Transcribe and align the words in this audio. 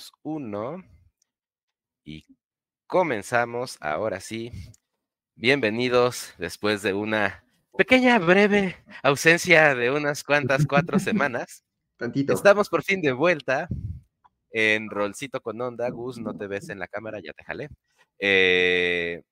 2, 0.00 0.12
1. 0.22 0.84
Y 2.06 2.24
comenzamos 2.86 3.76
ahora 3.80 4.18
sí. 4.20 4.50
Bienvenidos 5.34 6.32
después 6.38 6.80
de 6.80 6.94
una 6.94 7.44
pequeña, 7.76 8.18
breve 8.18 8.76
ausencia 9.02 9.74
de 9.74 9.90
unas 9.90 10.24
cuantas 10.24 10.66
cuatro 10.66 10.98
semanas. 10.98 11.64
Tantito. 11.98 12.32
Estamos 12.32 12.70
por 12.70 12.82
fin 12.82 13.02
de 13.02 13.12
vuelta 13.12 13.68
en 14.52 14.88
Rolcito 14.88 15.42
con 15.42 15.60
Onda. 15.60 15.90
Gus, 15.90 16.18
no 16.18 16.34
te 16.34 16.46
ves 16.46 16.70
en 16.70 16.78
la 16.78 16.88
cámara, 16.88 17.20
ya 17.22 17.34
te 17.34 17.44
jalé. 17.44 17.68
Eh, 18.18 19.22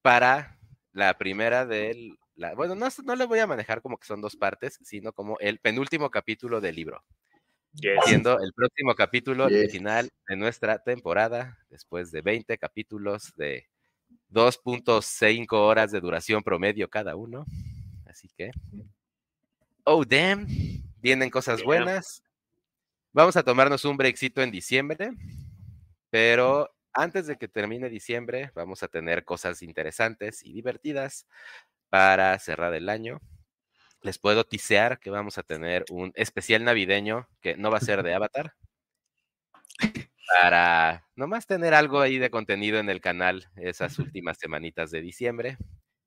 para 0.00 0.58
la 0.92 1.12
primera 1.18 1.66
del. 1.66 2.16
La, 2.36 2.54
bueno, 2.54 2.74
no, 2.74 2.88
no 3.04 3.16
le 3.16 3.26
voy 3.26 3.40
a 3.40 3.46
manejar 3.46 3.82
como 3.82 3.98
que 3.98 4.06
son 4.06 4.22
dos 4.22 4.34
partes, 4.34 4.78
sino 4.82 5.12
como 5.12 5.38
el 5.40 5.58
penúltimo 5.58 6.08
capítulo 6.10 6.62
del 6.62 6.76
libro. 6.76 7.04
Yes. 7.80 8.04
Siendo 8.06 8.40
el 8.40 8.52
próximo 8.52 8.94
capítulo 8.94 9.48
el 9.48 9.62
Yes. 9.64 9.72
final 9.72 10.08
de 10.28 10.36
nuestra 10.36 10.78
temporada, 10.78 11.58
después 11.68 12.10
de 12.10 12.22
20 12.22 12.56
capítulos 12.58 13.32
de 13.36 13.68
2.5 14.28 15.66
horas 15.66 15.92
de 15.92 16.00
duración 16.00 16.42
promedio 16.42 16.88
cada 16.88 17.16
uno. 17.16 17.44
Así 18.06 18.28
que. 18.36 18.50
Oh, 19.84 20.04
damn. 20.04 20.46
Vienen 21.00 21.30
cosas 21.30 21.62
buenas. 21.62 22.22
Vamos 23.12 23.36
a 23.36 23.42
tomarnos 23.42 23.84
un 23.84 23.96
breakcito 23.96 24.42
en 24.42 24.50
diciembre, 24.50 25.10
pero 26.10 26.70
antes 26.92 27.26
de 27.26 27.36
que 27.36 27.48
termine 27.48 27.88
diciembre, 27.88 28.50
vamos 28.54 28.82
a 28.82 28.88
tener 28.88 29.24
cosas 29.24 29.62
interesantes 29.62 30.42
y 30.42 30.52
divertidas 30.52 31.26
para 31.88 32.38
cerrar 32.38 32.74
el 32.74 32.88
año. 32.88 33.20
Les 34.06 34.18
puedo 34.18 34.44
tisear 34.44 35.00
que 35.00 35.10
vamos 35.10 35.36
a 35.36 35.42
tener 35.42 35.84
un 35.90 36.12
especial 36.14 36.62
navideño 36.62 37.28
que 37.40 37.56
no 37.56 37.72
va 37.72 37.78
a 37.78 37.80
ser 37.80 38.04
de 38.04 38.14
Avatar. 38.14 38.54
Para 40.40 41.08
nomás 41.16 41.48
tener 41.48 41.74
algo 41.74 41.98
ahí 41.98 42.18
de 42.18 42.30
contenido 42.30 42.78
en 42.78 42.88
el 42.88 43.00
canal 43.00 43.48
esas 43.56 43.98
últimas 43.98 44.38
semanitas 44.38 44.92
de 44.92 45.00
diciembre 45.00 45.58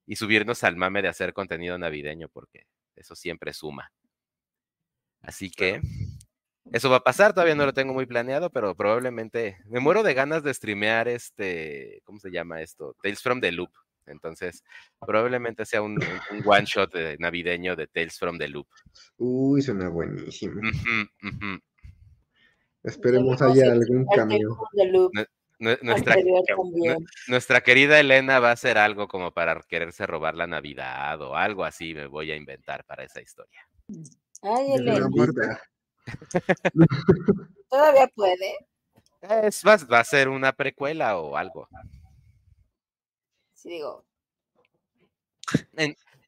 y 0.06 0.16
subirnos 0.16 0.64
al 0.64 0.78
mame 0.78 1.02
de 1.02 1.10
hacer 1.10 1.34
contenido 1.34 1.78
navideño 1.78 2.30
porque 2.30 2.68
eso 2.96 3.18
siempre 3.18 3.52
suma. 3.52 3.92
Así 5.22 5.52
que 5.52 5.82
eso 6.72 6.90
va 6.90 6.98
a 6.98 7.04
pasar, 7.04 7.34
todavía 7.34 7.56
no 7.56 7.66
lo 7.66 7.74
tengo 7.74 7.94
muy 7.94 8.06
planeado, 8.06 8.50
pero 8.50 8.76
probablemente 8.76 9.58
me 9.66 9.82
muero 9.82 10.04
de 10.04 10.14
ganas 10.14 10.42
de 10.42 10.54
streamear 10.54 11.10
este, 11.10 12.02
¿cómo 12.06 12.20
se 12.22 12.32
llama 12.32 12.62
esto? 12.62 12.96
Tales 13.04 13.22
from 13.22 13.42
the 13.42 13.52
Loop. 13.52 13.72
Entonces, 14.10 14.64
probablemente 15.06 15.66
sea 15.66 15.82
un, 15.82 15.98
one 16.46 16.66
shot 16.66 16.94
de- 16.94 17.18
navideño 17.20 17.76
de 17.76 17.88
Tales 17.88 18.18
from 18.18 18.38
the 18.38 18.48
Loop. 18.48 18.68
Uy, 19.18 19.62
suena 19.62 19.90
buenísimo. 19.90 20.62
Esperemos 22.84 23.42
haya 23.42 23.72
algún 23.72 24.06
Nue- 25.60 25.78
Nuestra, 27.28 27.60
querida 27.62 28.00
Elena 28.00 28.40
va 28.40 28.50
a 28.52 28.54
hacer 28.54 28.78
algo 28.78 29.10
como 29.10 29.32
para 29.34 29.60
quererse 29.68 30.08
robar 30.08 30.36
la 30.36 30.48
Navidad 30.48 31.22
o 31.22 31.36
algo 31.36 31.66
así 31.66 31.94
me 31.94 32.08
voy 32.08 32.32
a 32.32 32.38
inventar 32.38 32.86
para 32.86 33.04
esa 33.04 33.20
historia. 33.22 33.68
Ay, 34.42 34.74
Elena, 34.76 35.10
todavía 37.70 38.08
puede. 38.16 38.56
Es, 39.22 39.62
va, 39.68 39.76
va 39.92 40.00
a 40.00 40.04
ser 40.06 40.30
una 40.30 40.54
precuela 40.54 41.18
o 41.18 41.36
algo. 41.36 41.68
Sí, 43.62 43.70
digo, 43.72 44.06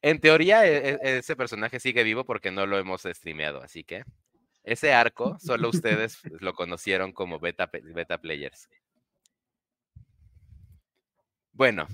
En 0.02 0.20
teoría, 0.20 0.66
e- 0.66 0.98
e- 1.00 1.18
ese 1.18 1.36
personaje 1.36 1.78
sigue 1.80 2.02
vivo 2.02 2.24
porque 2.24 2.50
no 2.50 2.66
lo 2.66 2.76
hemos 2.76 3.02
streameado, 3.02 3.62
así 3.62 3.84
que 3.84 4.04
ese 4.64 4.92
arco 4.92 5.38
solo 5.38 5.68
ustedes 5.68 6.18
lo 6.42 6.54
conocieron 6.54 7.12
como 7.12 7.38
beta, 7.38 7.70
beta 7.72 8.18
players. 8.18 8.68
Bueno, 11.52 11.86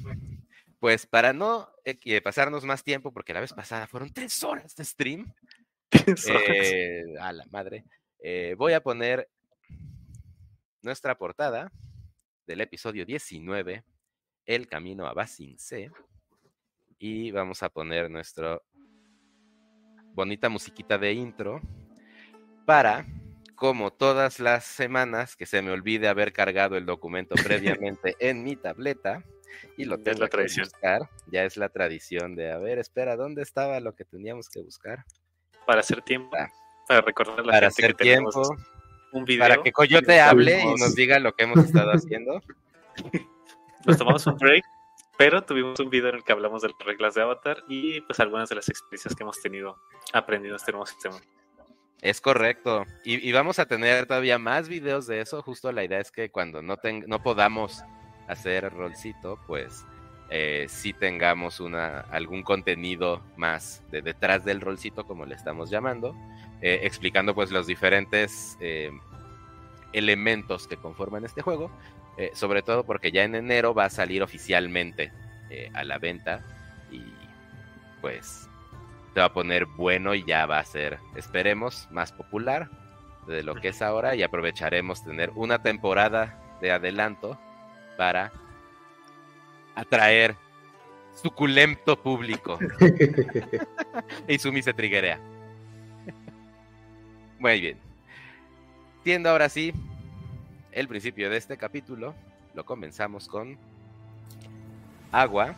pues 0.81 1.06
para 1.06 1.33
no 1.33 1.70
eh, 1.84 2.20
pasarnos 2.22 2.64
más 2.64 2.83
tiempo, 2.83 3.12
porque 3.12 3.34
la 3.34 3.41
vez 3.41 3.53
pasada 3.53 3.87
fueron 3.87 4.12
tres 4.12 4.43
horas 4.43 4.75
de 4.75 4.84
stream, 4.84 5.32
eh, 6.28 7.04
a 7.21 7.32
la 7.32 7.44
madre, 7.50 7.84
eh, 8.21 8.54
voy 8.56 8.72
a 8.72 8.81
poner 8.82 9.28
nuestra 10.82 11.16
portada 11.19 11.71
del 12.47 12.62
episodio 12.62 13.04
19, 13.04 13.84
El 14.48 14.66
Camino 14.66 15.06
a 15.06 15.12
Basin 15.12 15.59
C, 15.59 15.91
y 16.98 17.31
vamos 17.31 17.62
a 17.62 17.69
poner 17.69 18.10
nuestra 18.10 18.60
bonita 20.14 20.48
musiquita 20.48 20.97
de 20.98 21.12
intro 21.12 21.60
para, 22.64 23.06
como 23.54 23.92
todas 23.92 24.41
las 24.41 24.64
semanas, 24.64 25.36
que 25.36 25.44
se 25.47 25.60
me 25.62 25.70
olvide 25.70 26.09
haber 26.09 26.32
cargado 26.32 26.76
el 26.78 26.86
documento 26.86 27.34
previamente 27.82 28.16
en 28.19 28.42
mi 28.42 28.56
tableta 28.56 29.22
y 29.76 29.84
lo 29.84 29.98
tengo 29.98 30.20
la 30.20 30.26
que 30.26 30.31
tradición. 30.31 30.65
buscar. 30.65 31.09
Ya 31.30 31.44
es 31.44 31.56
la 31.59 31.69
tradición 31.69 32.34
de, 32.34 32.50
a 32.50 32.56
ver, 32.59 32.78
espera, 32.78 33.16
¿dónde 33.16 33.42
estaba 33.42 33.78
lo 33.80 33.94
que 33.94 34.04
teníamos 34.04 34.48
que 34.48 34.60
buscar? 34.62 35.04
para 35.66 35.80
hacer 35.80 36.00
tiempo, 36.00 36.34
Ah. 36.34 36.48
para 36.88 37.03
recordar 37.03 37.44
la 37.44 37.53
Para 37.53 37.66
gente 37.70 37.84
hacer 37.84 37.94
que 37.97 38.04
tiempo, 38.04 38.56
un 39.12 39.25
video. 39.26 39.44
para 39.47 39.62
que 39.62 39.70
Coyote 39.72 40.19
hable 40.19 40.62
y 40.62 40.75
nos 40.80 40.94
diga 40.94 41.19
lo 41.19 41.34
que 41.34 41.44
hemos 41.44 41.62
estado 41.62 41.91
haciendo. 41.92 42.41
Nos 43.88 43.97
tomamos 43.97 44.26
un 44.26 44.37
break, 44.37 44.66
pero 45.16 45.43
tuvimos 45.43 45.81
un 45.81 45.88
video 45.88 46.10
en 46.10 46.16
el 46.16 46.22
que 46.22 46.32
hablamos 46.32 46.60
de 46.60 46.69
las 46.69 46.78
reglas 46.87 47.15
de 47.15 47.22
Avatar 47.22 47.65
y 47.69 48.03
pues 48.03 48.21
algunas 48.21 48.50
de 48.50 48.56
las 48.56 48.69
experiencias 48.69 49.15
que 49.15 49.22
hemos 49.22 49.41
tenido 49.41 49.78
aprendiendo 50.12 50.56
este 50.56 50.72
nuevo 50.72 50.84
sistema. 50.84 51.16
Es 52.03 52.21
correcto. 52.21 52.84
Y, 53.03 53.32
vamos 53.32 53.59
a 53.59 53.65
tener 53.65 54.04
todavía 54.04 54.38
más 54.38 54.69
videos 54.69 55.06
de 55.06 55.22
eso. 55.22 55.41
Justo 55.41 55.72
la 55.72 55.84
idea 55.84 56.00
es 56.00 56.12
que 56.12 56.31
cuando 56.31 56.60
no, 56.60 56.77
no 57.06 57.22
podamos 57.22 57.82
hacer 58.28 58.71
rolcito, 58.75 59.41
pues 59.47 59.87
eh, 60.28 60.66
sí 60.69 60.93
tengamos 60.93 61.59
una, 61.59 62.00
algún 62.00 62.43
contenido 62.43 63.22
más 63.38 63.82
de 63.91 64.03
detrás 64.03 64.44
del 64.44 64.60
rolcito, 64.60 65.06
como 65.06 65.25
le 65.25 65.34
estamos 65.34 65.71
llamando, 65.71 66.15
eh, 66.60 66.81
explicando 66.82 67.34
pues 67.34 67.50
los 67.50 67.66
diferentes 67.66 68.59
eh, 68.60 68.93
elementos 69.94 70.69
que 70.69 70.77
conforman 70.77 71.25
este 71.25 71.41
juego. 71.41 71.71
Eh, 72.19 72.33
sobre 72.34 72.62
todo 72.62 72.83
porque 72.83 73.12
ya 73.12 73.23
en 73.23 73.37
enero 73.37 73.75
va 73.75 73.84
a 73.84 73.91
salir 73.91 74.25
oficialmente 74.25 75.12
eh, 75.51 75.71
a 75.73 75.84
la 75.84 75.99
venta 75.99 76.41
y 76.91 77.01
pues 78.01 78.49
se 79.15 79.21
va 79.21 79.27
a 79.27 79.33
poner 79.33 79.67
bueno 79.67 80.17
y 80.17 80.25
ya 80.25 80.45
va 80.45 80.59
a 80.59 80.65
ser, 80.65 80.99
esperemos, 81.15 81.87
más 81.93 82.11
popular 82.11 82.69
de 83.28 83.45
lo 83.45 83.55
que 83.55 83.69
es 83.69 83.83
ahora 83.83 84.17
y 84.17 84.25
aprovecharemos 84.25 85.05
tener 85.05 85.31
una 85.37 85.62
temporada 85.62 86.59
de 86.61 86.73
adelanto 86.73 87.39
para 87.97 88.33
atraer 89.77 90.34
suculento 91.15 92.03
público. 92.03 92.59
y 94.27 94.39
Sumi 94.41 94.61
se 94.62 94.75
triguea. 94.75 95.21
Muy 97.39 97.61
bien. 97.61 97.78
Siendo 99.05 99.31
ahora 99.31 99.49
sí 99.49 99.73
el 100.78 100.87
principio 100.87 101.28
de 101.28 101.37
este 101.37 101.56
capítulo, 101.56 102.15
lo 102.55 102.65
comenzamos 102.65 103.27
con 103.27 103.59
agua, 105.11 105.56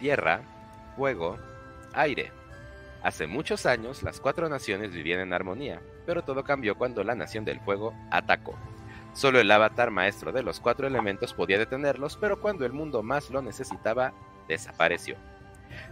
tierra, 0.00 0.40
fuego, 0.96 1.36
aire. 1.92 2.32
Hace 3.02 3.26
muchos 3.26 3.66
años 3.66 4.02
las 4.02 4.18
cuatro 4.18 4.48
naciones 4.48 4.92
vivían 4.92 5.20
en 5.20 5.34
armonía, 5.34 5.82
pero 6.06 6.22
todo 6.22 6.42
cambió 6.42 6.74
cuando 6.74 7.04
la 7.04 7.14
nación 7.14 7.44
del 7.44 7.60
fuego 7.60 7.92
atacó. 8.10 8.56
Solo 9.12 9.40
el 9.40 9.50
avatar 9.50 9.90
maestro 9.90 10.32
de 10.32 10.42
los 10.42 10.58
cuatro 10.58 10.86
elementos 10.86 11.34
podía 11.34 11.58
detenerlos, 11.58 12.16
pero 12.16 12.40
cuando 12.40 12.64
el 12.64 12.72
mundo 12.72 13.02
más 13.02 13.28
lo 13.28 13.42
necesitaba, 13.42 14.14
desapareció. 14.48 15.16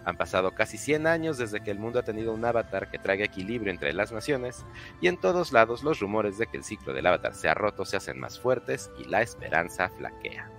Han 0.05 0.17
pasado 0.17 0.53
casi 0.53 0.79
100 0.79 1.07
años 1.07 1.39
desde 1.39 1.61
que 1.61 1.71
el 1.71 1.79
mundo 1.79 1.99
ha 1.99 2.03
tenido 2.03 2.33
un 2.33 2.45
avatar 2.45 2.91
que 2.91 2.99
traiga 2.99 3.25
equilibrio 3.25 3.73
entre 3.73 3.93
las 3.93 4.13
naciones, 4.13 4.65
y 5.01 5.09
en 5.09 5.17
todos 5.17 5.53
lados 5.53 5.83
los 5.83 6.01
rumores 6.01 6.39
de 6.39 6.47
que 6.47 6.57
el 6.57 6.65
ciclo 6.65 6.93
del 6.93 7.07
avatar 7.07 7.35
se 7.35 7.49
ha 7.49 7.55
roto 7.55 7.85
se 7.85 7.97
hacen 7.97 8.19
más 8.19 8.39
fuertes 8.39 8.91
y 8.99 9.05
la 9.05 9.23
esperanza 9.23 9.89
flaquea. 9.89 10.51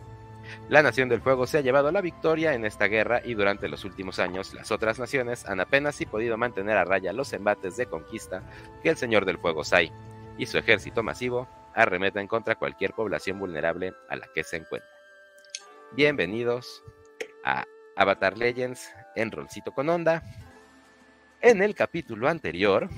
La 0.69 0.84
Nación 0.84 1.10
del 1.10 1.22
Fuego 1.22 1.48
se 1.48 1.57
ha 1.57 1.62
llevado 1.62 1.92
la 1.92 2.01
victoria 2.01 2.54
en 2.54 2.66
esta 2.66 2.88
guerra 2.88 3.22
y 3.24 3.34
durante 3.34 3.68
los 3.68 3.84
últimos 3.84 4.19
años 4.19 4.54
las 4.54 4.72
otras 4.72 5.00
naciones 5.00 5.45
han 5.45 5.60
apenas 5.60 5.95
si 5.95 6.06
podido 6.06 6.38
mantener 6.38 6.78
a 6.78 6.86
raya 6.86 7.13
los 7.13 7.34
embates 7.34 7.78
de 7.78 7.88
conquista 7.88 8.44
que 8.84 8.90
el 8.90 8.98
Señor 8.98 9.25
del 9.25 9.38
Fuego 9.38 9.63
Sai 9.63 9.92
y 10.38 10.45
su 10.45 10.57
ejército 10.57 11.04
masivo 11.04 11.48
arremeten 11.74 12.28
contra 12.28 12.56
cualquier 12.56 12.94
población 12.94 13.40
vulnerable 13.40 13.94
a 14.10 14.16
la 14.16 14.28
que 14.34 14.44
se 14.44 14.57
encuentra. 14.57 14.90
Bienvenidos 15.92 16.84
a 17.44 17.66
Avatar 17.95 18.38
Legends 18.38 18.94
en 19.15 19.31
Rolcito 19.31 19.71
con 19.71 19.89
Onda. 19.89 20.24
En 21.42 21.62
el 21.62 21.75
capítulo 21.75 22.27
anterior, 22.27 22.89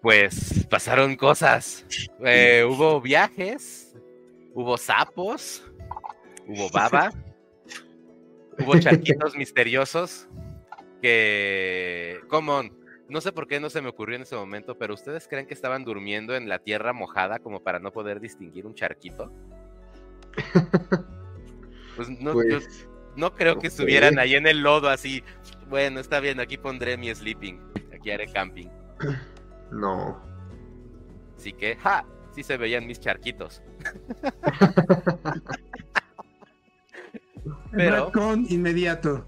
pues 0.00 0.66
pasaron 0.68 1.16
cosas. 1.16 1.84
Eh, 2.24 2.64
hubo 2.68 3.00
viajes, 3.00 3.96
hubo 4.54 4.76
sapos, 4.76 5.64
hubo 6.46 6.68
baba, 6.70 7.12
hubo 8.58 8.78
charquitos 8.78 9.36
misteriosos 9.36 10.28
que... 11.00 12.20
Common, 12.28 12.76
No 13.08 13.20
sé 13.20 13.32
por 13.32 13.46
qué 13.46 13.60
no 13.60 13.70
se 13.70 13.80
me 13.80 13.88
ocurrió 13.88 14.16
en 14.16 14.22
ese 14.22 14.36
momento, 14.36 14.76
pero 14.76 14.94
¿ustedes 14.94 15.26
creen 15.28 15.46
que 15.46 15.54
estaban 15.54 15.84
durmiendo 15.84 16.36
en 16.36 16.48
la 16.48 16.58
tierra 16.58 16.92
mojada 16.92 17.38
como 17.38 17.62
para 17.62 17.78
no 17.78 17.92
poder 17.92 18.20
distinguir 18.20 18.66
un 18.66 18.74
charquito? 18.74 19.32
Pues 21.96 22.08
no, 22.10 22.32
yo 22.34 22.58
Pues, 22.60 22.88
no 23.16 23.34
creo 23.34 23.58
que 23.58 23.66
estuvieran 23.66 24.18
ahí 24.20 24.36
en 24.36 24.46
el 24.46 24.60
lodo 24.60 24.88
así. 24.88 25.24
Bueno, 25.68 25.98
está 25.98 26.20
bien, 26.20 26.38
aquí 26.38 26.56
pondré 26.56 26.96
mi 26.96 27.12
sleeping. 27.12 27.60
Aquí 27.92 28.10
haré 28.12 28.26
camping. 28.32 28.68
no. 29.72 30.22
Así 31.36 31.52
que, 31.52 31.74
¡ja! 31.76 32.04
Sí 32.34 32.42
se 32.44 32.56
veían 32.56 32.86
mis 32.86 33.00
charquitos. 33.00 33.62
Pero- 37.72 38.06
Retcon 38.06 38.46
inmediato. 38.48 39.24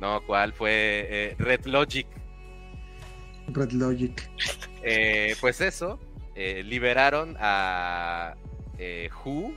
No, 0.00 0.20
¿cuál 0.26 0.52
fue? 0.52 0.70
Eh, 1.10 1.36
Red 1.38 1.66
Logic. 1.66 2.06
Red 3.48 3.72
Logic. 3.72 4.30
Eh, 4.82 5.36
pues 5.40 5.60
eso, 5.60 5.98
eh, 6.34 6.62
liberaron 6.64 7.36
a 7.38 8.34
eh, 8.78 9.08
Hu, 9.24 9.54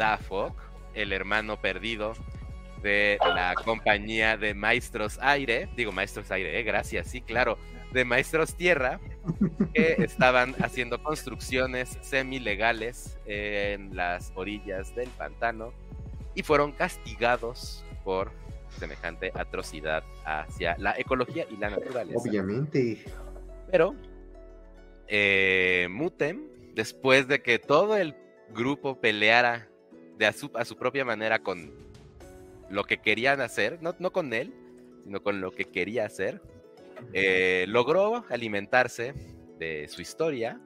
Dafok, 0.00 0.58
el 0.94 1.12
hermano 1.12 1.60
perdido 1.60 2.14
de 2.82 3.18
la 3.20 3.54
compañía 3.54 4.38
de 4.38 4.54
Maestros 4.54 5.18
Aire, 5.20 5.68
digo 5.76 5.92
Maestros 5.92 6.30
Aire, 6.30 6.58
eh, 6.58 6.62
gracias, 6.62 7.08
sí, 7.08 7.20
claro, 7.20 7.58
de 7.92 8.06
Maestros 8.06 8.54
Tierra, 8.54 8.98
que 9.74 9.92
estaban 9.98 10.54
haciendo 10.62 11.02
construcciones 11.02 11.98
semi-legales 12.00 13.18
en 13.26 13.94
las 13.94 14.32
orillas 14.34 14.94
del 14.94 15.10
pantano 15.10 15.74
y 16.34 16.44
fueron 16.44 16.72
castigados 16.72 17.84
por 18.02 18.32
semejante 18.78 19.32
atrocidad 19.34 20.02
hacia 20.24 20.78
la 20.78 20.94
ecología 20.98 21.44
y 21.50 21.58
la 21.58 21.68
naturaleza. 21.68 22.18
Obviamente. 22.18 23.04
Pero 23.70 23.94
eh, 25.08 25.88
Mutem, 25.90 26.46
después 26.74 27.28
de 27.28 27.42
que 27.42 27.58
todo 27.58 27.98
el 27.98 28.16
grupo 28.54 28.98
peleara 28.98 29.69
de 30.20 30.26
a, 30.26 30.32
su, 30.34 30.50
a 30.54 30.66
su 30.66 30.76
propia 30.76 31.04
manera 31.04 31.38
con 31.38 31.72
lo 32.68 32.84
que 32.84 32.98
querían 32.98 33.40
hacer, 33.40 33.78
no, 33.82 33.96
no 33.98 34.12
con 34.12 34.34
él, 34.34 34.52
sino 35.04 35.22
con 35.22 35.40
lo 35.40 35.50
que 35.50 35.64
quería 35.64 36.04
hacer, 36.04 36.42
eh, 37.14 37.64
logró 37.68 38.26
alimentarse 38.28 39.14
de 39.58 39.88
su 39.88 40.02
historia 40.02 40.60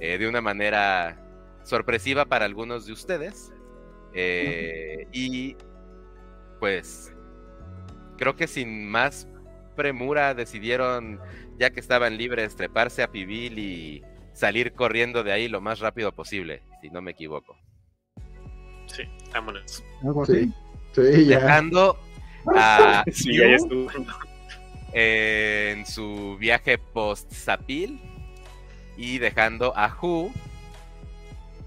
eh, 0.00 0.18
de 0.18 0.28
una 0.28 0.40
manera 0.40 1.24
sorpresiva 1.62 2.24
para 2.24 2.44
algunos 2.44 2.84
de 2.86 2.92
ustedes. 2.92 3.52
eh, 4.12 5.06
y 5.12 5.56
pues 6.58 7.12
creo 8.16 8.34
que 8.34 8.48
sin 8.48 8.88
más 8.88 9.28
premura 9.76 10.34
decidieron, 10.34 11.20
ya 11.58 11.70
que 11.70 11.78
estaban 11.78 12.16
libres, 12.16 12.56
treparse 12.56 13.04
a 13.04 13.12
Pibil 13.12 13.58
y 13.58 14.02
salir 14.32 14.72
corriendo 14.72 15.22
de 15.22 15.30
ahí 15.30 15.46
lo 15.48 15.60
más 15.60 15.78
rápido 15.78 16.10
posible, 16.12 16.62
si 16.80 16.90
no 16.90 17.00
me 17.02 17.12
equivoco. 17.12 17.56
Sí, 19.34 19.38
vámonos. 19.38 19.84
Algo 20.02 20.26
Sí. 20.26 20.32
así. 20.92 21.12
Sí, 21.12 21.26
ya. 21.26 21.40
Dejando 21.40 21.98
a 22.54 23.04
Sí, 23.12 23.36
ya, 23.36 23.46
estuvo. 23.46 23.90
en 24.92 25.86
su 25.86 26.36
viaje 26.38 26.78
post-Zapil 26.78 28.00
y 28.96 29.18
dejando 29.18 29.72
a 29.76 29.88
Hu 30.00 30.32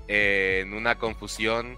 en 0.08 0.74
una 0.74 0.98
confusión 0.98 1.76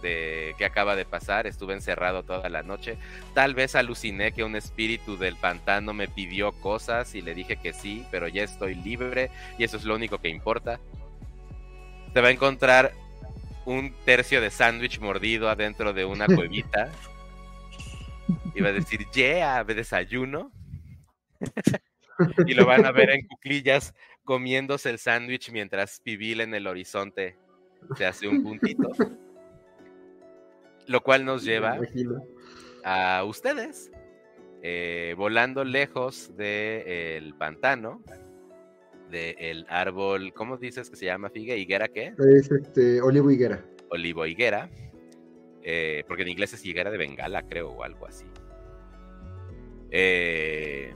de 0.00 0.54
que 0.56 0.64
acaba 0.64 0.96
de 0.96 1.04
pasar. 1.04 1.46
Estuve 1.46 1.74
encerrado 1.74 2.22
toda 2.22 2.48
la 2.48 2.62
noche. 2.62 2.96
Tal 3.34 3.54
vez 3.54 3.74
aluciné 3.74 4.32
que 4.32 4.44
un 4.44 4.56
espíritu 4.56 5.18
del 5.18 5.36
pantano 5.36 5.92
me 5.92 6.08
pidió 6.08 6.52
cosas 6.52 7.14
y 7.14 7.20
le 7.20 7.34
dije 7.34 7.56
que 7.56 7.74
sí, 7.74 8.06
pero 8.10 8.28
ya 8.28 8.42
estoy 8.44 8.74
libre 8.76 9.30
y 9.58 9.64
eso 9.64 9.76
es 9.76 9.84
lo 9.84 9.94
único 9.94 10.18
que 10.18 10.28
importa. 10.30 10.80
Se 12.14 12.20
va 12.22 12.28
a 12.28 12.30
encontrar 12.30 12.92
un 13.66 13.92
tercio 14.04 14.40
de 14.40 14.50
sándwich 14.50 15.00
mordido 15.00 15.50
adentro 15.50 15.92
de 15.92 16.04
una 16.04 16.26
cuevita. 16.26 16.90
Iba 18.54 18.70
a 18.70 18.72
decir, 18.72 19.06
yeah, 19.12 19.62
de 19.62 19.74
desayuno. 19.74 20.50
y 22.46 22.54
lo 22.54 22.64
van 22.64 22.86
a 22.86 22.92
ver 22.92 23.10
en 23.10 23.26
cuclillas 23.26 23.94
comiéndose 24.24 24.88
el 24.88 24.98
sándwich 24.98 25.50
mientras 25.52 26.00
Pibil 26.00 26.40
en 26.40 26.54
el 26.54 26.66
horizonte 26.66 27.36
se 27.96 28.06
hace 28.06 28.26
un 28.26 28.42
puntito. 28.42 28.90
Lo 30.86 31.02
cual 31.02 31.24
nos 31.24 31.44
lleva 31.44 31.78
a 32.84 33.24
ustedes 33.24 33.90
eh, 34.62 35.14
volando 35.16 35.64
lejos 35.64 36.34
del 36.36 37.34
pantano, 37.34 38.02
del 39.10 39.66
árbol, 39.68 40.32
¿cómo 40.34 40.56
dices 40.56 40.90
que 40.90 40.96
se 40.96 41.06
llama 41.06 41.30
Figue? 41.30 41.56
¿Higuera 41.56 41.88
qué? 41.88 42.14
Es 42.36 42.50
este, 42.50 43.00
Olivo 43.00 43.30
Higuera. 43.30 43.64
Olivo 43.90 44.26
higuera, 44.26 44.68
eh, 45.62 46.02
porque 46.08 46.22
en 46.22 46.28
inglés 46.28 46.52
es 46.54 46.64
higuera 46.64 46.90
de 46.90 46.98
Bengala, 46.98 47.42
creo, 47.46 47.70
o 47.70 47.82
algo 47.84 48.06
así. 48.06 48.24
Eh, 49.90 50.92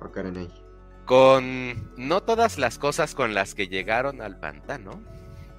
Oh, 0.00 0.10
caray. 0.12 0.48
con 1.04 1.92
no 1.96 2.22
todas 2.22 2.56
las 2.58 2.78
cosas 2.78 3.14
con 3.14 3.34
las 3.34 3.54
que 3.54 3.66
llegaron 3.68 4.22
al 4.22 4.38
pantano, 4.38 5.02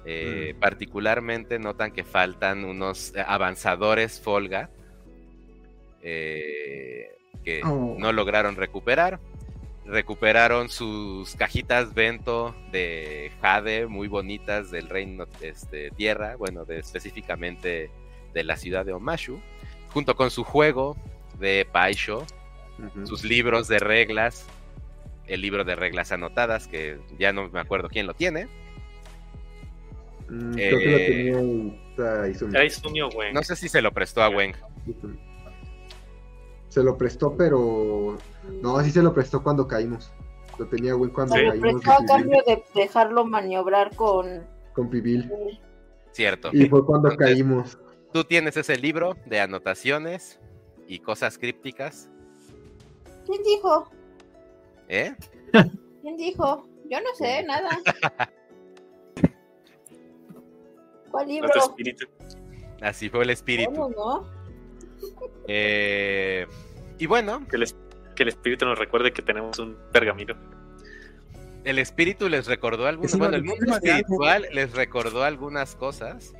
eh, 0.06 0.54
particularmente 0.58 1.58
notan 1.58 1.92
que 1.92 2.04
faltan 2.04 2.64
unos 2.64 3.12
avanzadores 3.26 4.18
Folga 4.20 4.70
eh, 6.02 7.10
que 7.44 7.60
Oh. 7.64 7.96
no 7.98 8.12
lograron 8.12 8.56
recuperar. 8.56 9.20
Recuperaron 9.90 10.68
sus 10.68 11.34
cajitas 11.34 11.94
Vento 11.94 12.54
de 12.70 13.32
Jade 13.40 13.86
muy 13.86 14.06
bonitas 14.06 14.70
del 14.70 14.88
reino 14.88 15.26
este, 15.40 15.90
Tierra, 15.90 16.36
bueno, 16.36 16.64
de, 16.64 16.78
específicamente 16.78 17.90
de 18.32 18.44
la 18.44 18.56
ciudad 18.56 18.86
de 18.86 18.92
Omashu, 18.92 19.40
junto 19.92 20.14
con 20.14 20.30
su 20.30 20.44
juego 20.44 20.96
de 21.40 21.66
Paisho, 21.70 22.24
sus 23.04 23.24
libros 23.24 23.66
de 23.66 23.80
reglas, 23.80 24.46
el 25.26 25.40
libro 25.40 25.64
de 25.64 25.74
reglas 25.74 26.12
anotadas, 26.12 26.68
que 26.68 26.98
ya 27.18 27.32
no 27.32 27.48
me 27.48 27.60
acuerdo 27.60 27.88
quién 27.88 28.06
lo 28.06 28.14
tiene. 28.14 28.46
Mm, 30.28 30.52
creo 30.54 30.78
que 30.78 30.86
lo 30.86 30.96
eh, 30.96 31.06
tenía 32.38 32.64
Izumi. 32.64 32.98
No 33.32 33.42
sé 33.42 33.56
si 33.56 33.68
se 33.68 33.82
lo 33.82 33.92
prestó 33.92 34.22
a 34.22 34.28
Wen. 34.28 34.54
Izumi. 34.86 35.18
Se 36.68 36.84
lo 36.84 36.96
prestó, 36.96 37.36
pero. 37.36 38.16
No, 38.62 38.80
sí 38.82 38.90
se 38.90 39.02
lo 39.02 39.12
prestó 39.14 39.42
cuando 39.42 39.66
caímos. 39.66 40.12
Lo 40.58 40.66
tenía 40.68 40.94
Gwen 40.94 41.10
cuando 41.10 41.34
Se 41.34 41.42
lo 41.42 41.60
prestó 41.60 41.92
a 41.92 42.04
cambio 42.06 42.42
de 42.46 42.62
dejarlo 42.74 43.24
maniobrar 43.24 43.94
con. 43.96 44.46
con 44.74 44.90
Pibil. 44.90 45.30
Cierto. 46.12 46.50
Y 46.52 46.68
fue 46.68 46.84
cuando 46.84 47.10
Entonces- 47.10 47.34
caímos. 47.34 47.78
Tú 48.12 48.24
tienes 48.24 48.56
ese 48.56 48.76
libro 48.76 49.14
de 49.26 49.40
anotaciones 49.40 50.40
y 50.88 50.98
cosas 50.98 51.38
crípticas, 51.38 52.10
¿Quién 53.24 53.42
dijo? 53.44 53.88
¿eh? 54.88 55.14
¿Quién 56.02 56.16
dijo? 56.16 56.66
Yo 56.90 56.98
no 57.00 57.14
sé 57.16 57.44
nada. 57.44 57.68
¿Cuál 61.10 61.28
libro? 61.28 61.50
Espíritu. 61.54 62.06
Así 62.80 63.08
fue 63.08 63.22
el 63.24 63.30
espíritu. 63.30 63.70
¿Cómo 63.72 63.90
no? 63.90 64.24
Eh, 65.48 66.46
y 66.98 67.06
bueno, 67.06 67.46
Que 67.48 67.56
el, 67.56 67.62
es- 67.64 67.76
que 68.20 68.24
el 68.24 68.28
espíritu 68.28 68.66
nos 68.66 68.78
recuerde 68.78 69.14
que 69.14 69.22
tenemos 69.22 69.58
un 69.58 69.78
pergamino. 69.92 70.36
el 71.64 71.78
espíritu 71.78 72.28
les 72.28 72.46
recordó 72.46 72.86
algunas, 72.86 73.16
bueno, 73.16 73.34
el 73.34 73.44
mundo 73.44 73.72
espiritual 73.74 74.46
les 74.52 74.72
recordó 74.72 75.24
algunas 75.24 75.74
cosas. 75.74 76.34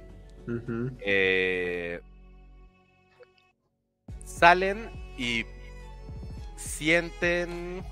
Eh, 1.01 2.03
salen 4.27 4.91
y 5.17 5.47
sienten 6.57 7.83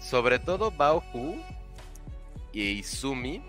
sobre 0.00 0.38
todo 0.38 0.70
Baohu 0.70 1.34
y 2.52 2.78
Izumi 2.78 3.42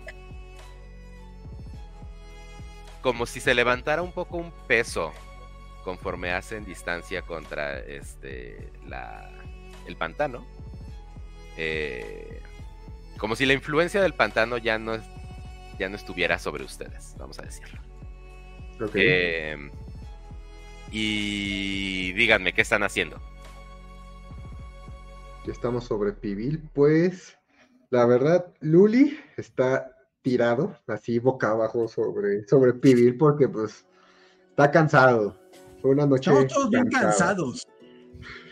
como 3.00 3.26
si 3.26 3.38
se 3.38 3.54
levantara 3.54 4.02
un 4.02 4.10
poco 4.10 4.38
un 4.38 4.50
peso 4.66 5.12
conforme 5.82 6.32
hacen 6.32 6.64
distancia 6.64 7.22
contra 7.22 7.78
este 7.80 8.70
la, 8.86 9.30
el 9.86 9.96
pantano 9.96 10.44
Eh, 11.56 12.40
como 13.18 13.36
si 13.36 13.44
la 13.46 13.52
influencia 13.52 14.00
del 14.02 14.14
pantano 14.14 14.56
ya 14.58 14.78
no 14.78 14.94
es- 14.94 15.04
ya 15.78 15.88
no 15.88 15.96
estuviera 15.96 16.38
sobre 16.38 16.64
ustedes 16.64 17.14
vamos 17.18 17.38
a 17.38 17.42
decirlo 17.42 17.80
Ok. 18.80 18.94
eh, 18.94 19.70
y 20.90 22.12
díganme, 22.12 22.52
¿qué 22.52 22.60
están 22.62 22.82
haciendo? 22.82 23.18
Ya 25.46 25.52
estamos 25.52 25.84
sobre 25.84 26.12
Pibil. 26.12 26.62
Pues, 26.72 27.36
la 27.90 28.04
verdad, 28.06 28.46
Luli 28.60 29.18
está 29.36 29.96
tirado, 30.22 30.76
así 30.86 31.18
boca 31.18 31.50
abajo 31.50 31.88
sobre, 31.88 32.46
sobre 32.46 32.74
Pibil, 32.74 33.16
porque 33.16 33.48
pues 33.48 33.86
está 34.50 34.70
cansado. 34.70 35.40
Fue 35.82 35.90
una 35.90 36.06
noche. 36.06 36.30
Estamos 36.30 36.52
todos 36.52 36.70
bien 36.70 36.86
cansados. 36.88 37.66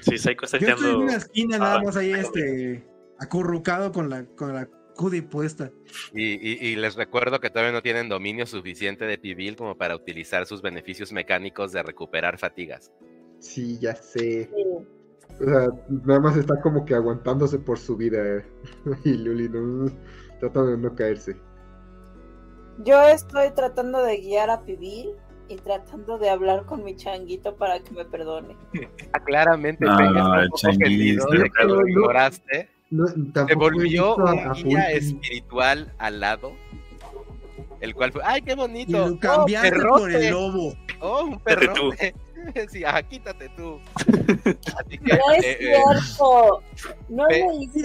Sí, 0.00 0.18
Psycho 0.18 0.44
está 0.44 0.58
Yo 0.58 0.68
estoy 0.68 0.90
en 0.90 0.96
una 0.96 1.14
esquina 1.16 1.58
nada 1.58 1.76
Ah, 1.76 1.82
más 1.84 1.96
ahí, 1.96 2.10
este, 2.12 2.84
acurrucado 3.18 3.92
con 3.92 4.10
la, 4.10 4.24
con 4.34 4.52
la 4.54 4.68
hoodie 4.96 5.22
puesta. 5.22 5.70
Y, 6.12 6.24
y- 6.34 6.58
y 6.72 6.76
les 6.76 6.96
recuerdo 6.96 7.38
que 7.40 7.50
todavía 7.50 7.72
no 7.72 7.82
tienen 7.82 8.08
dominio 8.08 8.46
suficiente 8.46 9.04
de 9.04 9.16
Pibil 9.18 9.56
como 9.56 9.76
para 9.78 9.94
utilizar 9.94 10.44
sus 10.46 10.60
beneficios 10.60 11.12
mecánicos 11.12 11.72
de 11.72 11.82
recuperar 11.82 12.38
fatigas. 12.38 12.90
Sí, 13.38 13.78
ya 13.78 13.94
sé. 13.94 14.50
O 15.40 15.44
sea, 15.44 15.68
nada 16.04 16.20
más 16.20 16.36
está 16.36 16.60
como 16.60 16.84
que 16.84 16.94
aguantándose 16.94 17.58
por 17.58 17.78
su 17.78 17.96
vida. 17.96 18.18
eh. 18.38 18.44
Y 19.04 19.14
Luli 19.14 19.48
no, 19.48 19.86
tratando 20.40 20.70
de 20.72 20.78
no 20.78 20.94
caerse. 20.94 21.36
Yo 22.78 23.00
estoy 23.02 23.50
tratando 23.54 24.02
de 24.02 24.16
guiar 24.18 24.50
a 24.50 24.64
Pibil 24.64 25.10
y 25.50 25.56
tratando 25.56 26.16
de 26.18 26.30
hablar 26.30 26.64
con 26.64 26.84
mi 26.84 26.96
changuito 26.96 27.54
para 27.56 27.80
que 27.80 27.90
me 27.92 28.04
perdone. 28.04 28.56
Ah, 29.12 29.18
claramente, 29.24 29.84
Ah, 29.88 29.96
Peng 29.98 30.06
está 30.16 30.24
un 30.30 30.38
el 30.38 30.48
poco 30.48 30.58
changuito, 30.60 31.24
ofendido 31.24 31.26
de 31.42 31.50
que 31.50 31.64
lo 31.64 31.80
no. 31.80 31.88
ignoraste. 31.88 32.68
No, 32.90 33.06
Se 33.46 33.54
volvió 33.54 34.16
un 34.16 34.52
guía 34.54 34.90
espiritual 34.92 35.92
al 35.98 36.20
lado. 36.20 36.52
El 37.80 37.94
cual 37.94 38.12
fue, 38.12 38.20
¡ay, 38.24 38.42
qué 38.42 38.52
Y 38.52 38.56
bonito! 38.56 39.08
lo 39.08 39.18
cambiaste 39.18 39.80
por 39.80 40.10
el 40.12 40.30
lobo. 40.30 40.74
¡Oh, 41.00 41.24
un 41.24 41.38
perrote! 41.40 42.14
Sí, 42.70 42.82
ah, 42.86 43.02
quítate 43.02 43.50
tú. 43.50 43.78
Así 43.98 44.96
que 44.96 45.12
No 45.12 45.30
es 45.36 45.44
eh, 45.44 45.58
eh, 45.60 45.74
cierto. 45.76 46.62
No 47.10 47.26
Ve- 47.28 47.40
lo 47.40 47.60
hice. 47.62 47.82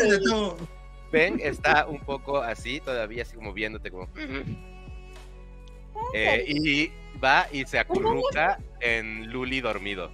Ben 1.12 1.39
está 1.43 1.86
un 1.88 2.00
poco 2.00 2.38
así, 2.38 2.79
todavía 2.79 3.24
así 3.24 3.36
como 3.36 3.51
viéndote 3.51 3.91
como... 3.91 4.07
Eh, 6.13 6.45
y 6.48 6.91
va 7.25 7.48
y 7.51 7.65
se 7.65 7.79
acurruca 7.79 8.60
en 8.79 9.32
Luli 9.32 9.62
dormido. 9.62 10.12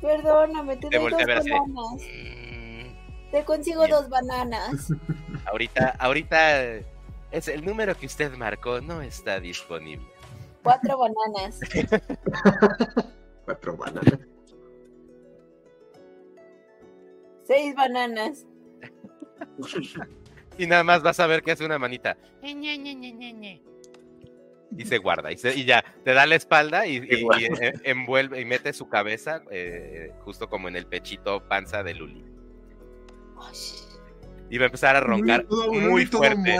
Perdóname, 0.00 0.76
te 0.76 0.88
Te 0.88 0.98
doy 0.98 1.10
dos 1.12 1.20
bananas. 1.26 2.00
Mm, 2.00 3.30
Te 3.30 3.44
consigo 3.44 3.82
Bien. 3.82 3.90
dos 3.92 4.08
bananas. 4.08 4.92
Ahorita, 5.46 5.96
ahorita 5.98 6.62
es 7.32 7.48
el 7.48 7.64
número 7.64 7.96
que 7.96 8.06
usted 8.06 8.32
marcó 8.36 8.80
no 8.80 9.02
está 9.02 9.40
disponible. 9.40 10.06
Cuatro 10.62 10.96
bananas. 10.98 11.60
Cuatro 13.44 13.76
bananas. 13.76 14.20
Seis 17.44 17.74
bananas. 17.74 18.46
Y 20.58 20.66
nada 20.66 20.84
más 20.84 21.02
vas 21.02 21.18
a 21.18 21.26
ver 21.26 21.42
que 21.42 21.52
hace 21.52 21.64
una 21.64 21.78
manita. 21.78 22.14
Y 24.76 24.84
se 24.86 24.98
guarda. 24.98 25.30
Y, 25.32 25.38
se- 25.38 25.54
y 25.58 25.64
ya, 25.64 25.84
te 26.04 26.12
da 26.14 26.24
la 26.26 26.34
espalda 26.34 26.86
y, 26.86 26.96
y- 26.96 27.26
y, 27.38 27.44
eh, 27.60 27.72
envuelve 27.84 28.40
y 28.40 28.44
mete 28.44 28.72
su 28.72 28.88
cabeza 28.88 29.42
eh, 29.50 30.12
justo 30.20 30.48
como 30.48 30.68
en 30.68 30.76
el 30.76 30.86
pechito 30.86 31.46
panza 31.48 31.82
de 31.82 31.94
Luli. 31.94 32.24
Y 34.50 34.58
va 34.58 34.64
a 34.64 34.66
empezar 34.66 34.96
a 34.96 35.00
roncar 35.00 35.44
Todo- 35.44 35.72
muy 35.72 36.06
todo 36.06 36.22
fuerte. 36.22 36.56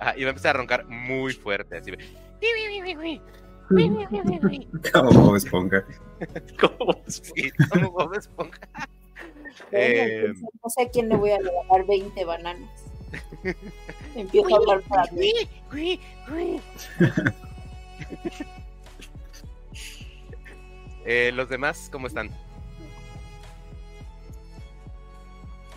Ajá, 0.00 0.14
y 0.16 0.22
va 0.22 0.28
a 0.28 0.30
empezar 0.30 0.54
a 0.56 0.58
roncar 0.58 0.86
muy 0.88 1.32
fuerte. 1.34 1.76
Así. 1.76 1.92
Como 4.92 5.10
Bob 5.12 5.36
Esponja. 5.36 5.84
¿Cómo? 6.60 7.02
Sí, 7.06 7.50
como 7.70 7.90
Bob 7.92 8.14
Esponja. 8.14 8.60
Bueno, 9.70 10.02
Eh, 10.02 10.32
no 10.62 10.68
sé 10.70 10.82
a 10.82 10.88
quién 10.90 11.08
le 11.08 11.16
voy 11.16 11.30
a 11.30 11.38
regalar 11.38 11.86
20 11.86 12.24
bananas. 12.24 12.84
Empiezo 14.16 14.54
a 14.54 14.58
hablar 14.58 14.82
para 14.88 15.10
mí. 15.12 15.32
eh, 21.04 21.32
los 21.34 21.48
demás, 21.48 21.88
¿cómo 21.92 22.06
están? 22.06 22.30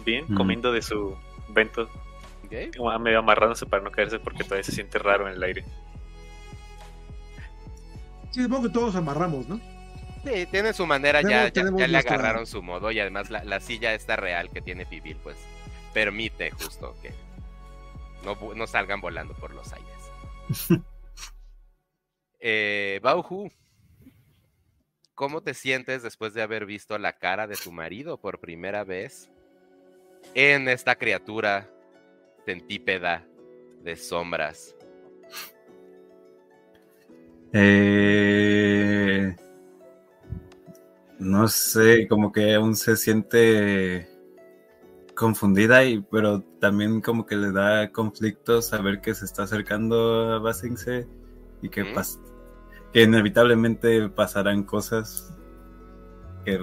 Bien, 0.05 0.25
Mm. 0.27 0.35
comiendo 0.35 0.71
de 0.71 0.81
su 0.81 1.17
vento, 1.49 1.89
¿Ok? 2.45 2.75
como 2.77 2.97
medio 2.99 3.19
amarrándose 3.19 3.65
para 3.65 3.83
no 3.83 3.91
caerse 3.91 4.19
porque 4.19 4.43
todavía 4.43 4.63
se 4.63 4.71
siente 4.71 4.99
raro 4.99 5.27
en 5.27 5.33
el 5.33 5.43
aire. 5.43 5.65
Sí, 8.31 8.43
supongo 8.43 8.67
que 8.67 8.73
todos 8.73 8.95
amarramos, 8.95 9.47
¿no? 9.47 9.59
Sí, 10.23 10.45
tiene 10.51 10.73
su 10.73 10.85
manera, 10.85 11.21
ya, 11.21 11.27
Tenemos- 11.27 11.45
ya, 11.47 11.51
tenemos 11.53 11.79
ya 11.81 11.87
le 11.87 11.97
agarraron 11.97 12.45
su 12.47 12.61
modo 12.61 12.91
y 12.91 12.99
además 12.99 13.29
la, 13.29 13.43
la 13.43 13.59
silla 13.59 13.93
esta 13.93 14.15
real 14.15 14.49
que 14.49 14.61
tiene 14.61 14.85
Pibil, 14.85 15.17
pues 15.17 15.37
permite 15.93 16.51
justo 16.51 16.95
que 17.01 17.11
no, 18.23 18.37
no 18.53 18.67
salgan 18.67 19.01
volando 19.01 19.33
por 19.33 19.53
los 19.53 19.71
aires. 19.73 19.87
eh, 22.39 22.99
Bauhu, 23.03 23.49
¿cómo 25.15 25.41
te 25.41 25.53
sientes 25.53 26.03
después 26.03 26.33
de 26.33 26.41
haber 26.41 26.65
visto 26.65 26.97
la 26.97 27.17
cara 27.17 27.47
de 27.47 27.55
tu 27.55 27.71
marido 27.71 28.17
por 28.19 28.39
primera 28.39 28.83
vez 28.83 29.29
en 30.33 30.67
esta 30.69 30.95
criatura 30.95 31.69
centípeda 32.45 33.25
de 33.83 33.95
sombras? 33.95 34.75
Eh, 37.53 39.35
no 41.19 41.47
sé, 41.47 42.07
como 42.07 42.31
que 42.31 42.53
aún 42.53 42.75
se 42.75 42.95
siente 42.95 44.07
confundida, 45.15 45.83
y, 45.83 46.01
pero 46.01 46.41
también 46.59 47.01
como 47.01 47.25
que 47.25 47.35
le 47.35 47.51
da 47.51 47.91
conflicto 47.91 48.61
saber 48.61 49.01
que 49.01 49.15
se 49.15 49.25
está 49.25 49.43
acercando 49.43 50.33
a 50.33 50.39
Basingse 50.39 51.07
y 51.61 51.69
que, 51.69 51.83
Ujú. 51.83 51.95
pas- 51.95 52.19
que 52.93 53.03
inevitablemente 53.03 54.09
pasarán 54.09 54.63
cosas 54.63 55.33
que 56.45 56.59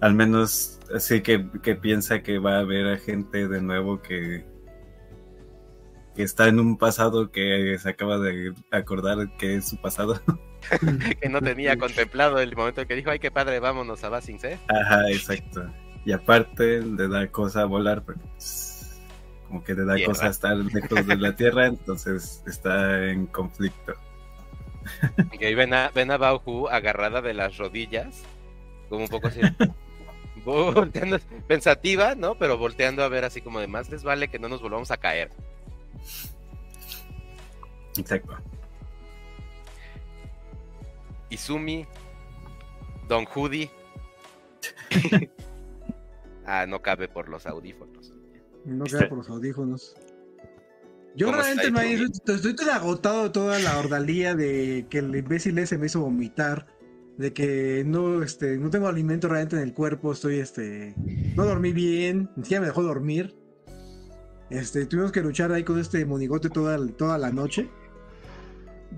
al 0.00 0.14
menos 0.14 0.78
así 0.94 1.20
que, 1.22 1.48
que 1.62 1.74
piensa 1.74 2.22
que 2.22 2.38
va 2.38 2.56
a 2.56 2.60
haber 2.60 2.86
a 2.86 2.98
gente 2.98 3.48
de 3.48 3.60
nuevo 3.60 4.00
que 4.00 4.44
que 6.18 6.24
está 6.24 6.48
en 6.48 6.58
un 6.58 6.76
pasado 6.76 7.30
que 7.30 7.78
se 7.78 7.90
acaba 7.90 8.18
de 8.18 8.52
acordar 8.72 9.36
que 9.36 9.54
es 9.54 9.68
su 9.68 9.80
pasado. 9.80 10.20
que 11.20 11.28
no 11.28 11.40
tenía 11.40 11.76
contemplado 11.76 12.40
el 12.40 12.56
momento 12.56 12.80
en 12.80 12.88
que 12.88 12.96
dijo, 12.96 13.10
ay, 13.10 13.20
qué 13.20 13.30
padre, 13.30 13.60
vámonos 13.60 14.02
a 14.02 14.08
Basing 14.08 14.40
C. 14.40 14.58
Ajá, 14.66 15.08
exacto. 15.10 15.64
Y 16.04 16.10
aparte 16.10 16.82
le 16.82 17.06
da 17.06 17.28
cosa 17.28 17.66
volar, 17.66 18.02
porque 18.02 18.20
pues, 18.32 19.00
como 19.46 19.62
que 19.62 19.74
le 19.74 19.84
da 19.84 19.94
Tierra. 19.94 20.12
cosa 20.12 20.26
estar 20.26 20.56
lejos 20.56 21.06
de 21.06 21.16
la 21.16 21.36
Tierra, 21.36 21.66
entonces 21.68 22.42
está 22.48 23.04
en 23.10 23.26
conflicto. 23.26 23.94
Y 25.40 25.44
ahí 25.44 25.54
ven 25.54 25.74
a, 25.74 25.90
ven 25.90 26.10
a 26.10 26.16
Bauhu 26.16 26.68
agarrada 26.68 27.20
de 27.20 27.34
las 27.34 27.56
rodillas, 27.56 28.22
como 28.88 29.02
un 29.02 29.08
poco 29.08 29.28
así, 29.28 29.40
volteando, 30.44 31.18
pensativa, 31.46 32.14
¿no? 32.14 32.36
Pero 32.36 32.58
volteando 32.58 33.02
a 33.02 33.08
ver 33.08 33.24
así 33.24 33.40
como 33.40 33.60
de 33.60 33.66
más 33.66 33.90
les 33.90 34.02
vale 34.02 34.28
que 34.28 34.38
no 34.38 34.48
nos 34.48 34.62
volvamos 34.62 34.90
a 34.90 34.96
caer. 34.96 35.30
Exacto. 37.96 38.36
Izumi, 41.30 41.86
Don 43.08 43.24
Judy. 43.24 43.70
ah, 46.46 46.66
no 46.66 46.80
cabe 46.80 47.08
por 47.08 47.28
los 47.28 47.46
audífonos. 47.46 48.12
No 48.64 48.84
queda 48.84 49.08
por 49.08 49.18
los 49.18 49.28
audífonos. 49.30 49.94
Yo 51.18 51.26
¿Cómo 51.26 51.38
realmente 51.38 52.04
estoy, 52.04 52.36
estoy 52.36 52.54
tan 52.54 52.70
agotado 52.70 53.24
de 53.24 53.30
toda 53.30 53.58
la 53.58 53.76
ordalía 53.76 54.36
de 54.36 54.86
que 54.88 54.98
el 54.98 55.16
imbécil 55.16 55.58
ese 55.58 55.76
me 55.76 55.86
hizo 55.86 56.00
vomitar, 56.00 56.68
de 57.16 57.32
que 57.32 57.82
no, 57.84 58.22
este, 58.22 58.56
no 58.56 58.70
tengo 58.70 58.86
alimento 58.86 59.26
realmente 59.26 59.56
en 59.56 59.62
el 59.62 59.74
cuerpo, 59.74 60.12
estoy, 60.12 60.38
este, 60.38 60.94
no 61.34 61.44
dormí 61.44 61.72
bien, 61.72 62.30
ni 62.36 62.44
siquiera 62.44 62.60
me 62.60 62.68
dejó 62.68 62.84
dormir. 62.84 63.34
Este, 64.48 64.86
tuvimos 64.86 65.10
que 65.10 65.20
luchar 65.20 65.50
ahí 65.50 65.64
con 65.64 65.80
este 65.80 66.06
monigote 66.06 66.50
toda, 66.50 66.78
toda 66.96 67.18
la 67.18 67.32
noche. 67.32 67.68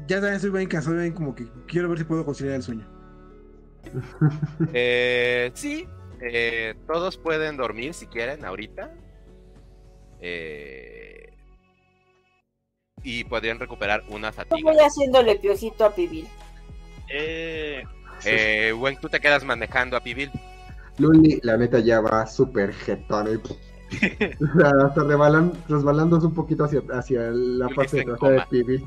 Ya 0.07 0.17
también 0.17 0.35
estoy 0.35 0.51
bien 0.51 0.69
cansado, 0.69 0.97
bien 0.97 1.15
como 1.15 1.35
que 1.35 1.47
quiero 1.67 1.89
ver 1.89 2.01
si 2.01 2.05
puedo 2.05 2.27
conciliar 2.27 2.57
el 2.57 2.63
sueño. 2.63 2.87
Eh, 4.75 5.53
sí, 5.55 5.89
eh, 6.21 6.75
todos 6.87 7.17
pueden 7.17 7.57
dormir 7.57 7.95
si 7.95 8.07
quieren 8.07 8.45
ahorita. 8.45 8.93
Eh, 10.21 11.30
y 13.03 13.25
podrían 13.25 13.59
recuperar 13.59 14.03
una 14.09 14.29
Yo 14.29 14.35
fatiga. 14.35 14.71
voy 14.73 14.79
haciéndole 14.81 15.37
piojito 15.37 15.85
a 15.85 15.95
Pibil. 15.95 16.27
Eh, 17.09 17.83
Eh, 18.25 18.73
Wen, 18.79 18.99
tú 19.01 19.09
te 19.09 19.19
quedas 19.21 19.43
manejando 19.45 19.97
a 19.97 20.01
Pibil. 20.01 20.31
Luli, 20.99 21.41
la 21.43 21.57
neta, 21.57 21.79
ya 21.79 22.01
va 22.01 22.27
súper 22.27 22.73
jetón. 22.75 23.29
y- 23.29 23.71
hasta 24.85 25.03
resbalándose 25.69 26.27
un 26.27 26.35
poquito 26.35 26.65
hacia, 26.65 26.81
hacia 26.93 27.23
la 27.23 27.65
Luli 27.65 27.75
parte 27.75 28.05
trasera 28.05 28.13
de 28.13 28.19
coma. 28.19 28.47
Pibi. 28.49 28.85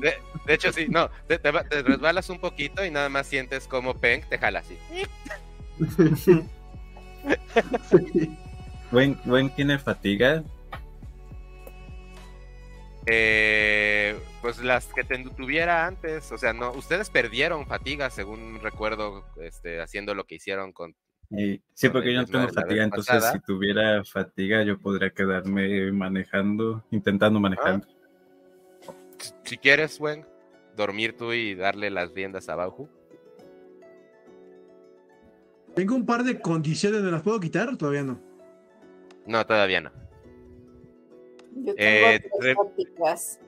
De, 0.00 0.14
de 0.46 0.54
hecho, 0.54 0.72
sí, 0.72 0.86
no, 0.90 1.08
te, 1.28 1.38
te 1.38 1.50
va- 1.52 1.62
te 1.64 1.82
resbalas 1.82 2.28
un 2.28 2.38
poquito 2.40 2.84
y 2.84 2.90
nada 2.90 3.08
más 3.08 3.26
sientes 3.28 3.66
como 3.68 3.94
Peng 3.94 4.22
te 4.28 4.36
jala 4.38 4.58
así. 4.58 4.76
Sí. 6.16 6.42
Gwen 9.24 9.50
tiene 9.54 9.78
fatiga. 9.78 10.42
Eh, 13.06 14.16
pues 14.40 14.62
las 14.62 14.86
que 14.86 15.02
te 15.02 15.18
tuviera 15.36 15.86
antes, 15.86 16.30
o 16.30 16.38
sea, 16.38 16.52
no, 16.52 16.70
ustedes 16.72 17.10
perdieron 17.10 17.66
fatiga, 17.66 18.10
según 18.10 18.60
recuerdo, 18.62 19.24
este, 19.40 19.80
haciendo 19.80 20.14
lo 20.14 20.24
que 20.24 20.36
hicieron 20.36 20.72
con 20.72 20.94
Y, 21.30 21.60
sí, 21.74 21.88
Con 21.88 21.92
porque 21.94 22.12
yo 22.12 22.20
no 22.20 22.26
tengo 22.26 22.48
fatiga, 22.48 22.84
entonces 22.84 23.14
pasada. 23.14 23.32
si 23.32 23.40
tuviera 23.40 24.04
fatiga 24.04 24.62
yo 24.62 24.78
podría 24.78 25.10
quedarme 25.10 25.90
manejando, 25.90 26.84
intentando 26.92 27.40
manejar. 27.40 27.82
Si 29.44 29.58
quieres, 29.58 29.98
Wen, 30.00 30.24
dormir 30.76 31.16
tú 31.16 31.32
y 31.32 31.54
darle 31.54 31.90
las 31.90 32.12
riendas 32.12 32.48
a 32.48 32.54
Bauhu. 32.54 32.88
Tengo 35.74 35.94
un 35.96 36.06
par 36.06 36.22
de 36.22 36.40
condiciones, 36.40 37.00
¿me 37.02 37.10
las 37.10 37.22
puedo 37.22 37.40
quitar? 37.40 37.76
Todavía 37.76 38.02
no. 38.02 38.20
No, 39.26 39.44
todavía 39.46 39.80
no. 39.80 39.90
Yo 41.56 41.74
tengo 41.74 41.76
Eh, 41.76 42.20
re- 42.40 42.54
ópticas. 42.56 43.40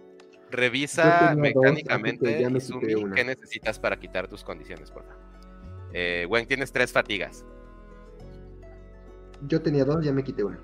Revisa 0.51 1.35
mecánicamente, 1.37 2.47
Izumi, 2.57 3.13
qué 3.15 3.25
necesitas 3.25 3.79
para 3.79 3.99
quitar 3.99 4.29
tus 4.29 4.45
condiciones, 4.45 4.91
por 4.91 5.05
favor. 5.05 5.19
Eh, 5.93 6.27
Wen, 6.29 6.47
tienes 6.47 6.71
tres 6.71 6.93
fatigas. 6.93 7.45
Yo 9.49 9.61
tenía 9.61 9.85
dos, 9.85 10.05
ya 10.05 10.13
me 10.13 10.23
quité 10.23 10.45
una. 10.45 10.61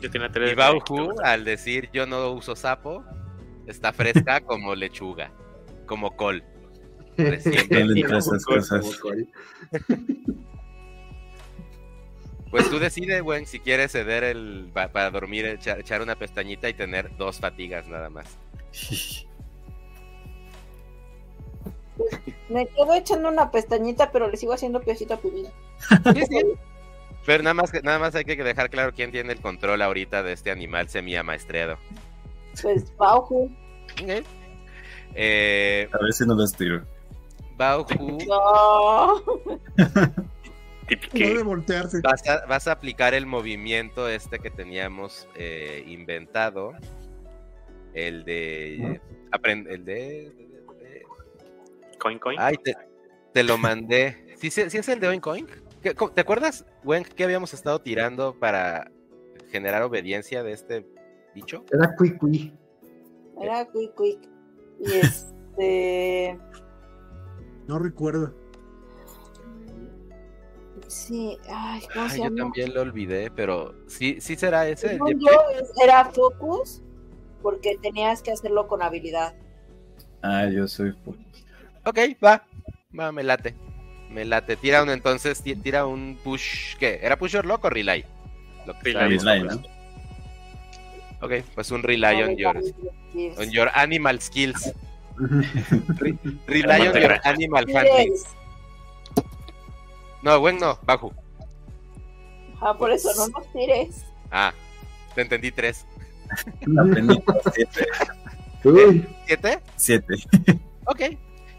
Yo 0.00 0.10
tenía 0.10 0.30
tres. 0.30 0.52
Y 0.52 0.54
Bauhu, 0.54 1.20
al 1.22 1.44
decir 1.44 1.90
yo 1.92 2.06
no 2.06 2.30
uso 2.32 2.56
sapo, 2.56 3.04
está 3.66 3.92
fresca 3.92 4.40
como 4.46 4.74
lechuga, 4.74 5.32
como 5.86 6.16
col. 6.16 6.42
Recién. 7.18 7.68
Como 7.68 8.92
cual. 9.02 9.28
Pues 12.50 12.70
tú 12.70 12.78
decides, 12.78 13.20
Wen, 13.22 13.46
si 13.46 13.60
quieres 13.60 13.92
ceder 13.92 14.24
el 14.24 14.70
pa- 14.72 14.88
para 14.88 15.10
dormir, 15.10 15.44
echar, 15.46 15.78
echar 15.80 16.00
una 16.02 16.16
pestañita 16.16 16.68
y 16.68 16.74
tener 16.74 17.14
dos 17.16 17.38
fatigas 17.40 17.86
nada 17.88 18.08
más. 18.10 18.26
Me 22.48 22.66
quedo 22.68 22.94
echando 22.94 23.28
una 23.28 23.50
pestañita, 23.50 24.10
pero 24.12 24.30
le 24.30 24.36
sigo 24.36 24.52
haciendo 24.54 24.80
piojito 24.80 25.14
a. 25.14 25.18
Sí, 26.14 26.22
sí. 26.26 26.42
Pero 27.26 27.42
nada 27.42 27.54
más, 27.54 27.70
que- 27.70 27.82
nada 27.82 27.98
más 27.98 28.14
hay 28.14 28.24
que 28.24 28.36
dejar 28.36 28.70
claro 28.70 28.92
quién 28.94 29.10
tiene 29.10 29.32
el 29.32 29.40
control 29.40 29.82
ahorita 29.82 30.22
de 30.22 30.32
este 30.32 30.50
animal 30.50 30.88
semi-amaestreado. 30.88 31.76
Pues 32.62 32.96
Bauhu. 32.96 33.50
Eh, 35.14 35.88
A 35.92 35.98
ver 36.02 36.12
si 36.12 36.24
no 36.26 36.34
los 36.34 36.52
tiro. 36.54 36.82
Bauhu, 37.56 38.18
No. 38.26 39.22
No 41.36 41.44
voltearse. 41.44 42.00
vas 42.02 42.26
a, 42.28 42.46
vas 42.46 42.68
a 42.68 42.72
aplicar 42.72 43.14
el 43.14 43.26
movimiento 43.26 44.08
este 44.08 44.38
que 44.38 44.50
teníamos 44.50 45.28
eh, 45.34 45.84
inventado. 45.86 46.72
El 47.94 48.24
de. 48.24 49.00
aprend- 49.32 49.68
el 49.70 49.84
de. 49.84 50.32
de- 50.80 51.06
Coin, 51.98 52.18
coin. 52.18 52.38
Ay, 52.40 52.56
te, 52.62 52.74
te 53.32 53.42
lo 53.42 53.58
mandé. 53.58 54.34
¿Sí, 54.36 54.50
sí, 54.50 54.70
sí 54.70 54.78
es 54.78 54.88
el 54.88 55.00
de 55.00 55.08
Oink 55.08 55.22
cómo- 55.22 56.12
¿Te 56.12 56.20
acuerdas, 56.20 56.64
Wen, 56.84 57.04
que 57.04 57.24
habíamos 57.24 57.54
estado 57.54 57.80
tirando 57.80 58.34
para 58.38 58.90
generar 59.50 59.82
obediencia 59.82 60.42
de 60.42 60.52
este 60.52 60.86
bicho? 61.34 61.64
Era 61.72 61.94
Quick 61.96 62.18
Quick. 62.20 62.54
Era 63.40 63.64
quick, 63.66 63.94
quick. 63.96 64.28
Y 64.80 64.92
este. 64.94 66.38
No 67.66 67.78
recuerdo. 67.78 68.34
Sí, 70.88 71.36
ay, 71.50 71.82
¿cómo 71.92 72.04
Ay, 72.06 72.10
se 72.10 72.16
yo 72.18 72.24
llama? 72.24 72.36
también 72.36 72.74
lo 72.74 72.80
olvidé, 72.80 73.30
pero 73.30 73.74
sí, 73.86 74.20
sí 74.20 74.36
será 74.36 74.66
ese. 74.68 74.92
el 74.92 74.98
yo, 75.20 75.38
era 75.82 76.06
Focus, 76.06 76.82
porque 77.42 77.76
tenías 77.82 78.22
que 78.22 78.32
hacerlo 78.32 78.66
con 78.66 78.82
habilidad. 78.82 79.34
Ah, 80.22 80.46
yo 80.46 80.66
soy. 80.66 80.94
Ok, 81.84 81.98
va. 82.24 82.42
Va, 82.98 83.12
me 83.12 83.22
late. 83.22 83.54
Me 84.10 84.24
late. 84.24 84.56
Tira 84.56 84.82
un 84.82 84.88
entonces, 84.88 85.42
ti- 85.42 85.54
tira 85.56 85.84
un 85.86 86.18
push. 86.24 86.76
¿Qué? 86.78 86.98
¿Era 87.02 87.16
push 87.18 87.36
or 87.36 87.44
lock 87.44 87.64
o 87.66 87.70
relay? 87.70 88.04
Lo 88.66 88.72
que 88.74 88.80
Relay, 88.84 89.18
relay, 89.18 89.40
hablando. 89.40 89.68
Ok, 91.20 91.32
pues 91.54 91.70
un 91.70 91.82
relay 91.82 92.22
on 92.22 92.36
your, 92.36 92.56
on 93.38 93.50
your 93.50 93.70
animal 93.74 94.20
skills. 94.20 94.72
Re- 95.18 96.16
Rely 96.46 96.86
on 96.88 96.94
your 97.00 97.20
animal 97.24 97.66
handling. 97.74 98.14
No, 100.22 100.38
Wen 100.40 100.58
no, 100.58 100.78
bajo. 100.82 101.12
Ah, 102.60 102.76
por 102.76 102.90
eso 102.90 103.08
no 103.16 103.28
nos 103.38 103.52
tires. 103.52 104.04
Ah, 104.30 104.52
te 105.14 105.22
entendí 105.22 105.50
tres. 105.52 105.86
Aprendí 106.78 107.22
siete. 107.54 107.86
Uy, 108.64 109.06
¿Siete? 109.26 109.60
siete. 109.76 110.14
Ok. 110.86 111.00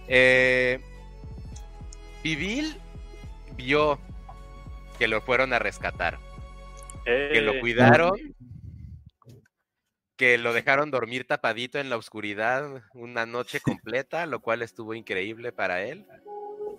Eh, 0.08 0.80
Pibil 2.22 2.76
vio 3.56 3.98
que 4.98 5.08
lo 5.08 5.22
fueron 5.22 5.54
a 5.54 5.60
rescatar. 5.60 6.20
que 7.06 7.42
lo 7.42 7.54
Eh, 7.54 7.60
cuidaron, 7.62 8.12
que 10.18 10.38
lo 10.38 10.52
dejaron 10.54 10.92
dormir 10.92 11.26
tapadito 11.26 11.80
en 11.80 11.90
la 11.90 11.96
oscuridad 11.96 12.84
una 12.94 13.26
noche 13.26 13.62
completa, 13.62 14.26
lo 14.26 14.42
cual 14.42 14.62
estuvo 14.62 14.94
increíble 14.94 15.54
para 15.54 15.82
él. 15.84 16.06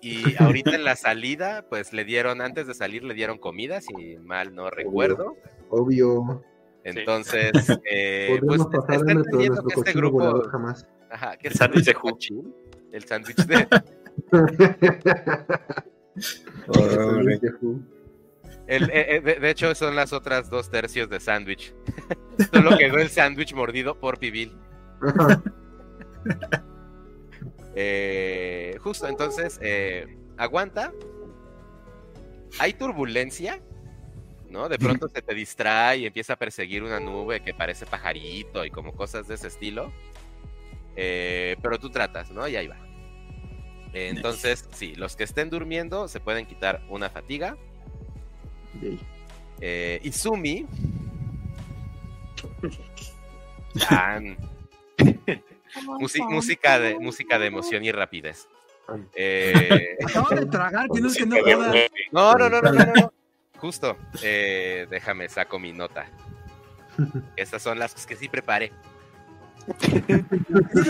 Y 0.03 0.35
ahorita 0.43 0.75
en 0.75 0.85
la 0.85 0.97
salida, 0.97 1.67
pues 1.69 1.93
le 1.93 2.05
dieron, 2.05 2.41
antes 2.41 2.67
de 2.67 2.75
salir, 2.75 3.05
le 3.05 3.15
dieron 3.15 3.39
comida, 3.39 3.81
si 3.81 4.17
mal 4.19 4.55
no 4.55 4.71
recuerdo. 4.71 5.37
obvio. 5.69 6.43
Entonces, 6.85 7.53
eh, 7.91 8.39
pues 8.41 8.41
Podríamos 8.41 8.67
pasar 8.69 8.81
está 8.81 8.95
hambre, 8.95 9.15
pero 9.15 9.21
entendiendo 9.21 9.63
nuestro 9.63 9.83
que 9.83 9.91
este 9.91 9.99
grupo, 10.01 10.43
jamás. 10.51 10.87
ajá, 11.11 11.37
que 11.37 11.49
El 11.49 11.53
este 11.53 11.59
sándwich 11.65 11.85
de 11.85 11.95
cochín, 11.95 12.55
el 12.93 13.05
sándwich 13.05 13.37
de, 13.47 13.67
Pobre. 16.67 17.41
el- 18.67 18.91
eh, 18.91 19.17
eh, 19.17 19.21
de, 19.21 19.35
de 19.37 19.51
hecho 19.51 19.75
son 19.75 19.95
las 19.97 20.13
otras 20.13 20.49
dos 20.51 20.71
tercios 20.71 21.09
de 21.11 21.21
sándwich. 21.21 21.75
Solo 22.53 22.77
quedó 22.79 22.97
el 22.99 23.11
sándwich 23.11 23.53
mordido 23.55 23.99
por 23.99 24.19
Pibil. 24.19 24.53
Eh, 27.75 28.77
justo, 28.81 29.07
entonces, 29.07 29.59
eh, 29.63 30.17
aguanta. 30.37 30.93
Hay 32.59 32.73
turbulencia, 32.73 33.61
¿no? 34.49 34.69
De 34.69 34.79
pronto 34.79 35.09
se 35.09 35.23
te 35.23 35.35
distrae 35.35 35.99
y 35.99 36.07
empieza 36.07 36.33
a 36.33 36.37
perseguir 36.37 36.83
una 36.83 36.99
nube 36.99 37.41
que 37.43 37.55
parece 37.55 37.87
pajarito 37.87 38.65
y 38.65 38.71
como 38.71 38.93
cosas 38.93 39.29
de 39.29 39.37
ese 39.37 39.47
estilo. 39.49 39.93
Eh, 40.97 41.57
pero 41.63 41.79
tú 41.79 41.91
tratas, 41.91 42.31
¿no? 42.31 42.47
Y 42.49 42.57
ahí 42.57 42.67
va. 42.67 42.77
Entonces, 43.93 44.69
sí, 44.73 44.95
los 44.95 45.17
que 45.17 45.25
estén 45.25 45.51
durmiendo 45.51 46.09
se 46.09 46.21
pueden 46.21 46.47
quitar 46.47 46.83
una 46.89 47.09
fatiga. 47.11 47.57
Izumi. 50.03 50.67
Tan- 53.89 54.37
Musi- 55.99 56.27
música, 56.29 56.79
de, 56.79 56.99
música 56.99 57.39
de 57.39 57.47
emoción 57.47 57.85
y 57.85 57.93
rapidez. 57.93 58.49
Eh, 59.15 59.97
Acabo 60.09 60.31
de 60.31 60.47
tragar, 60.47 60.89
tienes 60.93 61.17
que 61.17 61.27
no 61.27 61.37
jodas. 61.37 61.75
no, 62.13 62.35
no, 62.35 62.49
no, 62.49 62.61
no, 62.61 62.73
no, 62.73 62.85
no. 62.87 63.13
Justo. 63.59 63.97
eh, 64.23 64.87
déjame, 64.91 65.29
saco 65.29 65.59
mi 65.59 65.73
nota. 65.73 66.07
Estas 67.37 67.63
son 67.63 67.79
las 67.79 68.07
que 68.07 68.17
sí 68.17 68.29
preparé. 68.29 68.73
Sí, 69.79 70.03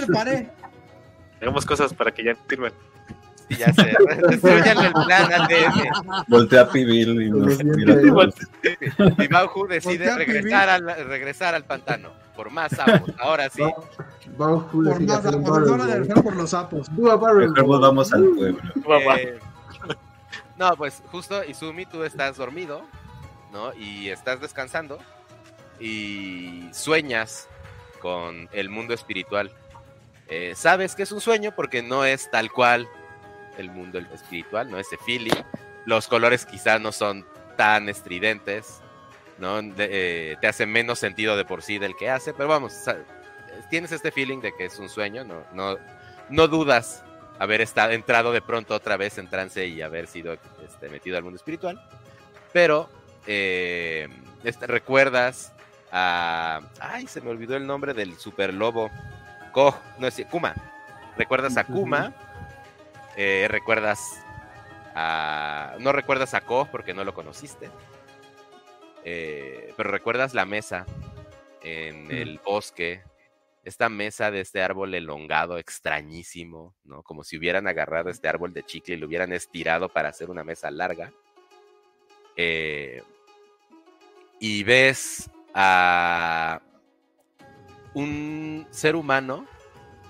preparé. 0.01 0.49
Hagamos 1.41 1.65
cosas 1.67 1.93
para 1.95 2.13
que 2.13 2.25
ya 2.25 2.37
sirvan. 2.49 2.73
Sí, 3.49 3.57
ya 3.57 3.73
sé. 3.73 3.93
Destruyan 4.29 4.85
el 4.85 4.93
plan 4.93 5.33
ADN. 5.33 6.25
Voltea 6.29 6.61
a 6.63 6.71
Pibil 6.71 7.23
y 7.23 7.31
nos 7.31 7.59
tira. 7.59 7.97
Y 9.19 9.27
Bauhu 9.29 9.67
decide 9.67 10.15
regresar 10.17 10.69
al, 10.69 10.87
regresar 11.09 11.55
al 11.55 11.65
pantano. 11.65 12.13
Por 12.35 12.51
más 12.51 12.73
sapos. 12.73 13.13
Ahora 13.19 13.51
sí. 13.51 13.63
Por 14.37 15.01
más 15.01 15.23
van 15.23 15.81
a 15.81 15.87
regresar 15.87 16.23
por 16.23 16.37
los 16.37 16.51
sapos. 16.51 16.91
Mejor 16.93 17.65
volvamos 17.65 18.13
al 18.13 18.25
pueblo. 18.31 18.61
Eh, 19.17 19.39
no, 20.57 20.77
pues 20.77 21.03
justo, 21.11 21.43
Izumi, 21.45 21.87
tú 21.87 22.05
estás 22.05 22.37
dormido, 22.37 22.83
¿no? 23.53 23.73
Y 23.75 24.09
estás 24.09 24.41
descansando 24.41 24.99
y 25.81 26.69
sueñas 26.73 27.49
con 28.01 28.49
el 28.53 28.69
mundo 28.69 28.95
espiritual. 28.95 29.51
Eh, 30.29 30.53
sabes 30.55 30.95
que 30.95 31.03
es 31.03 31.13
un 31.13 31.21
sueño 31.21 31.53
porque 31.57 31.83
no 31.83 32.05
es 32.05 32.31
tal 32.31 32.53
cual 32.53 32.89
el 33.59 33.71
mundo 33.71 33.99
espiritual, 33.99 34.71
no 34.71 34.79
ese 34.79 34.97
feeling. 34.99 35.35
Los 35.87 36.07
colores 36.07 36.47
quizá 36.47 36.79
no 36.79 36.93
son 36.93 37.27
tan 37.57 37.89
estridentes, 37.89 38.81
¿no? 39.41 39.61
De- 39.63 39.89
eh, 40.33 40.37
te 40.41 40.47
hace 40.47 40.67
menos 40.67 40.99
sentido 41.01 41.37
de 41.37 41.45
por 41.45 41.63
sí 41.63 41.79
del 41.79 41.97
que 41.97 42.09
hace, 42.11 42.33
pero 42.33 42.49
vamos, 42.49 42.75
tienes 43.71 43.91
este 43.93 44.13
feeling 44.13 44.41
de 44.41 44.53
que 44.57 44.67
es 44.67 44.79
un 44.79 44.89
sueño, 44.89 45.25
no, 45.25 45.43
no, 45.53 45.77
no 46.29 46.47
dudas 46.49 47.03
haber 47.39 47.61
estado, 47.63 47.93
entrado 47.93 48.33
de 48.33 48.43
pronto 48.43 48.75
otra 48.75 48.97
vez 48.97 49.19
en 49.19 49.29
trance 49.29 49.67
y 49.67 49.81
haber 49.83 50.07
sido 50.07 50.37
este, 50.65 50.89
metido 50.91 51.17
al 51.17 51.25
mundo 51.25 51.37
espiritual. 51.39 51.81
Pero 52.53 52.89
eh, 53.27 54.09
este, 54.45 54.67
recuerdas 54.67 55.53
a. 55.91 56.61
Ay, 56.81 57.07
se 57.07 57.21
me 57.21 57.31
olvidó 57.31 57.57
el 57.57 57.67
nombre 57.67 57.95
del 57.95 58.17
super 58.19 58.53
lobo. 58.53 58.91
Ko, 59.53 59.77
no 59.99 60.07
es 60.07 60.21
Kuma. 60.31 60.55
Recuerdas 61.17 61.57
a 61.57 61.65
Kuma. 61.65 62.13
eh, 63.17 63.47
recuerdas 63.49 63.99
a... 64.95 65.75
No 65.81 65.93
recuerdas 65.93 66.35
a 66.35 66.41
Koh 66.43 66.67
porque 66.71 66.95
no 66.95 67.05
lo 67.05 67.15
conociste. 67.15 67.71
Eh, 69.05 69.73
pero 69.77 69.91
recuerdas 69.91 70.35
la 70.35 70.45
mesa 70.45 70.87
en 71.63 72.07
Mm. 72.09 72.11
el 72.13 72.41
bosque. 72.45 73.03
Esta 73.63 73.89
mesa 73.91 74.31
de 74.31 74.41
este 74.41 74.63
árbol 74.63 74.95
elongado, 74.95 75.59
extrañísimo, 75.59 76.75
¿no? 76.85 77.03
Como 77.03 77.25
si 77.25 77.37
hubieran 77.37 77.67
agarrado 77.69 78.09
este 78.09 78.27
árbol 78.29 78.55
de 78.55 78.63
chicle 78.63 78.95
y 78.95 78.99
lo 78.99 79.07
hubieran 79.07 79.33
estirado 79.35 79.91
para 79.91 80.09
hacer 80.09 80.31
una 80.31 80.43
mesa 80.45 80.71
larga. 80.71 81.13
Eh, 82.37 83.03
y 84.39 84.63
ves 84.65 85.31
a 85.53 86.63
un 87.93 88.67
ser 88.71 88.97
humano 88.97 89.47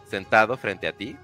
sentado 0.08 0.56
frente 0.56 0.86
a 0.86 0.92
ti 0.92 1.16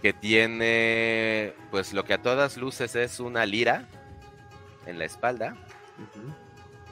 que 0.00 0.12
tiene 0.14 1.52
pues 1.70 1.92
lo 1.92 2.04
que 2.04 2.14
a 2.14 2.22
todas 2.22 2.56
luces 2.56 2.96
es 2.96 3.20
una 3.20 3.44
lira 3.46 3.86
en 4.86 4.98
la 4.98 5.04
espalda, 5.04 5.54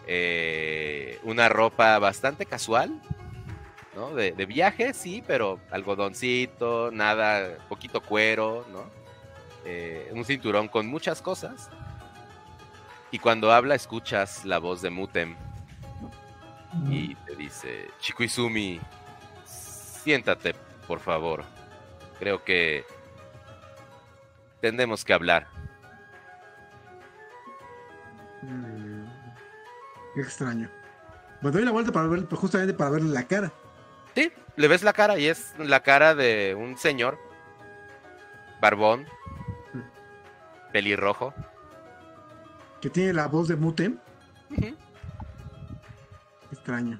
Eh, 0.07 1.19
una 1.23 1.49
ropa 1.49 1.99
bastante 1.99 2.47
casual, 2.47 3.01
¿no? 3.95 4.15
De, 4.15 4.33
de 4.33 4.47
viaje, 4.47 4.95
sí, 4.95 5.23
pero 5.27 5.61
algodoncito, 5.71 6.91
nada, 6.91 7.59
poquito 7.69 8.01
cuero, 8.01 8.67
¿no? 8.73 8.85
Eh, 9.65 10.11
un 10.13 10.25
cinturón 10.25 10.69
con 10.69 10.87
muchas 10.87 11.21
cosas. 11.21 11.71
Y 13.11 13.19
cuando 13.19 13.53
habla 13.53 13.75
escuchas 13.75 14.45
la 14.45 14.59
voz 14.59 14.83
de 14.83 14.91
Mutem 14.91 15.37
y 16.89 17.15
te 17.17 17.35
dice, 17.35 17.89
Chikuizumi, 18.01 18.81
siéntate, 19.45 20.55
por 20.87 21.01
favor. 21.01 21.45
Creo 22.19 22.45
que 22.45 22.85
tenemos 24.61 25.05
que 25.05 25.13
hablar. 25.13 25.49
Mm, 28.43 29.05
Qué 30.15 30.21
extraño. 30.21 30.69
Me 31.41 31.51
doy 31.51 31.65
la 31.65 31.71
vuelta 31.71 31.93
para 31.93 32.07
ver, 32.09 32.27
justamente 32.27 32.75
para 32.75 32.91
verle 32.91 33.11
la 33.13 33.25
cara. 33.25 33.53
Sí, 34.15 34.33
le 34.57 34.69
ves 34.69 34.83
la 34.83 34.93
cara 34.93 35.19
y 35.19 35.27
es 35.27 35.55
la 35.59 35.83
cara 35.83 36.15
de 36.15 36.55
un 36.59 36.77
señor, 36.77 37.19
barbón, 38.61 39.07
pelirrojo. 40.73 41.33
Que 42.81 42.91
tiene 42.91 43.13
la 43.13 43.27
voz 43.29 43.49
de 43.49 43.57
Mutem. 43.57 43.99
Extraño. 46.51 46.99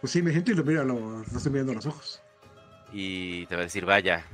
Pues 0.00 0.12
sí, 0.12 0.22
me 0.22 0.30
siento 0.30 0.52
y 0.52 0.54
lo 0.54 0.64
miro, 0.64 0.84
lo, 0.84 0.94
lo 0.98 1.22
estoy 1.22 1.52
mirando 1.52 1.72
a 1.72 1.76
los 1.76 1.86
ojos. 1.86 2.22
Y 2.92 3.46
te 3.46 3.54
va 3.54 3.62
a 3.62 3.64
decir, 3.64 3.84
vaya, 3.84 4.24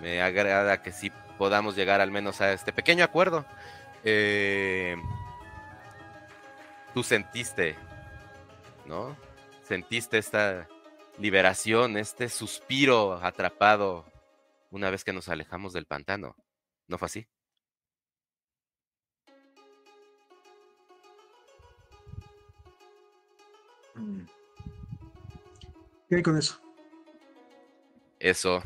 me 0.00 0.22
agrada 0.22 0.82
que 0.82 0.92
sí 0.92 1.12
podamos 1.38 1.76
llegar 1.76 2.00
al 2.00 2.10
menos 2.10 2.40
a 2.40 2.52
este 2.52 2.72
pequeño 2.72 3.04
acuerdo. 3.04 3.44
Eh, 4.04 4.96
tú 6.92 7.02
sentiste, 7.02 7.76
¿no? 8.86 9.16
Sentiste 9.62 10.18
esta 10.18 10.68
liberación, 11.18 11.96
este 11.96 12.28
suspiro 12.28 13.14
atrapado 13.14 14.04
una 14.70 14.90
vez 14.90 15.04
que 15.04 15.12
nos 15.12 15.28
alejamos 15.28 15.72
del 15.72 15.86
pantano. 15.86 16.36
¿No 16.86 16.98
fue 16.98 17.06
así? 17.06 17.26
Mm. 23.94 24.26
¿Qué 26.08 26.16
hay 26.16 26.22
con 26.22 26.36
eso? 26.36 26.60
Eso 28.18 28.62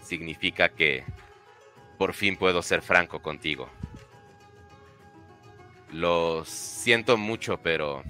significa 0.00 0.68
que 0.68 1.04
por 1.98 2.12
fin 2.12 2.36
puedo 2.36 2.62
ser 2.62 2.82
franco 2.82 3.22
contigo. 3.22 3.70
Lo 5.92 6.44
siento 6.44 7.16
mucho, 7.16 7.58
pero 7.58 8.02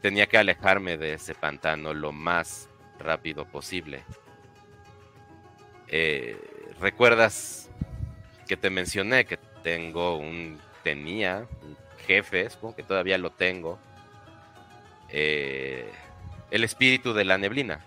tenía 0.00 0.26
que 0.26 0.38
alejarme 0.38 0.96
de 0.96 1.14
ese 1.14 1.34
pantano 1.34 1.94
lo 1.94 2.12
más 2.12 2.68
rápido 2.98 3.44
posible. 3.44 4.04
Eh, 5.88 6.38
¿Recuerdas 6.80 7.68
que 8.46 8.56
te 8.56 8.70
mencioné 8.70 9.24
que 9.24 9.38
tengo 9.62 10.16
un... 10.16 10.60
tenía 10.82 11.46
un 11.62 11.76
jefe, 12.06 12.48
supongo 12.50 12.76
que 12.76 12.82
todavía 12.82 13.18
lo 13.18 13.30
tengo? 13.30 13.78
Eh, 15.08 15.90
el 16.50 16.64
espíritu 16.64 17.12
de 17.12 17.24
la 17.24 17.38
neblina 17.38 17.84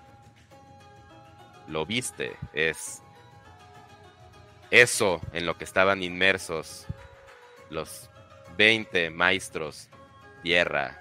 lo 1.68 1.86
viste, 1.86 2.36
es 2.54 3.02
eso 4.70 5.22
en 5.32 5.46
lo 5.46 5.58
que 5.58 5.64
estaban 5.64 6.04
inmersos 6.04 6.86
los 7.70 8.10
20 8.58 9.10
maestros 9.10 9.90
tierra 10.42 11.00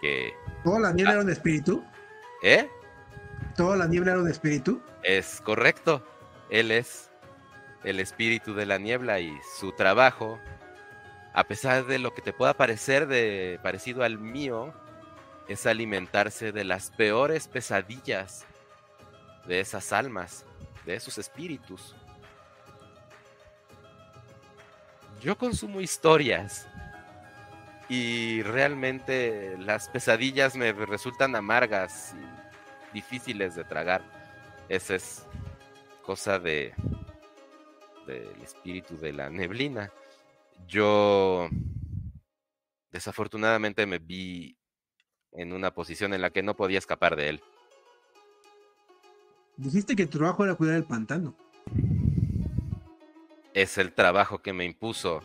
que... 0.00 0.32
¿Toda 0.64 0.80
la 0.80 0.92
niebla 0.92 1.12
era 1.12 1.22
un 1.22 1.30
espíritu? 1.30 1.84
¿Eh? 2.42 2.68
¿Toda 3.56 3.76
la 3.76 3.86
niebla 3.86 4.12
era 4.12 4.20
un 4.20 4.28
espíritu? 4.28 4.82
Es 5.02 5.40
correcto, 5.40 6.04
él 6.50 6.70
es 6.70 7.10
el 7.84 8.00
espíritu 8.00 8.54
de 8.54 8.66
la 8.66 8.78
niebla 8.78 9.20
y 9.20 9.32
su 9.58 9.72
trabajo, 9.72 10.38
a 11.34 11.44
pesar 11.44 11.86
de 11.86 11.98
lo 11.98 12.14
que 12.14 12.22
te 12.22 12.32
pueda 12.32 12.54
parecer 12.54 13.06
de 13.06 13.58
parecido 13.62 14.04
al 14.04 14.18
mío, 14.18 14.72
es 15.48 15.66
alimentarse 15.66 16.52
de 16.52 16.64
las 16.64 16.90
peores 16.90 17.48
pesadillas 17.48 18.44
de 19.46 19.60
esas 19.60 19.92
almas, 19.92 20.44
de 20.86 20.94
esos 20.94 21.18
espíritus. 21.18 21.94
Yo 25.22 25.38
consumo 25.38 25.80
historias 25.80 26.66
y 27.88 28.42
realmente 28.42 29.56
las 29.58 29.88
pesadillas 29.88 30.56
me 30.56 30.72
resultan 30.72 31.36
amargas 31.36 32.12
y 32.92 32.94
difíciles 32.94 33.54
de 33.54 33.62
tragar. 33.62 34.02
Esa 34.68 34.96
es 34.96 35.26
cosa 36.04 36.40
de 36.40 36.74
del 38.06 38.42
espíritu 38.42 38.96
de 38.96 39.12
la 39.12 39.30
neblina. 39.30 39.92
Yo 40.66 41.48
desafortunadamente 42.90 43.86
me 43.86 44.00
vi 44.00 44.58
en 45.30 45.52
una 45.52 45.72
posición 45.72 46.14
en 46.14 46.20
la 46.20 46.30
que 46.30 46.42
no 46.42 46.56
podía 46.56 46.78
escapar 46.78 47.14
de 47.14 47.28
él. 47.28 47.42
Dijiste 49.56 49.94
que 49.94 50.06
tu 50.06 50.18
trabajo 50.18 50.44
era 50.44 50.56
cuidar 50.56 50.74
el 50.74 50.84
pantano. 50.84 51.36
Es 53.54 53.78
el 53.78 53.92
trabajo 53.92 54.40
que 54.40 54.52
me 54.52 54.64
impuso 54.64 55.22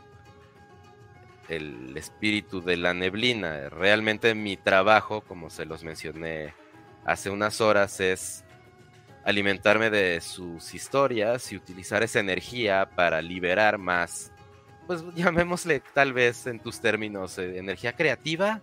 el 1.50 1.96
espíritu 1.96 2.62
de 2.62 2.78
la 2.78 2.94
neblina. 2.94 3.70
Realmente 3.70 4.36
mi 4.36 4.58
trabajo, 4.58 5.22
como 5.22 5.50
se 5.50 5.66
los 5.66 5.84
mencioné 5.84 6.54
hace 7.06 7.30
unas 7.30 7.62
horas, 7.62 8.00
es 8.00 8.44
alimentarme 9.24 9.90
de 9.90 10.22
sus 10.22 10.74
historias 10.74 11.52
y 11.52 11.58
utilizar 11.58 12.04
esa 12.04 12.20
energía 12.20 12.90
para 12.96 13.22
liberar 13.22 13.78
más, 13.78 14.32
pues 14.88 15.04
llamémosle 15.16 15.82
tal 15.94 16.14
vez 16.14 16.48
en 16.48 16.60
tus 16.60 16.80
términos, 16.80 17.38
eh, 17.38 17.58
energía 17.58 17.94
creativa, 17.94 18.62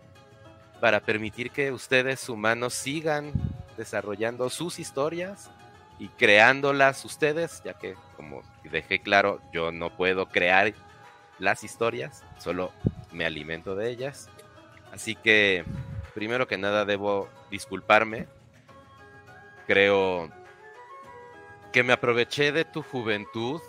para 0.80 1.00
permitir 1.00 1.50
que 1.50 1.72
ustedes 1.72 2.28
humanos 2.28 2.74
sigan 2.74 3.32
desarrollando 3.76 4.50
sus 4.50 4.78
historias 4.78 5.50
y 5.98 6.08
creándolas 6.08 7.04
ustedes, 7.04 7.62
ya 7.64 7.74
que 7.74 7.94
como 8.16 8.42
dejé 8.64 9.00
claro, 9.00 9.40
yo 9.52 9.72
no 9.72 9.96
puedo 9.96 10.26
crear 10.26 10.72
las 11.38 11.64
historias, 11.64 12.24
solo 12.38 12.72
me 13.12 13.24
alimento 13.24 13.74
de 13.74 13.90
ellas. 13.90 14.28
Así 14.92 15.14
que, 15.14 15.64
primero 16.14 16.46
que 16.46 16.58
nada, 16.58 16.84
debo 16.84 17.28
disculparme. 17.50 18.26
Creo 19.66 20.30
que 21.72 21.82
me 21.82 21.92
aproveché 21.92 22.52
de 22.52 22.64
tu 22.64 22.82
juventud, 22.82 23.60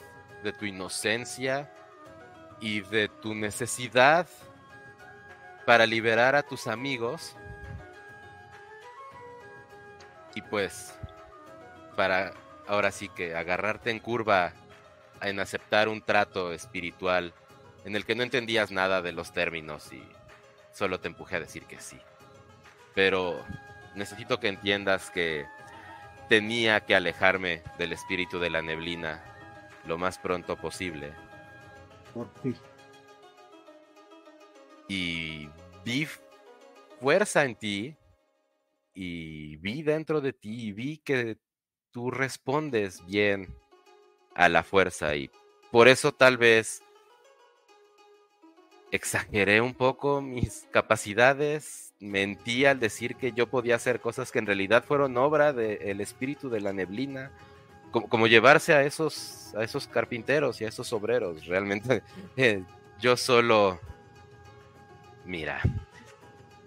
de 0.44 0.54
tu 0.54 0.66
inocencia 0.66 1.72
y 2.60 2.82
de 2.82 3.08
tu 3.08 3.34
necesidad 3.34 4.28
para 5.66 5.86
liberar 5.86 6.36
a 6.36 6.44
tus 6.44 6.68
amigos. 6.68 7.36
Y 10.36 10.42
pues, 10.44 10.94
para 11.96 12.34
ahora 12.68 12.92
sí 12.92 13.10
que 13.10 13.36
agarrarte 13.36 13.92
en 13.92 14.00
curva 14.00 14.54
en 15.22 15.40
aceptar 15.40 15.88
un 15.88 16.02
trato 16.02 16.52
espiritual 16.54 17.34
en 17.86 17.96
el 17.96 18.06
que 18.06 18.16
no 18.16 18.24
entendías 18.24 18.72
nada 18.72 19.02
de 19.02 19.12
los 19.12 19.32
términos 19.32 19.92
y 19.94 20.04
solo 20.74 21.00
te 21.00 21.08
empujé 21.08 21.38
a 21.38 21.40
decir 21.40 21.64
que 21.66 21.80
sí. 21.80 22.00
Pero 22.94 23.44
necesito 23.96 24.40
que 24.40 24.48
entiendas 24.48 25.10
que 25.12 25.46
tenía 26.30 26.82
que 26.82 26.96
alejarme 26.96 27.62
del 27.78 27.94
espíritu 27.94 28.40
de 28.40 28.50
la 28.50 28.62
neblina 28.62 29.24
lo 29.86 29.98
más 29.98 30.18
pronto 30.18 30.56
posible. 30.56 31.14
Por 32.14 32.28
ti. 32.36 32.56
Y 34.88 35.50
vi 35.84 36.08
fuerza 37.00 37.44
en 37.44 37.56
ti 37.56 37.96
y 38.94 39.58
vi 39.58 39.84
dentro 39.84 40.22
de 40.22 40.34
ti 40.34 40.68
y 40.68 40.72
vi 40.72 40.98
que 40.98 41.38
tú 41.96 42.12
respondes 42.12 43.06
bien 43.06 43.56
a 44.34 44.50
la 44.50 44.64
fuerza 44.64 45.16
y 45.16 45.32
por 45.72 45.88
eso 45.88 46.12
tal 46.12 46.36
vez 46.36 46.84
exageré 48.92 49.62
un 49.62 49.74
poco 49.74 50.22
mis 50.22 50.68
capacidades, 50.72 51.94
mentí 52.02 52.66
al 52.66 52.82
decir 52.82 53.16
que 53.16 53.32
yo 53.32 53.48
podía 53.48 53.78
hacer 53.78 54.02
cosas 54.02 54.34
que 54.34 54.40
en 54.40 54.46
realidad 54.46 54.84
fueron 54.84 55.16
obra 55.16 55.54
del 55.54 56.02
espíritu 56.02 56.50
de 56.50 56.60
la 56.60 56.74
neblina, 56.74 57.32
como, 57.92 58.28
llevarse 58.28 58.74
a 58.74 58.84
esos, 58.84 59.56
a 59.56 59.64
esos 59.64 59.88
carpinteros 59.88 60.60
y 60.60 60.66
a 60.66 60.68
esos 60.68 60.92
obreros. 60.92 61.46
Realmente 61.46 62.04
eh, 62.36 62.62
yo 63.00 63.16
solo, 63.16 63.80
mira, 65.24 65.62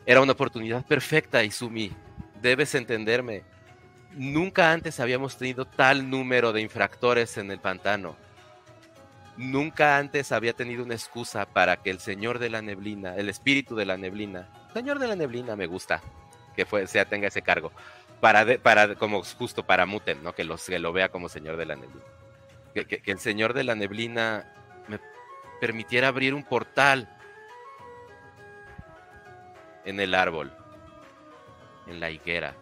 era 0.07 0.23
una 0.23 0.33
oportunidad 0.33 0.87
perfecta, 0.87 1.45
Izumi, 1.45 1.93
debes 2.41 2.75
entenderme. 2.75 3.58
Nunca 4.19 4.73
antes 4.73 5.01
habíamos 5.01 5.37
tenido 5.37 5.65
tal 5.65 6.11
número 6.11 6.53
de 6.53 6.61
infractores 6.61 7.39
en 7.39 7.51
el 7.51 7.61
pantano 7.61 8.17
Nunca 9.39 9.99
antes 9.99 10.33
había 10.33 10.53
tenido 10.53 10.83
una 10.83 10.95
excusa 10.95 11.47
para 11.47 11.77
que 11.77 11.91
el 11.91 12.01
Señor 12.01 12.41
de 12.41 12.51
la 12.51 12.61
Neblina, 12.61 13.15
el 13.15 13.29
espíritu 13.29 13.77
de 13.77 13.87
la 13.87 13.97
Neblina, 13.97 14.49
Señor 14.75 14.99
de 14.99 15.07
la 15.07 15.15
Neblina 15.15 15.55
me 15.55 15.67
gusta 15.67 16.03
que 16.57 16.67
sea 16.89 17.05
tenga 17.05 17.29
ese 17.29 17.43
cargo, 17.43 17.71
para, 18.21 18.59
para 18.59 18.97
como 18.97 19.23
justo 19.23 19.65
para 19.65 19.87
Muten, 19.87 20.25
¿no? 20.25 20.35
Que, 20.35 20.43
lo 20.43 20.93
vea 20.93 21.09
como 21.09 21.29
Señor 21.29 21.57
de 21.57 21.67
la 21.67 21.77
Neblina. 21.77 22.05
Que, 22.75 22.85
que 22.85 23.13
el 23.13 23.21
Señor 23.21 23.55
de 23.55 23.63
la 23.63 23.77
Neblina 23.77 24.53
me 24.89 24.99
permitiera 25.61 26.09
abrir 26.09 26.35
un 26.35 26.43
portal 26.43 27.09
en 29.85 30.01
el 30.01 30.17
árbol, 30.17 30.53
en 31.87 32.01
la 32.01 32.11
higuera. 32.11 32.57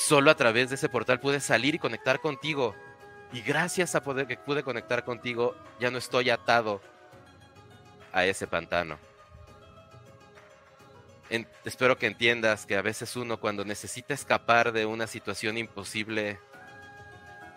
Solo 0.00 0.30
a 0.30 0.34
través 0.34 0.70
de 0.70 0.76
ese 0.76 0.88
portal 0.88 1.20
pude 1.20 1.40
salir 1.40 1.74
y 1.74 1.78
conectar 1.78 2.20
contigo. 2.20 2.74
Y 3.34 3.42
gracias 3.42 3.94
a 3.94 4.02
poder 4.02 4.26
que 4.26 4.38
pude 4.38 4.62
conectar 4.62 5.04
contigo, 5.04 5.54
ya 5.78 5.90
no 5.90 5.98
estoy 5.98 6.30
atado 6.30 6.80
a 8.10 8.24
ese 8.24 8.46
pantano. 8.46 8.98
En, 11.28 11.46
espero 11.66 11.98
que 11.98 12.06
entiendas 12.06 12.64
que 12.64 12.76
a 12.76 12.82
veces 12.82 13.14
uno 13.14 13.38
cuando 13.38 13.62
necesita 13.62 14.14
escapar 14.14 14.72
de 14.72 14.86
una 14.86 15.06
situación 15.06 15.58
imposible, 15.58 16.40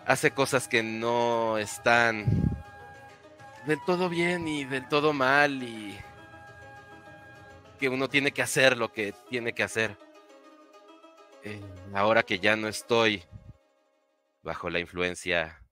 hace 0.06 0.30
cosas 0.32 0.68
que 0.68 0.82
no 0.82 1.56
están 1.56 2.26
del 3.66 3.78
todo 3.86 4.10
bien 4.10 4.46
y 4.46 4.66
del 4.66 4.86
todo 4.86 5.14
mal 5.14 5.62
y 5.62 5.98
que 7.80 7.88
uno 7.88 8.10
tiene 8.10 8.32
que 8.32 8.42
hacer 8.42 8.76
lo 8.76 8.92
que 8.92 9.14
tiene 9.30 9.54
que 9.54 9.62
hacer. 9.62 9.96
Eh, 11.42 11.60
ahora 11.94 12.24
que 12.24 12.40
ya 12.40 12.56
no 12.56 12.68
estoy 12.68 13.22
bajo 14.42 14.68
la 14.68 14.80
influencia 14.80 15.62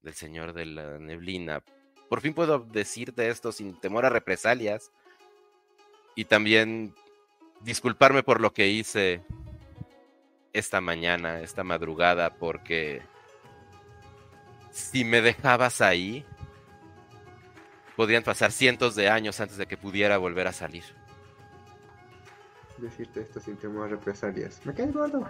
del 0.00 0.14
Señor 0.14 0.52
de 0.52 0.66
la 0.66 0.98
Neblina. 0.98 1.62
Por 2.08 2.20
fin 2.20 2.32
puedo 2.32 2.60
decirte 2.60 3.28
esto 3.28 3.52
sin 3.52 3.78
temor 3.80 4.06
a 4.06 4.10
represalias 4.10 4.92
y 6.14 6.24
también 6.24 6.94
disculparme 7.60 8.22
por 8.22 8.40
lo 8.40 8.52
que 8.52 8.68
hice 8.68 9.22
esta 10.52 10.80
mañana, 10.80 11.40
esta 11.40 11.64
madrugada, 11.64 12.34
porque 12.36 13.02
si 14.70 15.04
me 15.04 15.20
dejabas 15.20 15.80
ahí, 15.80 16.24
podrían 17.96 18.22
pasar 18.22 18.52
cientos 18.52 18.94
de 18.94 19.10
años 19.10 19.40
antes 19.40 19.56
de 19.56 19.66
que 19.66 19.76
pudiera 19.76 20.16
volver 20.16 20.46
a 20.46 20.52
salir. 20.52 20.97
Decirte 22.78 23.20
esto 23.20 23.40
sin 23.40 23.56
temor 23.56 23.86
a 23.86 23.88
represalias. 23.88 24.60
Me 24.64 24.72
caes 24.72 24.92
gordo. 24.92 25.26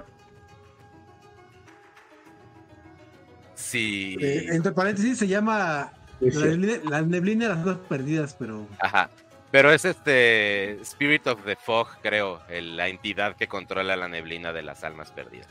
Sí. 3.54 4.16
Eh, 4.20 4.46
entre 4.50 4.72
paréntesis 4.72 5.18
se 5.18 5.26
llama 5.26 5.92
la 6.20 6.40
neblina, 6.46 6.90
la 6.90 7.02
neblina, 7.02 7.48
de 7.48 7.54
las 7.54 7.64
dos 7.64 7.78
perdidas, 7.88 8.34
pero. 8.38 8.66
Ajá. 8.80 9.10
Pero 9.50 9.72
es 9.72 9.84
este 9.84 10.80
Spirit 10.82 11.26
of 11.26 11.42
the 11.44 11.56
Fog, 11.56 11.88
creo, 12.02 12.40
el, 12.48 12.76
la 12.76 12.88
entidad 12.88 13.34
que 13.34 13.48
controla 13.48 13.96
la 13.96 14.06
neblina 14.06 14.52
de 14.52 14.62
las 14.62 14.84
almas 14.84 15.10
perdidas. 15.10 15.48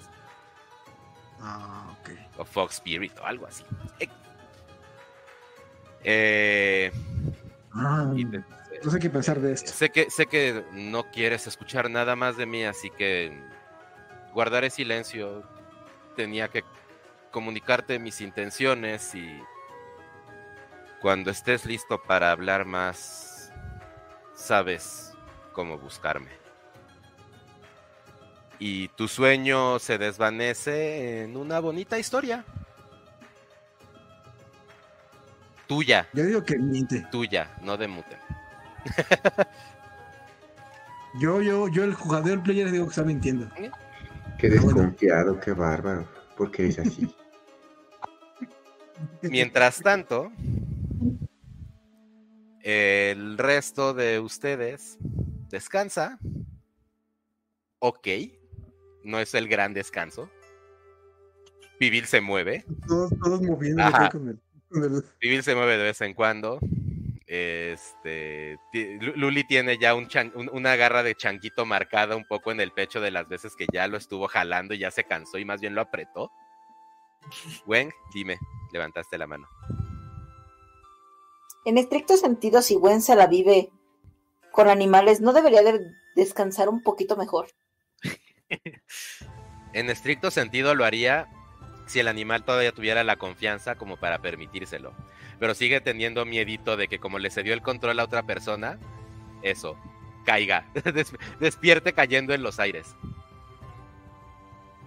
Ah, 1.40 1.88
ok. 2.00 2.10
O 2.38 2.46
Fog 2.46 2.70
Spirit 2.70 3.18
o 3.20 3.26
algo 3.26 3.48
así. 3.48 3.64
Eh, 6.04 6.92
ah, 7.74 8.14
y 8.16 8.24
te, 8.26 8.44
no 8.84 8.92
sé 8.92 9.00
qué 9.00 9.10
pensar 9.10 9.40
de 9.40 9.54
esto. 9.54 9.72
Sé 9.72 9.90
que, 9.90 10.10
sé 10.10 10.26
que 10.28 10.66
no 10.72 11.10
quieres 11.12 11.48
escuchar 11.48 11.90
nada 11.90 12.16
más 12.16 12.38
de 12.38 12.46
mí, 12.46 12.64
así 12.64 12.90
que 12.90 13.40
guardaré 14.34 14.70
silencio. 14.70 15.44
Tenía 16.16 16.48
que 16.48 16.64
comunicarte 17.32 18.00
mis 18.00 18.22
intenciones 18.22 19.14
y 19.14 19.42
cuando 21.02 21.30
estés 21.30 21.66
listo 21.66 22.02
para 22.02 22.32
hablar 22.32 22.66
más, 22.66 23.52
sabes 24.34 25.14
cómo 25.54 25.78
buscarme. 25.78 26.30
Y 28.60 28.88
tu 28.90 29.08
sueño 29.08 29.78
se 29.78 29.98
desvanece 29.98 31.24
en 31.24 31.38
una 31.38 31.60
bonita 31.60 32.00
historia. 32.00 32.44
Tuya. 35.68 36.08
Yo 36.14 36.24
digo 36.24 36.44
que 36.44 36.58
miente. 36.58 37.06
Tuya, 37.12 37.56
no 37.62 37.78
de 37.78 37.88
Muten. 37.88 38.27
yo, 41.20 41.42
yo, 41.42 41.68
yo, 41.68 41.84
el 41.84 41.94
jugador, 41.94 42.32
el 42.32 42.42
player, 42.42 42.72
digo 42.72 42.86
que 42.86 42.92
está 42.92 43.04
mintiendo. 43.04 43.50
Qué 44.38 44.50
desconfiado, 44.50 45.26
bueno. 45.26 45.42
qué 45.42 45.54
bárbaro. 45.54 46.08
¿Por 46.36 46.52
qué 46.52 46.68
es 46.68 46.80
así? 46.80 47.08
Mientras 49.22 49.82
tanto, 49.82 50.32
el 52.62 53.38
resto 53.38 53.94
de 53.94 54.20
ustedes 54.20 54.98
descansa. 55.50 56.20
Ok. 57.80 58.08
No 59.04 59.20
es 59.20 59.34
el 59.34 59.48
gran 59.48 59.74
descanso. 59.74 60.30
Pibil 61.80 62.06
se 62.06 62.22
mueve. 62.22 62.66
Todos, 62.88 63.12
todos 63.24 63.42
moviendo 63.42 63.84
con 64.12 64.30
el, 64.30 64.40
con 64.70 64.84
el... 64.84 65.04
Pibil 65.20 65.44
se 65.44 65.56
mueve 65.56 65.78
de 65.78 65.84
vez 65.84 66.02
en 66.02 66.14
cuando. 66.14 66.60
Este 67.28 68.58
Luli 68.72 69.44
tiene 69.44 69.78
ya 69.78 69.94
un 69.96 70.08
chan, 70.08 70.32
un, 70.34 70.50
una 70.54 70.78
garra 70.78 71.04
de 71.04 71.14
changuito 71.14 71.66
marcada 71.66 72.16
un 72.16 72.24
poco 72.26 72.52
en 72.52 72.62
el 72.62 72.72
pecho 72.72 73.02
de 73.02 73.12
las 73.12 73.28
veces 73.28 73.54
que 73.58 73.68
ya 73.72 73.88
lo 73.88 73.98
estuvo 73.98 74.30
jalando 74.30 74.74
y 74.74 74.80
ya 74.80 74.92
se 74.92 75.04
cansó 75.04 75.38
y 75.38 75.44
más 75.44 75.60
bien 75.60 75.76
lo 75.76 75.82
apretó. 75.82 76.32
Wen, 77.66 77.92
dime, 78.14 78.40
levantaste 78.72 79.18
la 79.18 79.28
mano. 79.28 79.48
En 81.66 81.78
estricto 81.78 82.16
sentido, 82.16 82.62
si 82.62 82.78
Wen 82.78 83.02
se 83.02 83.16
la 83.18 83.28
vive 83.28 83.72
con 84.52 84.70
animales, 84.70 85.20
¿no 85.20 85.34
debería 85.34 85.64
de 85.64 85.92
descansar 86.16 86.70
un 86.70 86.82
poquito 86.82 87.18
mejor? 87.18 87.50
en 89.74 89.90
estricto 89.90 90.32
sentido 90.32 90.76
lo 90.76 90.86
haría 90.86 91.28
si 91.86 92.00
el 92.00 92.08
animal 92.08 92.46
todavía 92.46 92.72
tuviera 92.72 93.04
la 93.04 93.18
confianza 93.18 93.76
como 93.76 93.98
para 93.98 94.20
permitírselo. 94.20 94.94
Pero 95.40 95.54
sigue 95.54 95.82
teniendo 95.82 96.26
miedito 96.26 96.78
de 96.78 96.88
que 96.88 97.00
como 97.00 97.20
le 97.20 97.30
cedió 97.30 97.54
el 97.54 97.62
control 97.62 98.00
a 98.00 98.04
otra 98.04 98.24
persona, 98.24 98.80
eso, 99.42 99.78
caiga, 100.26 100.66
despierte 101.40 101.94
cayendo 101.94 102.34
en 102.34 102.44
los 102.44 102.60
aires. 102.60 102.96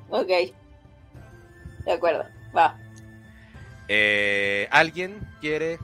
Ok. 0.08 0.28
De 1.84 1.92
acuerdo, 1.92 2.24
va. 2.56 2.76
Eh, 3.88 4.68
¿Alguien 4.70 5.20
quiere 5.40 5.78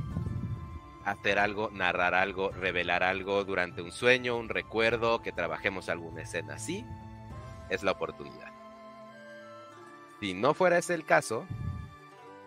hacer 1.05 1.39
algo, 1.39 1.71
narrar 1.73 2.15
algo, 2.15 2.51
revelar 2.51 3.03
algo 3.03 3.45
durante 3.45 3.81
un 3.81 3.93
sueño, 3.93 4.37
un 4.37 4.49
recuerdo, 4.49 5.23
que 5.23 5.33
trabajemos 5.33 5.89
alguna 5.89 6.23
escena 6.23 6.55
así? 6.55 6.85
Es 7.71 7.83
la 7.83 7.93
oportunidad. 7.93 8.53
Si 10.21 10.35
no 10.35 10.55
fuera 10.55 10.79
ese 10.79 10.95
el 10.95 11.05
caso, 11.05 11.47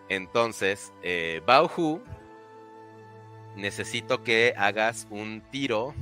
entonces, 0.10 0.92
eh, 1.04 1.42
Bauhu, 1.46 2.02
necesito 3.56 4.24
que 4.24 4.54
hagas 4.58 5.08
un 5.10 5.42
tiro 5.52 5.94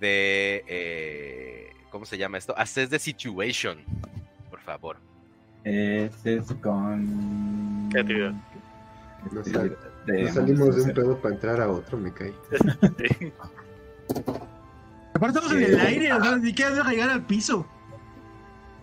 de... 0.00 0.64
Eh, 0.66 1.72
¿Cómo 1.90 2.04
se 2.06 2.18
llama 2.18 2.38
esto? 2.38 2.52
Assess 2.58 2.90
the 2.90 2.98
situation, 2.98 3.78
por 4.50 4.60
favor. 4.60 4.96
Ese 5.62 6.38
es 6.38 6.52
con. 6.60 7.88
Nos, 7.88 9.46
sal... 9.46 9.78
Nos 10.06 10.34
salimos 10.34 10.76
de 10.76 10.82
un 10.82 10.92
pedo 10.92 11.16
para 11.18 11.34
entrar 11.36 11.60
a 11.60 11.70
otro, 11.70 11.96
me 11.96 12.12
caí. 12.12 12.34
Aparte 15.14 15.38
estamos 15.38 15.52
en 15.52 15.62
el 15.62 15.78
aire, 15.78 16.12
o 16.12 16.20
sea, 16.20 16.36
ni 16.36 16.48
siquiera 16.48 16.90
llegar 16.90 17.10
al 17.10 17.24
piso. 17.24 17.64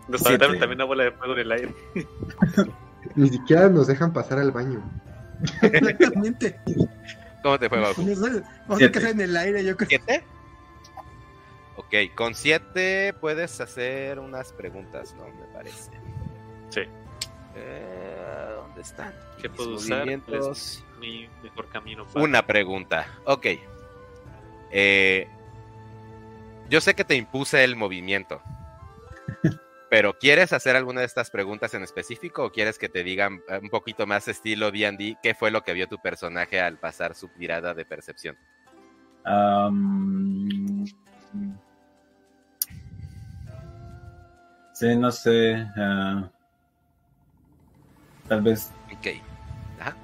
Nos 0.07 0.25
aventaron 0.25 0.57
también 0.57 0.77
una 0.77 0.85
bola 0.85 1.03
de 1.03 1.11
fuego 1.11 1.33
en 1.33 1.39
el 1.39 1.51
aire. 1.51 1.75
Ni 3.15 3.29
siquiera 3.29 3.69
nos 3.69 3.87
dejan 3.87 4.13
pasar 4.13 4.39
al 4.39 4.51
baño. 4.51 4.81
Exactamente. 5.61 6.59
¿Cómo 7.43 7.57
te 7.59 7.69
fue, 7.69 7.79
Bajo? 7.79 8.01
Vamos 8.67 8.83
a 8.83 8.91
quedar 8.91 9.11
en 9.11 9.21
el 9.21 9.35
aire, 9.35 9.63
yo 9.63 9.75
creo. 9.75 9.89
¿Siete? 9.89 10.23
Ok, 11.77 12.15
con 12.15 12.35
siete 12.35 13.13
puedes 13.19 13.59
hacer 13.59 14.19
unas 14.19 14.53
preguntas, 14.53 15.15
¿no? 15.17 15.25
Me 15.25 15.53
parece. 15.53 15.91
Sí. 16.69 16.81
Eh, 17.55 18.53
¿Dónde 18.55 18.81
están? 18.81 19.13
¿Qué 19.41 19.49
Mis 19.49 19.57
puedo 19.57 19.75
usar? 19.75 19.99
movimientos. 19.99 20.83
Mi 20.99 21.27
mejor 21.43 21.67
camino 21.69 22.05
para. 22.05 22.23
Una 22.23 22.45
pregunta. 22.45 23.07
Ok. 23.25 23.47
Eh, 24.71 25.27
yo 26.69 26.79
sé 26.79 26.93
que 26.93 27.03
te 27.03 27.15
impuse 27.15 27.63
el 27.63 27.75
movimiento. 27.75 28.41
Pero 29.91 30.17
¿quieres 30.17 30.53
hacer 30.53 30.77
alguna 30.77 31.01
de 31.01 31.05
estas 31.05 31.29
preguntas 31.29 31.73
en 31.73 31.83
específico 31.83 32.45
o 32.45 32.49
quieres 32.49 32.77
que 32.79 32.87
te 32.87 33.03
digan 33.03 33.41
eh, 33.49 33.59
un 33.61 33.69
poquito 33.69 34.07
más 34.07 34.25
estilo 34.29 34.71
D&D 34.71 35.17
qué 35.21 35.35
fue 35.35 35.51
lo 35.51 35.63
que 35.63 35.73
vio 35.73 35.85
tu 35.89 35.97
personaje 35.97 36.61
al 36.61 36.77
pasar 36.79 37.13
su 37.13 37.29
mirada 37.35 37.73
de 37.73 37.83
percepción? 37.83 38.37
Sí, 44.71 44.95
no 44.95 45.11
sé. 45.11 45.67
ah, 45.75 46.31
tal 48.29 48.41
vez. 48.43 48.71
Ok. 48.97 49.07
Ajá. 49.77 49.95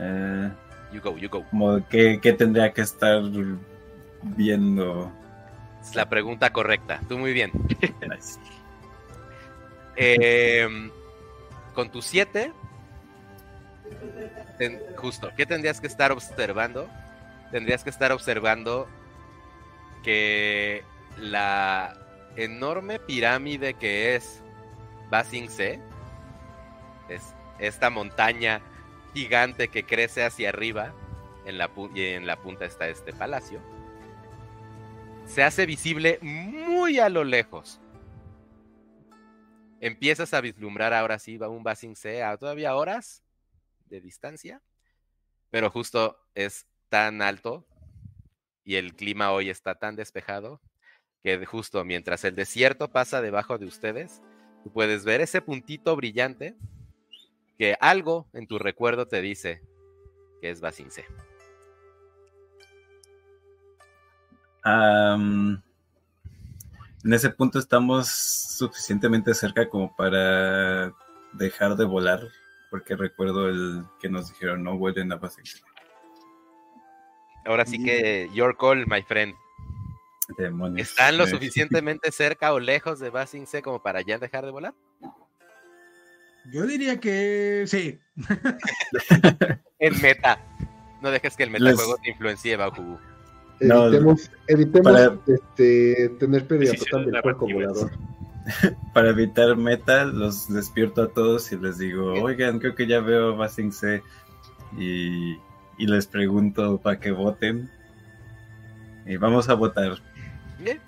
eh, 0.00 0.50
You 0.92 1.00
go, 1.00 1.16
you 1.16 1.30
go. 1.30 1.44
como 1.48 1.88
que, 1.88 2.20
que 2.20 2.34
tendría 2.34 2.70
que 2.74 2.82
estar 2.82 3.22
viendo. 4.22 5.10
Es 5.80 5.94
la 5.94 6.06
pregunta 6.10 6.52
correcta. 6.52 7.00
Tú 7.08 7.16
muy 7.16 7.32
bien. 7.32 7.50
Nice. 8.06 8.38
Eh, 9.96 10.68
con 11.74 11.90
tu 11.90 12.02
7, 12.02 12.52
justo, 14.96 15.30
¿qué 15.36 15.46
tendrías 15.46 15.80
que 15.80 15.86
estar 15.86 16.12
observando? 16.12 16.88
Tendrías 17.50 17.84
que 17.84 17.90
estar 17.90 18.12
observando 18.12 18.86
que 20.02 20.82
la 21.18 21.96
enorme 22.36 22.98
pirámide 22.98 23.74
que 23.74 24.14
es 24.14 24.42
Basing 25.10 25.48
C, 25.48 25.80
es 27.08 27.22
esta 27.58 27.90
montaña 27.90 28.60
gigante 29.14 29.68
que 29.68 29.84
crece 29.84 30.24
hacia 30.24 30.50
arriba, 30.50 30.92
en 31.46 31.58
la, 31.58 31.70
y 31.94 32.02
en 32.02 32.26
la 32.26 32.36
punta 32.36 32.64
está 32.64 32.88
este 32.88 33.12
palacio, 33.12 33.60
se 35.26 35.42
hace 35.42 35.64
visible 35.64 36.18
muy 36.20 36.98
a 36.98 37.08
lo 37.08 37.24
lejos 37.24 37.80
empiezas 39.80 40.34
a 40.34 40.40
vislumbrar 40.40 40.92
ahora 40.94 41.18
sí 41.18 41.38
un 41.38 41.62
Basing 41.62 41.96
C 41.96 42.22
a 42.22 42.36
todavía 42.36 42.76
horas 42.76 43.22
de 43.86 44.00
distancia, 44.00 44.62
pero 45.50 45.70
justo 45.70 46.18
es 46.34 46.66
tan 46.88 47.22
alto 47.22 47.66
y 48.64 48.76
el 48.76 48.94
clima 48.94 49.32
hoy 49.32 49.50
está 49.50 49.76
tan 49.76 49.96
despejado 49.96 50.60
que 51.22 51.44
justo 51.46 51.84
mientras 51.84 52.24
el 52.24 52.34
desierto 52.34 52.88
pasa 52.88 53.20
debajo 53.20 53.58
de 53.58 53.66
ustedes, 53.66 54.22
puedes 54.72 55.04
ver 55.04 55.20
ese 55.20 55.40
puntito 55.40 55.94
brillante 55.96 56.56
que 57.58 57.76
algo 57.80 58.28
en 58.32 58.46
tu 58.46 58.58
recuerdo 58.58 59.06
te 59.06 59.20
dice 59.20 59.62
que 60.40 60.50
es 60.50 60.60
Basing 60.60 60.90
C. 60.90 61.04
Am, 64.62 65.62
en 67.06 67.12
ese 67.12 67.30
punto 67.30 67.60
estamos 67.60 68.08
suficientemente 68.08 69.32
cerca 69.32 69.68
como 69.68 69.94
para 69.94 70.92
dejar 71.34 71.76
de 71.76 71.84
volar, 71.84 72.20
porque 72.68 72.96
recuerdo 72.96 73.48
el 73.48 73.84
que 74.00 74.08
nos 74.08 74.28
dijeron 74.28 74.64
no 74.64 74.76
vuelen 74.76 75.12
a 75.12 75.16
base 75.16 75.40
Ahora 77.44 77.64
sí 77.64 77.82
que 77.82 78.28
your 78.34 78.56
call, 78.56 78.88
my 78.88 79.02
friend. 79.02 79.36
demonios. 80.36 80.88
¿Están 80.88 81.16
lo 81.16 81.28
suficientemente 81.28 82.10
cerca 82.10 82.52
o 82.52 82.58
lejos 82.58 82.98
de 82.98 83.10
Basing 83.10 83.46
C 83.46 83.62
como 83.62 83.80
para 83.80 84.00
ya 84.00 84.18
dejar 84.18 84.44
de 84.44 84.50
volar? 84.50 84.74
Yo 86.52 86.66
diría 86.66 86.98
que 86.98 87.64
sí. 87.68 88.00
En 89.78 90.00
meta. 90.02 90.40
No 91.02 91.12
dejes 91.12 91.36
que 91.36 91.44
el 91.44 91.50
metajuego 91.50 91.98
te 92.02 92.10
influencie, 92.10 92.56
No, 93.60 93.86
Evitemos, 93.86 94.30
evitemos 94.46 94.92
para- 94.92 95.18
este, 95.26 96.10
tener 96.18 96.46
total 96.46 97.06
del 97.06 97.22
cuerpo 97.22 97.46
volador. 97.50 97.90
Para 98.94 99.10
evitar 99.10 99.56
meta, 99.56 100.04
los 100.04 100.48
despierto 100.52 101.02
a 101.02 101.08
todos 101.08 101.50
y 101.50 101.56
les 101.58 101.78
digo, 101.78 102.12
oigan, 102.22 102.60
creo 102.60 102.76
que 102.76 102.86
ya 102.86 103.00
veo 103.00 103.32
a 103.32 103.36
Basing 103.36 103.72
C 103.72 104.04
y, 104.78 105.32
y 105.78 105.86
les 105.86 106.06
pregunto 106.06 106.78
para 106.78 107.00
que 107.00 107.10
voten. 107.10 107.68
Y 109.04 109.16
vamos 109.16 109.48
a 109.48 109.54
votar. 109.54 109.96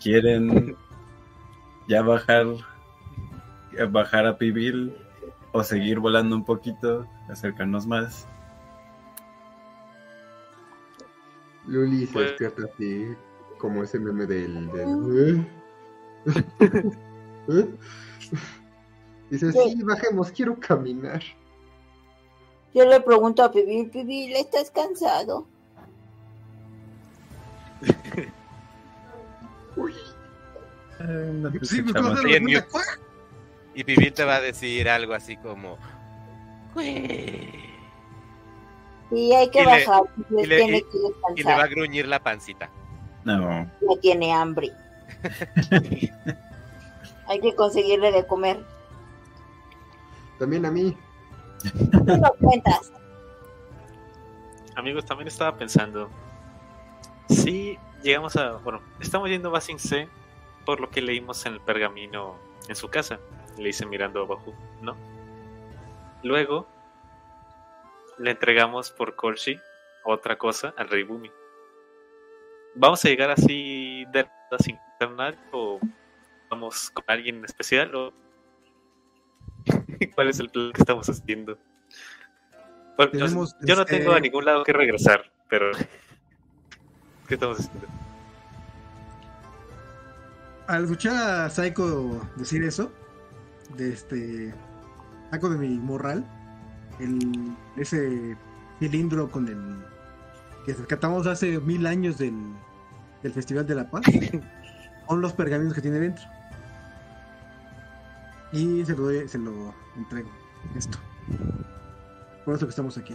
¿Quieren 0.00 0.76
ya 1.88 2.02
bajar, 2.02 2.46
bajar 3.90 4.26
a 4.26 4.38
Pibil 4.38 4.94
o 5.52 5.64
seguir 5.64 5.98
volando 5.98 6.36
un 6.36 6.44
poquito, 6.44 7.08
acercarnos 7.28 7.88
más? 7.88 8.28
Luli 11.68 12.06
se 12.06 12.12
Pues- 12.12 12.26
despierta 12.30 12.62
así, 12.74 13.06
como 13.58 13.82
ese 13.84 13.98
meme 14.00 14.26
del... 14.26 14.70
del- 14.72 15.36
¿Eh? 15.38 15.46
¿Eh? 17.48 17.68
Dice, 19.30 19.52
sí, 19.52 19.82
bajemos, 19.82 20.30
quiero 20.32 20.58
caminar. 20.58 21.22
Yo 22.74 22.84
le 22.84 23.00
pregunto 23.00 23.42
a 23.44 23.50
Pibil, 23.52 23.88
Pibil, 23.90 24.34
¿estás 24.36 24.70
cansado? 24.70 25.46
Uy, 29.76 29.92
Sí, 29.92 31.04
pues, 31.52 31.72
Escuchamos. 31.72 32.10
¿cómo 32.10 32.16
se 32.16 32.26
Bien, 32.26 32.42
lo 32.42 32.48
pregunta? 32.50 32.78
mute. 32.78 33.08
Y 33.74 33.84
Pibil 33.84 34.12
te 34.12 34.24
va 34.24 34.36
a 34.36 34.40
decir 34.40 34.88
algo 34.88 35.14
así 35.14 35.36
como. 35.36 35.78
"Güey". 36.74 37.67
Y 39.10 39.32
hay 39.32 39.48
que 39.50 39.62
Y 39.62 39.64
bajar, 39.64 40.02
y 40.30 40.46
le- 40.46 40.56
tiene 40.56 40.78
y- 40.78 40.82
que 40.82 41.40
Y 41.40 41.42
le 41.42 41.54
va 41.54 41.62
a 41.64 41.66
gruñir 41.66 42.06
la 42.06 42.20
pancita. 42.22 42.68
No, 43.24 43.38
no 43.80 43.96
tiene 44.00 44.32
hambre. 44.32 44.70
hay 47.26 47.40
que 47.40 47.54
conseguirle 47.54 48.12
de 48.12 48.26
comer. 48.26 48.64
también 50.38 50.64
a 50.66 50.70
mí. 50.70 50.96
Tú 51.90 52.04
lo 52.06 52.34
cuentas. 52.40 52.92
Amigos, 54.76 55.04
también 55.04 55.26
estaba 55.28 55.56
pensando. 55.56 56.08
Si 57.28 57.76
llegamos 58.02 58.36
a. 58.36 58.52
Bueno, 58.58 58.80
estamos 59.00 59.28
yendo 59.28 59.48
a 59.48 59.52
Basing 59.52 59.78
C 59.78 60.08
por 60.64 60.80
lo 60.80 60.88
que 60.90 61.02
leímos 61.02 61.44
en 61.46 61.54
el 61.54 61.60
pergamino 61.60 62.36
en 62.68 62.76
su 62.76 62.88
casa. 62.88 63.18
Le 63.56 63.70
hice 63.70 63.84
mirando 63.86 64.22
abajo, 64.22 64.54
¿no? 64.80 64.94
Luego 66.22 66.66
le 68.18 68.30
entregamos 68.32 68.90
por 68.90 69.14
Kolshi 69.16 69.58
otra 70.04 70.36
cosa 70.38 70.74
al 70.76 70.88
rey 70.88 71.02
Bumi. 71.02 71.30
¿Vamos 72.74 73.04
a 73.04 73.08
llegar 73.08 73.30
así 73.30 74.04
de 74.12 74.28
la 74.50 74.58
sin 74.58 74.78
o 75.52 75.78
vamos 76.50 76.90
con 76.90 77.04
alguien 77.08 77.36
en 77.36 77.44
especial 77.44 77.94
o 77.94 78.12
cuál 80.14 80.28
es 80.28 80.40
el 80.40 80.48
plan 80.48 80.72
que 80.72 80.80
estamos 80.80 81.08
haciendo? 81.08 81.58
Bueno, 82.96 83.12
yo- 83.12 83.18
Tenemos, 83.26 83.56
yo 83.62 83.76
no 83.76 83.82
este- 83.82 83.98
tengo 83.98 84.12
a 84.12 84.20
ningún 84.20 84.44
lado 84.44 84.64
que 84.64 84.72
regresar, 84.72 85.30
pero 85.48 85.70
¿qué 87.28 87.34
estamos 87.34 87.60
haciendo? 87.60 87.86
Al 90.66 90.84
escuchar 90.84 91.16
a 91.44 91.50
Psycho 91.50 92.20
decir 92.36 92.62
eso, 92.62 92.92
de 93.76 93.92
este. 93.92 94.54
Saco 95.30 95.48
de 95.50 95.58
mi 95.58 95.78
morral, 95.78 96.24
el, 97.00 97.56
ese 97.76 98.36
cilindro 98.78 99.30
con 99.30 99.48
el. 99.48 99.84
que 100.66 100.74
rescatamos 100.74 101.26
hace 101.26 101.58
mil 101.60 101.86
años 101.86 102.18
del, 102.18 102.34
del 103.22 103.32
Festival 103.32 103.66
de 103.66 103.74
la 103.74 103.90
Paz, 103.90 104.02
con 105.06 105.20
los 105.20 105.32
pergaminos 105.32 105.74
que 105.74 105.80
tiene 105.82 105.98
dentro. 105.98 106.24
Y 108.52 108.84
se 108.84 108.96
lo, 108.96 109.04
doy- 109.04 109.28
se 109.28 109.38
lo 109.38 109.74
entrego. 109.96 110.30
Esto. 110.74 110.98
Por 112.44 112.54
eso 112.54 112.66
que 112.66 112.70
estamos 112.70 112.96
aquí. 112.96 113.14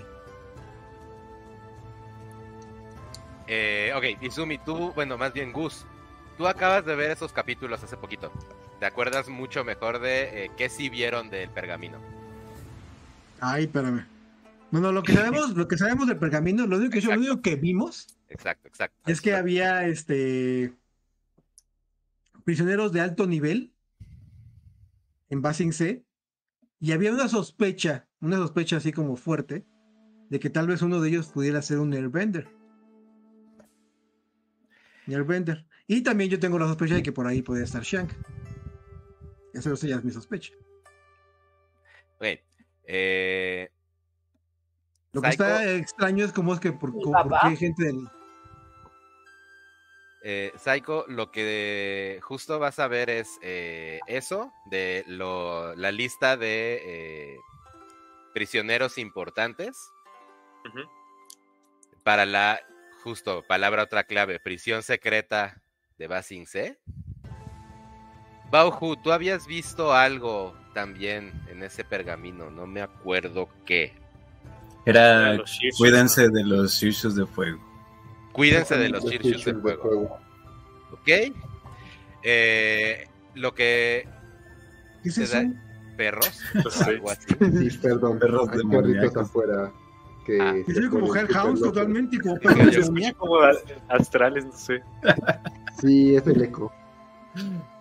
Eh, 3.47 3.91
ok, 3.95 4.21
Izumi, 4.23 4.57
tú, 4.59 4.93
bueno, 4.93 5.17
más 5.17 5.34
bien 5.34 5.51
Gus, 5.51 5.86
tú 6.38 6.47
acabas 6.47 6.86
de 6.86 6.95
ver 6.95 7.11
esos 7.11 7.34
capítulos 7.34 7.84
hace 7.84 7.97
poquito. 7.97 8.31
¿Te 8.79 8.86
acuerdas 8.86 9.27
mucho 9.29 9.63
mejor 9.63 9.99
de 9.99 10.45
eh, 10.45 10.51
qué 10.57 10.69
sí 10.69 10.89
vieron 10.89 11.29
del 11.29 11.49
pergamino? 11.49 11.97
Ay, 13.45 13.65
espérame. 13.65 14.05
Bueno, 14.71 14.91
lo 14.91 15.03
que 15.03 15.13
sabemos, 15.13 15.55
lo 15.55 15.67
que 15.67 15.77
sabemos 15.77 16.07
del 16.07 16.17
pergamino, 16.17 16.65
lo 16.65 16.77
único 16.77 16.93
que, 16.93 17.01
yo, 17.01 17.11
lo 17.11 17.19
único 17.19 17.41
que 17.41 17.55
vimos 17.55 18.07
Exacto, 18.29 18.67
exacto. 18.67 18.99
Es 19.05 19.21
que 19.21 19.35
había 19.35 19.85
este 19.85 20.73
prisioneros 22.43 22.91
de 22.91 23.01
alto 23.01 23.27
nivel 23.27 23.73
en 25.29 25.41
Basing 25.41 25.71
C 25.71 26.03
y 26.79 26.93
había 26.93 27.11
una 27.11 27.27
sospecha, 27.27 28.07
una 28.21 28.37
sospecha 28.37 28.77
así 28.77 28.91
como 28.91 29.17
fuerte 29.17 29.65
de 30.29 30.39
que 30.39 30.49
tal 30.49 30.67
vez 30.67 30.81
uno 30.81 30.99
de 30.99 31.09
ellos 31.09 31.27
pudiera 31.27 31.61
ser 31.61 31.79
un 31.79 31.93
airbender. 31.93 32.49
Airbender. 35.07 35.67
Y 35.85 36.01
también 36.01 36.29
yo 36.29 36.39
tengo 36.39 36.57
la 36.57 36.67
sospecha 36.67 36.95
de 36.95 37.03
que 37.03 37.11
por 37.11 37.27
ahí 37.27 37.41
podría 37.41 37.65
estar 37.65 37.83
Shank. 37.83 38.11
Esa 39.53 39.75
ya 39.75 39.97
es 39.97 40.03
mi 40.03 40.11
sospecha. 40.11 40.53
Ok. 42.17 42.39
Eh, 42.86 43.69
Lo 45.11 45.21
que 45.21 45.29
Psycho- 45.31 45.45
está 45.45 45.71
extraño 45.73 46.25
es 46.25 46.34
cómo 46.34 46.53
es 46.53 46.59
que 46.59 46.71
por, 46.71 46.91
hay 47.41 47.55
gente 47.55 47.84
del... 47.86 48.07
eh, 50.23 50.51
Psycho, 50.57 51.05
lo 51.07 51.31
que 51.31 52.19
justo 52.23 52.59
vas 52.59 52.79
a 52.79 52.88
ver 52.88 53.09
es 53.09 53.38
eh, 53.41 53.99
eso, 54.07 54.51
de 54.65 55.03
lo, 55.07 55.75
la 55.75 55.91
lista 55.91 56.38
de 56.38 56.81
eh, 56.84 57.38
prisioneros 58.34 58.97
importantes. 58.97 59.77
Para 62.03 62.25
la, 62.25 62.59
justo, 63.03 63.43
palabra 63.47 63.84
otra 63.84 64.05
clave, 64.05 64.39
prisión 64.39 64.81
secreta 64.81 65.61
de 65.97 66.07
Basing 66.07 66.47
C. 66.47 66.79
Bauhu, 68.49 68.95
tú 68.95 69.11
habías 69.11 69.45
visto 69.47 69.93
algo 69.93 70.55
también 70.74 71.32
en 71.49 71.63
ese 71.63 71.84
pergamino, 71.84 72.49
no 72.49 72.67
me 72.67 72.82
acuerdo 72.82 73.49
qué. 73.65 73.93
Era, 74.86 75.34
Los 75.36 75.49
Shirshus, 75.49 75.78
cuídense 75.78 76.30
de 76.30 76.43
los 76.43 76.74
shishus 76.74 77.15
de 77.15 77.26
fuego. 77.26 77.59
Cuídense 78.34 78.78
de 78.78 78.89
los 78.89 79.05
chirchus 79.05 79.45
de 79.45 79.51
Shirshus 79.53 79.61
fuego. 79.61 80.17
¿Ok? 80.91 81.09
Eh, 82.24 83.07
lo 83.36 83.53
que. 83.53 84.07
¿Qué 85.03 85.09
es 85.09 85.17
eso? 85.19 85.38
Perros, 85.95 86.41
¿no? 86.55 86.69
Sí. 86.69 86.84
algo 86.86 87.11
así. 87.11 87.28
Sí, 87.69 87.78
perdón. 87.78 88.19
Perros 88.19 88.51
demoníacos. 88.51 88.93
perritos 88.93 89.17
afuera 89.30 89.71
que 90.26 90.41
Ah. 90.41 90.55
Soy 90.74 90.89
como 90.89 91.07
ponen 91.07 91.26
Hellhound 91.28 91.57
superlocos. 91.57 91.61
totalmente 91.61 92.15
y 92.15 92.19
como 92.19 92.36
perros 92.39 92.93
de 92.93 93.13
como 93.13 93.36
astrales, 93.89 94.45
no 94.45 94.53
sé. 94.53 94.82
Sí, 95.80 96.15
es 96.15 96.26
el 96.28 96.41
eco. 96.41 96.74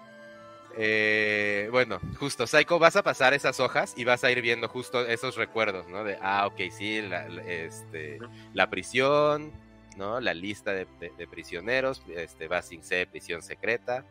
Eh, 0.76 1.68
bueno, 1.70 2.00
justo, 2.18 2.46
Psycho, 2.46 2.78
vas 2.78 2.96
a 2.96 3.02
pasar 3.02 3.34
esas 3.34 3.60
hojas 3.60 3.92
y 3.96 4.04
vas 4.04 4.24
a 4.24 4.30
ir 4.30 4.40
viendo 4.40 4.68
justo 4.68 5.06
esos 5.06 5.36
recuerdos, 5.36 5.86
¿no? 5.88 6.02
De, 6.04 6.16
ah, 6.22 6.46
ok, 6.46 6.60
sí, 6.70 7.02
la, 7.02 7.28
la- 7.28 7.42
este, 7.42 8.18
la 8.54 8.70
prisión, 8.70 9.52
¿no? 9.96 10.20
La 10.20 10.32
lista 10.34 10.72
de, 10.72 10.86
de- 10.98 11.10
de 11.16 11.26
prisioneros, 11.26 12.02
este, 12.16 12.48
Basing 12.48 12.82
C, 12.82 13.06
prisión 13.06 13.42
secreta, 13.42 14.04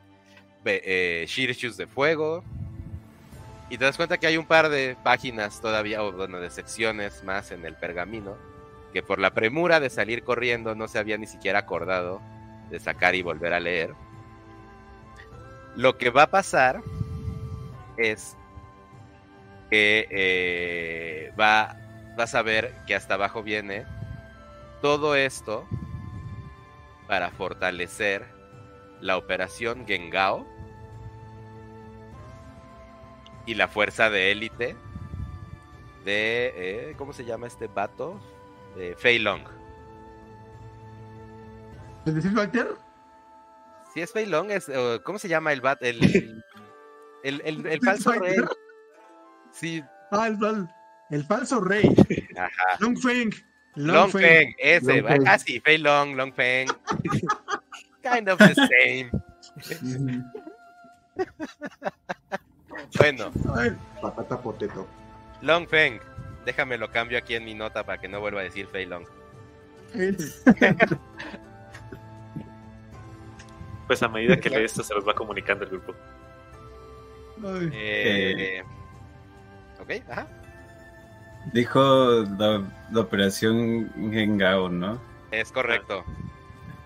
eh, 0.66 1.26
Shirshus 1.28 1.78
de 1.78 1.88
fuego. 1.88 2.44
Y 3.70 3.78
te 3.78 3.86
das 3.86 3.96
cuenta 3.98 4.18
que 4.18 4.28
hay 4.28 4.38
un 4.38 4.46
par 4.46 4.70
de 4.70 4.98
páginas 5.04 5.62
todavía, 5.62 6.04
o 6.04 6.12
bueno, 6.12 6.40
de 6.40 6.50
secciones 6.50 7.24
más 7.24 7.52
en 7.52 7.66
el 7.66 7.76
pergamino, 7.76 8.38
que 8.94 9.02
por 9.02 9.18
la 9.18 9.34
premura 9.34 9.80
de 9.80 9.90
salir 9.90 10.24
corriendo 10.24 10.76
no 10.76 10.88
se 10.90 11.00
había 11.00 11.18
ni 11.18 11.26
siquiera 11.26 11.60
acordado 11.60 12.22
de 12.70 12.80
sacar 12.80 13.16
y 13.16 13.22
volver 13.22 13.54
a 13.54 13.60
leer. 13.62 13.94
Lo 15.76 15.98
que 15.98 16.10
va 16.10 16.24
a 16.24 16.28
pasar 16.28 16.82
es 17.98 18.36
que 19.70 20.08
eh, 20.10 21.34
va, 21.40 21.76
vas 22.18 22.36
a 22.36 22.42
ver 22.42 22.74
que 22.88 22.96
hasta 22.96 23.14
abajo 23.14 23.42
viene 23.42 23.86
todo 24.82 25.16
esto 25.16 25.66
para 27.08 27.32
fortalecer 27.32 28.26
la 29.00 29.18
operación 29.18 29.86
Gengao 29.88 30.46
y 33.46 33.56
la 33.56 33.68
fuerza 33.68 34.10
de 34.10 34.32
élite 34.32 34.76
de, 36.06 36.54
eh, 36.56 36.96
¿cómo 36.98 37.14
se 37.14 37.26
llama 37.26 37.48
este 37.48 37.68
vato? 37.68 38.20
De 38.76 38.96
Fei 38.96 39.20
Long. 39.20 39.44
¿El 42.06 42.52
de? 42.52 42.91
Si 43.94 44.02
es 44.02 44.12
Fei 44.12 44.26
Long, 44.26 44.50
es, 44.52 44.70
eh, 44.70 45.00
¿cómo 45.04 45.20
se 45.20 45.28
llama 45.28 45.52
el 45.54 45.62
vato? 45.62 45.86
El, 45.86 45.98
el, 47.24 47.42
el, 47.42 47.42
el- 47.46 47.66
el 47.66 47.82
falso 47.82 48.12
rey. 48.14 48.36
Sí, 49.52 49.84
Ah, 50.12 50.28
el, 51.10 51.24
falso 51.26 51.62
rey. 51.62 51.90
ajá. 52.38 52.78
Long 52.80 52.98
Feng. 52.98 53.32
Long 53.76 54.12
Feng, 54.12 54.54
ese, 54.58 55.02
Long 55.02 55.24
casi, 55.24 55.60
Fei 55.62 55.78
Long, 55.78 56.16
Long 56.16 56.34
Feng. 56.34 56.68
kind 58.04 58.28
of 58.30 58.38
the 58.40 58.54
same. 58.56 59.12
Bueno, 62.98 63.32
Patata 64.02 64.42
poteto. 64.42 64.88
Long 65.42 65.68
Feng. 65.68 66.00
Déjame 66.46 66.78
lo 66.78 66.92
cambio 66.92 67.18
aquí 67.18 67.36
en 67.36 67.46
mi 67.46 67.54
nota 67.54 67.86
para 67.86 68.00
que 68.02 68.08
no 68.08 68.20
vuelva 68.20 68.42
a 68.42 68.44
decir 68.44 68.68
Fei 68.68 68.86
Long. 68.86 69.06
Pues 73.92 74.02
a 74.04 74.08
medida 74.08 74.38
que 74.38 74.50
lee 74.50 74.64
esto 74.64 74.84
se 74.84 74.94
los 74.94 75.06
va 75.06 75.14
comunicando 75.14 75.66
el 75.66 75.70
grupo. 75.72 75.94
ay. 77.44 77.70
Eh, 77.74 78.64
ok, 79.82 80.10
ajá. 80.10 80.28
Dijo 81.52 82.24
la, 82.40 82.64
la 82.90 83.02
operación 83.02 83.92
Gengao, 84.10 84.70
¿no? 84.70 84.98
Es 85.32 85.52
correcto. 85.52 86.06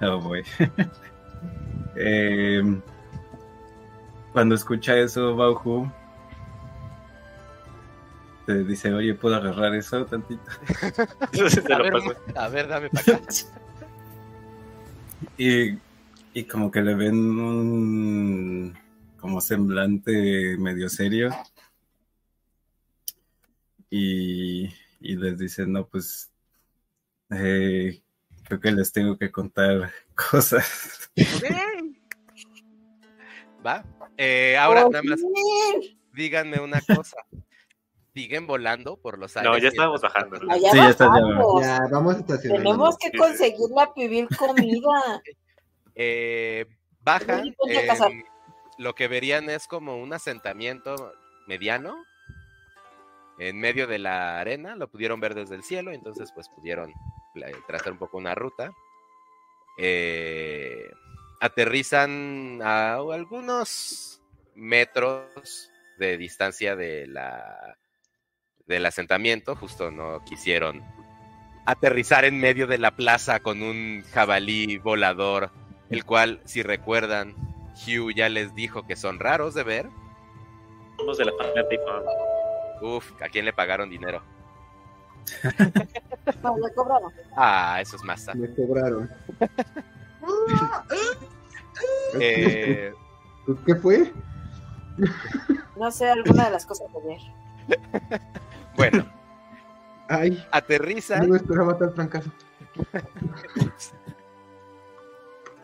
Oh, 0.01 0.20
boy. 0.20 0.43
Eh, 1.97 2.62
cuando 4.34 4.56
escucha 4.56 4.97
eso, 4.97 5.34
Bauhu 5.34 5.89
te 8.45 8.64
dice, 8.66 8.93
oye, 8.93 9.14
¿puedo 9.14 9.36
agarrar 9.36 9.74
eso 9.76 10.06
tantito? 10.06 10.41
A 11.72 11.78
ver, 11.78 11.93
a 12.36 12.49
ver, 12.49 12.68
dame 12.68 12.89
para 12.89 13.16
acá. 13.16 13.26
Y, 15.38 15.78
y 16.36 16.44
como 16.44 16.70
que 16.70 16.82
le 16.82 16.96
ven 16.96 17.16
un 17.16 18.78
como 19.16 19.40
semblante 19.40 20.58
medio 20.60 20.90
serio. 20.90 21.30
Y, 23.90 24.66
y 25.00 25.16
les 25.16 25.38
dicen, 25.38 25.72
no, 25.72 25.88
pues 25.88 26.34
eh, 27.32 28.02
creo 28.44 28.60
que 28.60 28.72
les 28.74 28.92
tengo 28.92 29.18
que 29.18 29.32
contar 29.32 29.90
cosas. 30.30 31.10
Va. 33.66 33.86
Eh, 34.18 34.58
ahora, 34.58 34.84
¡Por 34.84 34.92
nada 34.92 35.04
más, 35.06 35.22
díganme 36.14 36.60
una 36.60 36.82
cosa. 36.82 37.16
¿Siguen 38.14 38.46
volando 38.46 38.98
por 38.98 39.20
los 39.20 39.38
aires? 39.38 39.52
No, 39.54 39.58
ya 39.58 39.70
estábamos 39.70 40.02
bajando. 40.02 40.38
Sí, 40.38 40.46
ya 40.62 40.90
está, 40.90 41.06
ya 41.06 41.10
bajamos. 41.12 41.62
Ya, 41.62 41.80
vamos 41.90 42.16
a 42.16 42.20
estacionar. 42.20 42.58
Tenemos 42.58 42.98
que 42.98 43.18
conseguir 43.18 43.70
la 43.74 43.94
pibil 43.94 44.28
comida. 44.38 45.22
Eh, 45.96 46.66
bajan. 47.02 47.56
Lo 48.78 48.93
que 48.93 49.08
verían 49.08 49.50
es 49.50 49.68
como 49.68 49.98
un 49.98 50.12
asentamiento 50.14 51.14
mediano 51.48 52.04
en 53.39 53.60
medio 53.60 53.88
de 53.88 54.00
la 54.00 54.39
arena. 54.39 54.76
Lo 54.76 54.89
pudieron 54.89 55.20
ver 55.20 55.34
desde 55.34 55.56
el 55.56 55.64
cielo, 55.64 55.91
entonces 55.91 56.32
pues 56.34 56.50
pudieron 56.50 56.93
trazar 57.68 57.93
un 57.93 58.00
poco 58.00 58.18
una 58.18 58.36
ruta. 58.36 58.72
Eh, 59.78 60.91
aterrizan 61.39 62.62
a 62.62 62.96
algunos 62.96 64.22
metros 64.56 65.72
de 65.98 66.18
distancia 66.18 66.76
de 66.76 67.08
la 67.08 67.78
del 68.66 68.86
asentamiento, 68.86 69.56
justo 69.56 69.91
no 69.91 70.24
quisieron 70.26 70.84
aterrizar 71.66 72.26
en 72.26 72.39
medio 72.39 72.68
de 72.68 72.78
la 72.78 72.96
plaza 72.96 73.39
con 73.39 73.62
un 73.62 74.04
jabalí 74.12 74.78
volador, 74.78 75.52
el 75.90 76.06
cual, 76.06 76.42
si 76.46 76.64
recuerdan, 76.64 77.36
Hugh 77.76 78.14
ya 78.16 78.30
les 78.30 78.56
dijo 78.56 78.86
que 78.86 78.96
son 78.96 79.20
raros 79.20 79.54
de 79.54 79.64
ver. 79.64 79.90
Somos 80.98 81.18
de 81.18 81.26
la 81.26 81.32
familia 81.38 81.68
Payphone. 81.68 82.06
Uf, 82.82 83.12
¿a 83.22 83.30
quién 83.30 83.46
le 83.46 83.54
pagaron 83.54 83.90
dinero? 83.90 84.22
No, 86.42 86.58
le 86.58 86.74
cobraron. 86.74 87.14
Ah, 87.36 87.80
eso 87.82 87.96
es 87.98 88.04
masa. 88.04 88.34
Me 88.34 88.54
cobraron. 88.54 89.10
Eh, 92.20 92.94
¿Qué 93.66 93.76
fue? 93.76 94.12
No 95.76 95.92
sé, 95.92 96.10
alguna 96.10 96.46
de 96.46 96.52
las 96.52 96.66
cosas 96.66 96.88
de 96.94 97.14
ayer. 97.14 98.22
bueno, 98.78 99.06
Ay, 100.08 100.44
aterrizan, 100.52 101.28
no 101.28 101.36
esperaba 101.36 101.78
tal 101.78 101.94
trancazo. 101.94 102.30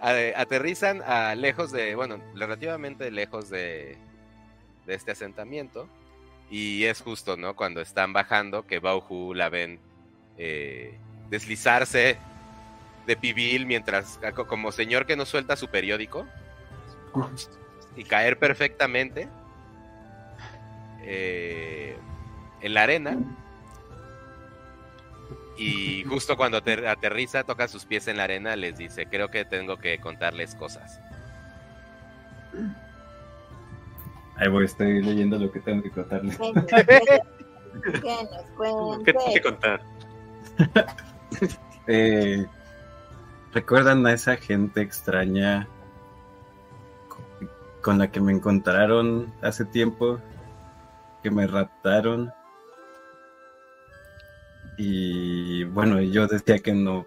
Aterrizan 0.02 1.02
a 1.06 1.36
lejos 1.36 1.72
de, 1.72 1.96
bueno, 1.96 2.20
relativamente 2.36 3.12
lejos 3.12 3.50
de, 3.50 3.98
de 4.86 4.94
este 4.96 5.12
asentamiento. 5.12 5.88
Y 6.50 6.84
es 6.86 7.02
justo, 7.02 7.38
¿no? 7.38 7.56
Cuando 7.56 7.80
están 7.82 8.12
bajando 8.12 8.68
que 8.68 8.80
Bauhu 8.80 9.34
la 9.34 9.48
ven 9.50 9.80
eh, 10.38 10.98
deslizarse 11.30 12.18
de 13.08 13.16
pibil 13.16 13.66
mientras, 13.66 14.20
co- 14.36 14.48
como 14.48 14.72
señor 14.72 15.06
que 15.06 15.16
no 15.16 15.26
suelta 15.26 15.56
su 15.56 15.70
periódico, 15.70 16.28
y 17.96 18.04
caer 18.04 18.38
perfectamente 18.38 19.30
eh, 21.04 21.96
en 22.62 22.74
la 22.74 22.84
arena. 22.84 23.18
Y 25.58 26.04
justo 26.06 26.38
cuando 26.38 26.58
ater- 26.58 26.88
aterriza, 26.88 27.44
toca 27.44 27.68
sus 27.68 27.86
pies 27.86 28.08
en 28.08 28.18
la 28.18 28.24
arena, 28.24 28.56
les 28.56 28.78
dice, 28.78 29.06
creo 29.06 29.30
que 29.30 29.46
tengo 29.46 29.78
que 29.78 30.00
contarles 30.00 30.56
cosas. 30.56 31.00
Ahí 34.36 34.48
voy, 34.48 34.66
estoy 34.66 35.04
leyendo 35.04 35.38
lo 35.38 35.52
que 35.52 35.60
tengo 35.60 35.84
que 35.84 35.92
contarles. 35.92 36.38
Que 36.38 36.54
nos 36.54 36.66
¿Qué, 36.66 36.86
qué 39.06 39.14
cuente. 39.14 39.42
contar? 39.42 39.82
Eh, 41.88 42.46
¿Recuerdan 43.54 44.06
a 44.06 44.14
esa 44.14 44.38
gente 44.38 44.82
extraña 44.82 45.68
con- 47.08 47.50
con 47.82 47.98
la 47.98 48.12
que 48.12 48.22
me 48.22 48.32
encontraron 48.32 49.34
hace 49.42 49.66
tiempo? 49.66 50.20
Que 51.24 51.32
me 51.32 51.48
raptaron. 51.48 52.32
Y 54.84 55.64
bueno, 55.66 56.02
yo 56.02 56.26
decía 56.26 56.58
que 56.58 56.74
no, 56.74 57.06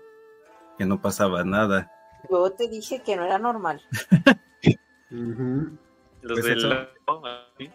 que 0.79 0.85
no 0.87 1.03
pasaba 1.03 1.43
nada. 1.43 1.91
Yo 2.31 2.49
te 2.53 2.68
dije 2.68 3.03
que 3.03 3.16
no 3.16 3.25
era 3.25 3.37
normal. 3.37 3.83
Los 5.11 5.72
Pues 6.22 6.45
del 6.45 6.59
eso. 6.59 6.68
lago, 6.68 7.22
¿sí? 7.59 7.70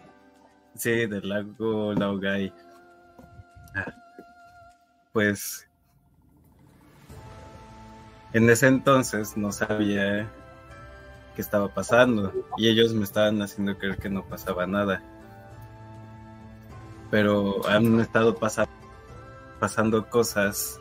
Sí, 0.74 0.90
del 1.06 1.28
lago 1.28 1.92
Laogai. 1.92 2.50
Ah, 3.74 3.92
Pues 5.12 5.68
en 8.32 8.48
ese 8.48 8.68
entonces 8.68 9.36
no 9.36 9.52
sabía 9.52 10.30
qué 11.36 11.42
estaba 11.42 11.68
pasando 11.68 12.32
y 12.56 12.68
ellos 12.70 12.94
me 12.94 13.04
estaban 13.04 13.42
haciendo 13.42 13.76
creer 13.76 13.98
que 13.98 14.08
no 14.08 14.24
pasaba 14.24 14.66
nada. 14.66 15.02
Pero 17.10 17.66
han 17.68 18.00
estado 18.00 18.34
pasa- 18.34 18.66
pasando 19.60 20.08
cosas 20.08 20.80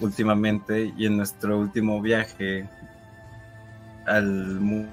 últimamente 0.00 0.92
y 0.96 1.06
en 1.06 1.16
nuestro 1.16 1.58
último 1.58 2.00
viaje 2.00 2.68
al 4.06 4.26
mu- 4.60 4.88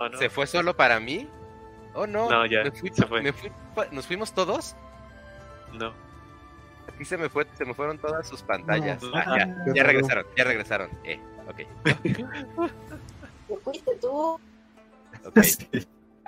¿O 0.00 0.08
no? 0.08 0.18
¿Se 0.18 0.28
fue 0.30 0.46
solo 0.46 0.76
para 0.76 1.00
mí? 1.00 1.28
Oh, 1.94 2.06
no. 2.06 2.28
No, 2.30 2.46
ya, 2.46 2.62
me 2.64 2.70
fui- 2.70 2.92
se 2.92 3.06
fue. 3.06 3.22
me 3.22 3.32
fui- 3.32 3.50
¿Nos 3.90 4.06
fuimos 4.06 4.32
todos? 4.32 4.76
No. 5.72 5.92
Aquí 6.94 7.04
se 7.04 7.16
me 7.16 7.28
fue, 7.28 7.46
se 7.54 7.64
me 7.64 7.74
fueron 7.74 7.98
todas 7.98 8.26
sus 8.28 8.42
pantallas. 8.42 9.02
No. 9.02 9.10
Ah, 9.14 9.36
ya, 9.74 9.84
regresaron, 9.84 10.24
ya 10.36 10.44
regresaron. 10.44 10.90
Eh, 11.04 11.20
ok, 11.48 11.56
¿Te 11.84 11.94
fuiste 13.64 13.96
tú? 14.00 14.38
ok. 15.24 15.38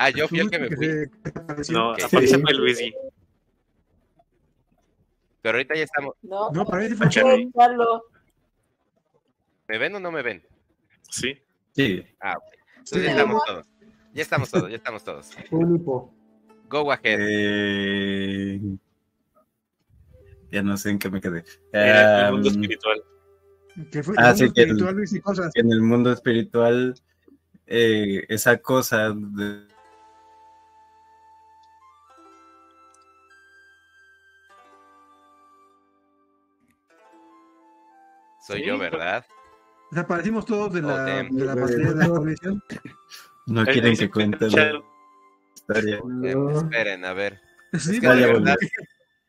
Ah, 0.02 0.08
yo 0.08 0.26
fui 0.28 0.40
el 0.40 0.48
que 0.50 0.58
me 0.58 0.70
fui. 0.74 0.88
No, 1.70 1.94
Sí. 1.94 2.02
fue 2.08 2.54
Luigi. 2.54 2.94
Pero 5.42 5.56
ahorita 5.58 5.74
ya 5.74 5.82
estamos. 5.84 6.14
No, 6.22 6.50
No, 6.52 6.64
para 6.64 6.82
mí 6.84 6.88
sí 6.88 6.94
fue. 6.96 7.48
¿Me 9.68 9.78
ven 9.78 9.94
o 9.96 10.00
no 10.00 10.10
me 10.10 10.22
ven? 10.22 10.42
Sí. 11.10 11.38
Sí, 11.72 12.02
Ah, 12.20 12.34
ok. 12.38 12.44
Entonces 12.78 12.98
Sí. 12.98 13.04
ya 13.04 13.10
estamos 13.10 13.44
todos. 13.46 13.66
Ya 14.14 14.22
estamos 14.22 14.50
todos, 14.50 14.70
ya 14.70 14.76
estamos 14.76 15.04
todos. 15.04 15.30
Unipo. 15.50 16.14
Go 16.70 16.90
ahead. 16.92 17.18
Eh, 17.20 18.60
ya 20.50 20.62
no 20.62 20.76
sé 20.78 20.90
en 20.90 20.98
qué 20.98 21.10
me 21.10 21.20
quedé. 21.20 21.44
Era 21.72 22.26
el 22.28 22.32
mundo 22.32 22.48
Am, 22.48 22.54
espiritual. 22.54 23.02
Que 23.92 24.02
fue 24.02 24.14
Ah, 24.18 24.30
el 24.30 24.36
sí, 24.36 24.42
mundo 24.44 24.54
que 24.54 24.62
el- 24.62 25.16
y 25.16 25.20
cosas. 25.20 25.50
en 25.54 25.72
el 25.72 25.82
mundo 25.82 26.10
espiritual, 26.12 26.94
eh, 27.66 28.24
esa 28.28 28.56
cosa 28.58 29.10
de- 29.14 29.68
Soy 38.50 38.60
Sí, 38.60 38.66
yo, 38.66 38.76
pues- 38.78 38.90
¿verdad? 38.90 39.24
Desaparecimos 39.90 40.46
todos 40.46 40.72
de 40.72 40.82
la, 40.82 41.04
de 41.04 41.44
la 41.44 41.54
pantalla 41.56 41.88
de 41.90 41.94
la 41.96 42.08
conexión. 42.08 42.62
no 43.46 43.64
quieren 43.64 43.96
que 43.96 44.10
cuente 44.10 44.48
la 44.50 44.82
historia. 45.54 46.00
No. 46.04 46.50
esperen, 46.58 47.04
a 47.04 47.12
ver. 47.12 47.40
Sí, 47.72 47.94
Es 47.96 48.00
que 48.00 48.06
verdad, 48.08 48.32
volví. 48.32 48.50
eh, 48.50 48.56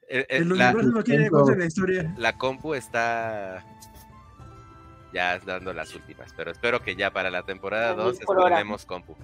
eh, 0.09 0.25
el 0.29 0.49
la, 0.57 0.69
universo 0.71 0.91
no 0.91 1.03
quiere 1.03 1.29
que 1.29 1.55
la 1.55 1.65
historia. 1.65 2.13
la 2.17 2.37
compu 2.37 2.73
está 2.75 3.63
ya 5.13 5.37
dando 5.39 5.73
las 5.73 5.93
últimas, 5.95 6.31
pero 6.37 6.51
espero 6.51 6.81
que 6.81 6.95
ya 6.95 7.11
para 7.11 7.29
la 7.29 7.43
temporada 7.43 7.93
Mil 7.95 8.03
2 8.05 8.19
por 8.21 8.37
hora. 8.37 8.47
estrenemos 8.55 8.85
compu. 8.85 9.15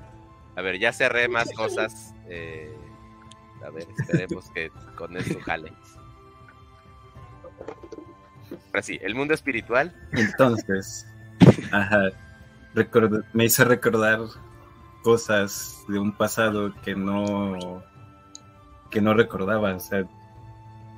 A 0.56 0.62
ver, 0.62 0.78
ya 0.80 0.91
cerré 0.93 1.28
más 1.28 1.52
cosas. 1.54 2.14
eh, 2.28 2.76
a 3.66 3.70
ver, 3.72 3.88
esperemos 3.98 4.50
que 4.52 4.70
con 4.95 5.18
esto 5.18 5.39
jale. 5.39 5.72
Ahora 8.78 8.86
sí, 8.86 8.99
el 9.01 9.15
mundo 9.15 9.34
espiritual. 9.34 9.91
Entonces, 10.11 11.07
ajá, 11.71 12.11
record- 12.75 13.25
me 13.34 13.45
hizo 13.45 13.65
recordar 13.65 14.19
cosas 15.01 15.84
de 15.88 15.97
un 15.97 16.15
pasado 16.15 16.71
que 16.84 16.93
no 16.93 17.82
que 18.91 19.01
no 19.01 19.15
recordaba, 19.15 19.73
o 19.73 19.80
sea, 19.80 20.03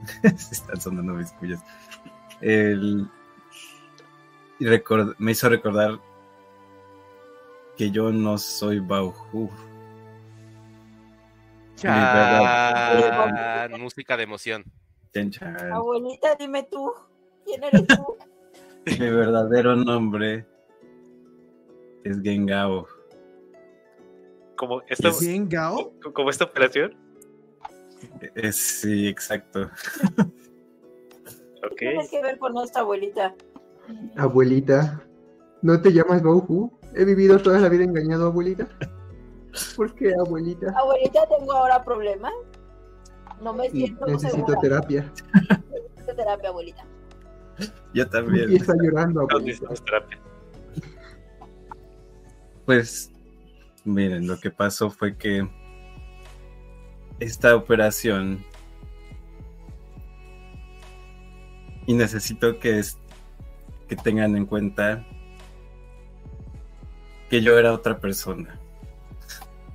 se 0.22 0.56
están 0.56 0.82
sonando 0.82 1.14
mis 1.14 1.32
cuyas. 1.32 1.64
El, 2.42 3.08
y 4.60 4.66
record- 4.66 5.16
me 5.18 5.32
hizo 5.32 5.48
recordar 5.48 6.02
que 7.78 7.92
yo 7.92 8.12
no 8.12 8.38
soy 8.38 8.80
Bauhu. 8.80 9.50
Chan, 11.78 13.72
música 13.80 14.18
de 14.18 14.24
emoción. 14.24 14.66
Chan, 15.14 15.32
chan. 15.32 15.72
Abuelita, 15.72 16.36
dime 16.38 16.64
tú. 16.64 16.92
¿Quién 17.50 17.64
eres 17.64 17.88
tú? 17.88 18.16
Mi 19.00 19.10
verdadero 19.10 19.76
nombre 19.76 20.46
es 22.04 22.22
Gengao. 22.22 22.88
Como 24.56 24.82
esta, 24.88 25.10
Bien, 25.22 25.48
Gao. 25.50 25.94
como 26.14 26.30
esta 26.30 26.44
operación. 26.46 26.94
Es, 28.36 28.56
sí, 28.58 29.08
exacto. 29.08 29.70
Ok. 31.64 31.76
¿Qué 31.78 31.90
tienes 31.90 32.10
que 32.10 32.22
ver 32.22 32.38
con 32.40 32.58
esta 32.58 32.82
abuelita? 32.82 33.36
Abuelita, 34.18 35.02
¿no 35.62 35.82
te 35.82 35.92
llamas 35.92 36.22
Bauhu? 36.22 36.72
He 36.96 37.06
vivido 37.06 37.40
toda 37.40 37.60
la 37.60 37.70
vida 37.70 37.84
engañado, 37.86 38.28
abuelita. 38.28 38.68
¿Por 39.76 39.96
qué, 39.96 40.14
abuelita? 40.14 40.74
Abuelita, 40.78 41.26
tengo 41.28 41.54
ahora 41.54 41.84
problemas. 41.84 42.34
No 43.42 43.54
me 43.54 43.68
Y 43.68 43.72
siento 43.72 44.06
necesito 44.08 44.38
segura. 44.48 44.60
terapia. 44.62 45.12
Necesito 45.34 46.16
terapia, 46.16 46.50
abuelita. 46.50 46.86
Yo 47.94 48.04
Y 48.04 48.10
también. 48.10 48.56
está 48.56 48.74
llorando, 48.82 49.28
terapia. 49.86 50.20
Pues, 52.66 53.12
miren, 53.84 54.28
lo 54.28 54.40
que 54.40 54.52
pasó 54.52 54.90
fue 54.92 55.16
que 55.18 55.48
esta 57.20 57.56
operación 57.56 58.44
y 61.88 61.94
necesito 61.94 62.60
que, 62.60 62.80
es- 62.80 63.00
que 63.88 63.96
tengan 63.96 64.38
en 64.38 64.46
cuenta 64.46 65.04
que 67.30 67.42
yo 67.42 67.58
era 67.58 67.74
otra 67.74 67.98
persona. 68.00 68.60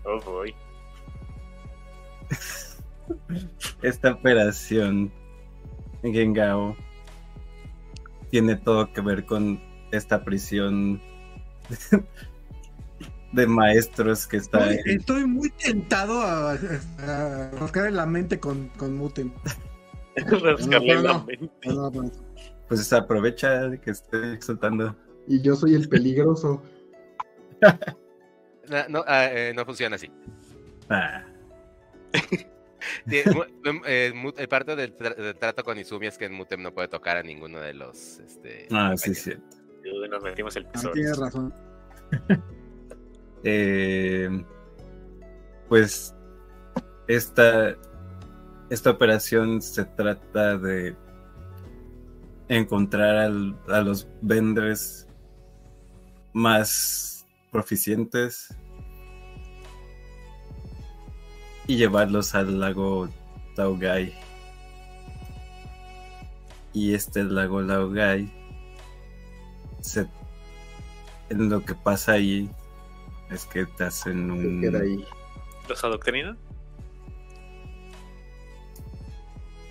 Oh, 0.04 0.20
boy. 0.20 0.54
Esta 3.82 4.12
operación 4.12 5.12
en 6.02 6.12
Gengao 6.12 6.76
tiene 8.34 8.56
todo 8.56 8.92
que 8.92 9.00
ver 9.00 9.26
con 9.26 9.60
esta 9.92 10.24
prisión 10.24 11.00
de 13.32 13.46
maestros 13.46 14.26
que 14.26 14.38
está 14.38 14.72
Estoy, 14.72 14.90
en- 14.92 14.98
estoy 14.98 15.26
muy 15.26 15.50
tentado 15.50 16.20
a, 16.20 16.54
a 16.54 17.50
rascar 17.52 17.86
en 17.86 17.94
la 17.94 18.06
mente 18.06 18.40
con, 18.40 18.70
con 18.70 18.96
Mutem. 18.96 19.30
Rascarle 20.16 20.94
no, 20.96 21.02
la 21.02 21.12
no. 21.12 21.24
mente. 21.24 21.48
No, 21.68 21.90
no, 21.92 22.02
no. 22.02 22.10
pues 22.66 22.92
aprovecha 22.92 23.68
de 23.68 23.80
que 23.80 23.92
estoy 23.92 24.32
exaltando. 24.32 24.96
Y 25.28 25.40
yo 25.40 25.54
soy 25.54 25.76
el 25.76 25.88
peligroso. 25.88 26.60
No, 28.68 28.78
no, 28.88 29.04
ah, 29.06 29.26
eh, 29.26 29.52
no 29.54 29.64
funciona 29.64 29.94
así. 29.94 30.10
Ah, 30.90 31.24
Sí, 33.08 33.16
eh, 33.86 34.12
eh, 34.36 34.48
parte 34.48 34.76
del, 34.76 34.96
tra- 34.96 35.14
del 35.16 35.36
trato 35.36 35.62
con 35.64 35.78
Izumi 35.78 36.06
es 36.06 36.18
que 36.18 36.24
en 36.26 36.32
Mutem 36.34 36.62
no 36.62 36.72
puede 36.72 36.88
tocar 36.88 37.16
a 37.16 37.22
ninguno 37.22 37.60
de 37.60 37.74
los. 37.74 38.18
Este, 38.20 38.68
ah, 38.72 38.94
sí, 38.96 39.14
sí. 39.14 39.32
Nos 40.10 40.22
metimos 40.22 40.56
el 40.56 40.66
Ah, 40.66 40.72
tesoro. 40.72 40.92
tienes 40.94 41.18
razón. 41.18 41.54
Eh, 43.46 44.30
pues 45.68 46.14
esta, 47.08 47.76
esta 48.70 48.90
operación 48.90 49.60
se 49.60 49.84
trata 49.84 50.56
de 50.56 50.96
encontrar 52.48 53.16
al- 53.16 53.58
a 53.68 53.82
los 53.82 54.08
vendors 54.22 55.06
más 56.32 57.26
proficientes 57.52 58.48
y 61.66 61.76
llevarlos 61.76 62.34
al 62.34 62.60
lago 62.60 63.08
Laogai. 63.56 64.14
Y 66.72 66.94
este 66.94 67.22
lago 67.22 67.62
Laogai 67.62 68.30
se, 69.80 70.06
en 71.28 71.48
lo 71.48 71.64
que 71.64 71.74
pasa 71.74 72.12
ahí 72.12 72.48
es 73.30 73.44
que 73.46 73.66
te 73.66 73.84
hacen 73.84 74.30
un... 74.30 74.60
queda 74.60 74.80
ahí. 74.80 75.04
¿Los 75.68 75.82
adoctrinan? 75.84 76.38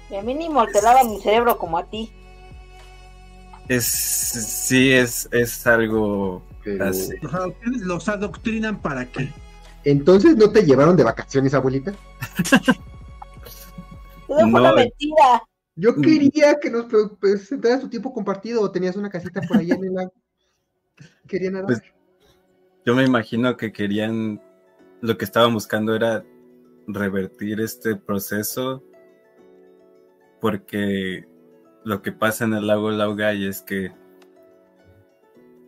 De 0.10 0.22
mínimo 0.22 0.66
te 0.68 0.82
lavan 0.82 1.10
el 1.10 1.22
cerebro 1.22 1.58
como 1.58 1.78
a 1.78 1.86
ti. 1.86 2.12
Es, 3.68 3.86
sí, 3.86 4.92
es, 4.92 5.28
es 5.32 5.66
algo 5.66 6.44
Pero... 6.64 6.86
así. 6.86 7.16
Los 7.22 7.34
adoctrinan, 7.34 7.88
los 7.88 8.10
adoctrinan 8.10 8.82
para 8.82 9.06
qué? 9.06 9.32
Entonces, 9.86 10.38
¿no 10.38 10.50
te 10.52 10.64
llevaron 10.64 10.96
de 10.96 11.04
vacaciones, 11.04 11.54
abuelita? 11.54 11.94
Todo 14.28 14.40
fue 14.40 14.50
No, 14.50 14.60
una 14.60 14.74
mentira. 14.74 15.44
Yo 15.76 15.92
Mm. 15.94 16.02
quería 16.02 16.60
que 16.60 16.70
nos 16.70 16.86
pues, 16.86 17.10
presentaras 17.20 17.82
tu 17.82 17.90
tiempo 17.90 18.14
compartido 18.14 18.62
o 18.62 18.72
tenías 18.72 18.96
una 18.96 19.10
casita 19.10 19.42
por 19.42 19.58
allá 19.58 19.76
en 19.76 19.84
el 19.86 19.94
lago. 19.94 20.14
Quería 21.28 21.52
nadar. 21.52 21.66
Pues, 21.66 21.82
Yo 22.86 22.96
me 22.96 23.04
imagino 23.04 23.56
que 23.58 23.72
querían, 23.72 24.42
lo 25.02 25.18
que 25.18 25.26
estaban 25.26 25.54
buscando 25.54 25.96
era 25.96 26.24
revertir 26.88 27.62
este 27.62 27.96
proceso, 27.96 28.84
porque 30.42 31.26
lo 31.86 32.02
que 32.02 32.12
pasa 32.12 32.44
en 32.44 32.54
el 32.54 32.68
lago 32.68 32.92
Laugay 32.92 33.48
es 33.48 33.62
que 33.62 33.94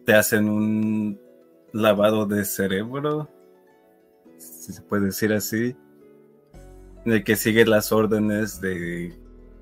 te 0.05 0.13
hacen 0.13 0.49
un 0.49 1.20
lavado 1.72 2.26
de 2.26 2.43
cerebro, 2.45 3.30
si 4.66 4.74
se 4.74 4.82
puede 4.82 5.05
decir 5.05 5.32
así, 5.32 5.76
de 7.05 7.24
que 7.24 7.36
sigue 7.36 7.66
las 7.66 7.91
órdenes 7.91 8.59
de, 8.61 9.13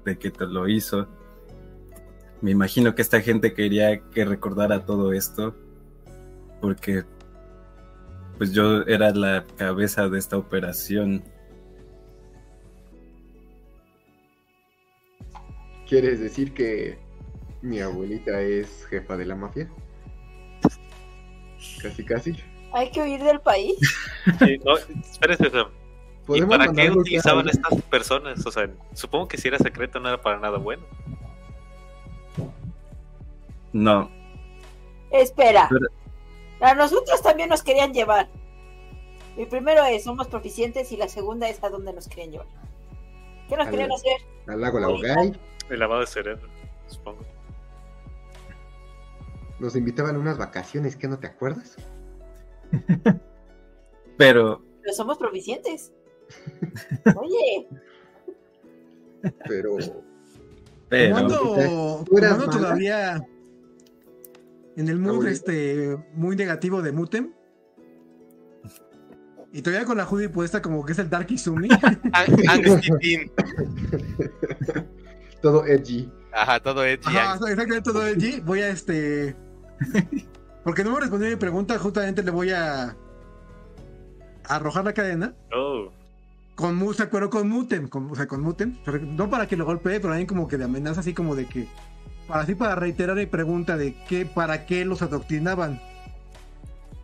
de 0.06 0.18
que 0.18 0.32
te 0.32 0.46
lo 0.46 0.70
hizo. 0.70 1.10
Me 2.42 2.52
imagino 2.52 2.96
que 2.96 3.02
esta 3.02 3.20
gente 3.20 3.54
quería 3.54 4.00
que 4.12 4.24
recordara 4.24 4.86
todo 4.86 5.12
esto, 5.12 5.56
porque 6.62 7.04
pues 8.38 8.54
yo 8.54 8.84
era 8.84 9.12
la 9.12 9.44
cabeza 9.58 10.08
de 10.08 10.20
esta 10.20 10.38
operación. 10.38 11.22
¿Quieres 15.88 16.22
decir 16.22 16.54
que 16.54 16.98
mi 17.62 17.82
abuelita 17.82 18.42
es 18.42 18.86
jefa 18.86 19.18
de 19.18 19.26
la 19.26 19.36
mafia? 19.36 19.70
Casi, 21.82 22.06
casi. 22.06 22.53
Hay 22.74 22.90
que 22.92 23.02
huir 23.02 23.24
del 23.24 23.40
país. 23.40 23.76
Sí, 24.40 24.60
no, 24.64 24.74
¿y 24.80 26.26
¿Podemos 26.26 26.58
para 26.58 26.72
qué 26.72 26.90
utilizaban 26.90 27.48
estas 27.50 27.82
personas? 27.84 28.46
O 28.46 28.52
sea, 28.52 28.70
supongo 28.94 29.28
que 29.28 29.38
si 29.38 29.48
era 29.50 29.58
secreto 29.60 30.00
no 30.00 30.08
era 30.10 30.22
para 30.22 30.40
nada 30.40 30.58
bueno. 30.58 30.84
No, 33.74 34.10
Espera. 35.12 35.68
Pero- 35.70 35.88
A 36.62 36.74
nosotros 36.76 37.22
también 37.22 37.50
nos 37.50 37.62
querían 37.64 37.94
llevar. 37.94 38.30
El 39.36 39.48
primero 39.48 39.84
es, 39.86 40.04
somos 40.06 40.28
proficientes 40.28 40.92
y 40.92 40.98
la 40.98 41.08
segunda 41.08 41.50
es 41.50 41.62
a 41.64 41.70
dónde 41.70 41.92
nos 41.94 42.08
querían 42.08 42.32
llevar. 42.32 42.48
¿Qué 43.50 43.58
nos 43.58 43.66
Al- 43.66 43.72
querían 43.72 43.92
hacer? 43.92 44.18
Al 44.48 44.62
lago 44.62 44.80
Laogay. 44.80 45.34
El 45.70 45.80
lavado 45.80 46.02
de 46.02 46.08
cerebro, 46.08 46.48
supongo. 46.88 47.26
Nos 49.60 49.76
invitaban 49.76 50.16
a 50.16 50.20
unas 50.20 50.38
vacaciones, 50.38 50.96
¿qué 50.96 51.08
no 51.08 51.20
te 51.20 51.28
acuerdas? 51.28 51.76
pero 54.18 54.64
Pero 54.82 54.94
somos 54.94 55.18
proficientes. 55.18 55.92
Oye, 57.16 57.68
Pero 59.48 59.78
pero 60.90 62.50
todavía 62.50 63.26
en 64.76 64.90
el 64.90 65.00
mood 65.00 65.28
este 65.28 65.98
muy 66.14 66.36
negativo 66.36 66.82
de 66.82 66.92
Mutem. 66.92 67.32
Y 69.52 69.62
todavía 69.62 69.86
con 69.86 69.98
la 69.98 70.06
hoodie 70.06 70.30
puesta 70.30 70.64
como 70.64 70.84
que 70.84 70.94
es 70.94 71.00
el 71.00 71.10
Dark 71.10 71.32
Izumi. 71.32 71.70
Todo 75.44 75.66
edgy. 75.66 76.10
Ajá, 76.32 76.60
todo 76.62 76.86
edgy. 76.86 77.06
Ajá, 77.06 77.34
exactamente 77.34 77.82
todo 77.82 78.02
allí. 78.02 78.40
Voy 78.40 78.62
a 78.62 78.70
este. 78.70 79.36
Porque 80.64 80.84
no 80.84 80.92
me 80.92 81.00
respondió 81.02 81.30
mi 81.30 81.36
pregunta, 81.36 81.78
justamente 81.78 82.24
le 82.24 82.32
voy 82.32 82.52
a 82.52 82.96
arrojar 84.48 84.84
la 84.86 84.94
cadena 84.94 85.34
Oh, 85.54 85.90
con 86.56 86.76
mu- 86.76 86.94
se 86.94 87.04
acuerdo 87.04 87.30
con 87.30 87.50
Mutem, 87.50 87.88
con, 87.88 88.12
o 88.12 88.16
sea, 88.16 88.28
con 88.28 88.42
Mutem, 88.42 88.78
pero 88.86 89.00
no 89.00 89.30
para 89.30 89.48
que 89.48 89.56
lo 89.58 89.66
golpee, 89.66 90.00
pero 90.00 90.10
también 90.10 90.28
como 90.28 90.48
que 90.48 90.58
de 90.58 90.66
amenaza, 90.66 91.00
así 91.02 91.14
como 91.14 91.36
de 91.36 91.48
que, 91.48 91.68
para 92.28 92.42
así 92.42 92.56
para 92.56 92.76
reiterar 92.76 93.16
mi 93.16 93.26
pregunta 93.26 93.78
de 93.78 93.96
qué, 94.08 94.26
para 94.26 94.66
qué 94.66 94.86
los 94.86 95.02
adoctrinaban. 95.02 95.82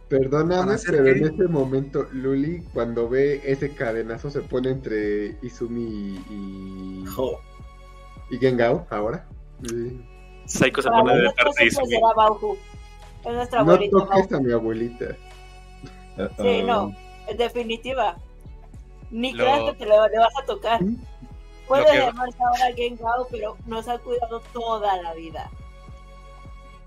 Perdóname, 0.07 0.61
¿Para 0.61 0.73
hacer 0.75 0.91
pero 1.03 1.07
en 1.15 1.33
ese 1.33 1.47
momento 1.47 2.07
Luli, 2.11 2.63
cuando 2.73 3.07
ve 3.09 3.41
ese 3.45 3.73
cadenazo, 3.73 4.29
se 4.31 4.41
pone 4.41 4.71
entre 4.71 5.37
Izumi 5.43 6.15
y, 6.29 7.05
jo, 7.15 7.39
y 8.31 8.37
Gengao 8.37 8.87
ahora. 8.89 9.27
Sí. 9.67 10.01
Psycho 10.45 10.81
se 10.81 10.89
pone 10.89 11.15
de 11.15 11.23
nosotros 11.23 11.55
parte 11.55 11.71
será 11.71 12.13
Bauhu. 12.15 12.57
Es 13.25 13.33
nuestra 13.33 13.63
No 13.63 13.71
abuelita. 13.73 13.97
toques 13.97 14.29
Bauhu. 14.29 14.35
a 14.35 14.39
mi 14.47 14.53
abuelita. 14.53 15.05
Sí, 16.37 16.63
no, 16.63 16.85
uh, 16.87 16.93
en 17.27 17.37
definitiva. 17.37 18.17
Ni 19.11 19.31
Lo- 19.33 19.43
creas 19.43 19.63
que 19.71 19.73
te 19.79 19.85
lo, 19.85 20.07
le 20.07 20.17
vas 20.19 20.33
a 20.41 20.45
tocar. 20.45 20.83
¿Mm? 20.83 20.97
Puede 21.67 21.83
Lo 21.83 21.89
que- 21.91 21.97
llamarse 21.97 22.37
ahora 22.43 22.75
Gengao, 22.75 23.27
pero 23.31 23.57
nos 23.65 23.87
ha 23.87 23.97
cuidado 23.99 24.41
toda 24.53 25.01
la 25.01 25.13
vida. 25.13 25.49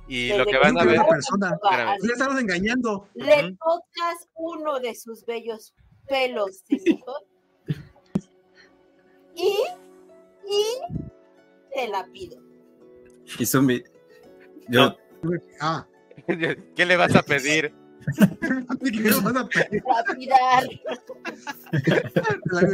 Y 0.08 0.28
Desde 0.28 0.38
lo 0.38 0.44
que 0.46 0.58
van 0.58 0.78
a 0.78 0.84
ver, 0.84 1.00
persona. 1.08 1.58
Ya 2.02 2.12
estamos 2.12 2.40
engañando. 2.40 3.08
Le 3.14 3.52
tocas 3.52 4.28
uno 4.34 4.80
de 4.80 4.94
sus 4.94 5.24
bellos 5.24 5.74
pelos 6.08 6.64
cenitos 6.68 7.22
y, 9.34 9.54
y 10.46 10.64
te 11.74 11.88
la 11.88 12.04
pido. 12.12 12.38
Izumi, 13.38 13.82
yo, 14.68 14.96
Ah, 15.60 15.86
¿qué 16.76 16.86
le 16.86 16.96
vas 16.96 17.14
a 17.14 17.22
pedir? 17.22 17.72
¿qué 18.82 19.00
me 19.00 19.10
vas 19.20 19.36
a 19.36 19.48
pedir? 19.48 19.82
Lapidar. 20.06 20.64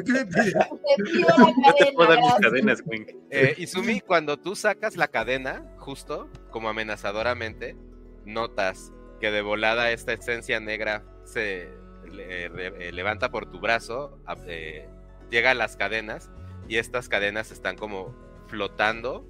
¿qué 0.05 0.13
me 0.13 0.27
pides? 0.27 0.55
Te 0.97 1.03
pido 1.05 1.29
la 1.39 1.75
te 1.75 1.93
puedo 1.93 2.09
dar 2.09 2.19
mis 2.19 2.29
cadena. 2.33 2.41
cadenas, 2.49 2.83
Wink. 2.87 3.09
Eh, 3.31 3.55
Izumi, 3.59 4.01
cuando 4.01 4.37
tú 4.39 4.57
sacas 4.57 4.97
la 4.97 5.09
cadena, 5.09 5.65
justo 5.79 6.29
como 6.51 6.69
amenazadoramente, 6.69 7.77
notas 8.25 8.93
que 9.21 9.31
de 9.31 9.43
volada 9.43 9.91
esta 9.91 10.13
esencia 10.13 10.61
negra 10.61 11.05
se 11.25 11.69
le- 12.11 12.49
re- 12.49 12.89
eh, 12.89 12.93
levanta 12.93 13.31
por 13.31 13.51
tu 13.51 13.61
brazo, 13.61 14.19
eh, 14.47 14.89
llega 15.31 15.51
a 15.51 15.55
las 15.55 15.77
cadenas 15.77 16.31
y 16.69 16.77
estas 16.77 17.09
cadenas 17.09 17.51
están 17.51 17.77
como 17.77 18.15
flotando 18.49 19.27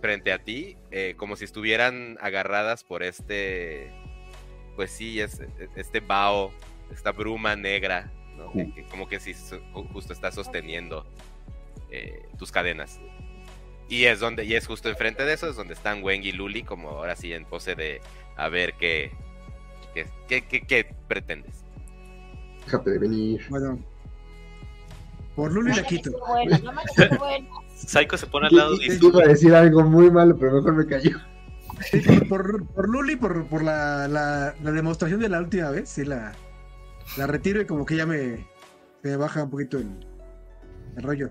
frente 0.00 0.32
a 0.32 0.38
ti, 0.38 0.76
eh, 0.90 1.14
como 1.16 1.36
si 1.36 1.44
estuvieran 1.44 2.18
agarradas 2.20 2.84
por 2.84 3.02
este, 3.02 3.90
pues 4.76 4.90
sí, 4.90 5.20
es, 5.20 5.40
este 5.76 6.00
bao, 6.00 6.52
esta 6.92 7.12
bruma 7.12 7.56
negra, 7.56 8.10
¿no? 8.36 8.52
Que- 8.52 8.72
que 8.72 8.84
como 8.84 9.08
que 9.08 9.18
si 9.20 9.34
su- 9.34 9.60
justo 9.92 10.12
está 10.12 10.30
sosteniendo 10.32 11.06
eh, 11.90 12.22
tus 12.38 12.52
cadenas. 12.52 13.00
Y 13.88 14.04
es 14.04 14.20
donde, 14.20 14.44
y 14.44 14.54
es 14.54 14.66
justo 14.66 14.90
enfrente 14.90 15.24
de 15.24 15.32
eso, 15.32 15.48
es 15.48 15.56
donde 15.56 15.72
están 15.74 16.02
Weng 16.04 16.22
y 16.22 16.32
Luli, 16.32 16.62
como 16.62 16.90
ahora 16.90 17.16
sí 17.16 17.32
en 17.32 17.44
pose 17.46 17.74
de 17.74 18.00
a 18.36 18.48
ver 18.50 18.74
qué, 18.74 19.10
qué, 19.94 20.06
qué, 20.28 20.42
qué- 20.46 20.60
qué 20.66 20.94
pretendes. 21.08 21.64
Déjate 22.66 22.90
de 22.90 22.98
venir. 22.98 23.46
Bueno, 23.48 23.78
por 25.38 25.52
Luli 25.52 25.72
la 25.72 25.84
quito. 25.84 26.10
No 26.10 26.72
me. 26.72 27.48
Psycho 27.76 28.16
se 28.16 28.26
pone 28.26 28.48
al 28.48 28.56
lado 28.56 28.74
Y- 28.74 28.88
de. 28.88 28.96
Iba 29.06 29.22
a 29.22 29.28
decir 29.28 29.54
algo 29.54 29.84
muy 29.84 30.10
malo, 30.10 30.36
pero 30.36 30.52
mejor 30.54 30.74
me 30.74 30.84
cayó. 30.84 31.16
Sí, 31.92 32.00
por, 32.00 32.26
por, 32.28 32.66
por 32.66 32.88
Luli, 32.88 33.14
por, 33.14 33.46
por 33.46 33.62
la, 33.62 34.08
la, 34.08 34.52
la 34.60 34.72
demostración 34.72 35.20
de 35.20 35.28
la 35.28 35.38
última 35.38 35.70
vez, 35.70 35.88
sí 35.88 36.04
la, 36.04 36.32
la 37.16 37.28
retiro 37.28 37.60
y 37.60 37.66
como 37.66 37.86
que 37.86 37.94
ya 37.94 38.04
me, 38.04 38.48
me 39.04 39.14
baja 39.14 39.44
un 39.44 39.50
poquito 39.50 39.78
el, 39.78 39.88
el 40.96 41.02
rollo. 41.04 41.30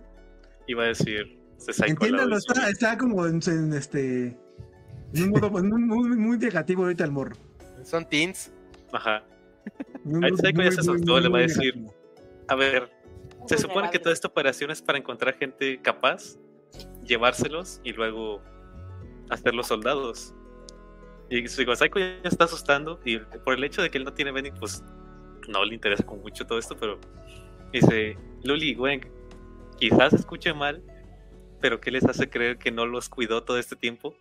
Iba 0.68 0.84
a 0.84 0.88
decir, 0.88 1.38
se 1.58 1.86
Entiéndalo, 1.86 2.38
está, 2.38 2.70
está 2.70 2.97
como 2.97 3.26
en, 3.26 3.41
en 3.45 3.74
este. 3.74 4.38
En 5.14 5.24
un 5.24 5.30
modo 5.32 5.49
muy, 5.49 6.16
muy 6.18 6.38
negativo 6.38 6.84
ahorita 6.84 7.03
el 7.03 7.12
morro. 7.12 7.36
Son 7.84 8.08
teens. 8.08 8.53
Ajá. 8.93 9.26
Psycho 10.05 10.62
ya 10.64 10.72
se 10.72 10.91
muy, 10.91 11.22
le 11.22 11.28
va 11.28 11.39
a 11.39 11.41
decir, 11.41 11.76
negativo. 11.76 11.93
A 12.47 12.55
ver, 12.55 12.89
se 13.48 13.58
supone 13.58 13.89
que 13.89 14.00
toda 14.00 14.14
esta 14.14 14.28
operación 14.28 14.72
es 14.72 14.82
para 14.82 14.98
encontrar 14.98 15.36
gente 15.36 15.82
capaz, 15.82 16.38
llevárselos 17.04 17.82
y 17.84 17.93
luego 17.93 18.41
hacerlos 19.30 19.68
soldados. 19.68 20.34
Y 21.30 21.48
su 21.48 21.64
Psycho 21.64 22.00
ya 22.00 22.20
está 22.24 22.45
asustando 22.45 23.00
y 23.04 23.18
por 23.18 23.56
el 23.56 23.64
hecho 23.64 23.82
de 23.82 23.89
que 23.89 23.98
él 23.98 24.04
no 24.04 24.14
tiene 24.14 24.32
vending, 24.32 24.54
pues 24.56 24.84
no 25.48 25.64
le 25.66 25.76
interesa 25.76 26.06
con 26.06 26.22
mucho 26.22 26.45
todo 26.45 26.58
esto, 26.58 26.78
pero 26.78 27.00
dice, 27.72 28.18
Luli, 28.43 28.76
Weng, 28.76 29.02
quizás 29.78 30.14
escuche 30.14 30.54
mal, 30.54 30.82
pero 31.60 31.82
¿qué 31.82 31.91
les 31.91 32.06
hace 32.06 32.30
creer 32.30 32.58
que 32.58 32.72
no 32.72 32.86
los 32.86 33.10
cuidó 33.10 33.43
todo 33.43 33.58
este 33.58 33.76
tiempo 33.76 34.16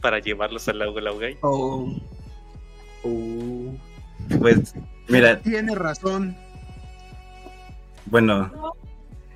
para 0.00 0.18
llevarlos 0.18 0.68
al 0.68 0.78
lago 0.78 1.00
Laugay? 1.00 1.38
Oh. 1.42 1.88
Oh. 3.04 3.74
pues 4.38 4.74
Mira, 5.08 5.40
Tiene 5.40 5.74
razón. 5.74 6.36
Bueno, 8.06 8.50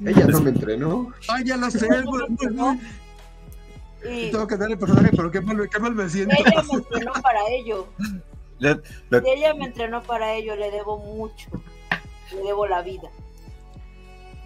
Ella 0.04 0.26
no 0.26 0.40
me 0.40 0.50
entrenó. 0.50 1.12
Ay, 1.28 1.44
ya 1.44 1.56
lo 1.56 1.70
sé. 1.70 1.88
Y 4.08 4.30
Tengo 4.30 4.46
que 4.46 4.56
darle 4.56 4.74
el 4.74 4.78
personaje, 4.78 5.10
pero 5.16 5.30
qué 5.32 5.40
mal, 5.40 5.68
qué 5.68 5.78
mal 5.80 5.94
me 5.94 6.08
siento. 6.08 6.34
ella 6.38 6.62
me 6.62 6.74
entrenó 6.78 7.12
para 7.22 7.40
ello. 7.48 7.88
lo- 8.60 8.80
lo- 9.10 9.26
Y 9.26 9.30
ella 9.30 9.54
me 9.54 9.64
entrenó 9.64 10.02
para 10.02 10.34
ello, 10.34 10.54
le 10.54 10.70
debo 10.70 10.98
mucho. 10.98 11.48
Le 12.32 12.42
debo 12.42 12.66
la 12.68 12.82
vida. 12.82 13.08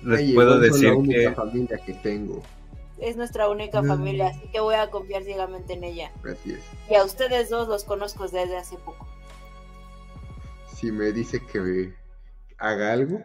les 0.03 0.33
puedo 0.33 0.59
decir 0.59 0.89
la 0.89 0.95
única 0.97 1.21
que 1.21 1.33
familia 1.33 1.79
que 1.85 1.93
tengo. 1.95 2.43
Es 2.99 3.17
nuestra 3.17 3.49
única 3.51 3.83
familia, 3.83 4.29
así 4.29 4.49
que 4.53 4.61
voy 4.61 4.77
a 4.77 4.89
confiar 4.91 5.25
ciegamente 5.25 5.73
en 5.75 5.85
ella. 5.85 6.11
Así 6.25 6.53
es. 6.53 6.61
Y 6.91 6.95
a 6.95 7.05
ustedes 7.05 7.51
dos 7.51 7.69
los 7.69 7.85
conozco 7.85 8.25
desde 8.29 8.57
hace 8.57 8.77
poco. 8.77 9.07
Si 10.75 10.91
me 10.93 11.13
dice 11.13 11.45
que 11.45 11.93
haga 12.59 12.93
algo, 12.93 13.23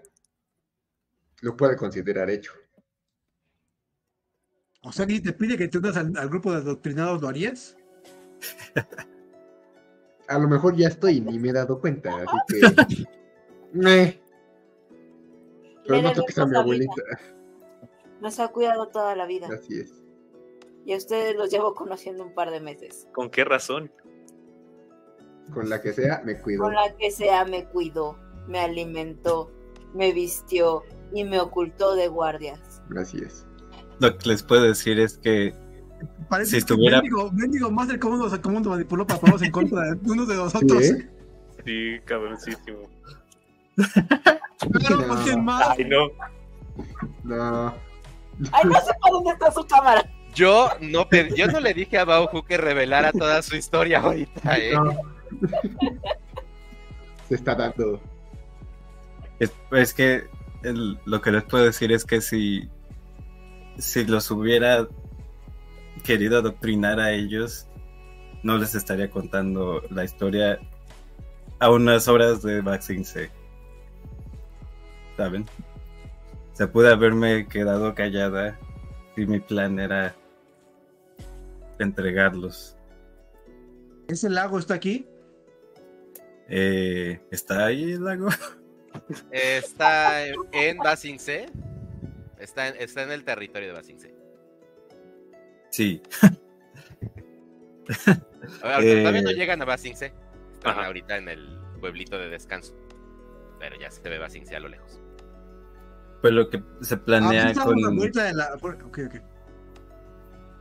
lo 1.45 1.55
puede 1.55 1.77
considerar 1.77 2.27
hecho. 2.31 2.53
O 4.81 4.91
sea, 4.91 5.05
que 5.05 5.13
si 5.13 5.21
te 5.21 5.31
pide 5.31 5.55
que 5.55 5.67
te 5.67 5.77
unas 5.77 5.95
al, 5.95 6.17
al 6.17 6.27
grupo 6.27 6.51
de 6.51 6.57
adoctrinados, 6.57 7.21
¿lo 7.21 7.27
harías? 7.27 7.77
A 10.27 10.39
lo 10.39 10.47
mejor 10.47 10.75
ya 10.75 10.87
estoy 10.87 11.17
y 11.17 11.21
ni 11.21 11.37
me 11.37 11.49
he 11.49 11.53
dado 11.53 11.79
cuenta, 11.79 12.09
así 12.15 12.37
que. 12.47 13.05
Meh. 13.73 14.19
Pero 15.85 16.01
no 16.01 16.13
toques 16.13 16.35
a 16.39 16.47
mi 16.47 16.57
abuelita. 16.57 17.03
Nos 18.21 18.39
ha 18.39 18.47
cuidado 18.47 18.87
toda 18.87 19.15
la 19.15 19.27
vida. 19.27 19.47
Así 19.53 19.81
es. 19.81 20.03
Y 20.83 20.93
a 20.93 20.97
ustedes 20.97 21.35
los 21.35 21.51
llevo 21.51 21.75
conociendo 21.75 22.23
un 22.23 22.33
par 22.33 22.49
de 22.49 22.59
meses. 22.59 23.07
¿Con 23.13 23.29
qué 23.29 23.45
razón? 23.45 23.91
Con 25.53 25.69
la 25.69 25.79
que 25.79 25.93
sea, 25.93 26.23
me 26.25 26.39
cuido. 26.39 26.63
Con 26.63 26.73
la 26.73 26.95
que 26.95 27.11
sea 27.11 27.45
me 27.45 27.65
cuidó, 27.65 28.17
me 28.47 28.61
alimentó, 28.61 29.51
me 29.95 30.11
vistió 30.13 30.83
y 31.13 31.23
me 31.23 31.39
ocultó 31.39 31.95
de 31.95 32.07
guardias. 32.07 32.81
Así 32.99 33.17
es. 33.25 33.45
lo 33.99 34.17
que 34.17 34.29
les 34.29 34.43
puedo 34.43 34.63
decir 34.63 34.99
es 34.99 35.17
que 35.17 35.53
Parece 36.29 36.49
Si 36.51 36.55
que 36.55 36.59
estuviera- 36.59 36.97
Mendigo, 36.97 37.31
Mendigo 37.31 37.71
Master, 37.71 37.99
¿cómo 37.99 38.17
nos, 38.17 38.37
cómo 38.39 38.59
nos 38.59 38.67
manipuló 38.67 39.07
para 39.07 39.19
ponernos 39.19 39.41
en 39.43 39.51
contra 39.51 39.81
de 39.81 39.99
uno 40.11 40.25
de 40.25 40.35
nosotros? 40.35 40.83
¿Sí, 40.83 40.91
eh? 40.91 41.09
Sí, 41.65 41.99
cabroncísimo. 42.05 42.89
Claro, 43.75 45.07
No. 45.07 45.23
¿quién 45.23 45.43
más? 45.43 45.69
Ay, 45.77 45.85
no. 45.85 46.07
No. 47.23 47.67
Ay, 48.51 48.63
no 48.65 48.73
sé 48.81 48.91
para 49.01 49.13
dónde 49.13 49.31
está 49.31 49.51
su 49.51 49.65
cámara. 49.65 50.03
Yo 50.33 50.67
no, 50.81 51.07
yo 51.35 51.47
no 51.47 51.59
le 51.61 51.73
dije 51.73 51.97
a 51.97 52.03
Bauhu 52.05 52.43
que 52.43 52.57
revelara 52.57 53.11
toda 53.13 53.41
su 53.41 53.55
historia 53.55 53.99
ahorita, 54.01 54.57
¿eh? 54.57 54.73
no. 54.73 54.93
Se 57.29 57.35
está 57.35 57.55
dando. 57.55 58.01
Es, 59.39 59.51
es 59.71 59.93
que 59.93 60.27
el- 60.63 60.99
lo 61.05 61.21
que 61.21 61.31
les 61.31 61.43
puedo 61.43 61.63
decir 61.65 61.91
es 61.91 62.05
que 62.05 62.21
si 62.21 62.69
si 63.77 64.05
los 64.05 64.31
hubiera 64.31 64.87
querido 66.03 66.37
adoctrinar 66.39 66.99
a 66.99 67.11
ellos 67.11 67.67
no 68.43 68.57
les 68.57 68.73
estaría 68.75 69.09
contando 69.09 69.81
la 69.89 70.03
historia 70.05 70.59
a 71.59 71.69
unas 71.71 72.07
horas 72.07 72.41
de 72.41 72.61
Vaccine 72.61 73.03
C. 73.03 73.29
¿Saben? 75.17 75.45
Se 76.53 76.67
pude 76.67 76.89
haberme 76.91 77.47
quedado 77.47 77.93
callada 77.95 78.57
si 79.15 79.25
mi 79.25 79.39
plan 79.39 79.79
era 79.79 80.15
entregarlos. 81.79 82.77
¿Ese 84.07 84.29
lago 84.29 84.59
está 84.59 84.75
aquí? 84.75 85.07
Eh, 86.47 87.19
¿Está 87.31 87.65
ahí 87.65 87.91
el 87.93 88.03
lago? 88.03 88.27
Está 89.31 90.27
en 90.27 90.77
Basing 90.77 91.19
C. 91.19 91.47
Está 92.39 92.67
en, 92.67 92.75
está 92.79 93.03
en 93.03 93.11
el 93.11 93.23
territorio 93.23 93.69
de 93.69 93.73
Basing 93.73 93.99
C. 93.99 94.15
Sí. 95.71 96.01
Ahora, 98.61 98.81
Eh, 98.81 98.99
Todavía 98.99 99.21
no 99.21 99.31
llegan 99.31 99.61
a 99.61 99.65
Basing 99.65 99.95
C. 99.95 100.13
Están 100.53 100.71
Ajá. 100.73 100.85
ahorita 100.87 101.17
en 101.17 101.29
el 101.29 101.59
pueblito 101.79 102.17
de 102.17 102.29
descanso. 102.29 102.75
Pero 103.59 103.79
ya 103.79 103.89
se 103.91 104.01
ve 104.07 104.17
Basing 104.17 104.45
C 104.45 104.55
a 104.55 104.59
lo 104.59 104.69
lejos. 104.69 104.99
Pues 106.21 106.33
lo 106.33 106.49
que 106.49 106.61
se 106.81 106.97
planea 106.97 107.53
ah, 107.55 107.63
con... 107.63 107.77
a 107.77 107.89
la 107.89 107.95
vuelta 107.95 108.23
de 108.23 108.33
la... 108.33 108.53
Ok, 108.55 108.99
ok. 109.05 109.15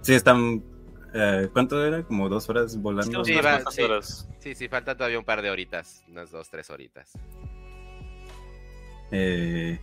Sí, 0.02 0.14
están. 0.14 0.62
eh, 1.14 1.48
¿Cuánto 1.52 1.82
era? 1.82 2.02
Como 2.02 2.28
dos 2.28 2.48
horas 2.50 2.76
volando. 2.76 3.24
Sí, 3.24 3.32
sí. 3.32 3.82
horas. 3.82 4.28
Sí, 4.38 4.54
sí, 4.54 4.68
falta 4.68 4.94
todavía 4.96 5.18
un 5.18 5.24
par 5.24 5.40
de 5.40 5.50
horitas. 5.50 6.04
Unas 6.08 6.30
dos, 6.30 6.50
tres 6.50 6.68
horitas. 6.68 7.12
Eh, 9.16 9.78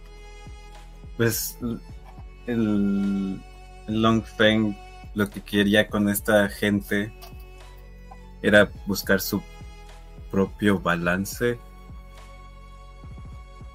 pues 1.16 1.58
el, 2.48 3.42
Long 3.88 4.24
Feng 4.24 4.76
lo 5.14 5.30
que 5.30 5.40
quería 5.40 5.88
con 5.88 6.10
esta 6.10 6.50
gente 6.50 7.14
era 8.42 8.70
buscar 8.86 9.22
su 9.22 9.42
propio 10.30 10.80
balance. 10.80 11.58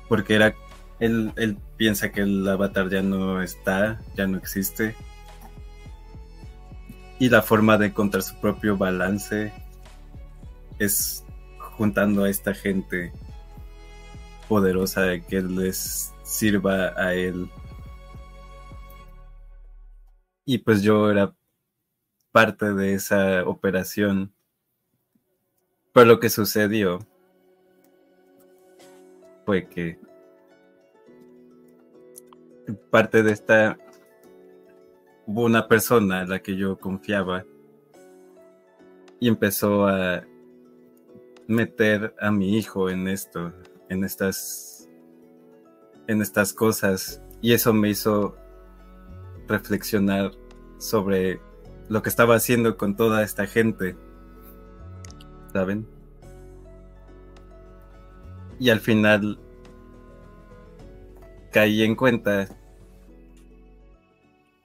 Porque. 0.09 0.53
Él, 0.99 1.33
él 1.37 1.59
piensa 1.77 2.11
que 2.11 2.23
el 2.23 2.47
avatar 2.49 2.89
ya 2.89 3.03
no 3.03 3.43
está, 3.43 4.01
ya 4.15 4.27
no 4.27 4.39
existe. 4.39 4.95
Y 7.19 7.31
la 7.31 7.41
forma 7.41 7.79
de 7.79 7.87
encontrar 7.87 8.23
su 8.23 8.39
propio 8.41 8.77
balance 8.77 9.53
es 10.79 11.25
juntando 11.59 12.25
a 12.25 12.31
esta 12.31 12.55
gente 12.55 13.13
poderosa 14.49 15.19
que 15.21 15.43
les 15.43 16.13
sirva 16.23 16.93
a 16.97 17.15
él. 17.15 17.49
Y 20.45 20.59
pues 20.59 20.83
yo 20.83 21.11
era 21.11 21.35
parte 22.33 22.73
de 22.73 22.95
esa 22.95 23.45
operación. 23.45 24.33
Pero 25.93 26.07
lo 26.07 26.21
que 26.21 26.29
sucedió 26.29 26.99
fue 29.45 29.69
que 29.69 29.99
parte 32.91 33.23
de 33.23 33.33
esta 33.33 33.79
hubo 35.27 35.45
una 35.45 35.67
persona 35.67 36.21
a 36.21 36.27
la 36.27 36.41
que 36.41 36.57
yo 36.57 36.79
confiaba 36.79 37.45
y 39.19 39.29
empezó 39.29 39.87
a 39.87 40.25
meter 41.47 42.15
a 42.21 42.31
mi 42.31 42.57
hijo 42.57 42.91
en 42.91 43.09
esto, 43.09 43.53
en 43.89 44.05
estas 44.05 44.89
en 46.09 46.23
estas 46.23 46.53
cosas 46.53 47.23
y 47.41 47.53
eso 47.53 47.73
me 47.73 47.89
hizo 47.91 48.37
reflexionar 49.49 50.33
sobre 50.79 51.41
lo 51.89 52.03
que 52.03 52.09
estaba 52.09 52.35
haciendo 52.37 52.77
con 52.77 52.97
toda 52.97 53.23
esta 53.23 53.47
gente. 53.47 53.97
¿Saben? 55.53 55.87
Y 58.59 58.71
al 58.71 58.81
final 58.81 59.39
caí 61.53 61.83
en 61.83 61.95
cuenta 61.95 62.49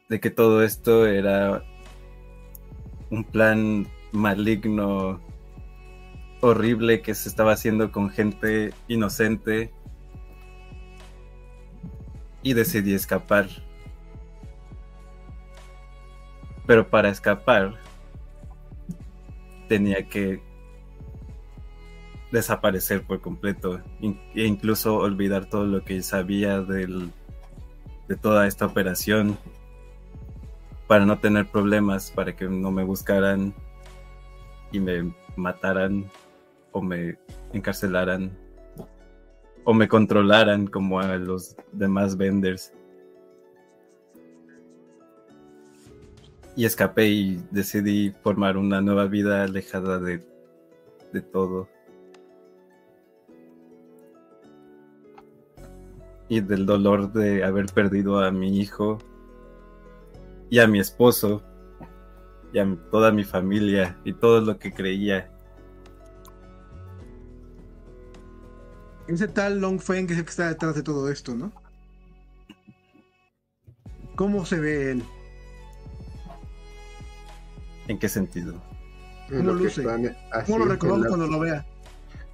de 0.09 0.19
que 0.19 0.29
todo 0.29 0.63
esto 0.63 1.05
era 1.05 1.63
un 3.09 3.23
plan 3.23 3.87
maligno, 4.11 5.21
horrible 6.41 7.01
que 7.01 7.15
se 7.15 7.29
estaba 7.29 7.53
haciendo 7.53 7.91
con 7.91 8.09
gente 8.09 8.73
inocente 8.87 9.71
y 12.43 12.53
decidí 12.53 12.93
escapar. 12.93 13.47
Pero 16.65 16.89
para 16.89 17.09
escapar 17.09 17.75
tenía 19.67 20.07
que 20.07 20.41
desaparecer 22.31 23.03
por 23.03 23.19
completo 23.19 23.81
e 24.01 24.45
incluso 24.45 24.97
olvidar 24.97 25.45
todo 25.45 25.65
lo 25.65 25.83
que 25.83 26.01
sabía 26.01 26.61
del, 26.61 27.11
de 28.07 28.15
toda 28.15 28.47
esta 28.47 28.65
operación 28.65 29.37
para 30.87 31.05
no 31.05 31.19
tener 31.19 31.47
problemas, 31.47 32.11
para 32.11 32.35
que 32.35 32.45
no 32.45 32.71
me 32.71 32.83
buscaran 32.83 33.53
y 34.71 34.79
me 34.79 35.13
mataran 35.35 36.09
o 36.71 36.81
me 36.81 37.17
encarcelaran 37.53 38.31
o 39.63 39.73
me 39.73 39.87
controlaran 39.87 40.67
como 40.67 40.99
a 40.99 41.17
los 41.17 41.55
demás 41.71 42.17
vendors. 42.17 42.73
Y 46.55 46.65
escapé 46.65 47.07
y 47.07 47.43
decidí 47.51 48.11
formar 48.23 48.57
una 48.57 48.81
nueva 48.81 49.05
vida 49.05 49.43
alejada 49.43 49.99
de, 49.99 50.23
de 51.13 51.21
todo. 51.21 51.69
Y 56.27 56.41
del 56.41 56.65
dolor 56.65 57.11
de 57.13 57.43
haber 57.43 57.67
perdido 57.67 58.19
a 58.19 58.31
mi 58.31 58.59
hijo 58.59 58.97
y 60.49 60.59
a 60.59 60.67
mi 60.67 60.79
esposo 60.79 61.41
y 62.53 62.59
a 62.59 62.77
toda 62.89 63.11
mi 63.11 63.23
familia 63.23 63.97
y 64.03 64.13
todo 64.13 64.41
lo 64.41 64.57
que 64.57 64.73
creía. 64.73 65.30
Ese 69.15 69.27
tal 69.27 69.59
Long 69.59 69.79
Feng 69.79 70.07
que 70.07 70.13
es 70.13 70.19
el 70.19 70.25
que 70.25 70.31
está 70.31 70.47
detrás 70.49 70.75
de 70.75 70.83
todo 70.83 71.09
esto, 71.11 71.35
¿no? 71.35 71.51
¿Cómo 74.15 74.45
se 74.45 74.59
ve 74.59 74.91
él? 74.91 75.03
¿En 77.87 77.97
qué 77.97 78.07
sentido? 78.09 78.53
En 79.29 79.45
¿Cómo 79.45 79.53
lo 79.53 79.69
¿Cómo 80.45 80.57
lo 80.59 80.65
reconozco 80.65 81.03
la- 81.03 81.07
cuando 81.07 81.27
lo 81.27 81.39
vea? 81.39 81.65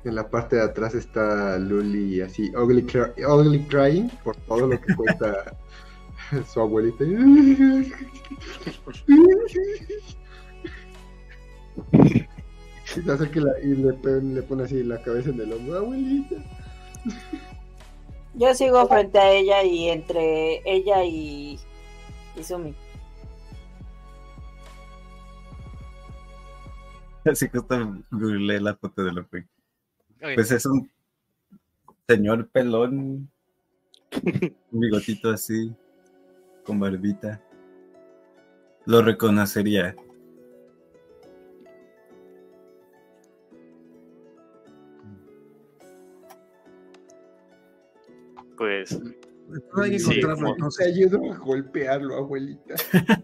En 0.04 0.16
la 0.16 0.30
parte 0.30 0.56
de 0.58 0.62
atrás 0.64 0.94
está 0.96 1.58
Luli 1.58 2.22
así, 2.22 2.50
ugly, 2.56 2.84
cry- 2.84 3.12
ugly 3.26 3.60
crying 3.68 4.10
por 4.24 4.36
todo 4.38 4.68
lo 4.68 4.80
que 4.82 4.96
cuenta 4.96 5.56
su 6.54 6.60
abuelita. 6.62 7.04
Y 11.94 13.02
se 13.04 13.12
acerca 13.12 13.40
y 13.40 13.44
la- 13.44 13.60
y 13.62 13.76
le, 13.76 13.94
pon- 13.94 14.34
le 14.36 14.42
pone 14.44 14.64
así 14.64 14.84
la 14.84 15.02
cabeza 15.04 15.30
en 15.30 15.42
el 15.42 15.54
hombro, 15.54 15.78
abuelita. 15.78 16.36
Yo 18.34 18.54
sigo 18.54 18.88
frente 18.88 19.18
a 19.18 19.32
ella 19.32 19.64
y 19.64 19.90
entre 19.90 20.62
ella 20.66 21.04
y 21.04 21.60
Izumi. 22.36 22.76
Así 27.26 27.50
que 27.50 27.58
hasta 27.58 27.78
googleé 28.12 28.62
la 28.62 28.76
foto 28.76 29.04
de 29.04 29.12
lo 29.12 29.28
que. 29.28 29.40
Ok, 29.40 30.36
Pues 30.36 30.52
es 30.52 30.66
un 30.66 30.90
señor 32.08 32.48
pelón, 32.50 33.30
un 34.72 34.80
bigotito 34.80 35.32
así, 35.32 35.74
con 36.64 36.80
barbita. 36.80 37.42
Lo 38.86 39.02
reconocería. 39.02 39.96
Pues 48.58 49.00
No 49.00 49.82
hay 49.84 49.92
que 49.92 50.00
Sí, 50.00 50.06
encontrarlo 50.20 50.36
como- 50.36 50.48
Te 50.48 50.54
entonces. 50.58 50.88
ayudo 50.88 51.34
a 51.34 51.38
golpearlo, 51.38 52.16
abuelita. 52.18 52.76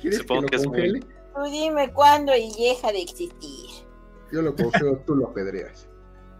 ¿Quieres 0.00 0.20
Supongo 0.20 0.42
que 0.42 0.46
que 0.48 0.56
lo 0.56 0.62
es 0.62 0.66
muy- 0.68 0.76
congele? 0.76 1.00
Tú 1.34 1.42
dime 1.50 1.92
cuándo 1.92 2.32
y 2.36 2.50
deja 2.58 2.90
de 2.92 3.02
existir. 3.02 3.70
Yo 4.32 4.42
lo 4.42 4.54
congelo, 4.54 4.98
tú 5.06 5.14
lo 5.16 5.28
apedreas. 5.28 5.88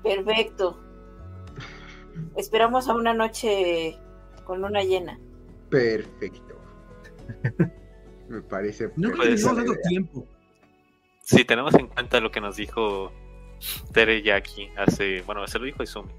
Perfecto. 0.03 0.81
Esperamos 2.37 2.89
a 2.89 2.95
una 2.95 3.13
noche 3.15 3.97
con 4.45 4.61
luna 4.63 4.83
llena. 4.83 5.19
Perfecto. 5.69 6.57
Me 8.29 8.43
parece 8.43 8.89
No 8.97 9.11
creo 9.11 9.11
que 9.11 9.17
Puede 9.17 9.35
tengamos 9.37 9.55
perfecta 9.57 9.73
tanto 9.75 9.89
tiempo. 9.89 10.27
si 11.23 11.45
tenemos 11.45 11.75
en 11.75 11.87
cuenta 11.89 12.21
lo 12.21 12.31
que 12.31 12.41
nos 12.41 12.57
dijo 12.57 13.13
Tereyaki 13.93 14.69
hace, 14.77 15.23
bueno, 15.23 15.47
se 15.47 15.59
lo 15.59 15.65
dijo 15.67 15.83
Izumi, 15.83 16.13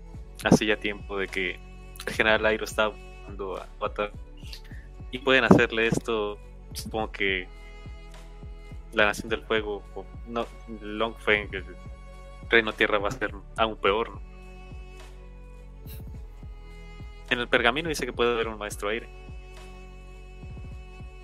hace 0.44 0.66
ya 0.66 0.78
tiempo 0.78 1.18
de 1.18 1.28
que 1.28 1.60
el 2.06 2.14
general 2.14 2.46
Airo 2.46 2.66
estaba 2.66 2.96
buscando 2.96 3.58
a 3.58 3.68
Wata 3.80 4.12
y 5.12 5.20
pueden 5.20 5.44
hacerle 5.44 5.88
esto, 5.88 6.38
supongo 6.74 7.12
que 7.12 7.48
la 8.94 9.06
Nación 9.06 9.30
del 9.30 9.44
Fuego 9.44 9.84
o 9.96 10.06
no, 10.28 10.48
Longfeng, 10.82 11.50
el 11.54 11.66
Reino 12.50 12.74
Tierra 12.74 12.98
va 12.98 13.10
a 13.10 13.12
ser 13.12 13.34
aún 13.58 13.78
peor. 13.78 14.10
¿no? 14.10 14.22
En 17.30 17.39
el 17.39 17.48
pergamino 17.48 17.89
dice 17.89 18.06
que 18.06 18.14
puede 18.14 18.34
haber 18.34 18.48
un 18.48 18.58
maestro 18.58 18.89
aire. 18.89 19.10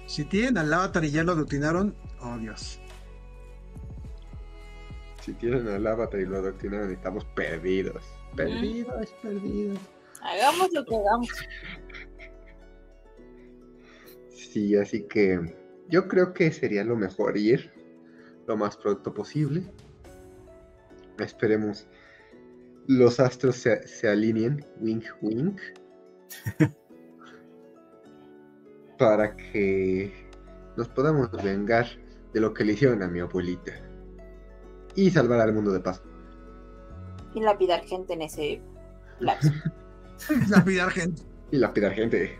Si 0.05 0.23
tienen 0.23 0.57
al 0.57 0.73
avatar 0.73 1.03
y 1.03 1.11
ya 1.11 1.23
lo 1.23 1.33
aglutinaron, 1.33 1.93
oh 2.21 2.37
Dios. 2.37 2.79
Si 5.21 5.33
tienen 5.33 5.67
al 5.67 5.85
avatar 5.85 6.21
y 6.21 6.25
lo 6.25 6.37
adoctrinaron, 6.37 6.91
estamos 6.91 7.25
perdidos. 7.25 8.16
Perdidos, 8.35 9.13
perdidos. 9.21 9.79
Hagamos 10.21 10.71
lo 10.73 10.85
que 10.85 10.95
hagamos. 10.95 11.29
Sí, 14.29 14.75
así 14.75 15.07
que 15.07 15.55
yo 15.89 16.07
creo 16.07 16.33
que 16.33 16.51
sería 16.51 16.83
lo 16.83 16.95
mejor 16.95 17.37
ir 17.37 17.71
lo 18.47 18.57
más 18.57 18.77
pronto 18.77 19.13
posible. 19.13 19.63
Esperemos 21.19 21.87
los 22.87 23.19
astros 23.19 23.57
se, 23.57 23.85
se 23.87 24.07
alineen, 24.07 24.65
wink 24.79 25.03
wink, 25.21 25.59
para 28.97 29.35
que 29.35 30.11
nos 30.77 30.87
podamos 30.87 31.31
vengar 31.43 31.85
de 32.33 32.39
lo 32.39 32.53
que 32.53 32.63
le 32.63 32.73
hicieron 32.73 33.03
a 33.03 33.07
mi 33.07 33.19
abuelita 33.19 33.73
y 34.95 35.11
salvar 35.11 35.41
al 35.41 35.53
mundo 35.53 35.71
de 35.71 35.81
paso. 35.81 36.06
Y 37.37 37.39
lapidar 37.39 37.85
gente 37.85 38.13
en 38.13 38.23
ese 38.23 38.59
lapso. 39.19 39.51
Lapidar 40.49 40.89
gente. 40.89 41.21
Y 41.51 41.57
lapidar 41.57 41.93
gente. 41.93 42.35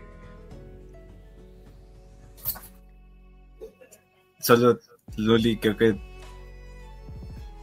Solo, 4.40 4.80
Luli, 5.16 5.56
creo 5.60 5.76
que 5.76 6.00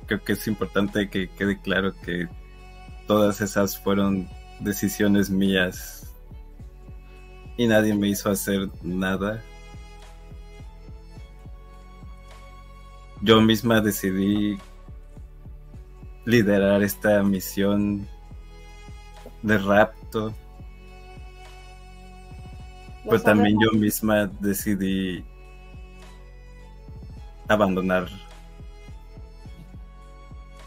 creo 0.08 0.24
que 0.24 0.32
es 0.32 0.48
importante 0.48 1.10
que 1.10 1.30
quede 1.30 1.60
claro 1.60 1.94
que 2.06 2.30
todas 3.06 3.42
esas 3.42 3.78
fueron 3.78 4.30
decisiones 4.62 5.30
mías 5.30 6.14
y 7.58 7.68
nadie 7.68 7.94
me 7.96 8.08
hizo 8.08 8.30
hacer 8.30 8.70
nada. 8.82 9.44
Yo 13.22 13.42
misma 13.42 13.82
decidí 13.82 14.58
liderar 16.26 16.84
esta 16.84 17.22
misión 17.24 18.08
de 19.42 19.58
rapto, 19.58 20.34
pero 23.04 23.14
Los 23.14 23.24
también 23.24 23.56
sabemos. 23.56 23.74
yo 23.74 23.80
misma 23.80 24.28
decidí 24.40 25.24
abandonar 27.48 28.08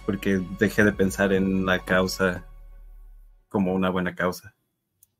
porque 0.06 0.40
dejé 0.58 0.84
de 0.84 0.92
pensar 0.92 1.32
en 1.32 1.66
la 1.66 1.84
causa 1.84 2.46
como 3.48 3.74
una 3.74 3.90
buena 3.90 4.14
causa. 4.14 4.54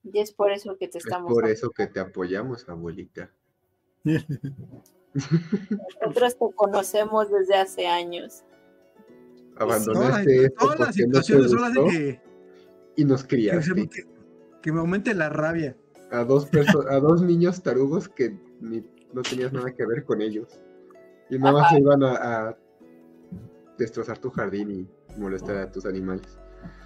Y 0.02 0.18
es 0.20 0.32
por 0.32 0.50
eso 0.52 0.78
que 0.78 0.88
te 0.88 0.96
Es 0.98 1.04
estamos. 1.04 1.30
por 1.30 1.46
eso 1.46 1.70
que 1.70 1.86
te 1.88 2.00
apoyamos, 2.00 2.66
abuelita. 2.68 3.30
Nosotros 6.00 6.38
te 6.38 6.46
conocemos 6.54 7.30
desde 7.30 7.56
hace 7.56 7.86
años. 7.86 8.44
Todas, 9.58 9.86
Abandonaste 9.88 10.44
esto 10.44 10.54
todas 10.58 10.78
las 10.78 10.88
no 10.88 10.92
situaciones 10.92 11.50
son 11.50 11.60
las 11.62 11.72
que, 11.72 12.20
y 12.96 13.04
nos 13.04 13.24
criaste. 13.24 13.88
que- 13.88 14.04
que 14.62 14.72
me 14.72 14.80
aumente 14.80 15.14
la 15.14 15.28
rabia. 15.28 15.76
a 16.10 16.24
dos 16.24 16.50
perso- 16.50 16.86
a 16.88 17.00
dos 17.00 17.22
niños 17.22 17.62
tarugos 17.62 18.08
que 18.08 18.34
ni- 18.60 18.84
no 19.12 19.22
tenías 19.22 19.52
nada 19.52 19.70
que 19.74 19.84
ver 19.86 20.04
con 20.04 20.20
ellos. 20.22 20.60
Y 21.30 21.38
nada 21.38 21.52
más 21.52 21.70
se 21.70 21.78
iban 21.80 22.02
a, 22.02 22.12
a 22.48 22.56
destrozar 23.78 24.18
tu 24.18 24.30
jardín 24.30 24.70
y 24.70 25.18
molestar 25.20 25.56
a 25.58 25.70
tus 25.70 25.84
animales. 25.86 26.38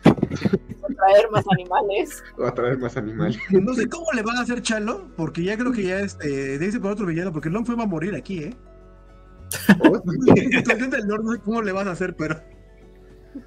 Traer 0.96 1.30
más 1.30 1.44
animales. 1.50 2.22
O 2.36 2.44
a 2.44 2.52
traer 2.54 2.78
más 2.78 2.96
animales. 2.96 3.38
No 3.50 3.72
sé 3.74 3.88
cómo 3.88 4.06
le 4.12 4.22
van 4.22 4.36
a 4.36 4.40
hacer 4.42 4.60
Chalo, 4.62 5.08
porque 5.16 5.42
ya 5.44 5.56
creo 5.56 5.72
que 5.72 5.82
ya 5.84 6.00
este, 6.00 6.58
dice 6.58 6.80
por 6.80 6.92
otro 6.92 7.06
villano, 7.06 7.32
porque 7.32 7.48
Long 7.50 7.64
fue 7.64 7.76
va 7.76 7.84
a 7.84 7.86
morir 7.86 8.14
aquí, 8.14 8.44
¿eh? 8.44 8.56
Oh, 9.88 10.02
sí. 10.34 10.42
Situación 10.58 10.90
del 10.90 11.06
norte, 11.06 11.24
no 11.24 11.32
sé 11.32 11.38
cómo 11.40 11.62
le 11.62 11.72
vas 11.72 11.86
a 11.86 11.92
hacer, 11.92 12.14
pero 12.16 12.40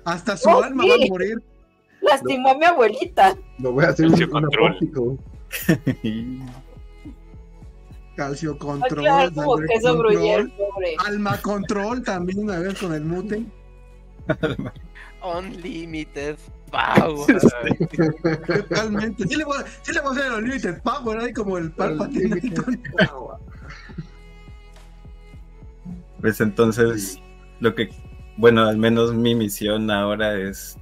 hasta 0.05 0.38
su 0.38 0.49
Oh, 0.49 0.63
alma 0.63 0.83
sí. 0.83 0.89
va 0.89 0.95
a 0.95 1.07
morir. 1.09 1.43
Lastimó 2.01 2.49
a 2.51 2.57
mi 2.57 2.65
abuelita. 2.65 3.36
Lo 3.59 3.71
voy 3.71 3.86
a 3.86 3.89
hacer 3.89 4.05
un, 4.05 4.11
Calcio 4.11 4.25
un 4.27 4.31
control. 4.31 5.19
Calcio 8.15 8.57
control, 8.57 9.03
quedar 9.03 9.33
como 9.33 9.57
sangre 9.57 9.67
queso 9.75 9.97
gruyere, 9.97 10.43
control, 10.43 10.69
pobre. 10.73 10.95
alma 11.05 11.41
control 11.41 12.03
también 12.03 12.39
una 12.39 12.59
vez 12.59 12.79
con 12.79 12.93
el 12.93 13.03
mute. 13.03 13.45
Unlimited 15.38 16.38
Power. 16.71 17.39
Totalmente. 18.69 19.27
Sí 19.27 19.36
le 19.36 19.43
voy 19.43 19.57
a, 19.57 19.65
sí 19.81 19.91
le 19.91 19.99
voy 20.01 20.09
a 20.09 20.11
hacer 20.13 20.25
el 20.27 20.33
Unlimited 20.43 20.81
Power 20.81 21.19
ahí 21.19 21.33
como 21.33 21.57
el 21.57 21.71
Palpatine. 21.71 22.41
Pues 26.21 26.39
entonces, 26.41 27.19
lo 27.59 27.75
que, 27.75 27.89
bueno, 28.38 28.65
al 28.65 28.77
menos 28.77 29.13
mi 29.13 29.36
misión 29.36 29.89
ahora 29.89 30.38
es 30.38 30.77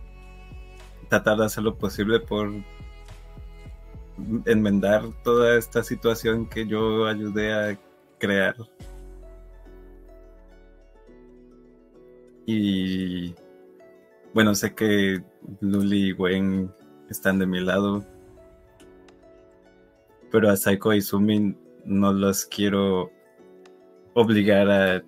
tratar 1.10 1.38
de 1.38 1.46
hacer 1.46 1.64
lo 1.64 1.78
posible 1.78 2.20
por 2.20 2.52
enmendar 4.46 5.04
toda 5.24 5.58
esta 5.58 5.84
situación 5.84 6.48
que 6.48 6.66
yo 6.66 7.06
ayudé 7.06 7.54
a 7.54 7.80
crear. 8.18 8.56
Y 12.46 13.36
bueno, 14.34 14.56
sé 14.56 14.74
que 14.74 15.24
Luli 15.62 16.10
y 16.10 16.12
Gwen 16.14 16.72
están 17.10 17.40
de 17.40 17.46
mi 17.46 17.60
lado, 17.60 18.04
pero 20.32 20.50
a 20.50 20.58
Saiko 20.58 20.94
y 20.94 21.02
Sumin 21.02 21.58
no 21.86 22.12
los 22.12 22.46
quiero 22.46 23.12
obligar 24.14 24.70
a 24.70 25.04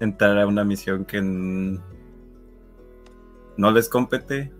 entrar 0.00 0.38
a 0.38 0.46
una 0.46 0.64
misión 0.64 1.04
que 1.04 1.20
no 1.22 1.80
les 3.70 3.88
compete. 3.88 4.52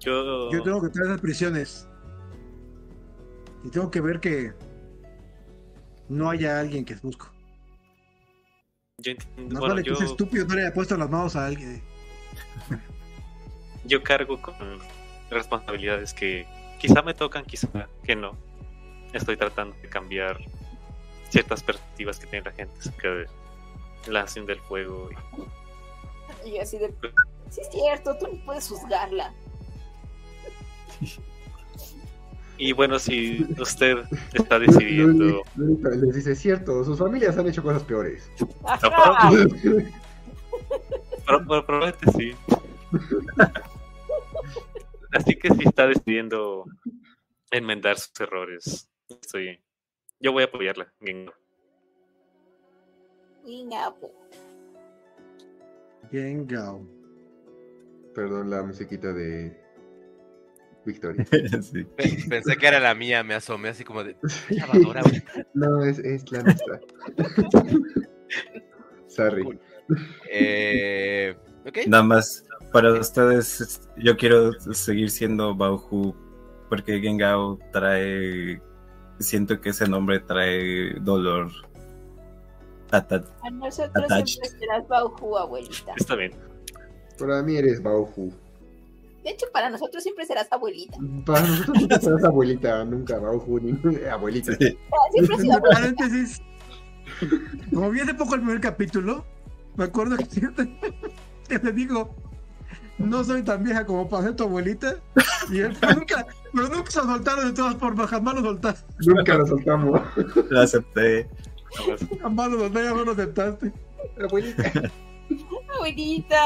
Yo, 0.00 0.50
Yo 0.50 0.62
tengo 0.62 0.82
que 0.82 0.88
traer 0.90 1.08
esas 1.10 1.20
prisiones. 1.20 1.88
Y 3.64 3.70
tengo 3.70 3.90
que 3.90 4.00
ver 4.02 4.20
que 4.20 4.52
no 6.08 6.28
haya 6.28 6.60
alguien 6.60 6.84
que 6.84 6.94
busco. 6.96 7.30
yo 8.98 9.12
entiendo- 9.12 9.54
Más 9.54 9.60
bueno, 9.60 9.74
vale 9.74 9.82
que 9.82 9.92
ese 9.92 10.04
estúpido 10.04 10.46
no 10.46 10.54
le 10.54 10.62
haya 10.62 10.74
puesto 10.74 10.96
las 10.96 11.10
manos 11.10 11.34
a 11.36 11.46
alguien. 11.46 11.82
yo 13.86 14.02
cargo 14.02 14.40
con 14.40 14.54
responsabilidades 15.30 16.12
que 16.14 16.46
quizá 16.78 17.02
me 17.02 17.14
tocan, 17.14 17.44
quizá 17.44 17.68
que 18.02 18.14
no. 18.14 18.36
Estoy 19.14 19.36
tratando 19.36 19.74
de 19.80 19.88
cambiar 19.88 20.38
ciertas 21.34 21.62
perspectivas 21.62 22.18
que 22.18 22.26
tiene 22.28 22.44
la 22.46 22.52
gente 22.52 22.74
acerca 22.78 23.08
de 23.10 23.26
la 24.06 24.20
acción 24.20 24.46
del 24.46 24.60
fuego. 24.60 25.10
y- 26.44 26.50
Y 26.50 26.58
así 26.58 26.78
de. 26.78 26.94
Sí, 27.50 27.60
es 27.60 27.70
cierto, 27.70 28.16
tú 28.18 28.28
no 28.32 28.44
puedes 28.44 28.68
juzgarla. 28.68 29.32
Y 32.56 32.72
bueno, 32.72 32.98
si 33.00 33.44
usted 33.58 33.96
está 34.32 34.60
decidiendo... 34.60 35.42
Les 35.56 36.14
dice, 36.14 36.36
cierto, 36.36 36.84
sus 36.84 36.96
familias 36.98 37.36
han 37.36 37.48
hecho 37.48 37.62
cosas 37.64 37.82
peores. 37.82 38.30
Pro- 41.26 41.44
probablemente 41.66 42.12
sí. 42.16 42.30
Así 45.12 45.34
que 45.36 45.48
si 45.52 45.64
está 45.64 45.86
decidiendo 45.88 46.64
enmendar 47.50 47.98
sus 47.98 48.12
errores, 48.20 48.88
estoy... 49.08 49.60
Yo 50.20 50.32
voy 50.32 50.42
a 50.42 50.46
apoyarla. 50.46 50.92
Gengo. 51.00 51.32
Venga, 53.44 53.94
po. 53.94 54.10
Gengao. 56.10 56.86
Perdón, 58.14 58.50
la 58.50 58.62
musiquita 58.62 59.12
de 59.12 59.56
Victoria. 60.84 61.24
Sí. 61.62 61.84
Pensé 62.28 62.56
que 62.56 62.66
era 62.66 62.80
la 62.80 62.94
mía, 62.94 63.22
me 63.22 63.34
asomé 63.34 63.70
así 63.70 63.84
como 63.84 64.04
de. 64.04 64.16
No, 65.54 65.84
es, 65.84 65.98
es 65.98 66.30
la 66.30 66.42
nuestra. 66.42 66.80
Sorry. 69.08 69.58
Eh. 70.30 71.36
Nada 71.86 72.02
más, 72.02 72.44
para 72.72 72.92
ustedes, 72.92 73.88
yo 73.96 74.16
quiero 74.16 74.52
seguir 74.74 75.10
siendo 75.10 75.54
Bauhu 75.54 76.14
porque 76.68 77.00
Gengao 77.00 77.58
trae. 77.72 78.60
Siento 79.20 79.60
que 79.60 79.70
ese 79.70 79.86
nombre 79.88 80.20
trae 80.20 80.94
dolor. 81.00 81.50
Ata- 82.90 83.24
A 83.42 83.50
nosotros 83.50 84.04
Attached. 84.04 84.26
siempre 84.26 84.48
serás 84.60 84.86
Bauhu, 84.88 85.36
abuelita. 85.36 85.94
Está 85.96 86.14
bien. 86.16 86.32
Para 87.18 87.42
mí 87.42 87.56
eres 87.56 87.82
Bauhu. 87.82 88.32
De 89.24 89.30
hecho, 89.30 89.46
para 89.52 89.70
nosotros 89.70 90.02
siempre 90.02 90.26
serás 90.26 90.46
abuelita. 90.52 90.98
Para 91.24 91.40
nosotros 91.40 91.80
nunca 91.80 91.98
serás 92.00 92.24
abuelita, 92.24 92.84
nunca 92.84 93.18
Bauhu, 93.18 93.58
ni 93.60 93.78
abuelita. 94.10 94.54
Sí. 94.56 94.76
Ah, 94.92 94.96
Siempre 95.12 95.38
sido 95.38 95.54
abuelita. 95.56 95.80
paréntesis. 95.80 96.42
Como 97.72 97.90
vi 97.90 98.00
hace 98.00 98.14
poco 98.14 98.34
el 98.34 98.40
primer 98.42 98.60
capítulo, 98.60 99.24
me 99.76 99.84
acuerdo 99.84 100.16
que, 100.16 100.24
que 101.48 101.58
le 101.58 101.72
digo, 101.72 102.14
no 102.98 103.24
soy 103.24 103.42
tan 103.42 103.62
vieja 103.62 103.84
como 103.84 104.08
para 104.08 104.24
ser 104.24 104.36
tu 104.36 104.44
abuelita. 104.44 104.96
Y 105.50 105.60
él, 105.60 105.76
pero 105.80 105.94
nunca, 105.94 106.26
pero 106.52 106.68
nunca 106.68 106.90
se 106.90 107.00
soltaron 107.00 107.46
de 107.46 107.52
todas 107.52 107.76
formas, 107.76 108.10
jamás 108.10 108.34
lo 108.34 108.42
soltaste. 108.42 108.94
Nunca 109.00 109.34
lo 109.34 109.46
soltamos. 109.46 110.00
Lo 110.48 110.60
acepté. 110.60 111.28
Jamás 112.20 112.50
lo 112.50 112.58
soltaste, 112.60 112.88
jamás 112.88 113.06
lo 113.06 113.12
aceptaste. 113.12 113.72
Abuelita. 114.22 114.72
Abuelita. 115.74 116.42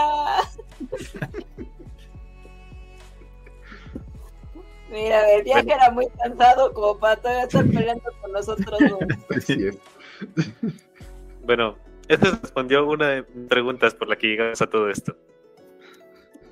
Mira, 4.90 5.30
el 5.34 5.42
viaje 5.42 5.70
era 5.70 5.90
muy 5.90 6.06
cansado 6.22 6.72
como 6.72 6.98
para 6.98 7.16
todavía 7.16 7.42
estar 7.42 7.66
peleando 7.66 8.10
con 8.22 8.32
nosotros 8.32 8.78
dos. 8.88 9.00
Así 9.36 9.66
es. 9.66 9.78
Bueno, 11.44 11.76
este 12.08 12.30
respondió 12.30 12.86
una 12.86 13.08
de 13.08 13.22
preguntas 13.22 13.94
por 13.94 14.08
la 14.08 14.16
que 14.16 14.28
llegamos 14.28 14.62
a 14.62 14.66
todo 14.66 14.88
esto. 14.88 15.14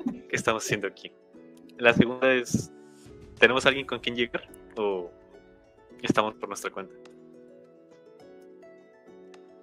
¿Qué 0.07 0.37
estamos 0.37 0.65
haciendo 0.65 0.87
aquí? 0.87 1.13
La 1.79 1.93
segunda 1.93 2.33
es, 2.33 2.73
¿tenemos 3.39 3.67
alguien 3.67 3.87
con 3.87 3.99
quien 3.99 4.17
llegar? 4.17 4.49
¿O 4.77 5.11
estamos 6.03 6.35
por 6.35 6.49
nuestra 6.49 6.71
cuenta? 6.71 6.95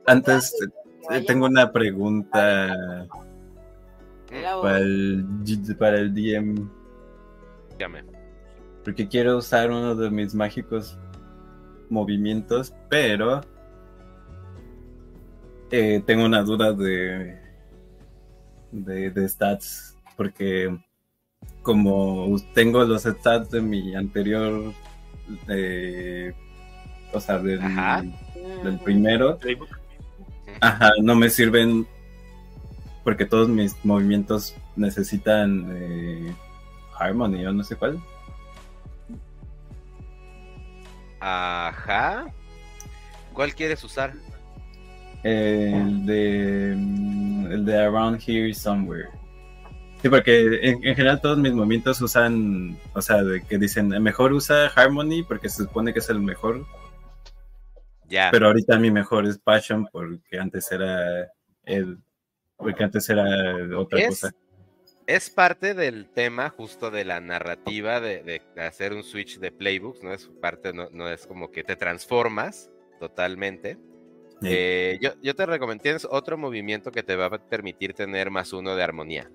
Antes, 0.05 0.53
eh, 1.11 1.23
tengo 1.25 1.45
una 1.45 1.71
pregunta 1.71 3.07
para 4.61 4.77
el, 4.79 5.25
para 5.77 5.99
el 5.99 6.13
DM. 6.13 6.69
Dígame. 7.71 8.03
Porque 8.83 9.07
quiero 9.07 9.37
usar 9.37 9.69
uno 9.69 9.95
de 9.95 10.09
mis 10.09 10.35
mágicos 10.35 10.97
movimientos, 11.89 12.73
pero 12.89 13.41
eh, 15.71 16.03
tengo 16.05 16.25
una 16.25 16.43
duda 16.43 16.73
de, 16.73 17.39
de, 18.71 19.09
de 19.09 19.29
stats. 19.29 19.92
Porque 20.23 20.73
como 21.61 22.33
tengo 22.53 22.83
los 22.85 23.03
stats 23.03 23.51
de 23.51 23.61
mi 23.61 23.93
anterior, 23.93 24.73
eh, 25.49 26.33
o 27.11 27.19
sea, 27.19 27.39
del, 27.39 27.61
Ajá. 27.61 28.03
del 28.63 28.79
primero. 28.79 29.37
Ajá, 30.61 30.91
no 31.01 31.15
me 31.15 31.29
sirven 31.29 31.85
porque 33.03 33.25
todos 33.25 33.49
mis 33.49 33.75
movimientos 33.83 34.55
necesitan 34.77 35.67
eh, 35.73 36.33
Harmony 36.97 37.45
o 37.45 37.51
no 37.51 37.65
sé 37.65 37.75
cuál. 37.75 38.01
Ajá. 41.19 42.27
¿Cuál 43.33 43.53
quieres 43.53 43.83
usar? 43.83 44.13
El 45.23 46.05
de 46.05 46.71
el 46.71 47.65
de 47.65 47.77
Around 47.77 48.21
Here 48.25 48.53
Somewhere. 48.53 49.22
Sí, 50.03 50.09
porque 50.09 50.59
en, 50.69 50.83
en 50.85 50.95
general 50.95 51.21
todos 51.21 51.37
mis 51.39 51.53
movimientos 51.53 52.01
usan, 52.01 52.77
o 52.93 53.01
sea, 53.01 53.23
de 53.23 53.41
que 53.41 53.57
dicen 53.57 53.87
mejor 54.03 54.33
usa 54.33 54.67
Harmony 54.67 55.23
porque 55.27 55.49
se 55.49 55.63
supone 55.63 55.93
que 55.93 55.99
es 55.99 56.09
el 56.09 56.19
mejor, 56.19 56.65
Ya. 58.09 58.29
pero 58.31 58.47
ahorita 58.47 58.77
mi 58.79 58.91
mejor 58.91 59.25
es 59.25 59.39
Passion 59.39 59.87
porque 59.91 60.37
antes 60.39 60.71
era 60.71 61.31
el 61.63 61.99
porque 62.57 62.83
antes 62.83 63.09
era 63.09 63.77
otra 63.77 63.99
es, 64.01 64.07
cosa. 64.09 64.31
es 65.07 65.29
parte 65.29 65.73
del 65.73 66.09
tema 66.09 66.49
justo 66.49 66.91
de 66.91 67.05
la 67.05 67.21
narrativa 67.21 68.01
de, 68.01 68.23
de 68.23 68.61
hacer 68.61 68.93
un 68.93 69.03
switch 69.03 69.39
de 69.39 69.51
playbooks, 69.53 70.03
¿no? 70.03 70.13
Es 70.13 70.27
parte, 70.41 70.73
no, 70.73 70.89
no 70.91 71.09
es 71.09 71.25
como 71.27 71.49
que 71.51 71.63
te 71.63 71.77
transformas 71.77 72.69
totalmente. 72.99 73.77
Sí. 74.41 74.49
Eh, 74.51 74.97
yo, 75.01 75.11
yo 75.21 75.35
te 75.35 75.45
recomiendo, 75.45 75.81
tienes 75.81 76.05
otro 76.09 76.37
movimiento 76.37 76.91
que 76.91 77.03
te 77.03 77.15
va 77.15 77.27
a 77.27 77.37
permitir 77.49 77.93
tener 77.93 78.29
más 78.31 78.51
uno 78.53 78.75
de 78.75 78.83
armonía. 78.83 79.31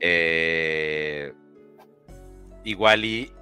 Eh, 0.00 1.32
igual 2.64 3.04
y 3.04 3.32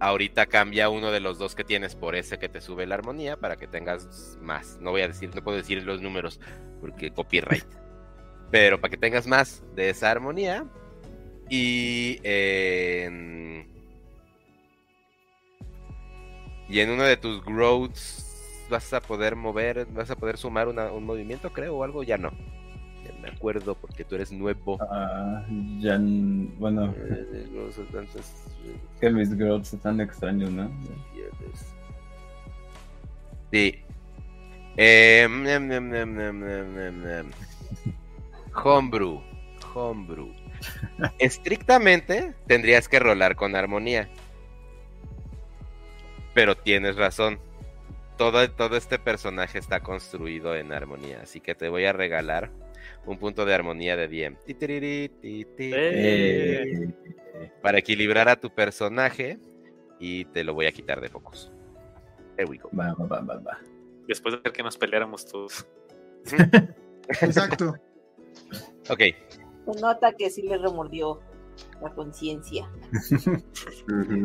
ahorita 0.00 0.46
cambia 0.46 0.88
uno 0.88 1.12
de 1.12 1.20
los 1.20 1.38
dos 1.38 1.54
que 1.54 1.62
tienes 1.62 1.94
por 1.94 2.16
ese 2.16 2.38
que 2.38 2.48
te 2.48 2.60
sube 2.60 2.86
la 2.86 2.96
armonía 2.96 3.36
para 3.36 3.56
que 3.56 3.66
tengas 3.66 4.36
más. 4.40 4.78
No 4.80 4.90
voy 4.90 5.02
a 5.02 5.08
decir, 5.08 5.34
no 5.34 5.42
puedo 5.42 5.56
decir 5.56 5.82
los 5.84 6.00
números 6.00 6.40
porque 6.80 7.12
copyright. 7.12 7.64
Pero 8.50 8.80
para 8.80 8.90
que 8.90 8.96
tengas 8.96 9.26
más 9.26 9.62
de 9.74 9.90
esa 9.90 10.10
armonía. 10.10 10.66
Y 11.48 12.18
en, 12.22 13.66
y 16.68 16.80
en 16.80 16.90
uno 16.90 17.04
de 17.04 17.16
tus 17.16 17.44
growths 17.44 18.31
vas 18.72 18.92
a 18.92 19.00
poder 19.00 19.36
mover, 19.36 19.86
vas 19.92 20.10
a 20.10 20.16
poder 20.16 20.36
sumar 20.36 20.66
una- 20.66 20.90
un 20.90 21.04
movimiento, 21.04 21.52
creo, 21.52 21.76
o 21.76 21.84
algo, 21.84 22.02
ya 22.02 22.18
no. 22.18 22.30
Ya 23.04 23.12
me 23.20 23.28
acuerdo 23.28 23.74
porque 23.76 24.04
tú 24.04 24.14
eres 24.16 24.32
nuevo. 24.32 24.78
Ah, 24.90 25.44
ya, 25.78 25.94
n- 25.94 26.48
bueno, 26.58 26.92
Eh, 26.96 27.46
los 27.52 27.78
entonces, 27.78 28.32
eh, 28.64 28.76
que 29.00 29.10
mis 29.10 29.36
growths 29.36 29.74
están 29.74 30.00
extraños, 30.00 30.50
¿no? 30.50 30.70
Sí. 33.50 33.74
Eh, 34.76 35.28
nem, 35.30 35.68
nem, 35.68 35.90
nem, 35.90 36.14
nem. 36.14 37.30
Homebrew. 38.64 39.20
Homebrew. 39.74 40.32
Estrictamente 41.18 42.34
tendrías 42.46 42.88
que 42.88 42.98
rolar 42.98 43.36
con 43.36 43.54
armonía. 43.54 44.08
Pero 46.34 46.56
tienes 46.56 46.96
razón. 46.96 47.38
Todo, 48.22 48.48
todo 48.52 48.76
este 48.76 49.00
personaje 49.00 49.58
está 49.58 49.80
construido 49.80 50.54
en 50.54 50.72
armonía. 50.72 51.22
Así 51.22 51.40
que 51.40 51.56
te 51.56 51.68
voy 51.68 51.86
a 51.86 51.92
regalar 51.92 52.52
un 53.04 53.18
punto 53.18 53.44
de 53.44 53.52
armonía 53.52 53.96
de 53.96 54.06
DM. 54.06 54.36
Eh. 55.58 56.94
para 57.60 57.78
equilibrar 57.78 58.28
a 58.28 58.36
tu 58.36 58.54
personaje 58.54 59.40
y 59.98 60.26
te 60.26 60.44
lo 60.44 60.54
voy 60.54 60.66
a 60.66 60.70
quitar 60.70 61.00
de 61.00 61.08
focus. 61.08 61.50
There 62.36 62.48
we 62.48 62.58
go. 62.58 62.70
Va, 62.78 62.94
va, 62.94 63.06
va, 63.06 63.22
va, 63.22 63.38
va. 63.40 63.58
Después 64.06 64.34
de 64.34 64.38
hacer 64.38 64.52
que 64.52 64.62
nos 64.62 64.78
peleáramos 64.78 65.26
todos. 65.26 65.66
Exacto. 67.22 67.74
Ok, 68.88 69.00
Se 69.00 69.80
nota 69.80 70.12
que 70.12 70.30
sí 70.30 70.42
le 70.42 70.58
remordió 70.58 71.20
la 71.82 71.90
conciencia. 71.94 72.68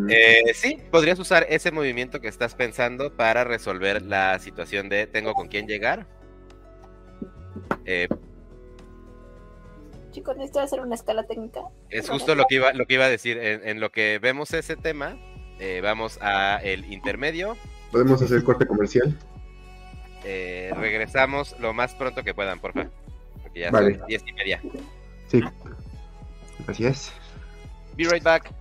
Eh, 0.09 0.53
sí, 0.53 0.77
podrías 0.91 1.19
usar 1.19 1.45
ese 1.49 1.71
movimiento 1.71 2.19
que 2.21 2.27
estás 2.27 2.55
pensando 2.55 3.15
para 3.15 3.43
resolver 3.43 4.01
la 4.01 4.38
situación 4.39 4.89
de 4.89 5.07
tengo 5.07 5.33
con 5.33 5.47
quién 5.47 5.67
llegar. 5.67 6.07
Eh, 7.85 8.07
Chicos, 10.11 10.35
necesito 10.35 10.61
hacer 10.61 10.79
una 10.79 10.95
escala 10.95 11.23
técnica. 11.23 11.61
es 11.89 12.09
justo 12.09 12.33
lo 12.33 12.45
que 12.45 12.55
iba, 12.55 12.73
lo 12.73 12.85
que 12.85 12.95
iba 12.95 13.05
a 13.05 13.09
decir. 13.09 13.38
En, 13.38 13.67
en 13.67 13.79
lo 13.79 13.91
que 13.91 14.19
vemos 14.19 14.53
ese 14.53 14.75
tema, 14.75 15.15
eh, 15.59 15.79
vamos 15.83 16.17
a 16.21 16.57
el 16.63 16.91
intermedio. 16.91 17.55
¿Podemos 17.91 18.21
hacer 18.21 18.43
corte 18.43 18.65
comercial? 18.65 19.17
Eh, 20.23 20.71
regresamos 20.75 21.55
lo 21.59 21.73
más 21.73 21.93
pronto 21.95 22.23
que 22.23 22.33
puedan, 22.33 22.59
porfa. 22.59 22.89
Porque 23.43 23.61
ya 23.61 23.71
Vale. 23.71 23.97
son 23.97 24.07
diez 24.07 24.23
y 24.27 24.33
media. 24.33 24.61
Sí. 25.27 25.41
Así 26.67 26.85
es. 26.85 27.11
Be 27.98 28.06
right 28.06 28.24
back. 28.24 28.57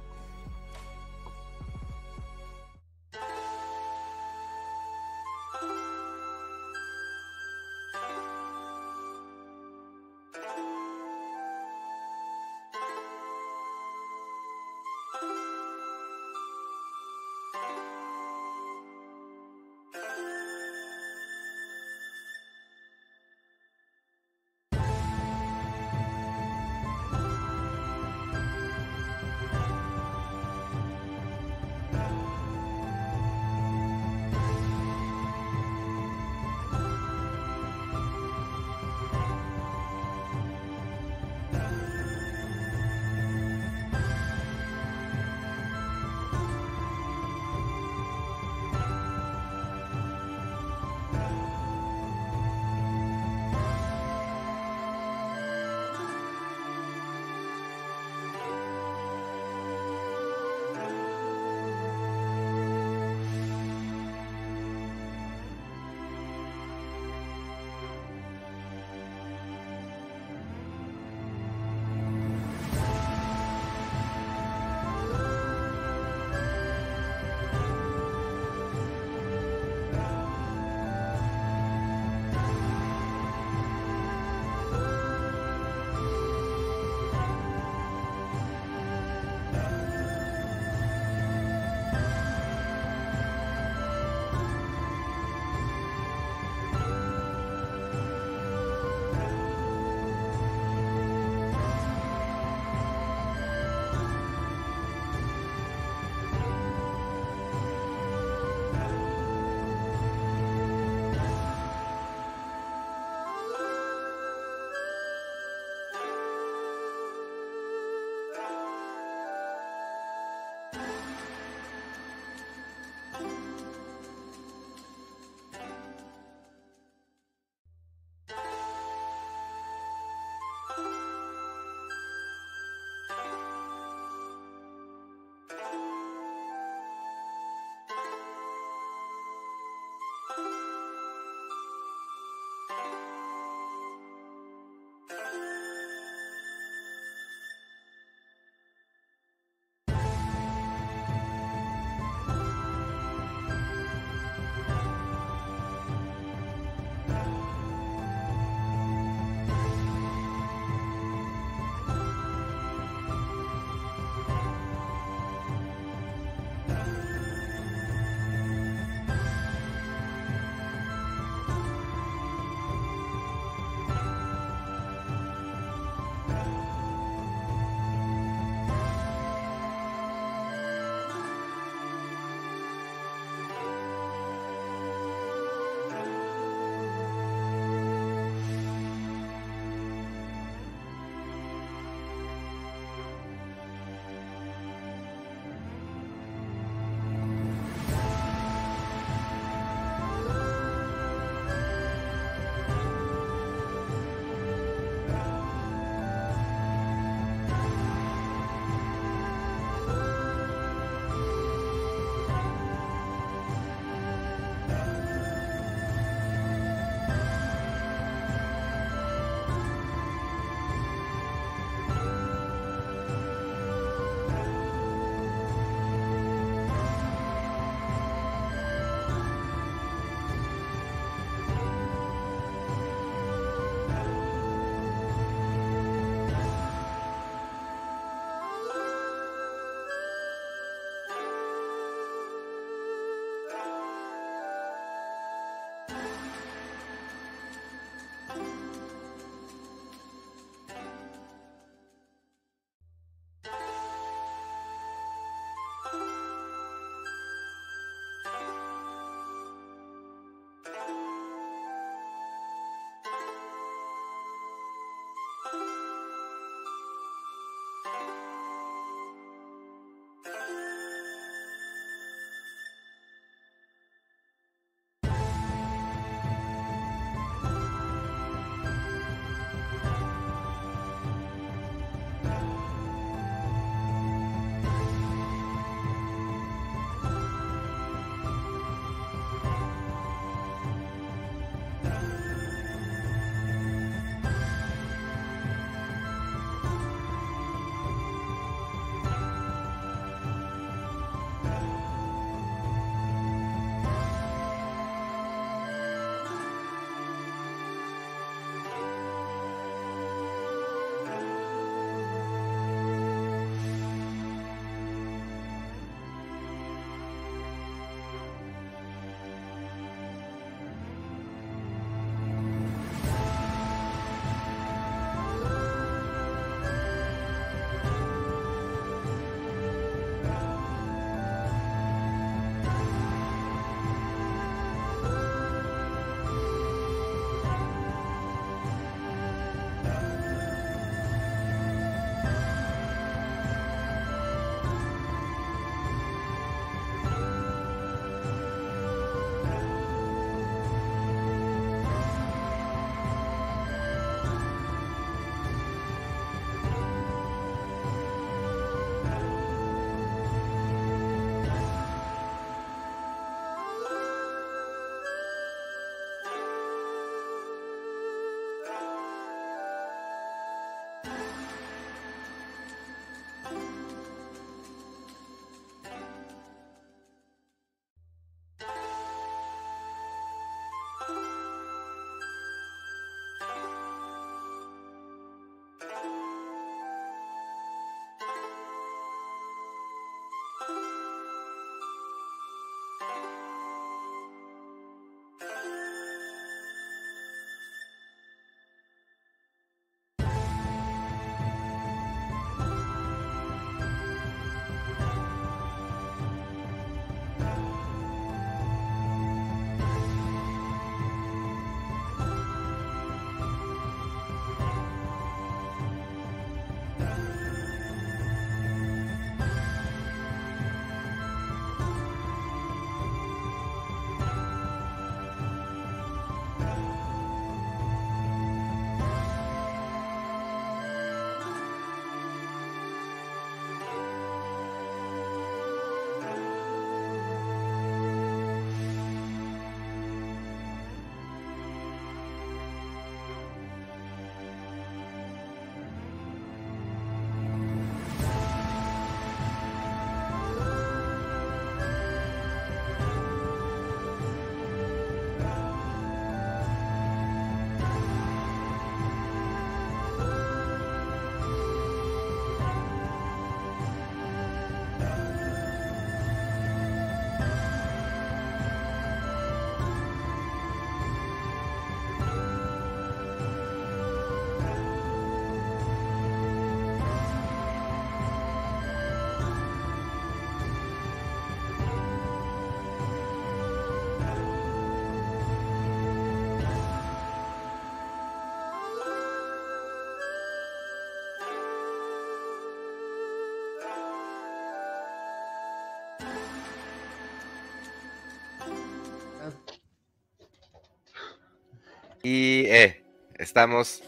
Y 502.28 502.66
eh, 502.66 503.04
estamos 503.36 504.03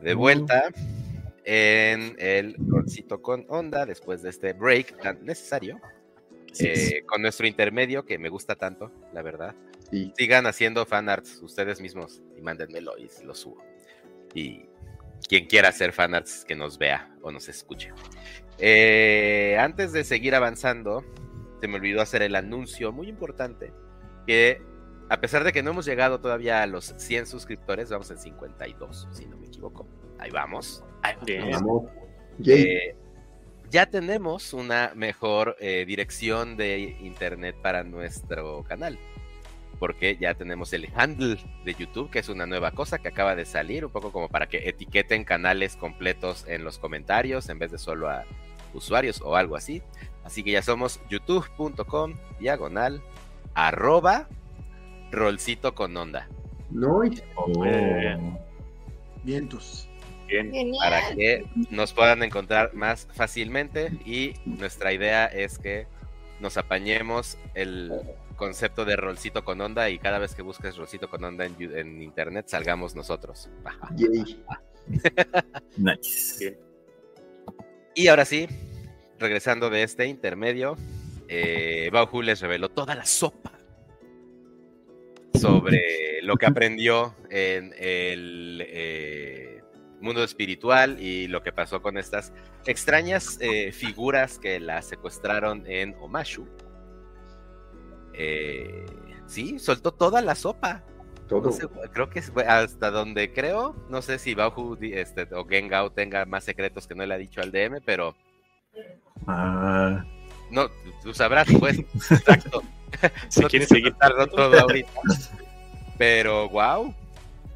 de 0.00 0.14
vuelta 0.14 0.72
en 1.44 2.16
el 2.18 2.56
rolcito 2.66 3.22
con 3.22 3.46
onda 3.48 3.86
después 3.86 4.22
de 4.22 4.30
este 4.30 4.54
break 4.54 5.00
tan 5.00 5.24
necesario. 5.24 5.80
eh, 6.58 7.02
con 7.06 7.22
nuestro 7.22 7.46
intermedio 7.46 8.04
que 8.04 8.18
me 8.18 8.28
gusta 8.28 8.56
tanto, 8.56 8.90
la 9.14 9.22
verdad. 9.22 9.54
Sí. 9.88 10.12
Sigan 10.16 10.48
haciendo 10.48 10.84
fanarts 10.84 11.40
ustedes 11.42 11.80
mismos 11.80 12.24
y 12.36 12.40
mándenmelo 12.40 12.98
y 12.98 13.08
lo 13.24 13.36
subo. 13.36 13.62
Y 14.34 14.64
quien 15.28 15.46
quiera 15.46 15.68
hacer 15.68 15.92
fanarts 15.92 16.44
que 16.44 16.56
nos 16.56 16.76
vea 16.76 17.14
o 17.22 17.30
nos 17.30 17.48
escuche. 17.48 17.92
Eh, 18.58 19.56
antes 19.60 19.92
de 19.92 20.02
seguir 20.02 20.34
avanzando, 20.34 21.04
se 21.60 21.68
me 21.68 21.76
olvidó 21.76 22.00
hacer 22.00 22.22
el 22.22 22.34
anuncio 22.34 22.90
muy 22.90 23.08
importante 23.08 23.72
que 24.26 24.60
a 25.10 25.20
pesar 25.20 25.42
de 25.42 25.52
que 25.52 25.60
no 25.62 25.72
hemos 25.72 25.86
llegado 25.86 26.20
todavía 26.20 26.62
a 26.62 26.66
los 26.68 26.94
100 26.96 27.26
suscriptores, 27.26 27.90
vamos 27.90 28.12
en 28.12 28.18
52, 28.18 29.08
si 29.10 29.26
no 29.26 29.36
me 29.38 29.48
equivoco. 29.48 29.88
Ahí 30.20 30.30
vamos. 30.30 30.84
Ahí 31.02 31.16
vamos. 31.50 31.90
Eh, 32.46 32.94
ya 33.68 33.86
tenemos 33.86 34.52
una 34.52 34.92
mejor 34.94 35.56
eh, 35.58 35.84
dirección 35.84 36.56
de 36.56 36.96
internet 37.00 37.56
para 37.60 37.82
nuestro 37.82 38.62
canal. 38.62 39.00
Porque 39.80 40.16
ya 40.16 40.34
tenemos 40.34 40.72
el 40.74 40.88
handle 40.94 41.38
de 41.64 41.74
YouTube, 41.74 42.10
que 42.10 42.20
es 42.20 42.28
una 42.28 42.46
nueva 42.46 42.70
cosa 42.70 42.98
que 42.98 43.08
acaba 43.08 43.34
de 43.34 43.46
salir, 43.46 43.84
un 43.84 43.90
poco 43.90 44.12
como 44.12 44.28
para 44.28 44.48
que 44.48 44.68
etiqueten 44.68 45.24
canales 45.24 45.74
completos 45.74 46.44
en 46.46 46.62
los 46.62 46.78
comentarios 46.78 47.48
en 47.48 47.58
vez 47.58 47.72
de 47.72 47.78
solo 47.78 48.08
a 48.08 48.24
usuarios 48.74 49.20
o 49.22 49.34
algo 49.34 49.56
así. 49.56 49.82
Así 50.22 50.44
que 50.44 50.52
ya 50.52 50.62
somos 50.62 51.00
youtube.com 51.08 52.14
diagonal 52.38 53.02
arroba 53.54 54.28
rolcito 55.10 55.74
con 55.74 55.96
onda. 55.96 56.28
No, 56.70 57.04
y- 57.04 57.20
Oh. 57.36 57.64
Vientos. 59.24 59.86
Bien. 60.28 60.52
para 60.78 61.02
Genial. 61.02 61.16
que 61.16 61.66
nos 61.70 61.92
puedan 61.92 62.22
encontrar 62.22 62.72
más 62.74 63.08
fácilmente 63.14 63.90
y 64.06 64.34
nuestra 64.44 64.92
idea 64.92 65.26
es 65.26 65.58
que 65.58 65.86
nos 66.38 66.56
apañemos 66.56 67.36
el 67.54 67.92
concepto 68.36 68.84
de 68.84 68.94
rolcito 68.96 69.44
con 69.44 69.60
onda 69.60 69.90
y 69.90 69.98
cada 69.98 70.18
vez 70.20 70.34
que 70.36 70.42
busques 70.42 70.76
rolcito 70.76 71.10
con 71.10 71.24
onda 71.24 71.44
en, 71.46 72.00
internet 72.00 72.46
salgamos 72.48 72.94
nosotros. 72.94 73.50
yay. 73.96 74.42
Nice. 75.76 76.58
Y 77.94 78.06
ahora 78.08 78.24
sí, 78.24 78.46
regresando 79.18 79.68
de 79.68 79.82
este 79.82 80.06
intermedio, 80.06 80.76
eh, 81.28 81.90
Bauhu 81.92 82.22
les 82.22 82.40
reveló 82.40 82.68
toda 82.70 82.94
la 82.94 83.04
sopa 83.04 83.52
sobre 85.34 85.80
lo 86.22 86.36
que 86.36 86.46
aprendió 86.46 87.14
en 87.30 87.74
el 87.78 88.64
eh, 88.66 89.62
mundo 90.00 90.24
espiritual 90.24 91.00
y 91.00 91.28
lo 91.28 91.42
que 91.42 91.52
pasó 91.52 91.82
con 91.82 91.98
estas 91.98 92.32
extrañas 92.66 93.38
eh, 93.40 93.72
figuras 93.72 94.38
que 94.38 94.60
la 94.60 94.82
secuestraron 94.82 95.64
en 95.66 95.94
Omashu. 96.00 96.46
Eh, 98.12 98.86
sí, 99.26 99.58
soltó 99.58 99.92
toda 99.92 100.22
la 100.22 100.34
sopa. 100.34 100.84
Todo. 101.28 101.42
No 101.42 101.52
sé, 101.52 101.68
creo 101.92 102.10
que 102.10 102.20
hasta 102.48 102.90
donde 102.90 103.32
creo, 103.32 103.76
no 103.88 104.02
sé 104.02 104.18
si 104.18 104.34
Bauhu 104.34 104.76
este, 104.80 105.28
o 105.32 105.46
Gengao 105.46 105.92
tenga 105.92 106.26
más 106.26 106.42
secretos 106.42 106.88
que 106.88 106.96
no 106.96 107.06
le 107.06 107.14
ha 107.14 107.18
dicho 107.18 107.40
al 107.40 107.52
DM, 107.52 107.80
pero 107.84 108.16
Ah, 109.26 110.04
no, 110.50 110.68
tú 111.02 111.14
sabrás, 111.14 111.48
pues, 111.58 111.78
exacto. 112.10 112.62
Si 113.28 113.40
no 113.40 113.48
quieren 113.48 113.68
seguir 113.68 113.94
todo 114.32 114.60
ahorita. 114.60 114.90
Pero, 115.98 116.48
wow, 116.48 116.94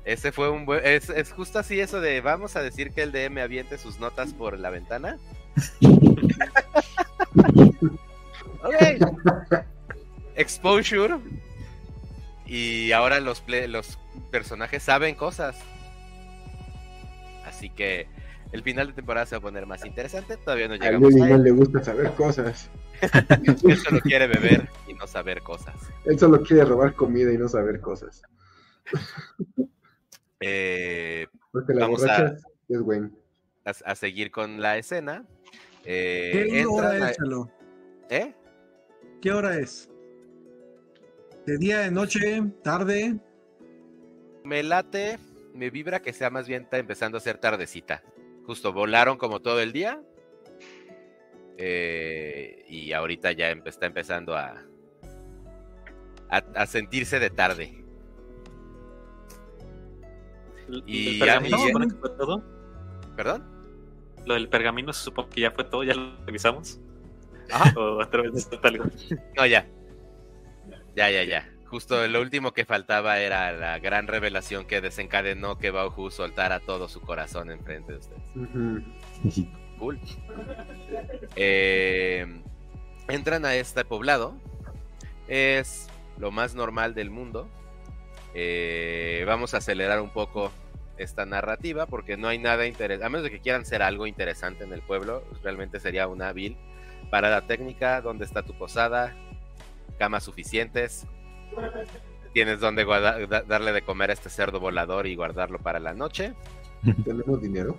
ese 0.05 0.32
fue 0.32 0.51
un 0.51 0.66
buen, 0.66 0.85
es, 0.85 1.09
es 1.09 1.32
justo 1.32 1.59
así 1.59 1.81
eso 1.81 2.01
de 2.01 2.20
vamos 2.20 2.56
a 2.56 2.62
decir 2.62 2.93
que 2.93 3.02
el 3.02 3.11
DM 3.12 3.39
aviente 3.39 3.78
sus 3.78 3.98
notas 3.98 4.35
por 4.35 4.59
la 4.59 4.70
ventana. 4.70 5.19
ok. 8.62 9.06
Exposure. 10.36 11.16
Y 12.47 12.93
ahora 12.93 13.20
los, 13.20 13.43
los 13.69 13.98
personajes 14.31 14.82
saben 14.82 15.15
cosas. 15.15 15.56
Así 17.47 17.70
que 17.70 18.06
el 18.52 18.62
final 18.62 18.89
de 18.89 18.93
temporada 18.93 19.27
se 19.27 19.36
va 19.36 19.39
a 19.39 19.43
poner 19.43 19.66
más 19.66 19.85
interesante. 19.86 20.36
Todavía 20.36 20.69
no 20.69 20.74
A 20.74 20.78
llegamos 20.78 21.15
a 21.15 21.19
no 21.27 21.35
él. 21.36 21.43
le 21.44 21.51
gusta 21.52 21.82
saber 21.82 22.12
cosas. 22.12 22.69
Él 23.69 23.77
solo 23.79 24.01
quiere 24.01 24.27
beber 24.27 24.69
y 24.87 24.95
no 24.95 25.07
saber 25.07 25.43
cosas. 25.43 25.75
Él 26.05 26.19
solo 26.19 26.43
quiere 26.43 26.65
robar 26.65 26.95
comida 26.95 27.33
y 27.33 27.39
no 27.39 27.49
saber 27.49 27.81
cosas. 27.81 28.23
Eh, 30.41 31.27
Porque 31.53 31.75
la 31.75 31.81
Vamos 31.83 32.03
a- 32.05 32.07
borracha 32.23 32.37
es 32.69 32.81
Gwen. 32.81 33.16
a, 33.65 33.71
a 33.71 33.95
seguir 33.95 34.31
con 34.31 34.61
la 34.61 34.77
escena. 34.79 35.25
Eh, 35.85 36.49
¿Qué 36.51 36.66
hora 36.66 37.11
es, 37.11 37.16
Chalo? 37.16 37.51
¿Eh? 38.11 38.35
¿Qué 39.21 39.33
hora 39.33 39.59
es? 39.59 39.89
¿De 41.47 41.59
día, 41.59 41.81
de 41.81 41.91
noche, 41.91 42.43
tarde? 42.62 43.16
Me 44.45 44.62
late, 44.62 45.19
me 45.55 45.71
vibra 45.71 46.01
que 46.01 46.12
sea 46.12 46.31
más 46.31 46.47
bien 46.49 46.62
está 46.62 46.79
empezando 46.79 47.19
a 47.19 47.21
ser 47.21 47.39
tardecita. 47.39 48.03
Justo 48.47 48.73
volaron 48.73 49.16
como 49.19 49.41
todo 49.41 49.61
el 49.61 49.73
día. 49.73 50.03
Eh, 51.59 52.65
y 52.69 52.93
ahorita 52.93 53.33
ya 53.33 53.51
empe- 53.53 53.69
está 53.69 53.87
empezando 53.87 54.37
a, 54.37 54.63
a, 56.31 56.37
a 56.57 56.67
sentirse 56.67 57.19
de 57.21 57.31
tarde. 57.31 57.85
Y 60.87 61.09
¿El 61.09 61.19
ya- 61.19 61.25
pergamino 61.27 61.59
ya- 61.59 61.67
supone 61.67 61.89
que 61.89 61.95
fue 61.95 62.11
todo? 62.11 62.43
¿Perdón? 63.17 63.45
Lo 64.27 64.35
del 64.35 64.49
pergamino 64.49 64.93
se 64.93 65.05
supone 65.05 65.29
que 65.29 65.41
ya 65.43 65.51
fue 65.51 65.65
todo, 65.65 65.85
ya 65.85 65.95
lo 65.95 66.17
revisamos. 66.25 66.81
Ajá. 67.53 67.79
O 67.79 68.01
a 68.01 68.09
través 68.11 68.33
de 68.33 68.39
esto 68.41 68.59
algo. 68.63 68.85
No, 69.37 69.47
ya. 69.47 69.67
Ya, 70.97 71.11
ya, 71.11 71.23
ya. 71.25 71.51
Justo 71.67 72.07
lo 72.09 72.21
último 72.21 72.53
que 72.53 72.65
faltaba 72.65 73.19
era 73.19 73.53
la 73.53 73.79
gran 73.81 74.07
revelación 74.07 74.65
que 74.65 74.81
desencadenó 74.81 75.59
que 75.59 75.71
Bauhu 75.71 76.11
soltara 76.11 76.61
todo 76.61 76.89
su 76.89 77.01
corazón 77.01 77.51
enfrente 77.51 77.93
de 77.93 77.99
ustedes. 77.99 78.23
Ujú. 78.37 78.83
Cool. 79.79 79.99
Eh, 81.37 82.27
entran 83.09 83.45
a 83.45 83.55
este 83.55 83.85
poblado. 83.85 84.35
Es 85.29 85.89
lo 86.19 86.31
más 86.31 86.55
normal 86.55 86.95
del 86.95 87.11
mundo. 87.11 87.49
Eh, 88.35 89.25
vamos 89.27 89.55
a 89.55 89.59
acelerar 89.59 90.01
un 90.01 90.11
poco 90.11 90.51
esta 90.97 91.25
narrativa 91.27 91.87
porque 91.87 92.17
no 92.17 92.29
hay 92.29 92.39
nada 92.39 92.67
interesante. 92.67 93.05
A 93.05 93.09
menos 93.09 93.25
de 93.25 93.31
que 93.31 93.41
quieran 93.41 93.65
ser 93.65 93.83
algo 93.83 94.07
interesante 94.07 94.65
en 94.65 94.73
el 94.73 94.81
pueblo, 94.83 95.25
realmente 95.43 95.81
sería 95.81 96.07
una 96.09 96.33
vil 96.33 96.57
parada 97.11 97.47
técnica. 97.47 98.01
¿Dónde 98.01 98.25
está 98.25 98.43
tu 98.43 98.57
posada? 98.57 99.15
Camas 99.99 100.25
suficientes. 100.25 101.07
Tienes 102.33 102.59
donde 102.61 102.85
guarda- 102.85 103.43
darle 103.45 103.73
de 103.73 103.83
comer 103.83 104.11
a 104.11 104.13
este 104.15 104.29
cerdo 104.31 104.59
volador 104.61 105.07
y 105.07 105.15
guardarlo 105.15 105.59
para 105.59 105.79
la 105.79 105.95
noche. 105.95 106.35
Tenemos 107.05 107.41
dinero. 107.41 107.79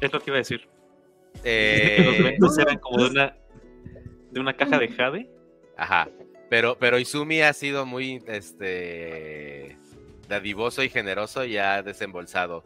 Es 0.00 0.12
lo 0.12 0.20
que 0.20 0.30
iba 0.30 0.36
a 0.36 0.38
decir. 0.38 0.68
Eh, 1.44 1.96
que 1.96 2.02
los 2.38 2.58
eventos 2.58 2.58
eran 2.58 2.78
como 2.78 3.04
de 3.04 3.10
una, 3.10 3.36
de 4.30 4.40
una 4.40 4.56
caja 4.56 4.78
de 4.78 4.88
jade. 4.88 5.30
Ajá. 5.76 6.08
Pero, 6.48 6.76
pero 6.78 6.98
Izumi 6.98 7.42
ha 7.42 7.52
sido 7.52 7.86
muy 7.86 8.22
este 8.26 9.78
dadivoso 10.28 10.82
y 10.82 10.88
generoso 10.88 11.44
y 11.44 11.56
ha 11.58 11.82
desembolsado 11.82 12.64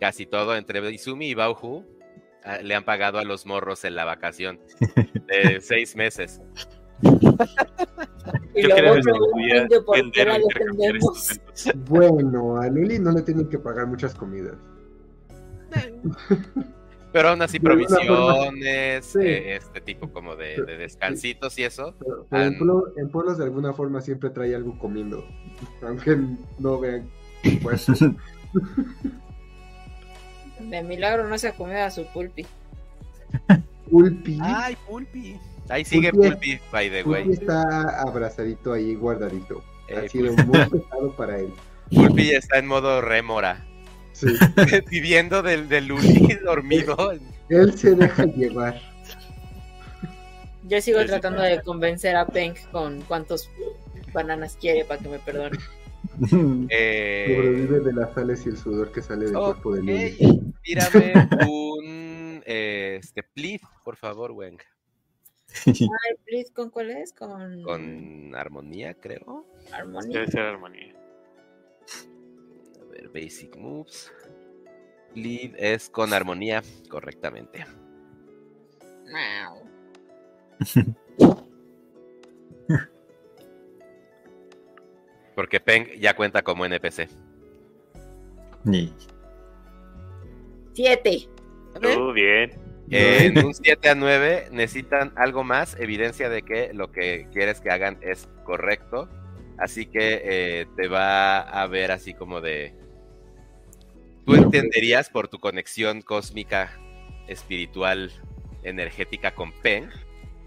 casi 0.00 0.26
todo 0.26 0.56
entre 0.56 0.88
Izumi 0.90 1.30
y 1.30 1.34
Bauhu. 1.34 1.84
ah, 2.44 2.58
Le 2.58 2.74
han 2.74 2.84
pagado 2.84 3.18
a 3.18 3.24
los 3.24 3.46
morros 3.46 3.84
en 3.84 3.94
la 3.96 4.04
vacación 4.04 4.60
de 5.26 5.60
seis 5.62 5.96
meses. 5.96 6.40
Yo 7.02 8.68
creo 8.68 8.94
que 8.94 9.00
podía 9.02 9.66
vender 9.92 10.28
o 10.28 10.36
intercambiar. 10.36 10.94
Bueno, 11.88 12.56
a 12.60 12.68
Luli 12.68 12.98
no 12.98 13.12
le 13.12 13.22
tienen 13.22 13.48
que 13.48 13.58
pagar 13.58 13.86
muchas 13.86 14.14
comidas. 14.14 14.54
Pero 17.12 17.28
aún 17.28 17.42
así 17.42 17.60
provisiones, 17.60 19.04
Sí. 19.06 19.18
eh, 19.20 19.56
este 19.56 19.80
tipo 19.82 20.10
como 20.10 20.34
de, 20.34 20.62
de 20.64 20.76
descansitos 20.78 21.58
y 21.58 21.64
eso. 21.64 21.94
Pero, 21.98 22.26
pero 22.30 22.42
en, 22.44 22.58
pueblo- 22.58 22.92
en 22.96 23.08
pueblos 23.10 23.38
de 23.38 23.44
alguna 23.44 23.72
forma 23.74 24.00
siempre 24.00 24.30
trae 24.30 24.54
algo 24.54 24.78
comiendo. 24.78 25.24
Aunque 25.82 26.16
no 26.58 26.78
vean. 26.80 27.08
Pues, 27.62 27.86
De 30.60 30.82
milagro 30.82 31.28
no 31.28 31.36
se 31.38 31.48
ha 31.48 31.52
comido 31.56 31.82
a 31.82 31.90
su 31.90 32.06
pulpi. 32.12 32.46
Ulpi. 33.90 34.38
Ay, 34.40 34.76
Pulpi. 34.88 35.36
Ahí 35.68 35.84
sigue 35.84 36.10
Pulpi. 36.12 36.30
Pulpi, 36.30 36.60
by 36.70 36.90
the 36.90 37.04
Pulpi 37.04 37.20
way. 37.28 37.32
está 37.32 38.00
abrazadito 38.02 38.72
ahí, 38.72 38.94
guardadito. 38.94 39.62
Eh, 39.88 39.96
ha 40.04 40.08
sido 40.08 40.32
muy 40.34 40.58
pesado 40.70 41.14
para 41.16 41.38
él. 41.38 41.52
Pulpi 41.94 42.30
ya 42.30 42.38
está 42.38 42.58
en 42.58 42.66
modo 42.68 43.00
rémora. 43.00 43.66
Sí, 44.12 44.26
Viviendo 44.90 45.42
del, 45.42 45.68
del 45.68 45.86
Luli 45.86 46.34
dormido. 46.44 47.12
él 47.48 47.76
se 47.78 47.94
deja 47.94 48.24
llevar. 48.26 48.80
Yo 50.68 50.80
sigo 50.80 50.98
Sí, 51.00 51.04
sí. 51.04 51.10
tratando 51.10 51.42
de 51.42 51.60
convencer 51.62 52.14
a 52.16 52.26
Peng 52.26 52.54
con 52.70 53.00
cuántos 53.02 53.50
bananas 54.12 54.56
quiere 54.60 54.84
para 54.84 55.00
que 55.02 55.08
me 55.08 55.18
perdone? 55.18 55.58
Eh, 56.68 57.34
Sobrevive 57.36 57.80
de 57.80 57.92
las 57.92 58.12
sales 58.12 58.44
y 58.44 58.48
el 58.48 58.56
sudor 58.56 58.90
que 58.90 59.00
sale 59.02 59.26
del 59.26 59.34
cuerpo 59.34 59.72
de 59.76 59.82
Lily. 59.82 60.52
tírame 60.62 61.12
un 61.48 62.42
eh, 62.44 62.98
este 63.00 63.22
please, 63.22 63.64
por 63.84 63.96
favor, 63.96 64.32
Weng. 64.32 64.58
Ay, 65.66 65.88
please, 66.26 66.52
¿con 66.52 66.70
cuál 66.70 66.90
es? 66.90 67.12
Con, 67.12 67.62
Con 67.62 68.34
armonía, 68.34 68.94
creo. 68.94 69.46
armonía. 69.72 70.18
Debe 70.20 70.26
ser 70.32 70.40
armonía. 70.40 70.92
Basic 73.12 73.56
moves. 73.56 74.12
Lead 75.14 75.54
es 75.56 75.90
con 75.90 76.12
armonía, 76.12 76.62
correctamente. 76.88 77.64
Porque 85.34 85.60
Peng 85.60 85.88
ya 85.98 86.14
cuenta 86.14 86.42
como 86.42 86.64
NPC. 86.66 87.08
Y- 88.66 88.92
Siete. 90.74 91.28
Uh, 91.76 92.12
bien. 92.12 92.50
En 92.90 93.44
un 93.44 93.54
7 93.54 93.88
a 93.88 93.94
9 93.94 94.48
necesitan 94.50 95.12
algo 95.16 95.44
más, 95.44 95.78
evidencia 95.80 96.28
de 96.28 96.42
que 96.42 96.74
lo 96.74 96.92
que 96.92 97.26
quieres 97.32 97.60
que 97.60 97.70
hagan 97.70 97.98
es 98.02 98.28
correcto. 98.44 99.08
Así 99.58 99.86
que 99.86 100.20
eh, 100.24 100.66
te 100.76 100.88
va 100.88 101.40
a 101.40 101.66
ver 101.66 101.90
así 101.92 102.12
como 102.14 102.40
de... 102.40 102.74
Tú 104.24 104.34
entenderías 104.34 105.10
por 105.10 105.28
tu 105.28 105.38
conexión 105.38 106.02
cósmica, 106.02 106.78
espiritual, 107.26 108.12
energética 108.62 109.34
con 109.34 109.52
Pen. 109.52 109.90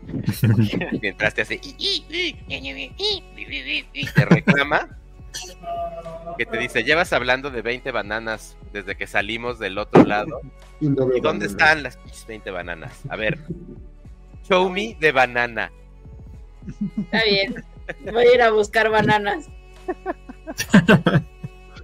Mientras 1.01 1.33
te 1.33 1.41
hace... 1.41 1.59
y 1.61 2.05
te 4.13 4.25
reclama. 4.25 4.97
Que 6.37 6.45
te 6.45 6.57
dice, 6.57 6.83
llevas 6.83 7.13
hablando 7.13 7.49
de 7.51 7.61
20 7.61 7.91
bananas 7.91 8.57
desde 8.71 8.95
que 8.95 9.07
salimos 9.07 9.59
del 9.59 9.77
otro 9.77 10.03
lado. 10.03 10.41
Y, 10.79 10.89
no 10.89 11.13
¿Y 11.15 11.21
dónde 11.21 11.45
están 11.45 11.83
las 11.83 11.97
pinches 11.97 12.25
20 12.27 12.51
bananas? 12.51 13.01
A 13.09 13.15
ver. 13.15 13.39
Show 14.47 14.69
me 14.69 14.95
de 14.99 15.11
banana. 15.11 15.71
Está 16.97 17.23
bien. 17.23 17.63
Voy 18.11 18.25
a 18.25 18.33
ir 18.33 18.41
a 18.41 18.51
buscar 18.51 18.89
bananas. 18.89 19.49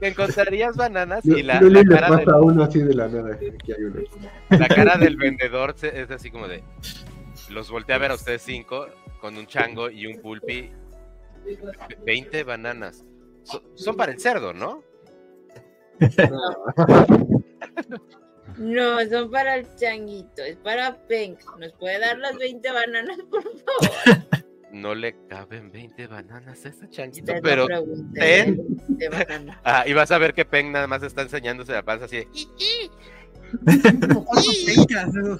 Encontrarías 0.02 0.76
bananas 0.76 1.24
y 1.26 1.44
la, 1.44 1.60
cara, 1.90 2.08
pasa 2.08 2.20
del, 2.22 2.30
a 2.30 2.38
uno 2.42 2.64
así 2.64 2.80
de 2.80 2.94
la 2.94 3.08
nada. 3.08 3.36
Aquí 3.36 3.72
hay 3.72 3.84
uno. 3.84 4.02
la 4.50 4.68
cara 4.68 4.98
del 4.98 5.16
vendedor 5.16 5.76
es 5.82 6.10
así 6.12 6.32
como 6.32 6.48
de. 6.48 6.64
Los 7.50 7.70
volteé 7.70 7.96
a 7.96 8.00
ver 8.00 8.12
a 8.12 8.16
ustedes 8.16 8.42
cinco 8.42 8.88
con 9.20 9.38
un 9.38 9.46
chango 9.46 9.90
y 9.90 10.08
un 10.08 10.20
pulpi. 10.22 10.72
20 12.06 12.44
bananas. 12.44 13.04
So- 13.44 13.64
son 13.76 13.96
para 13.96 14.12
el 14.12 14.20
cerdo, 14.20 14.54
¿no? 14.54 14.84
No, 18.58 19.00
son 19.10 19.32
para 19.32 19.56
el 19.56 19.76
changuito, 19.76 20.44
es 20.44 20.58
para 20.58 20.98
Pink. 21.08 21.40
¿Nos 21.60 21.72
puede 21.74 22.00
dar 22.00 22.18
las 22.18 22.38
20 22.38 22.72
bananas, 22.72 23.18
por 23.30 23.44
favor? 23.44 24.26
No 24.74 24.96
le 24.96 25.16
caben 25.28 25.72
20 25.72 26.08
bananas 26.08 26.66
a 26.66 26.70
ese 26.70 26.90
changuito, 26.90 27.34
Te 27.34 27.42
pero. 27.42 27.68
ten. 28.14 28.58
De 28.88 29.10
banana. 29.10 29.60
Ah, 29.66 29.84
y 29.86 29.94
vas 29.94 30.12
a 30.12 30.18
ver 30.18 30.34
que 30.34 30.46
Peng 30.46 30.72
nada 30.72 30.88
más 30.88 31.04
está 31.04 31.22
enseñándose 31.24 31.74
la 31.74 31.84
panza 31.84 32.06
así 32.06 32.18
de. 32.18 32.28
¿no? 35.14 35.40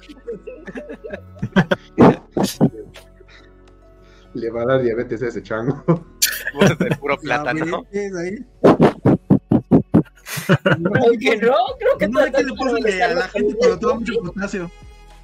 Le 4.34 4.50
va 4.50 4.62
a 4.62 4.66
dar 4.66 4.82
diabetes 4.82 5.22
a 5.22 5.28
ese 5.28 5.42
chango. 5.42 5.82
de 6.78 6.96
puro 6.96 7.18
plátano. 7.18 7.84
Aunque 11.04 11.36
no, 11.36 11.56
creo 11.78 11.98
que 11.98 12.08
No 12.08 12.20
hay 12.20 12.32
que 12.32 12.42
le 12.42 13.02
a 13.02 13.14
la 13.14 13.28
gente 13.28 13.54
cuando 13.56 13.78
toma 13.78 13.94
mucho 14.00 14.14
potasio. 14.22 14.70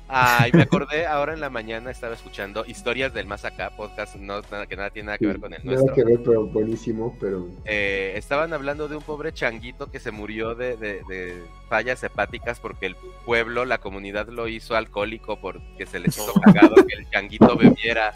Ay, 0.08 0.50
me 0.52 0.62
acordé 0.62 1.06
ahora 1.06 1.34
en 1.34 1.40
la 1.40 1.50
mañana 1.50 1.90
estaba 1.90 2.14
escuchando 2.14 2.64
Historias 2.66 3.12
del 3.12 3.26
Más 3.26 3.44
Acá, 3.44 3.70
podcast 3.76 4.16
no, 4.16 4.40
nada, 4.50 4.66
que 4.66 4.76
nada 4.76 4.90
tiene 4.90 5.06
nada 5.06 5.18
que 5.18 5.26
ver 5.26 5.38
con 5.38 5.52
el 5.52 5.64
Nada 5.64 5.76
nuestro. 5.82 5.94
que 5.94 6.04
ver, 6.04 6.20
pero 6.24 6.46
buenísimo. 6.46 7.16
Pero 7.20 7.48
Eh, 7.64 8.14
estaban 8.16 8.52
hablando 8.52 8.88
de 8.88 8.96
un 8.96 9.02
pobre 9.02 9.32
changuito 9.32 9.90
que 9.90 10.00
se 10.00 10.10
murió 10.10 10.54
de, 10.54 10.76
de- 10.76 11.02
de 11.08 11.42
fallas 11.68 12.02
hepáticas 12.02 12.58
porque 12.60 12.86
el 12.86 12.96
pueblo, 13.26 13.64
la 13.64 13.78
comunidad 13.78 14.28
lo 14.28 14.48
hizo 14.48 14.76
alcohólico 14.76 15.38
porque 15.40 15.86
se 15.86 15.98
les 16.00 16.16
hizo 16.16 16.32
cagado 16.40 16.74
que 16.86 16.94
el 16.94 17.08
changuito 17.10 17.56
bebiera 17.56 18.14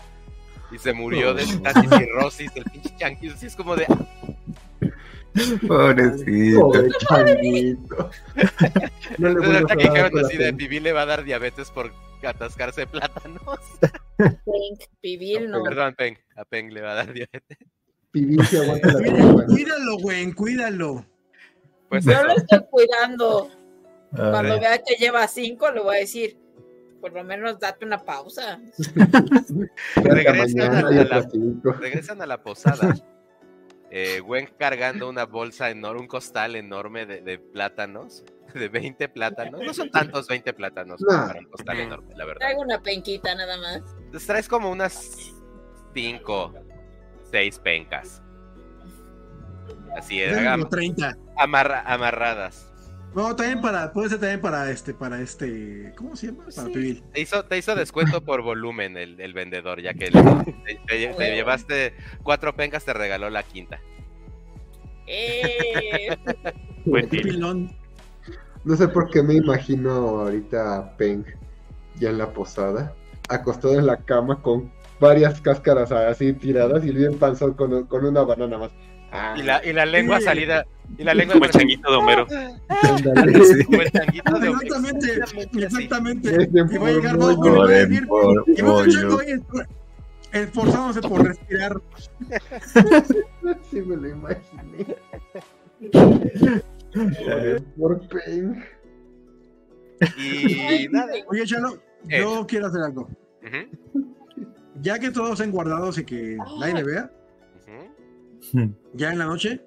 y 0.71 0.79
se 0.79 0.95
murió 0.95 1.35
de 1.35 1.45
cirrosis. 1.99 2.51
El 2.55 2.65
pinche 2.65 2.97
changuito, 2.97 3.35
así 3.35 3.47
es 3.47 3.55
como 3.57 3.77
de. 3.77 3.87
Pobrecito. 5.67 6.61
pobre 6.61 6.89
changuito. 7.09 8.11
No 9.19 9.29
le 9.29 9.47
ahorita 9.47 9.73
a 10.07 10.11
que 10.11 10.21
así 10.21 10.37
de. 10.37 10.53
Pibil 10.53 10.83
le 10.83 10.93
va 10.93 11.03
a 11.03 11.07
dar 11.07 11.25
diabetes 11.25 11.71
por 11.71 11.93
atascarse 12.23 12.87
plátanos. 12.87 13.43
Pink, 14.19 14.83
pibil, 15.01 15.51
no. 15.51 15.63
Perdón, 15.63 15.95
Peng, 15.97 16.17
a 16.37 16.45
Peng 16.45 16.71
le 16.73 16.81
va 16.83 16.93
a 16.93 16.95
dar 16.97 17.13
diabetes. 17.13 17.59
Pibil 18.11 18.45
se 18.47 18.59
aguanta 18.59 18.93
la. 18.93 19.47
Cuídalo, 19.47 19.97
güey, 19.99 20.33
cuídalo. 20.33 21.05
Pues 21.89 22.05
Yo 22.05 22.13
eso. 22.13 22.25
lo 22.25 22.33
estoy 22.37 22.61
cuidando. 22.71 23.51
Cuando 24.15 24.61
vea 24.61 24.79
que 24.83 24.95
lleva 24.97 25.27
cinco, 25.27 25.71
le 25.71 25.81
voy 25.81 25.97
a 25.97 26.01
decir, 26.01 26.37
por 27.01 27.13
lo 27.15 27.25
menos 27.25 27.59
date 27.59 27.85
una 27.87 28.05
pausa. 28.05 28.61
A 29.97 30.01
la- 30.03 31.29
regresan 31.81 32.21
a 32.23 32.27
la 32.27 32.43
posada. 32.43 32.95
Eh, 33.95 34.21
Gwen 34.21 34.49
cargando 34.59 35.07
una 35.07 35.27
bolsa 35.27 35.69
enorme, 35.69 36.01
un 36.01 36.07
costal 36.07 36.57
enorme 36.57 37.05
de, 37.05 37.21
de 37.21 37.39
plátanos, 37.39 38.25
de 38.55 38.69
20 38.71 39.07
plátanos. 39.11 39.61
No 39.63 39.75
son 39.75 39.91
tantos 39.91 40.27
20 40.29 40.55
plátanos 40.55 40.99
No. 41.03 41.09
para 41.09 41.39
un 41.41 41.45
costal 41.45 41.79
enorme, 41.81 42.15
la 42.17 42.25
verdad. 42.25 42.41
Traigo 42.41 42.63
una 42.63 42.81
penquita 42.83 43.35
nada 43.35 43.59
más. 43.59 43.83
Entonces 43.99 44.27
traes 44.27 44.49
como 44.49 44.71
unas 44.71 45.35
5, 45.93 46.55
6 47.31 47.59
pencas. 47.59 48.23
Así 49.95 50.23
es, 50.23 50.39
como 50.51 50.69
30. 50.71 51.15
amarra- 51.37 51.83
amarradas. 51.85 52.72
No, 53.15 53.37
también 53.37 53.61
para, 53.61 53.93
puede 53.93 54.09
ser 54.09 54.21
también 54.21 54.41
para 54.41 54.71
este, 54.71 54.95
para 54.95 55.21
este, 55.21 55.93
¿cómo 55.97 56.17
se 56.17 56.29
llama? 56.29 56.45
Para 56.45 56.67
Sí. 56.69 56.73
pibil. 56.73 57.03
Te 57.13 57.21
hizo, 57.21 57.45
te 57.45 57.59
hizo 57.59 57.75
descuento 57.75 58.23
por 58.23 58.41
volumen 58.43 58.97
el, 58.97 59.21
el 59.21 59.35
vendedor, 59.35 59.83
ya 59.83 59.93
que 59.93 60.11
te, 60.67 60.81
te- 60.87 61.09
te 61.15 61.35
llevaste 61.35 61.95
cuatro 62.23 62.55
pencas, 62.57 62.85
te 62.85 62.93
regaló 62.95 63.29
la 63.29 63.43
quinta. 63.43 63.81
Eh, 65.07 66.17
Buen 66.85 67.09
deal. 67.11 67.23
Pilón. 67.23 67.77
No 68.65 68.77
sé 68.77 68.89
por 68.89 69.11
qué 69.11 69.23
me 69.23 69.35
imagino 69.35 69.91
ahorita 69.93 70.77
a 70.79 70.97
Peng 70.97 71.25
ya 71.97 72.11
en 72.11 72.19
la 72.19 72.33
posada, 72.33 72.95
acostado 73.29 73.75
en 73.79 73.87
la 73.87 73.97
cama 73.99 74.41
con 74.41 74.73
varias 75.01 75.41
cáscaras 75.41 75.91
así 75.93 76.33
tiradas 76.33 76.85
y 76.85 76.93
bien 76.93 77.19
panzón 77.19 77.55
con, 77.55 77.87
con 77.87 78.05
una 78.07 78.23
banana 78.23 78.57
más. 78.59 78.71
Ah, 79.13 79.35
Y 79.37 79.43
la, 79.43 79.65
y 79.65 79.73
la 79.75 79.85
lengua 79.85 80.19
Sí. 80.19 80.25
salida, 80.25 80.65
y 80.97 81.05
la 81.05 81.13
lengua 81.15 81.35
Como 81.35 81.45
el 81.45 81.51
changuito 81.51 81.91
de 81.91 81.97
Homero. 81.99 82.27
ándale. 82.69 83.33
Sí. 83.45 83.65
como 83.65 83.83
el 83.83 83.91
changuito 83.93 84.39
de 84.39 84.49
Exactamente, 84.49 85.13
Exactamente 85.65 86.49
Y 86.75 86.79
va 86.79 86.89
a 86.89 86.93
llegar 86.93 87.19
pollo. 87.19 87.37
Bob 87.37 87.47
y 87.47 87.51
le 87.51 87.57
va 87.59 87.65
a 87.65 87.67
Por 87.67 87.69
decir, 87.89 88.07
por 88.07 88.45
y 88.49 88.63
va 88.63 88.81
a 88.81 90.39
esforzándose 90.41 91.01
por 91.03 91.25
respirar. 91.27 91.81
Sí 93.71 93.81
me 93.83 93.97
lo 93.97 94.09
imaginé. 94.09 94.97
Por 97.79 98.09
Peng. 98.09 98.63
Y 100.19 100.89
nada. 100.91 101.13
Oye, 101.29 101.45
Chalo, 101.45 101.75
Eh. 102.09 102.21
yo 102.21 102.47
quiero 102.47 102.67
hacer 102.67 102.81
algo. 102.83 103.09
Ya 104.81 104.99
que 104.99 105.11
todos 105.11 105.33
estén 105.33 105.51
guardados 105.53 105.99
y 105.99 106.05
que 106.05 106.37
nadie 106.59 106.75
me 106.75 106.83
vea, 106.85 107.11
ya 108.95 109.13
en 109.13 109.19
la 109.19 109.25
noche, 109.27 109.61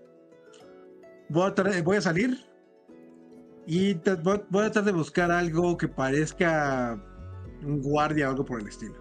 voy 1.30 1.50
a, 1.50 1.56
tra- 1.56 1.84
voy 1.84 1.98
a 1.98 2.02
salir 2.02 2.38
y 3.68 3.94
voy, 3.96 4.36
a 4.38 4.72
tratar 4.72 4.84
de 4.84 4.92
buscar 4.92 5.32
algo 5.32 5.76
que 5.78 5.88
parezca 5.88 7.02
un 7.64 7.82
guardia 7.82 8.28
o 8.28 8.32
algo 8.32 8.46
por 8.46 8.62
el 8.62 8.68
estilo. 8.68 8.96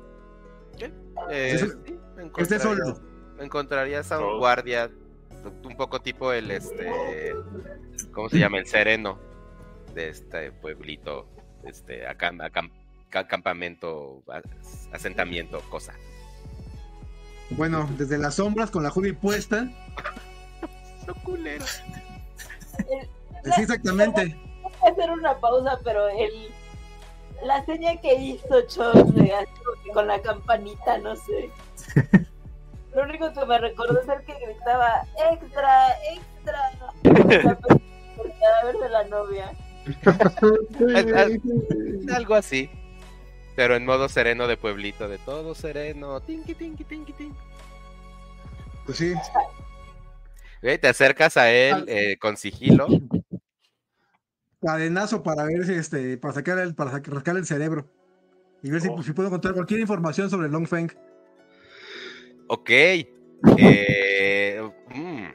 Eh, 1.30 1.58
sí, 1.58 1.66
Que 2.34 2.42
esté 2.42 2.56
encontrarías- 2.56 2.62
solo. 2.62 3.00
Encontrarías 3.38 4.12
a 4.12 4.20
un 4.20 4.38
guardia, 4.38 4.90
un 5.64 5.76
poco 5.76 6.00
tipo 6.00 6.32
el 6.32 6.50
este, 6.50 7.34
¿cómo 8.12 8.28
se 8.28 8.38
llama? 8.38 8.58
El 8.58 8.66
sereno 8.66 9.18
de 9.94 10.08
este 10.08 10.52
pueblito, 10.52 11.28
este, 11.64 12.06
acam- 12.06 12.40
acam- 12.40 12.70
ca- 13.10 13.26
campamento, 13.26 14.22
asentamiento, 14.92 15.60
cosa. 15.68 15.94
Bueno, 17.50 17.88
desde 17.98 18.18
las 18.18 18.36
sombras 18.36 18.70
con 18.70 18.82
la 18.82 18.90
hoodie 18.90 19.14
puesta. 19.14 19.68
No 21.06 21.14
culero. 21.22 21.64
Sí, 21.66 23.60
exactamente. 23.60 24.36
voy 24.62 24.72
a 24.88 24.92
hacer 24.92 25.10
una 25.10 25.38
pausa, 25.38 25.78
pero 25.84 26.08
el 26.08 26.50
la 27.44 27.64
seña 27.66 27.96
que 28.00 28.14
hizo 28.14 28.62
Chon 28.68 29.14
con 29.92 30.06
la 30.06 30.20
campanita, 30.22 30.98
no 30.98 31.14
sé. 31.14 31.50
Lo 32.94 33.02
único 33.02 33.32
que 33.32 33.44
me 33.44 33.58
recordó 33.58 34.00
es 34.00 34.08
el 34.08 34.24
que 34.24 34.34
gritaba 34.46 35.02
extra, 35.30 35.88
extra. 36.14 36.70
El 38.14 38.32
cadáver 38.38 38.76
de 38.80 38.88
la 38.90 39.04
novia. 39.04 39.52
Algo 42.14 42.34
así. 42.36 42.70
Pero 43.56 43.76
en 43.76 43.84
modo 43.84 44.08
sereno 44.08 44.46
de 44.48 44.56
pueblito, 44.56 45.08
de 45.08 45.18
todo 45.18 45.54
sereno. 45.54 46.20
Tinky, 46.20 46.54
tinky, 46.54 46.84
tinky, 46.84 47.12
tinky. 47.12 47.38
Pues 48.84 48.98
sí. 48.98 49.14
Te 50.60 50.88
acercas 50.88 51.36
a 51.36 51.50
él 51.52 51.84
eh, 51.88 52.16
con 52.18 52.36
sigilo. 52.36 52.86
Cadenazo 54.60 55.22
para 55.22 55.44
ver 55.44 55.64
si 55.66 55.74
este, 55.74 56.16
para 56.16 56.34
sacar 56.34 56.58
el, 56.58 56.74
para 56.74 56.90
rascar 56.98 57.36
el 57.36 57.46
cerebro. 57.46 57.86
Y 58.62 58.70
ver 58.70 58.80
si, 58.80 58.88
Oh. 58.90 59.02
si 59.02 59.12
puedo 59.12 59.28
encontrar 59.28 59.54
cualquier 59.54 59.80
información 59.80 60.30
sobre 60.30 60.48
Long 60.48 60.66
Feng. 60.66 60.90
Ok. 62.48 62.70
Eh, 63.58 64.60
mm, 64.94 65.26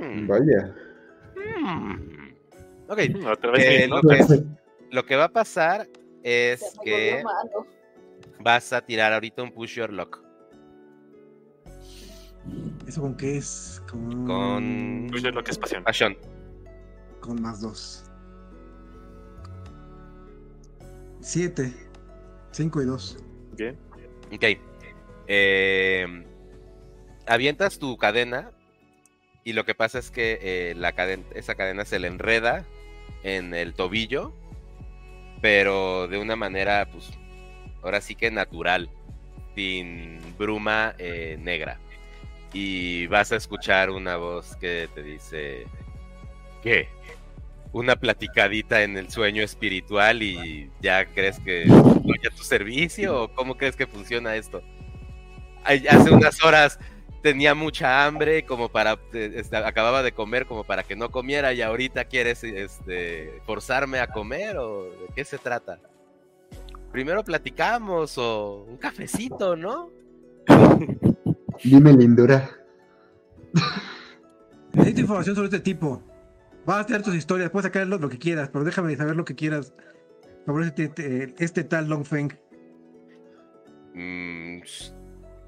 mm, 0.00 0.26
Vaya. 0.26 0.74
mm. 1.36 2.34
Ok, 2.88 2.98
Otra 3.32 3.50
vez 3.52 3.64
Eh, 3.64 3.76
bien, 3.78 3.90
¿no? 3.90 4.02
lo, 4.02 4.08
que, 4.08 4.24
lo 4.90 5.06
que 5.06 5.16
va 5.16 5.24
a 5.24 5.32
pasar 5.32 5.86
es 6.24 6.76
que 6.82 7.22
malo. 7.22 7.66
vas 8.40 8.72
a 8.72 8.80
tirar 8.84 9.12
ahorita 9.12 9.42
un 9.42 9.52
push 9.52 9.76
your 9.76 9.92
luck. 9.92 10.20
¿Eso 12.86 13.00
con 13.00 13.16
qué 13.16 13.36
es? 13.38 13.82
Con, 13.90 14.26
Con- 14.26 15.06
Push 15.10 15.22
your 15.22 15.34
luck 15.34 15.48
es 15.48 15.58
pasión. 15.58 15.84
Passion. 15.84 16.16
con 17.20 17.40
más 17.40 17.60
dos. 17.60 18.04
Siete. 21.20 21.72
Cinco 22.52 22.82
y 22.82 22.84
dos. 22.86 23.16
Bien. 23.56 23.76
Ok. 24.32 24.44
Eh, 25.26 26.06
avientas 27.26 27.78
tu 27.78 27.96
cadena 27.96 28.50
y 29.42 29.54
lo 29.54 29.64
que 29.64 29.74
pasa 29.74 29.98
es 29.98 30.10
que 30.10 30.38
eh, 30.42 30.74
la 30.74 30.94
caden- 30.94 31.24
esa 31.34 31.54
cadena 31.54 31.84
se 31.84 31.98
le 31.98 32.08
enreda 32.08 32.64
en 33.22 33.54
el 33.54 33.72
tobillo, 33.74 34.34
pero 35.44 36.08
de 36.08 36.16
una 36.16 36.36
manera, 36.36 36.88
pues, 36.90 37.10
ahora 37.82 38.00
sí 38.00 38.14
que 38.14 38.30
natural, 38.30 38.88
sin 39.54 40.18
bruma 40.38 40.94
eh, 40.96 41.36
negra. 41.38 41.78
Y 42.54 43.06
vas 43.08 43.30
a 43.30 43.36
escuchar 43.36 43.90
una 43.90 44.16
voz 44.16 44.56
que 44.56 44.88
te 44.94 45.02
dice, 45.02 45.66
¿qué? 46.62 46.88
Una 47.74 47.94
platicadita 47.94 48.84
en 48.84 48.96
el 48.96 49.10
sueño 49.10 49.42
espiritual 49.42 50.22
y 50.22 50.70
ya 50.80 51.04
crees 51.04 51.38
que 51.40 51.64
estoy 51.64 52.20
a 52.26 52.34
tu 52.34 52.42
servicio 52.42 53.24
o 53.24 53.34
cómo 53.34 53.58
crees 53.58 53.76
que 53.76 53.86
funciona 53.86 54.36
esto? 54.36 54.62
Hace 55.62 56.10
unas 56.10 56.42
horas 56.42 56.78
tenía 57.24 57.54
mucha 57.54 58.04
hambre 58.04 58.44
como 58.44 58.68
para 58.68 58.98
eh, 59.14 59.32
este, 59.36 59.56
acababa 59.56 60.02
de 60.02 60.12
comer 60.12 60.44
como 60.44 60.62
para 60.62 60.82
que 60.82 60.94
no 60.94 61.10
comiera 61.10 61.54
y 61.54 61.62
ahorita 61.62 62.04
quieres 62.04 62.44
este 62.44 63.40
forzarme 63.46 63.98
a 64.00 64.08
comer 64.08 64.58
o 64.58 64.84
de 64.84 65.06
qué 65.16 65.24
se 65.24 65.38
trata 65.38 65.80
primero 66.92 67.24
platicamos 67.24 68.18
o 68.18 68.66
un 68.68 68.76
cafecito 68.76 69.56
no 69.56 69.90
Dime 71.62 71.94
lindura. 71.94 72.50
Necesito 74.74 75.00
información 75.00 75.34
sobre 75.34 75.46
este 75.46 75.60
tipo. 75.60 76.02
Vas 76.66 76.80
a 76.80 76.86
tener 76.86 77.02
tus 77.02 77.14
historias, 77.14 77.48
puedes 77.48 77.64
sacar 77.64 77.86
lo, 77.86 77.96
lo 77.96 78.10
que 78.10 78.18
quieras, 78.18 78.50
pero 78.52 78.64
déjame 78.64 78.94
saber 78.96 79.16
lo 79.16 79.24
que 79.24 79.34
quieras 79.34 79.72
sobre 80.44 80.66
este, 80.66 80.84
este, 80.84 81.34
este 81.38 81.64
tal 81.64 81.88
Long 81.88 82.04
Feng. 82.04 82.36
Mm, 83.94 84.60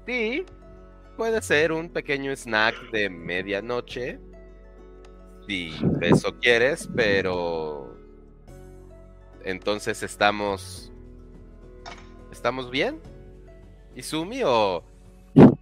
sí 0.07 0.45
puede 1.17 1.41
ser 1.41 1.71
un 1.71 1.89
pequeño 1.89 2.31
snack 2.35 2.91
de 2.91 3.09
medianoche 3.09 4.19
si 5.47 5.73
eso 6.01 6.37
quieres 6.39 6.87
pero 6.95 7.97
entonces 9.43 10.03
estamos 10.03 10.91
estamos 12.31 12.69
bien 12.69 12.99
Izumi 13.95 14.43
o 14.45 14.83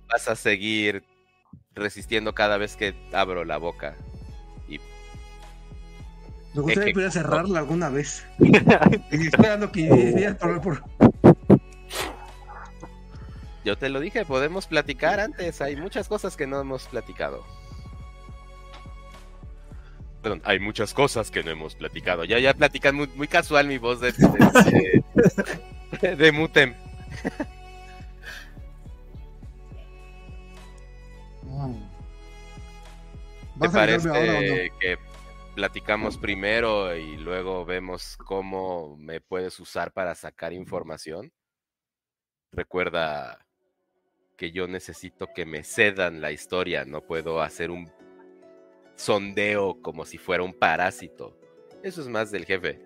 vas 0.09 0.27
a 0.27 0.35
seguir 0.35 1.03
resistiendo 1.73 2.33
cada 2.35 2.57
vez 2.57 2.75
que 2.75 2.93
abro 3.13 3.45
la 3.45 3.57
boca 3.57 3.95
Me 6.55 6.61
gustaría 6.61 6.83
Eje- 6.83 6.87
que 6.87 6.93
pudiera 6.93 7.11
cerrarla 7.11 7.59
alguna 7.59 7.89
vez. 7.89 8.25
Y 8.39 9.27
esperando 9.27 9.71
que 9.73 10.37
por- 10.63 10.83
Yo 13.65 13.75
te 13.77 13.89
lo 13.89 13.99
dije, 13.99 14.25
podemos 14.25 14.67
platicar 14.67 15.19
antes. 15.19 15.59
Hay 15.59 15.75
muchas 15.75 16.07
cosas 16.07 16.37
que 16.37 16.45
no 16.45 16.61
hemos 16.61 16.85
platicado. 16.85 17.43
Perdón, 20.21 20.41
hay 20.45 20.59
muchas 20.59 20.93
cosas 20.93 21.31
que 21.31 21.43
no 21.43 21.49
hemos 21.49 21.73
platicado. 21.75 22.25
Ya, 22.25 22.37
ya 22.39 22.53
platican 22.53 22.95
muy, 22.95 23.07
muy 23.15 23.27
casual 23.27 23.67
mi 23.67 23.79
voz 23.79 23.99
de, 24.01 24.11
de, 24.11 25.03
de- 26.01 26.15
de 26.15 26.31
Mutem. 26.31 26.75
¿Te 33.59 33.67
¿Vas 33.67 33.75
a 33.75 33.83
ayudarme 33.83 34.09
ahora 34.09 34.21
o 34.21 34.33
no? 34.33 34.39
parece 34.41 34.71
que 34.79 34.97
platicamos 35.55 36.17
primero 36.17 36.95
y 36.95 37.17
luego 37.17 37.65
vemos 37.65 38.17
cómo 38.17 38.97
me 38.97 39.21
puedes 39.21 39.59
usar 39.59 39.91
para 39.93 40.13
sacar 40.15 40.53
información? 40.53 41.31
Recuerda 42.51 43.44
que 44.35 44.51
yo 44.51 44.67
necesito 44.67 45.27
que 45.33 45.45
me 45.45 45.63
cedan 45.63 46.21
la 46.21 46.31
historia, 46.31 46.85
no 46.85 47.01
puedo 47.01 47.41
hacer 47.41 47.71
un 47.71 47.89
sondeo 48.95 49.81
como 49.81 50.05
si 50.05 50.17
fuera 50.17 50.43
un 50.43 50.53
parásito. 50.53 51.37
Eso 51.83 52.01
es 52.01 52.07
más 52.07 52.31
del 52.31 52.45
jefe. 52.45 52.79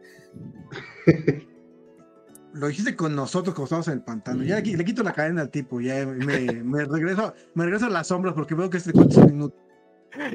Lo 2.54 2.68
dijiste 2.68 2.96
con 2.96 3.16
nosotros 3.16 3.54
como 3.56 3.66
estamos 3.66 3.88
en 3.88 3.94
el 3.96 4.02
pantano. 4.04 4.44
Ya 4.44 4.60
le, 4.60 4.76
le 4.78 4.84
quito 4.86 5.04
la 5.04 5.14
cadena 5.14 5.42
al 5.42 5.50
tipo, 5.52 5.80
ya 5.82 6.06
me, 6.06 6.40
me 6.64 6.86
regreso, 6.86 7.34
me 7.54 7.64
regreso 7.66 7.86
a 7.86 7.90
las 7.90 8.08
sombras 8.08 8.34
porque 8.34 8.56
veo 8.56 8.70
que 8.70 8.78
este 8.78 8.92
cuento 8.92 9.22
es 9.24 9.32
inútil. 9.32 9.60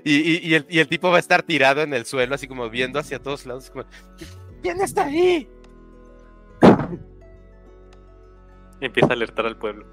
Y, 0.04 0.14
y- 0.14 0.38
y 0.48 0.54
el, 0.54 0.66
y 0.68 0.78
el 0.78 0.86
tipo 0.88 1.10
va 1.10 1.16
a 1.16 1.20
estar 1.20 1.42
tirado 1.42 1.82
en 1.82 1.92
el 1.92 2.04
suelo, 2.06 2.36
así 2.36 2.46
como 2.46 2.70
viendo 2.70 3.00
hacia 3.00 3.18
todos 3.18 3.44
lados. 3.46 3.70
Como, 3.70 3.84
¿Quién 4.62 4.80
está 4.80 5.04
ahí? 5.06 5.48
Empieza 8.80 9.08
a 9.08 9.12
alertar 9.14 9.46
al 9.46 9.58
pueblo. 9.58 9.86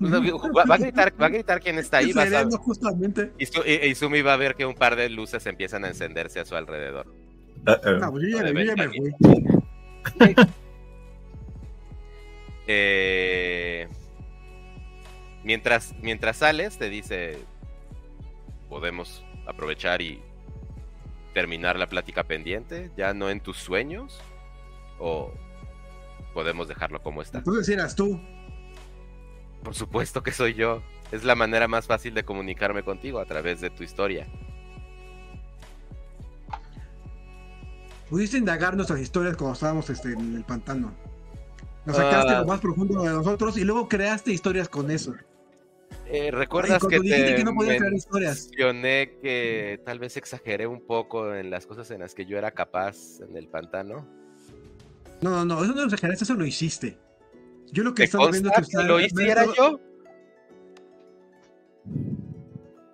Va, 0.00 0.64
va 0.64 0.74
a 0.74 0.78
gritar, 0.78 1.12
va 1.20 1.26
a 1.26 1.28
gritar 1.28 1.60
quién 1.60 1.78
está 1.78 1.98
ahí. 1.98 2.12
Vas 2.12 2.32
a- 2.32 2.48
justamente. 2.58 3.32
y, 3.38 3.46
Su- 3.46 3.62
y- 3.66 3.86
y 3.88 3.94
Sumi 3.94 4.22
va 4.22 4.34
a 4.34 4.36
ver 4.36 4.54
que 4.54 4.64
un 4.66 4.74
par 4.74 4.96
de 4.96 5.08
luces 5.08 5.44
empiezan 5.46 5.84
a 5.84 5.88
encenderse 5.88 6.40
a 6.40 6.44
su 6.44 6.54
alrededor. 6.56 7.06
No, 7.64 8.10
pues 8.12 8.24
yo 8.30 8.38
ya, 8.38 8.42
de 8.44 8.52
yo 8.54 8.74
ya 8.74 8.76
me 8.76 8.88
fui. 8.88 9.14
Eh, 12.70 13.88
mientras, 15.42 15.94
mientras 16.02 16.36
sales, 16.36 16.76
te 16.78 16.90
dice: 16.90 17.38
Podemos 18.68 19.24
aprovechar 19.46 20.02
y 20.02 20.20
terminar 21.32 21.78
la 21.78 21.86
plática 21.88 22.24
pendiente, 22.24 22.90
ya 22.96 23.14
no 23.14 23.30
en 23.30 23.40
tus 23.40 23.56
sueños, 23.56 24.20
o 24.98 25.32
podemos 26.34 26.68
dejarlo 26.68 27.00
como 27.02 27.22
está. 27.22 27.38
Entonces 27.38 27.68
eras 27.74 27.94
tú. 27.96 28.20
Por 29.62 29.74
supuesto 29.74 30.22
que 30.22 30.32
soy 30.32 30.54
yo. 30.54 30.82
Es 31.10 31.24
la 31.24 31.34
manera 31.34 31.68
más 31.68 31.86
fácil 31.86 32.12
de 32.14 32.22
comunicarme 32.24 32.82
contigo 32.82 33.18
a 33.18 33.24
través 33.24 33.60
de 33.60 33.70
tu 33.70 33.82
historia. 33.82 34.26
Pudiste 38.10 38.38
indagar 38.38 38.74
nuestras 38.76 39.00
historias 39.00 39.36
cuando 39.36 39.54
estábamos 39.54 39.88
este, 39.90 40.12
en 40.12 40.34
el 40.36 40.44
pantano. 40.44 40.94
Nos 41.84 41.96
sacaste 41.96 42.32
Ah. 42.34 42.40
lo 42.40 42.46
más 42.46 42.60
profundo 42.60 43.02
de 43.02 43.10
nosotros 43.10 43.56
y 43.56 43.64
luego 43.64 43.88
creaste 43.88 44.32
historias 44.32 44.68
con 44.68 44.90
eso. 44.90 45.14
Eh, 46.06 46.30
¿Recuerdas 46.30 46.80
cuando 46.80 46.88
que 46.88 47.00
dijiste 47.00 47.30
te 47.30 47.36
que 47.36 47.44
no 47.44 47.54
podías 47.54 47.76
crear 47.78 47.92
historias. 47.92 48.46
mencioné 48.48 49.18
que 49.22 49.80
tal 49.84 49.98
vez 49.98 50.16
exageré 50.16 50.66
un 50.66 50.86
poco 50.86 51.34
en 51.34 51.50
las 51.50 51.66
cosas 51.66 51.90
en 51.90 52.00
las 52.00 52.14
que 52.14 52.24
yo 52.24 52.38
era 52.38 52.50
capaz 52.50 53.20
en 53.20 53.36
el 53.36 53.48
pantano? 53.48 54.06
No, 55.20 55.30
no, 55.30 55.44
no, 55.44 55.62
eso 55.64 55.74
no 55.74 55.80
lo 55.80 55.84
exageraste, 55.84 56.24
eso 56.24 56.34
lo 56.34 56.46
hiciste. 56.46 56.98
Yo 57.72 57.82
lo 57.84 57.90
que 57.94 58.02
¿Te 58.02 58.04
estaba 58.04 58.30
viendo 58.30 58.50
que 58.50 58.62
que 58.62 58.82
lo 58.84 58.96
usted- 58.96 59.06
hiciera 59.06 59.44
yo? 59.56 59.80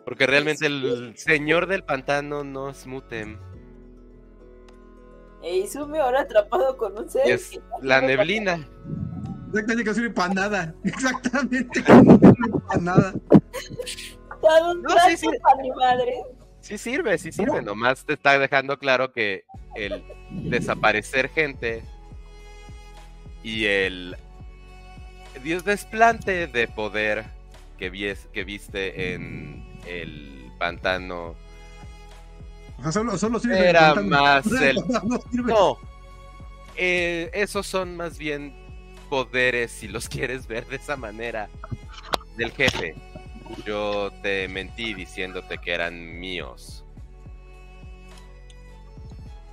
Porque 0.05 0.27
realmente 0.27 0.67
el 0.67 1.15
señor 1.17 1.67
del 1.67 1.83
pantano 1.83 2.45
no 2.45 2.71
es 2.71 2.87
Mutem, 2.87 3.39
E 5.43 5.59
Izumi 5.59 5.99
ahora 5.99 6.23
atrapado 6.23 6.77
con 6.77 6.97
un 6.99 7.09
ser. 7.11 7.29
es 7.29 7.59
la 7.83 8.01
neblina. 8.01 8.67
Exactamente, 9.55 9.85
que 9.85 9.95
sirve 9.95 10.11
para 10.11 10.35
nada. 10.35 10.75
Exactamente, 10.85 11.83
que 11.85 11.93
no 11.93 12.19
sí. 15.17 15.27
para 15.43 15.57
mi 15.63 15.71
madre. 15.71 16.13
Sí 16.61 16.77
sirve, 16.79 17.19
sí 17.19 17.31
sirve. 17.31 17.63
Nomás 17.63 18.05
te 18.05 18.15
está 18.15 18.39
dejando 18.39 18.79
claro 18.79 19.13
que 19.13 19.45
el 19.77 20.03
desaparecer 20.51 21.29
gente 21.29 21.83
y 23.43 23.67
el 23.67 24.17
Dios 25.43 25.65
desplante 25.65 26.47
de 26.47 26.69
poder 26.69 27.25
que, 27.79 27.91
vies- 27.93 28.27
que 28.33 28.45
viste 28.45 29.15
en 29.15 29.65
el 29.87 30.51
pantano 30.59 31.35
O 32.79 32.83
sea, 32.83 32.93
solo, 32.93 33.19
solo 33.19 33.39
sirve 33.41 33.69
Era 33.69 33.95
más 33.95 34.47
el- 34.53 34.77
No 35.05 35.21
sirve. 35.31 35.53
No. 35.53 35.79
Eh, 36.77 37.31
esos 37.35 37.67
son 37.67 37.97
más 37.97 38.19
bien 38.19 38.55
poderes, 39.09 39.71
si 39.71 39.87
los 39.89 40.09
quieres 40.09 40.47
ver 40.47 40.67
de 40.67 40.77
esa 40.77 40.97
manera, 40.97 41.49
del 42.37 42.51
jefe. 42.53 42.95
Yo 43.65 44.11
te 44.23 44.49
mentí 44.49 44.95
diciéndote 44.95 45.59
que 45.59 45.73
eran 45.73 46.19
míos. 46.19 46.83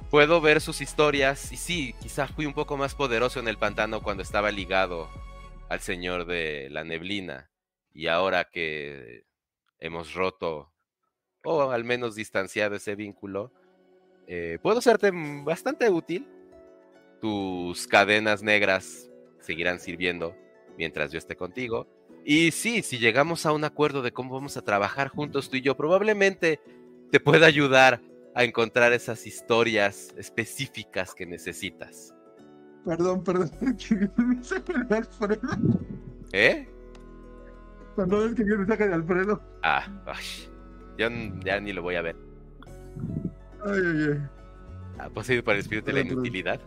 Puedo 0.10 0.42
ver 0.42 0.60
sus 0.62 0.82
historias 0.82 1.52
y 1.52 1.58
sí, 1.58 1.96
quizá 2.02 2.28
fui 2.28 2.46
un 2.46 2.54
poco 2.54 2.76
más 2.76 2.96
poderoso 2.96 3.40
en 3.40 3.48
el 3.48 3.58
pantano 3.58 4.02
cuando 4.02 4.24
estaba 4.24 4.52
ligado 4.52 5.10
al 5.72 5.80
señor 5.80 6.26
de 6.26 6.68
la 6.70 6.84
neblina. 6.84 7.50
Y 7.94 8.08
ahora 8.08 8.44
que 8.44 9.24
hemos 9.80 10.14
roto, 10.14 10.74
o 11.46 11.72
al 11.72 11.86
menos 11.86 12.16
distanciado 12.16 12.76
ese 12.76 12.96
vínculo, 12.96 13.54
eh, 14.28 14.60
puedo 14.62 14.82
serte 14.82 15.08
m- 15.08 15.46
bastante 15.46 15.90
útil. 15.90 16.28
Tus 17.22 17.88
cadenas 17.88 18.44
negras 18.44 19.10
seguirán 19.40 19.80
sirviendo 19.80 20.36
mientras 20.78 21.10
yo 21.14 21.18
esté 21.18 21.38
contigo. 21.38 21.88
Y 22.26 22.52
sí, 22.52 22.82
si 22.84 22.98
llegamos 22.98 23.46
a 23.46 23.54
un 23.54 23.64
acuerdo 23.64 24.02
de 24.02 24.12
cómo 24.12 24.34
vamos 24.34 24.58
a 24.58 24.64
trabajar 24.64 25.08
juntos 25.08 25.50
tú 25.50 25.56
y 25.56 25.62
yo, 25.62 25.78
probablemente 25.78 26.60
te 27.12 27.22
pueda 27.22 27.48
ayudar 27.48 28.02
a 28.36 28.44
encontrar 28.44 28.92
esas 28.92 29.26
historias 29.26 30.14
específicas 30.18 31.16
que 31.16 31.26
necesitas. 31.26 32.14
Perdón, 32.86 33.24
perdón. 33.24 33.52
Me 34.18 34.44
saca 34.44 34.84
de 34.84 34.98
Alfredo. 34.98 35.50
¿Eh? 36.34 36.68
Perdón, 37.96 38.30
es 38.30 38.36
que 38.36 38.46
yo 38.48 38.58
me 38.58 38.66
saca 38.66 38.88
de 38.88 38.94
Alfredo. 38.94 39.42
Ah, 39.64 39.86
ay, 40.06 40.24
yo 40.98 41.10
ya 41.44 41.60
ni 41.60 41.74
lo 41.74 41.82
voy 41.82 41.96
a 41.96 42.02
ver. 42.02 42.16
Ay, 43.66 43.82
ay, 43.86 44.08
ay. 44.12 44.20
Ah, 44.98 45.10
poseído 45.10 45.44
por 45.44 45.56
el 45.56 45.60
espíritu 45.60 45.88
de 45.88 45.94
la 45.94 46.00
inutilidad. 46.02 46.62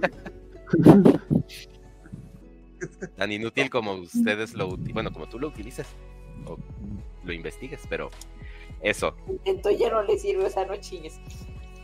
Tan 3.16 3.30
inútil 3.30 3.68
como 3.68 3.92
ustedes 3.92 4.54
lo 4.54 4.68
utilizan, 4.68 4.94
bueno, 4.94 5.12
como 5.12 5.28
tú 5.28 5.38
lo 5.38 5.48
utilices 5.48 5.86
o 6.46 6.56
lo 7.24 7.32
investigues, 7.32 7.82
pero 7.90 8.08
eso, 8.80 9.14
Intento 9.28 9.70
ya 9.70 9.90
no 9.90 10.02
le 10.02 10.18
sirve, 10.18 10.46
o 10.46 10.50
sea, 10.50 10.64
no 10.64 10.74
chingues. 10.76 11.20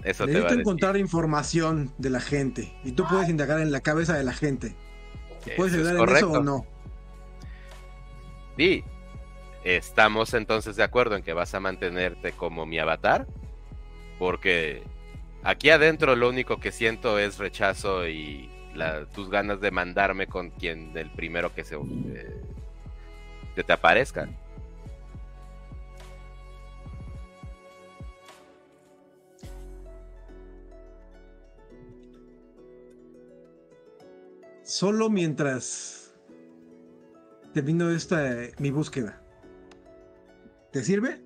Eso 0.07 0.25
te 0.27 0.33
va 0.33 0.39
a 0.39 0.43
Necesito 0.43 0.45
decir. 0.45 0.61
encontrar 0.61 0.97
información 0.97 1.93
de 1.99 2.11
la 2.11 2.21
gente. 2.21 2.79
Y 2.85 2.93
tú 2.93 3.05
puedes 3.09 3.29
indagar 3.29 3.61
en 3.61 3.71
la 3.73 3.81
cabeza 3.81 4.15
de 4.17 4.25
la 4.25 4.33
gente. 4.33 4.75
¿Puedes 5.57 5.75
es 5.75 5.81
ayudar 5.87 6.09
en 6.09 6.17
eso 6.17 6.31
o 6.33 6.43
no? 6.43 6.67
Sí, 8.57 8.83
estamos 9.65 10.33
entonces 10.35 10.77
de 10.77 10.83
acuerdo 10.83 11.17
en 11.17 11.23
que 11.23 11.33
vas 11.33 11.55
a 11.55 11.61
mantenerte 11.61 12.33
como 12.33 12.67
mi 12.67 12.79
avatar, 12.79 13.27
porque 14.19 14.83
aquí 15.43 15.71
adentro 15.71 16.17
lo 16.17 16.29
único 16.29 16.59
que 16.59 16.73
siento 16.73 17.19
es 17.19 17.39
rechazo 17.39 18.09
y 18.09 18.51
la- 18.75 19.07
tus 19.07 19.29
ganas 19.31 19.61
de 19.61 19.71
mandarme 19.71 20.27
con 20.27 20.51
quien 20.51 20.93
del 20.93 21.11
primero 21.11 21.55
que 21.55 21.65
se 21.65 21.75
eh, 21.77 22.41
que 23.55 23.65
te 23.65 23.73
aparezca. 23.73 24.29
Solo 34.67 35.09
mientras 35.09 36.13
termino 37.55 37.89
esta 37.89 38.35
mi 38.59 38.73
búsqueda. 38.73 39.23
¿Te 40.73 40.83
sirve? 40.83 41.23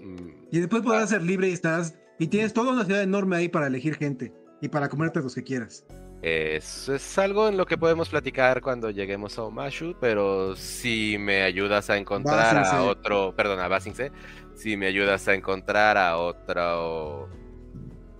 Mm, 0.00 0.48
Y 0.50 0.60
después 0.60 0.82
podrás 0.82 1.08
ser 1.08 1.22
libre 1.22 1.48
y 1.48 1.52
estás. 1.52 1.96
Y 2.18 2.26
tienes 2.26 2.52
toda 2.52 2.72
una 2.74 2.84
ciudad 2.84 3.02
enorme 3.02 3.36
ahí 3.36 3.48
para 3.48 3.68
elegir 3.68 3.96
gente. 3.96 4.34
Y 4.60 4.68
para 4.68 4.90
comerte 4.90 5.20
los 5.20 5.34
que 5.34 5.42
quieras. 5.42 5.86
Eso 6.20 6.94
es 6.94 7.18
algo 7.18 7.48
en 7.48 7.56
lo 7.56 7.64
que 7.64 7.78
podemos 7.78 8.10
platicar 8.10 8.60
cuando 8.60 8.90
lleguemos 8.90 9.38
a 9.38 9.44
Omashu, 9.44 9.96
pero 9.98 10.54
si 10.54 11.16
me 11.18 11.42
ayudas 11.42 11.88
a 11.88 11.96
encontrar 11.96 12.66
a 12.66 12.82
otro, 12.82 13.34
perdón, 13.34 13.60
a 13.60 13.68
Basingse, 13.68 14.12
si 14.54 14.76
me 14.76 14.86
ayudas 14.86 15.26
a 15.26 15.34
encontrar 15.34 15.96
a 15.96 16.18
otro, 16.18 17.30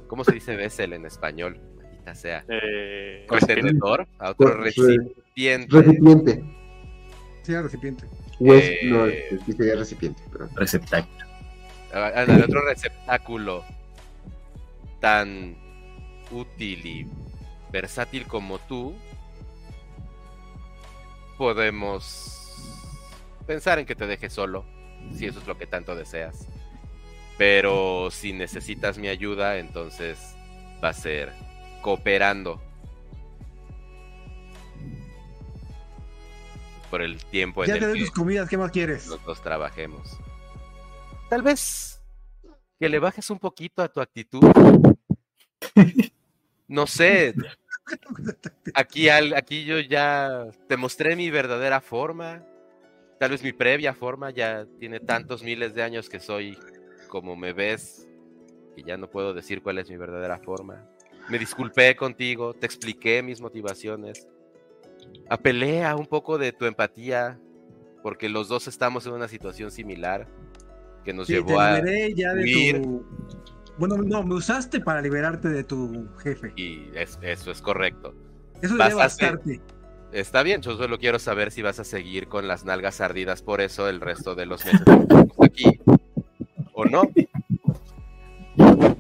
¿cómo 0.07 0.24
se 0.24 0.32
dice 0.32 0.57
Bessel 0.57 0.95
en 0.95 1.05
español? 1.05 1.61
Maldita 2.05 2.15
sea. 2.15 2.45
Eh, 2.49 3.25
Contenedor, 3.29 4.07
a 4.19 4.31
otro 4.31 4.49
Re- 4.55 4.65
recipiente. 4.65 5.67
Recipiente. 5.81 6.45
Sí, 7.43 7.57
recipiente. 7.57 8.05
Pues, 8.39 8.65
Eh, 8.65 8.79
no, 8.85 9.07
sería 9.57 9.77
recipiente, 9.77 10.23
pero. 10.31 10.49
Receptáculo. 10.55 11.25
Ándale, 11.93 12.45
otro 12.45 12.61
receptáculo 12.67 13.65
tan 15.01 15.57
útil 16.31 16.85
y 16.87 17.07
versátil 17.71 18.27
como 18.27 18.59
tú, 18.59 18.97
podemos 21.39 22.41
pensar 23.47 23.79
en 23.79 23.87
que 23.87 23.95
te 23.95 24.07
deje 24.07 24.31
solo, 24.31 24.65
si 25.17 25.27
eso 25.27 25.39
es 25.41 25.47
lo 25.47 25.57
que 25.57 25.67
tanto 25.67 25.95
deseas. 25.95 26.49
Pero 27.39 28.11
si 28.11 28.33
necesitas 28.33 28.99
mi 28.99 29.09
ayuda, 29.09 29.59
entonces 29.59 30.35
va 30.83 30.89
a 30.89 30.93
ser 30.95 31.33
cooperando. 31.85 32.62
Por 36.90 37.02
el 37.02 37.23
tiempo 37.27 37.62
en 37.62 37.69
ya 37.69 37.74
te 37.74 37.81
el 37.81 37.85
doy 37.90 37.98
que 37.98 38.05
tus 38.06 38.11
comidas, 38.15 38.48
¿qué 38.48 38.56
más 38.56 38.70
quieres? 38.70 39.06
los 39.06 39.23
dos 39.24 39.43
trabajemos. 39.43 40.19
Tal 41.28 41.43
vez 41.43 42.01
que 42.81 42.89
le 42.89 42.98
bajes 42.98 43.28
un 43.31 43.39
poquito 43.39 43.82
a 43.82 43.89
tu 43.89 44.01
actitud. 44.01 44.43
No 46.66 46.86
sé, 46.86 47.35
aquí, 48.74 49.11
al- 49.11 49.35
aquí 49.35 49.65
yo 49.66 49.78
ya 49.78 50.47
te 50.69 50.77
mostré 50.78 51.16
mi 51.16 51.31
verdadera 51.31 51.81
forma. 51.82 52.43
Tal 53.20 53.31
vez 53.32 53.43
mi 53.43 53.52
previa 53.52 53.93
forma 53.93 54.31
ya 54.31 54.66
tiene 54.78 55.01
tantos 55.01 55.43
miles 55.43 55.74
de 55.74 55.82
años 55.82 56.09
que 56.09 56.19
soy 56.20 56.59
como 57.09 57.36
me 57.36 57.52
ves 57.52 58.09
y 58.77 58.85
ya 58.85 58.97
no 58.97 59.09
puedo 59.11 59.35
decir 59.35 59.62
cuál 59.62 59.78
es 59.78 59.90
mi 59.90 59.97
verdadera 59.98 60.39
forma. 60.39 60.89
Me 61.29 61.39
disculpé 61.39 61.97
contigo, 61.97 62.53
te 62.55 62.67
expliqué 62.67 63.23
mis 63.23 63.41
motivaciones. 63.41 64.27
Apelé 65.29 65.85
a 65.85 65.97
un 65.97 66.07
poco 66.07 66.37
de 66.39 66.53
tu 66.53 66.67
empatía 66.67 67.41
porque 68.03 68.29
los 68.29 68.49
dos 68.49 68.69
estamos 68.69 69.07
en 69.07 69.13
una 69.15 69.29
situación 69.29 69.71
similar 69.71 70.29
que 71.05 71.13
nos 71.15 71.27
Sí, 71.27 71.33
te 71.35 71.39
llevó 71.41 71.59
a 71.61 71.77
liberé 71.81 72.15
ya 72.15 72.35
de 72.35 72.43
huir. 72.45 72.83
tu. 72.83 73.07
Bueno, 73.79 73.97
no, 73.97 74.23
me 74.23 74.35
usaste 74.35 74.81
para 74.81 75.01
liberarte 75.01 75.49
de 75.49 75.65
tu 75.65 76.09
jefe. 76.19 76.53
y 76.57 76.89
es- 76.95 77.19
eso 77.23 77.51
es 77.51 77.61
correcto. 77.63 78.15
Eso 78.63 78.77
Vas 78.77 79.17
debe 79.17 79.33
a. 79.33 79.39
Está 80.13 80.43
bien, 80.45 80.61
yo 80.63 80.77
solo 80.77 80.99
quiero 80.99 81.19
saber 81.19 81.51
si 81.51 81.61
vas 81.63 81.81
a 81.81 81.85
seguir 81.85 82.29
con 82.29 82.47
las 82.47 82.65
nalgas 82.65 83.01
ardidas 83.01 83.43
por 83.43 83.61
eso 83.61 83.89
el 83.89 84.01
resto 84.01 84.35
de 84.37 84.47
los 84.47 84.65
meses 84.65 84.83
que 84.85 84.93
estamos 84.93 85.33
aquí 85.41 85.81
o 86.73 86.85
no. 86.85 87.03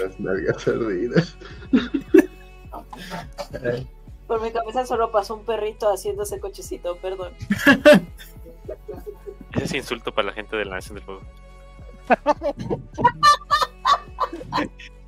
Las 0.00 0.20
nalgas 0.20 0.68
ardidas. 0.68 1.36
Por 4.26 4.42
mi 4.42 4.50
cabeza 4.50 4.84
solo 4.86 5.10
pasó 5.10 5.36
un 5.36 5.44
perrito 5.44 5.90
haciéndose 5.90 6.38
cochecito, 6.38 6.96
perdón. 6.98 7.32
ese 9.54 9.64
es 9.64 9.74
insulto 9.74 10.12
para 10.12 10.28
la 10.28 10.34
gente 10.34 10.56
de 10.56 10.66
la 10.66 10.76
Nación 10.76 10.96
del 10.96 11.04
Fuego. 11.04 11.22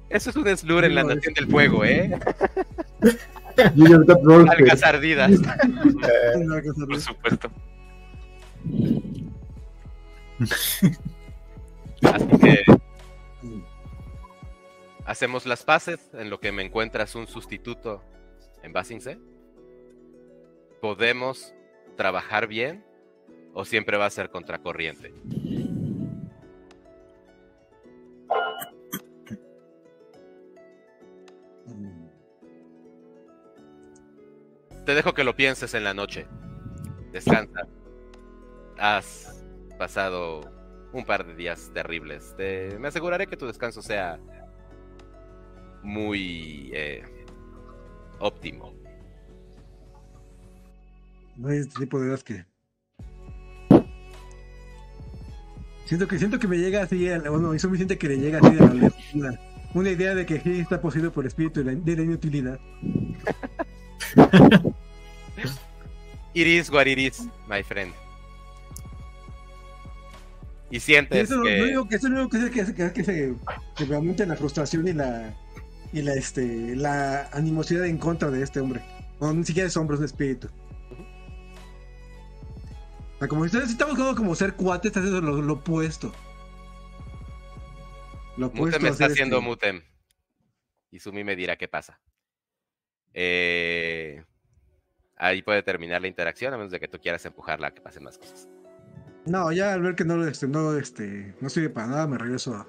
Eso 0.09 0.31
es 0.31 0.37
un 0.37 0.57
slur 0.57 0.85
en 0.85 0.95
la 0.95 1.05
Nación 1.05 1.35
del 1.35 1.49
Fuego, 1.49 1.85
¿eh? 1.85 2.19
Nalgas 3.77 4.83
ardidas. 4.83 5.33
Por 6.89 7.01
supuesto. 7.01 7.51
Así 12.03 12.27
que 12.41 12.65
hacemos 15.11 15.45
las 15.45 15.65
paces 15.65 15.99
en 16.15 16.31
lo 16.31 16.39
que 16.39 16.53
me 16.53 16.63
encuentras 16.63 17.17
un 17.17 17.27
sustituto 17.27 18.01
en 18.63 18.73
Basingse. 18.73 19.19
¿Podemos 20.81 21.53
trabajar 21.97 22.47
bien 22.47 22.85
o 23.53 23.65
siempre 23.65 23.97
va 23.97 24.07
a 24.07 24.11
ser 24.11 24.31
contracorriente? 24.31 25.13
Te 34.87 34.95
dejo 34.95 35.13
que 35.13 35.25
lo 35.25 35.37
pienses 35.37 35.75
en 35.75 35.85
la 35.85 35.95
noche. 35.95 36.27
Descansa. 37.13 37.67
Has 38.79 39.45
pasado 39.79 40.41
un 40.93 41.05
par 41.05 41.27
de 41.27 41.35
días 41.35 41.71
terribles. 41.75 42.35
Te- 42.37 42.79
me 42.79 42.89
aseguraré 42.89 43.27
que 43.27 43.37
tu 43.37 43.47
descanso 43.47 43.83
sea 43.83 44.19
muy 45.83 46.71
eh, 46.75 47.03
óptimo. 48.19 48.73
No 51.37 51.49
hay 51.49 51.59
este 51.59 51.81
tipo 51.81 51.99
de 52.01 52.07
ideas 52.09 52.23
que. 52.25 52.45
Siento 55.87 56.07
que 56.07 56.19
siento 56.19 56.39
que 56.39 56.47
me 56.47 56.59
llega 56.59 56.83
así, 56.83 57.09
al- 57.09 57.29
bueno, 57.29 57.53
es 57.53 57.63
suficiente 57.63 57.99
que 57.99 58.09
le 58.09 58.19
llega 58.19 58.39
así 58.39 58.55
de 58.55 58.61
la 58.61 58.93
una, 59.15 59.41
una 59.75 59.91
idea 59.91 60.15
de 60.15 60.25
que 60.25 60.39
sí 60.41 60.61
está 60.61 60.81
poseído 60.81 61.11
por 61.13 61.25
el 61.25 61.29
espíritu 61.29 61.65
de 61.65 61.73
la, 61.75 61.81
de 61.81 61.97
la 61.97 62.03
inutilidad. 62.03 62.61
It 66.33 66.47
is 66.47 66.71
what 66.71 66.87
it 66.87 66.99
is, 66.99 67.27
my 67.49 67.63
friend. 67.65 67.93
Y 70.71 70.77
Y 70.77 70.81
sientes 70.81 71.29
eso, 71.29 71.43
que... 71.43 71.59
lo 71.59 71.65
único 71.65 71.89
que 71.89 71.97
eso 71.97 72.09
lo 72.09 72.21
único 72.21 72.39
que 72.53 72.61
hace 72.61 72.73
que, 72.75 72.93
que, 72.93 73.03
se 73.05 73.35
que 73.77 73.87
me 73.87 73.97
aumente 73.97 74.25
la 74.25 74.37
frustración 74.37 74.87
y 74.87 74.93
la 74.93 75.35
y 75.93 76.03
la 76.03 76.15
este 76.15 76.77
la 76.77 77.29
animosidad 77.33 77.87
en 77.87 77.99
contra 77.99 78.31
de 78.31 78.43
este 78.43 78.61
hombre. 78.61 78.83
No, 79.21 79.33
ni 79.33 79.45
siquiera 79.45 79.69
es 79.69 79.77
hombre, 79.77 79.95
es 79.95 80.01
un 80.01 80.07
espíritu. 80.07 80.49
O 83.17 83.19
sea, 83.19 83.29
como 83.29 83.47
si 83.47 83.57
estamos 83.59 83.97
buscando 83.97 84.17
como 84.17 84.35
ser 84.35 84.55
cuates, 84.55 84.91
estás 84.91 85.05
haciendo 85.05 85.21
lo, 85.21 85.43
lo 85.43 85.53
opuesto. 85.55 86.13
Lo 88.37 88.47
opuesto 88.47 88.79
Mutem 88.79 88.93
está 88.93 89.07
haciendo 89.07 89.37
este, 89.37 89.49
Mutem. 89.49 89.83
Y 90.91 90.99
Sumi 91.01 91.23
me 91.25 91.37
dirá 91.37 91.57
qué 91.57 91.69
pasa. 91.69 92.01
Eh, 93.13 94.25
Ahí 95.23 95.43
puede 95.43 95.63
terminar 95.63 96.01
la 96.01 96.09
interacción, 96.09 96.55
a 96.55 96.57
menos 96.57 96.73
de 96.73 96.81
que 96.81 96.89
tú 96.89 96.99
quieras 96.99 97.27
empujarla 97.27 97.67
a 97.67 97.75
que 97.75 97.83
pasen 97.83 98.05
más 98.05 98.17
cosas. 98.17 98.49
No, 99.27 99.53
ya 99.53 99.75
al 99.75 99.83
ver 99.83 99.95
que 99.95 100.07
no 100.07 100.27
este, 100.27 100.49
no 100.49 100.75
este, 100.79 101.35
no 101.43 101.51
sirve 101.51 101.69
para 101.69 101.89
nada, 101.89 102.07
me 102.07 102.17
regreso 102.17 102.55
a, 102.55 102.67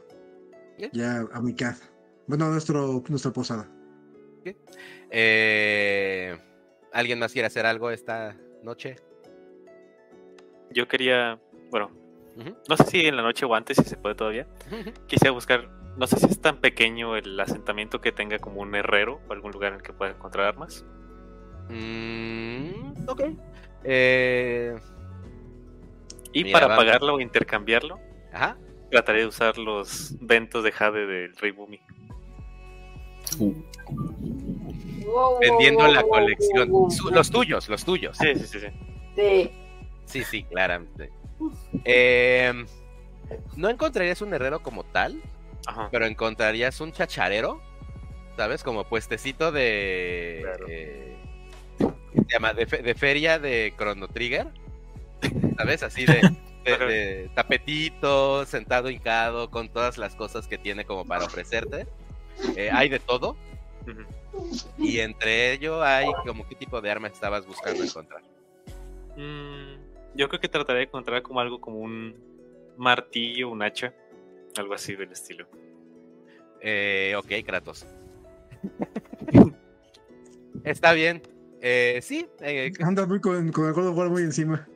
Bien. 0.77 0.91
ya 0.91 1.25
a 1.31 1.41
mi 1.41 1.55
casa. 1.55 1.89
Bueno, 2.27 2.49
nuestro, 2.49 3.03
nuestra 3.09 3.31
posada. 3.31 3.67
Eh, 5.09 6.37
¿Alguien 6.93 7.19
más 7.19 7.33
quiere 7.33 7.47
hacer 7.47 7.65
algo 7.65 7.91
esta 7.91 8.35
noche? 8.63 8.95
Yo 10.71 10.87
quería, 10.87 11.39
bueno, 11.69 11.91
no 12.69 12.77
sé 12.77 12.83
si 12.85 13.05
en 13.05 13.17
la 13.17 13.21
noche 13.21 13.45
o 13.45 13.53
antes, 13.53 13.77
si 13.77 13.83
se 13.83 13.97
puede 13.97 14.15
todavía. 14.15 14.47
Quisiera 15.07 15.31
buscar, 15.31 15.69
no 15.97 16.07
sé 16.07 16.17
si 16.17 16.27
es 16.27 16.39
tan 16.41 16.57
pequeño 16.61 17.15
el 17.17 17.37
asentamiento 17.39 17.99
que 17.99 18.11
tenga 18.11 18.39
como 18.39 18.61
un 18.61 18.73
herrero 18.75 19.19
o 19.27 19.33
algún 19.33 19.51
lugar 19.51 19.73
en 19.73 19.79
el 19.79 19.83
que 19.83 19.93
pueda 19.93 20.11
encontrar 20.11 20.47
armas. 20.47 20.85
Mm, 21.69 23.07
ok. 23.07 23.21
Eh, 23.83 24.75
Y 26.33 26.43
Mira, 26.45 26.53
para 26.53 26.67
vamos. 26.67 26.85
pagarlo 26.85 27.15
o 27.15 27.19
intercambiarlo, 27.19 27.99
ajá. 28.31 28.57
trataré 28.89 29.21
de 29.21 29.27
usar 29.27 29.57
los 29.57 30.15
ventos 30.21 30.63
de 30.63 30.71
Jade 30.71 31.05
del 31.05 31.35
Rey 31.35 31.51
Bumi. 31.51 31.81
Uh, 33.39 33.53
Wow, 35.05 35.39
Vendiendo 35.41 35.83
wow, 35.83 35.91
la 35.93 36.01
wow, 36.03 36.09
colección. 36.09 36.69
los 37.11 37.29
tuyos, 37.31 37.67
los 37.67 37.83
tuyos. 37.83 38.17
Sí, 38.17 38.33
sí, 38.35 38.47
sí, 38.47 38.59
sí. 38.61 38.67
Sí. 39.15 39.51
Sí, 40.05 40.23
sí, 40.23 40.43
claramente. 40.43 41.09
Eh, 41.83 42.53
no 43.57 43.69
encontrarías 43.69 44.21
un 44.21 44.33
herrero 44.33 44.61
como 44.61 44.83
tal, 44.85 45.21
Ajá. 45.65 45.89
pero 45.91 46.05
encontrarías 46.05 46.79
un 46.79 46.93
chacharero, 46.93 47.61
¿sabes? 48.37 48.63
Como 48.63 48.85
puestecito 48.85 49.51
de... 49.51 50.39
Claro. 50.43 50.65
eh, 50.69 51.17
¿qué 52.13 52.21
se 52.21 52.33
llama? 52.33 52.53
De, 52.53 52.65
fe- 52.65 52.81
de 52.81 52.95
feria 52.95 53.37
de 53.39 53.73
Chrono 53.77 54.07
Trigger, 54.07 54.47
¿sabes? 55.57 55.83
Así 55.83 56.05
de, 56.05 56.21
de 56.63 57.29
tapetito, 57.35 58.45
sentado 58.45 58.89
hincado, 58.89 59.49
con 59.49 59.67
todas 59.69 59.97
las 59.97 60.15
cosas 60.15 60.47
que 60.47 60.57
tiene 60.57 60.85
como 60.85 61.05
para 61.05 61.25
ofrecerte. 61.25 61.87
Eh, 62.55 62.69
hay 62.71 62.89
de 62.89 62.99
todo, 62.99 63.37
y 64.77 64.99
entre 64.99 65.53
ello 65.53 65.81
hay 65.83 66.07
como 66.25 66.47
qué 66.47 66.55
tipo 66.55 66.81
de 66.81 66.89
arma 66.91 67.07
estabas 67.07 67.45
buscando 67.45 67.83
encontrar. 67.83 68.21
Mm, 69.17 70.15
yo 70.15 70.27
creo 70.29 70.39
que 70.39 70.47
trataré 70.47 70.79
de 70.79 70.85
encontrar 70.85 71.21
como 71.21 71.39
algo 71.39 71.59
como 71.59 71.79
un 71.79 72.15
martillo, 72.77 73.49
un 73.49 73.61
hacha, 73.63 73.93
algo 74.57 74.73
así 74.73 74.95
del 74.95 75.11
estilo. 75.11 75.47
Eh, 76.61 77.15
ok, 77.17 77.45
Kratos. 77.45 77.85
Está 80.63 80.93
bien. 80.93 81.21
Eh, 81.61 81.99
sí, 82.01 82.27
eh, 82.41 82.71
Anda 82.81 83.05
muy 83.05 83.19
con, 83.21 83.51
con 83.51 83.67
el 83.67 83.73
God 83.73 83.87
of 83.87 83.97
War 83.97 84.09
muy 84.09 84.23
encima. 84.23 84.67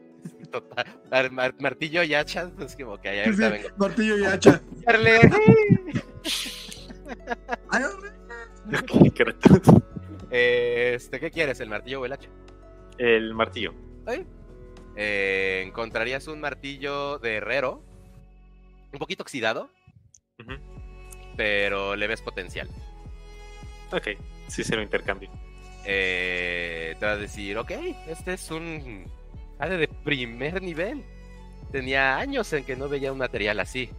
total. 0.52 0.86
Mar- 1.12 1.32
mar- 1.32 1.56
martillo 1.60 2.04
y 2.04 2.14
hacha, 2.14 2.50
pues 2.56 2.76
como 2.76 3.00
que 3.00 3.10
ahí 3.10 3.20
ahorita 3.26 3.50
vengo. 3.50 3.70
Martillo 3.78 4.18
y 4.18 4.26
hacha. 4.26 4.62
Eh, 10.32 10.94
este, 10.96 11.20
¿qué 11.20 11.32
quieres? 11.32 11.60
¿El 11.60 11.70
martillo 11.70 12.02
o 12.02 12.06
el 12.06 12.14
hacha? 12.14 12.30
El 12.98 13.34
martillo. 13.34 13.74
Eh, 14.96 15.64
encontrarías 15.66 16.28
un 16.28 16.40
martillo 16.40 17.20
de 17.20 17.36
herrero, 17.36 17.84
un 18.94 19.00
poquito 19.00 19.24
oxidado, 19.24 19.70
pero 21.36 21.96
le 21.96 22.08
ves 22.08 22.22
potencial. 22.22 22.70
Ok, 23.92 24.10
sí 24.48 24.64
se 24.64 24.76
lo 24.76 24.82
intercambio. 24.82 25.30
Eh, 25.86 26.96
te 27.00 27.06
va 27.06 27.14
a 27.14 27.18
decir, 27.18 27.58
ok, 27.58 27.72
este 28.08 28.34
es 28.34 28.50
un 28.52 29.06
jade 29.60 29.78
de 29.78 29.88
primer 29.88 30.62
nivel. 30.62 31.04
Tenía 31.72 32.18
años 32.18 32.52
en 32.54 32.64
que 32.64 32.76
no 32.76 32.90
veía 32.90 33.12
un 33.12 33.18
material 33.18 33.60
así. 33.60 33.90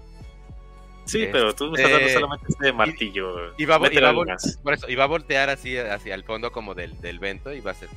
Sí, 1.06 1.20
Este- 1.22 1.32
pero 1.32 1.54
tú 1.54 1.70
me 1.70 1.76
estás 1.80 1.92
dando 1.92 2.08
solamente 2.08 2.46
este 2.48 2.72
martillo. 2.72 3.54
Y 3.56 3.64
va, 3.64 3.76
a 3.76 3.78
vo- 3.78 3.82
y 3.82 3.88
Métele 3.90 4.00
va 4.02 4.06
a 4.08 4.10
algo 4.10 4.24
vol- 4.24 4.28
más. 4.28 4.58
por 4.62 4.74
eso, 4.74 4.88
y 4.90 4.94
va 4.96 5.04
a 5.04 5.06
voltear 5.06 5.48
así 5.50 5.78
hacia 5.78 6.14
el 6.14 6.24
fondo 6.24 6.50
como 6.52 6.74
del, 6.74 7.00
del 7.00 7.18
vento 7.20 7.52
y 7.52 7.60
va 7.60 7.70
a 7.70 7.74
ser. 7.74 7.88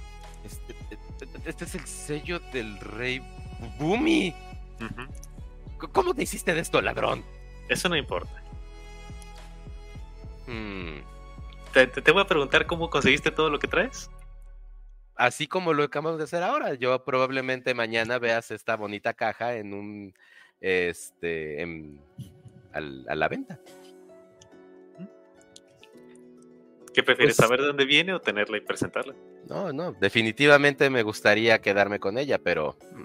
Este, 0.46 0.74
este- 0.92 1.50
este 1.50 1.66
es 1.66 1.76
el 1.76 1.86
sello 1.86 2.40
del 2.54 2.80
rey 2.80 3.22
Bumi. 3.80 4.34
¿Cómo 5.92 6.14
te 6.14 6.24
hiciste 6.24 6.54
de 6.54 6.62
esto, 6.62 6.82
ladrón? 6.82 7.26
Eso 7.68 7.90
no 7.90 7.96
importa. 7.98 8.42
Hmm, 10.48 11.00
Te, 11.74 11.86
te- 11.88 12.02
te 12.02 12.12
voy 12.12 12.22
a 12.24 12.26
preguntar 12.28 12.66
cómo 12.66 12.90
conseguiste 12.90 13.30
todo 13.32 13.50
lo 13.50 13.60
que 13.60 13.68
traes. 13.68 14.10
Así 15.16 15.48
como 15.48 15.74
lo 15.74 15.84
acabamos 15.84 16.18
de 16.18 16.24
hacer 16.24 16.42
ahora. 16.42 16.74
Yo 16.76 17.04
probablemente 17.04 17.74
mañana 17.74 18.18
veas 18.20 18.50
esta 18.52 18.76
bonita 18.76 19.14
caja 19.14 19.56
en 19.56 19.74
un. 19.74 20.14
Este. 20.62 21.62
en- 21.62 22.02
al- 22.74 23.06
a 23.10 23.16
la 23.16 23.28
venta. 23.28 23.60
¿Qué 26.94 27.04
prefieres, 27.04 27.36
Pues- 27.38 27.46
saber 27.48 27.62
de 27.62 27.68
dónde 27.68 27.86
viene 27.86 28.14
o 28.14 28.20
tenerla 28.20 28.58
y 28.58 28.62
presentarla? 28.62 29.14
No, 29.48 29.72
no. 29.72 29.94
Definitivamente 29.94 30.90
me 30.90 31.04
gustaría 31.04 31.60
quedarme 31.62 32.00
con 32.00 32.18
ella, 32.18 32.40
pero. 32.40 32.78
mm, 32.94 33.04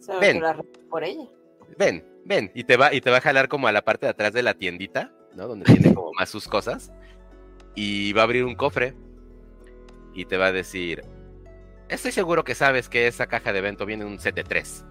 Solo 0.00 0.20
Ven. 0.20 0.42
por 0.88 1.04
ella. 1.04 1.24
Ven, 1.76 2.04
ven. 2.24 2.50
Y 2.54 2.64
te 2.64 2.76
va, 2.76 2.92
y 2.94 3.00
te 3.00 3.10
va 3.10 3.18
a 3.18 3.20
jalar 3.20 3.48
como 3.48 3.68
a 3.68 3.72
la 3.72 3.82
parte 3.82 4.06
de 4.06 4.10
atrás 4.10 4.32
de 4.32 4.42
la 4.42 4.54
tiendita, 4.54 5.12
¿no? 5.34 5.46
Donde 5.48 5.64
tiene 5.66 5.94
como 5.94 6.12
más 6.12 6.28
sus 6.28 6.46
cosas. 6.48 6.90
Y 7.74 8.12
va 8.12 8.22
a 8.22 8.24
abrir 8.24 8.44
un 8.44 8.54
cofre. 8.54 8.94
Y 10.14 10.24
te 10.26 10.36
va 10.36 10.46
a 10.46 10.52
decir. 10.52 11.02
Estoy 11.88 12.12
seguro 12.12 12.44
que 12.44 12.54
sabes 12.54 12.88
que 12.88 13.06
esa 13.06 13.26
caja 13.26 13.52
de 13.52 13.58
evento 13.58 13.84
viene 13.86 14.04
en 14.04 14.10
un 14.10 14.18
set 14.18 14.34
de 14.34 14.44
tres. 14.44 14.84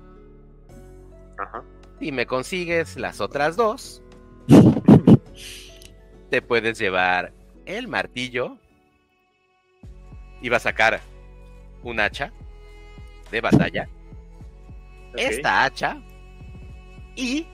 Ajá. 1.38 1.64
Si 2.00 2.12
me 2.12 2.26
consigues 2.26 2.96
las 2.98 3.20
otras 3.22 3.56
dos, 3.58 4.02
te 6.30 6.42
puedes 6.42 6.80
llevar 6.80 7.34
el 7.66 7.88
martillo 7.88 8.58
y 10.42 10.50
va 10.50 10.58
a 10.58 10.62
sacar 10.62 11.02
un 11.84 12.00
hacha 12.00 12.32
de 13.32 13.42
batalla. 13.42 13.90
Esta 15.16 15.64
hacha 15.66 16.02
y, 17.16 17.46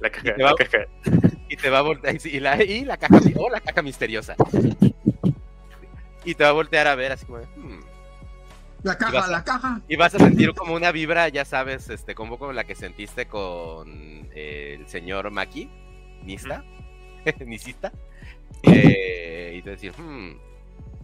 La 0.00 0.10
caja, 0.10 0.28
y 0.30 0.34
te 0.34 0.42
va- 0.42 0.50
la 0.50 0.56
caja. 0.56 0.78
y 1.48 1.56
te 1.56 1.70
va 1.70 1.78
a 1.78 1.82
voltear 1.82 2.16
y 2.24 2.40
la, 2.40 2.62
y 2.64 2.84
la 2.84 2.96
caja 2.96 3.20
o 3.36 3.50
la 3.50 3.60
caja 3.60 3.82
misteriosa. 3.82 4.34
Y 6.24 6.36
te 6.36 6.44
va 6.44 6.50
a 6.50 6.52
voltear 6.52 6.86
a 6.86 6.94
ver 6.94 7.10
así 7.10 7.26
como 7.26 7.38
"Hmm". 7.56 7.80
La 8.82 8.98
caja, 8.98 9.24
a- 9.24 9.30
la 9.30 9.44
caja. 9.44 9.80
y 9.88 9.96
vas 9.96 10.14
a 10.14 10.18
sentir 10.18 10.54
como 10.54 10.74
una 10.74 10.90
vibra, 10.92 11.28
ya 11.28 11.44
sabes, 11.44 11.88
este, 11.88 12.14
como 12.14 12.38
como 12.38 12.52
la 12.52 12.64
que 12.64 12.74
sentiste 12.74 13.26
con 13.26 14.28
eh, 14.34 14.76
el 14.80 14.88
señor 14.88 15.30
Maki, 15.30 15.70
Nista, 16.24 16.64
Nisista, 17.46 17.92
eh, 18.64 19.54
y 19.58 19.62
te 19.62 19.70
decir, 19.70 19.92
"Hmm". 19.96 20.36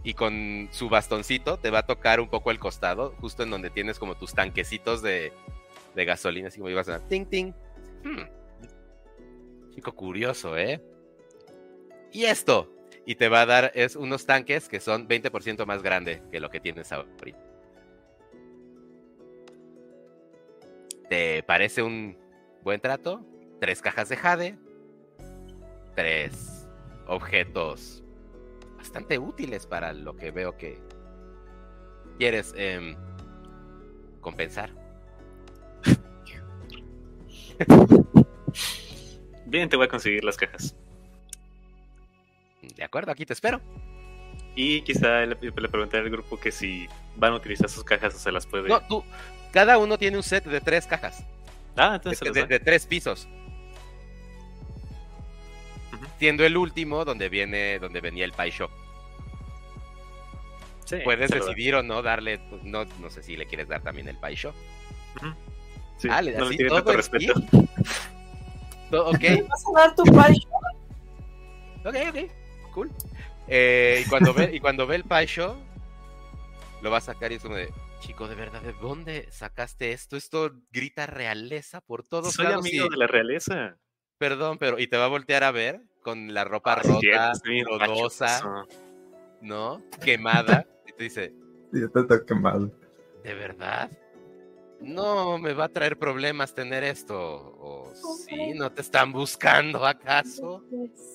y 0.03 0.13
con 0.13 0.67
su 0.71 0.89
bastoncito 0.89 1.57
te 1.57 1.69
va 1.69 1.79
a 1.79 1.85
tocar 1.85 2.19
un 2.19 2.27
poco 2.29 2.51
el 2.51 2.59
costado, 2.59 3.15
justo 3.21 3.43
en 3.43 3.49
donde 3.49 3.69
tienes 3.69 3.97
como 3.99 4.15
tus 4.15 4.33
tanquecitos 4.33 5.01
de, 5.01 5.31
de 5.95 6.05
gasolina, 6.05 6.49
así 6.49 6.57
como 6.59 6.69
ibas 6.69 6.89
a 6.89 6.99
ting 7.07 7.25
ting. 7.25 7.53
Hmm. 8.03 8.23
Chico 9.73 9.93
curioso, 9.93 10.57
¿eh? 10.57 10.81
Y 12.11 12.25
esto, 12.25 12.73
y 13.05 13.15
te 13.15 13.29
va 13.29 13.41
a 13.41 13.45
dar 13.45 13.71
es 13.75 13.95
unos 13.95 14.25
tanques 14.25 14.67
que 14.67 14.79
son 14.79 15.07
20% 15.07 15.65
más 15.65 15.81
grande 15.83 16.21
que 16.31 16.39
lo 16.39 16.49
que 16.49 16.59
tienes 16.59 16.91
ahorita. 16.91 17.39
¿Te 21.09 21.43
parece 21.43 21.81
un 21.81 22.17
buen 22.63 22.79
trato? 22.79 23.25
Tres 23.59 23.81
cajas 23.81 24.09
de 24.09 24.17
jade. 24.17 24.59
Tres 25.95 26.67
objetos 27.07 28.03
bastante 28.77 29.17
útiles 29.17 29.65
para 29.65 29.91
lo 29.91 30.15
que 30.15 30.31
veo 30.31 30.55
que 30.55 30.79
quieres 32.17 32.53
em, 32.55 32.95
compensar. 34.21 34.71
Bien, 39.45 39.67
te 39.67 39.75
voy 39.75 39.87
a 39.87 39.89
conseguir 39.89 40.23
las 40.23 40.37
cajas. 40.37 40.75
De 42.75 42.83
acuerdo, 42.83 43.11
aquí 43.11 43.25
te 43.25 43.33
espero. 43.33 43.59
Y 44.61 44.81
quizá 44.81 45.21
le, 45.25 45.37
le 45.39 45.51
preguntaré 45.69 46.03
al 46.03 46.09
grupo 46.09 46.37
que 46.37 46.51
si 46.51 46.85
van 47.15 47.31
a 47.31 47.37
utilizar 47.37 47.69
sus 47.69 47.81
cajas 47.85 48.13
o 48.13 48.19
se 48.19 48.29
las 48.29 48.45
puede. 48.45 48.67
No, 48.67 48.81
tú, 48.81 49.05
cada 49.53 49.77
uno 49.77 49.97
tiene 49.97 50.17
un 50.17 50.23
set 50.23 50.43
de 50.43 50.59
tres 50.59 50.85
cajas, 50.85 51.23
ah, 51.77 51.91
de, 51.91 51.95
entonces 51.95 52.47
de- 52.49 52.59
tres 52.59 52.85
pisos. 52.85 53.25
Siendo 56.17 56.45
el 56.45 56.57
último 56.57 57.05
donde 57.05 57.29
viene, 57.29 57.79
donde 57.79 58.01
venía 58.01 58.25
el 58.25 58.33
pie 58.33 58.51
shop. 58.51 58.69
Sí, 60.83 60.97
Puedes 61.05 61.29
decidir 61.31 61.75
o 61.75 61.83
no 61.83 62.01
darle, 62.01 62.39
pues, 62.49 62.61
no, 62.65 62.83
no 62.83 63.09
sé 63.09 63.23
si 63.23 63.37
le 63.37 63.45
quieres 63.45 63.69
dar 63.69 63.81
también 63.81 64.09
el 64.09 64.17
pie 64.17 64.35
shop. 64.35 64.53
Sí, 65.99 66.09
Ah, 66.11 66.21
le- 66.21 66.33
no 66.33 66.43
así 66.43 66.51
le 66.51 66.57
tiene 66.57 66.69
todo 66.69 66.83
tanto 66.83 66.97
respeto. 66.97 67.33
¿Me 67.53 67.67
To- 68.91 69.07
Ok, 69.07 69.23
vas 69.47 69.63
a 69.65 69.79
dar 69.79 69.95
tu 69.95 70.01
ok, 71.85 71.95
ok, 72.09 72.31
cool. 72.73 72.91
Eh, 73.49 74.03
y, 74.05 74.09
cuando 74.09 74.33
ve, 74.33 74.51
y 74.53 74.59
cuando 74.61 74.85
ve 74.87 74.95
el 74.97 75.03
pie 75.03 75.25
shop, 75.25 75.55
lo 76.81 76.91
va 76.91 76.97
a 76.97 77.01
sacar 77.01 77.31
y 77.31 77.35
es 77.35 77.41
como 77.41 77.55
de, 77.55 77.69
chico, 77.99 78.27
de 78.27 78.35
verdad, 78.35 78.61
¿de 78.61 78.73
dónde 78.73 79.27
sacaste 79.31 79.91
esto? 79.91 80.15
Esto 80.17 80.51
grita 80.71 81.05
realeza 81.07 81.81
por 81.81 82.03
todos 82.07 82.33
Soy 82.35 82.45
lados. 82.45 82.65
amigo 82.65 82.85
y- 82.85 82.89
de 82.89 82.97
la 82.97 83.07
realeza. 83.07 83.77
Perdón, 84.17 84.57
pero 84.57 84.77
y 84.79 84.87
te 84.87 84.97
va 84.97 85.05
a 85.05 85.09
voltear 85.09 85.43
a 85.43 85.51
ver 85.51 85.81
con 86.01 86.33
la 86.33 86.43
ropa 86.43 86.73
Ah, 86.73 86.83
rota, 86.83 87.31
fachoso. 87.79 88.65
¿no? 89.41 89.81
Quemada. 90.03 90.65
Y 90.87 90.91
te 90.93 91.03
dice, 91.03 91.33
Ya 91.71 91.85
está 91.85 92.05
todo 92.07 92.25
quemado. 92.25 92.71
¿de 93.23 93.33
verdad? 93.33 93.89
No 94.81 95.37
me 95.37 95.53
va 95.53 95.65
a 95.65 95.69
traer 95.69 95.97
problemas 95.97 96.53
tener 96.53 96.83
esto. 96.83 97.15
¿O 97.17 97.91
sí? 97.93 98.53
¿No 98.55 98.71
te 98.71 98.81
están 98.81 99.11
buscando 99.11 99.85
acaso? 99.85 100.63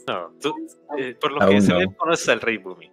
No, 0.06 0.30
tú, 0.40 0.54
eh, 0.98 1.16
por 1.20 1.32
lo 1.32 1.42
Aún 1.42 1.54
que 1.54 1.60
se 1.62 1.72
no. 1.72 1.78
ve, 1.78 1.94
conoces 1.96 2.28
al 2.28 2.40
rey 2.40 2.58
Bumi. 2.58 2.90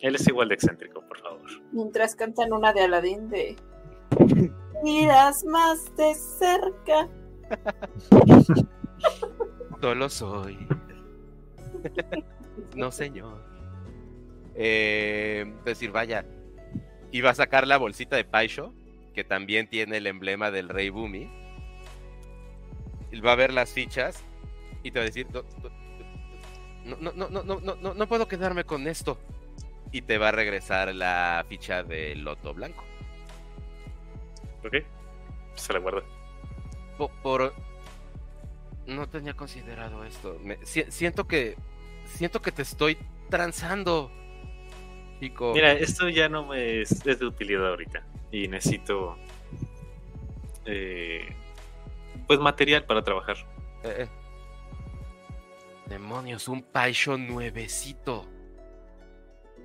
Él 0.00 0.14
es 0.14 0.26
igual 0.26 0.48
de 0.48 0.54
excéntrico, 0.54 1.02
por 1.06 1.18
favor. 1.20 1.40
Mientras 1.72 2.14
cantan 2.14 2.52
una 2.52 2.72
de 2.72 2.82
Aladín 2.82 3.28
de 3.28 3.56
Miras 4.82 5.44
más 5.44 5.94
de 5.96 6.14
cerca. 6.14 7.08
Solo 9.80 10.08
soy. 10.08 10.66
no, 12.76 12.90
señor. 12.90 13.42
Eh, 14.54 15.52
es 15.58 15.64
decir, 15.64 15.90
vaya. 15.90 16.24
Y 17.10 17.20
va 17.20 17.30
a 17.30 17.34
sacar 17.34 17.66
la 17.66 17.76
bolsita 17.76 18.16
de 18.16 18.24
Paisho, 18.24 18.72
que 19.14 19.24
también 19.24 19.68
tiene 19.68 19.98
el 19.98 20.06
emblema 20.06 20.50
del 20.50 20.68
rey 20.68 20.90
Bumi. 20.90 21.30
Va 23.24 23.32
a 23.32 23.36
ver 23.36 23.52
las 23.52 23.72
fichas 23.72 24.22
y 24.82 24.90
te 24.90 24.98
va 24.98 25.04
a 25.04 25.06
decir, 25.06 25.26
no, 26.84 26.96
no, 27.00 27.12
no, 27.12 27.28
no, 27.30 27.42
no, 27.42 27.76
no, 27.76 27.94
no 27.94 28.06
puedo 28.08 28.26
quedarme 28.28 28.64
con 28.64 28.86
esto. 28.88 29.18
Y 29.92 30.02
te 30.02 30.18
va 30.18 30.28
a 30.28 30.32
regresar 30.32 30.92
la 30.94 31.46
ficha 31.48 31.84
de 31.84 32.16
Loto 32.16 32.52
Blanco. 32.52 32.84
Ok, 34.64 34.76
se 35.54 35.72
la 35.72 35.78
guarda. 35.78 36.02
Por. 37.22 37.54
No 38.86 39.08
tenía 39.08 39.34
considerado 39.34 40.04
esto. 40.04 40.38
Me... 40.42 40.58
Siento 40.64 41.26
que... 41.26 41.56
Siento 42.06 42.42
que 42.42 42.52
te 42.52 42.62
estoy 42.62 42.98
transando. 43.30 44.10
Mira, 45.20 45.72
esto 45.72 46.08
ya 46.10 46.28
no 46.28 46.46
me 46.46 46.82
es, 46.82 47.06
es 47.06 47.18
de 47.18 47.24
utilidad 47.24 47.68
ahorita. 47.68 48.04
Y 48.34 48.48
necesito. 48.48 49.16
eh, 50.66 51.28
pues 52.26 52.40
material 52.40 52.84
para 52.84 53.04
trabajar. 53.04 53.36
Eh, 53.84 53.94
eh. 53.98 54.08
Demonios, 55.86 56.48
un 56.48 56.62
Paisho 56.62 57.16
nuevecito. 57.16 58.26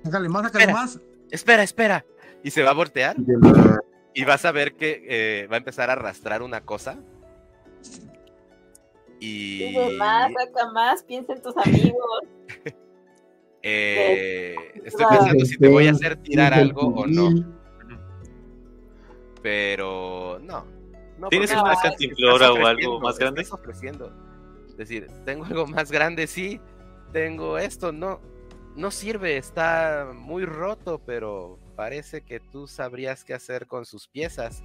Sácale 0.04 0.28
más, 0.28 0.42
sácale 0.42 0.72
más. 0.72 1.00
Espera, 1.32 1.64
espera. 1.64 2.04
Y 2.44 2.52
se 2.52 2.62
va 2.62 2.70
a 2.70 2.74
voltear 2.74 3.16
Y 4.14 4.24
vas 4.24 4.44
a 4.44 4.52
ver 4.52 4.76
que 4.76 5.04
eh, 5.08 5.46
va 5.48 5.56
a 5.56 5.58
empezar 5.58 5.90
a 5.90 5.94
arrastrar 5.94 6.40
una 6.42 6.60
cosa. 6.60 6.96
Y 9.18 9.66
Pide 9.66 9.96
más, 9.96 10.32
saca 10.32 10.70
más, 10.70 11.02
piensa 11.02 11.32
en 11.32 11.42
tus 11.42 11.56
amigos. 11.56 12.22
eh, 13.62 14.54
estoy 14.84 15.06
pensando 15.10 15.44
si 15.44 15.58
te 15.58 15.68
voy 15.68 15.88
a 15.88 15.90
hacer 15.90 16.16
tirar 16.22 16.52
Dice 16.52 16.62
algo 16.62 16.82
o 16.82 17.06
no. 17.08 17.59
Pero 19.42 20.38
no. 20.42 20.66
no 21.18 21.28
¿Tienes 21.28 21.50
una 21.52 21.74
cantimplora 21.82 22.52
o 22.52 22.66
algo 22.66 23.00
más 23.00 23.18
grande? 23.18 23.42
estás 23.42 23.58
ofreciendo. 23.58 24.12
Es 24.68 24.76
decir, 24.76 25.06
tengo 25.24 25.44
algo 25.44 25.66
más 25.66 25.90
grande, 25.90 26.26
sí. 26.26 26.60
Tengo 27.12 27.58
esto, 27.58 27.92
no. 27.92 28.20
No 28.76 28.90
sirve, 28.90 29.36
está 29.36 30.10
muy 30.14 30.44
roto, 30.44 31.00
pero 31.04 31.58
parece 31.76 32.22
que 32.22 32.38
tú 32.40 32.66
sabrías 32.66 33.24
qué 33.24 33.34
hacer 33.34 33.66
con 33.66 33.84
sus 33.84 34.06
piezas. 34.08 34.62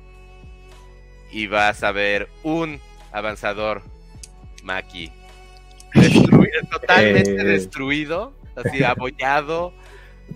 Y 1.31 1.47
vas 1.47 1.83
a 1.83 1.91
ver 1.91 2.29
un 2.43 2.79
avanzador 3.11 3.81
Maki. 4.63 5.11
Destruido, 5.95 6.59
totalmente 6.71 7.31
Eh. 7.41 7.43
destruido, 7.45 8.33
así 8.55 8.83
abollado. 8.83 9.73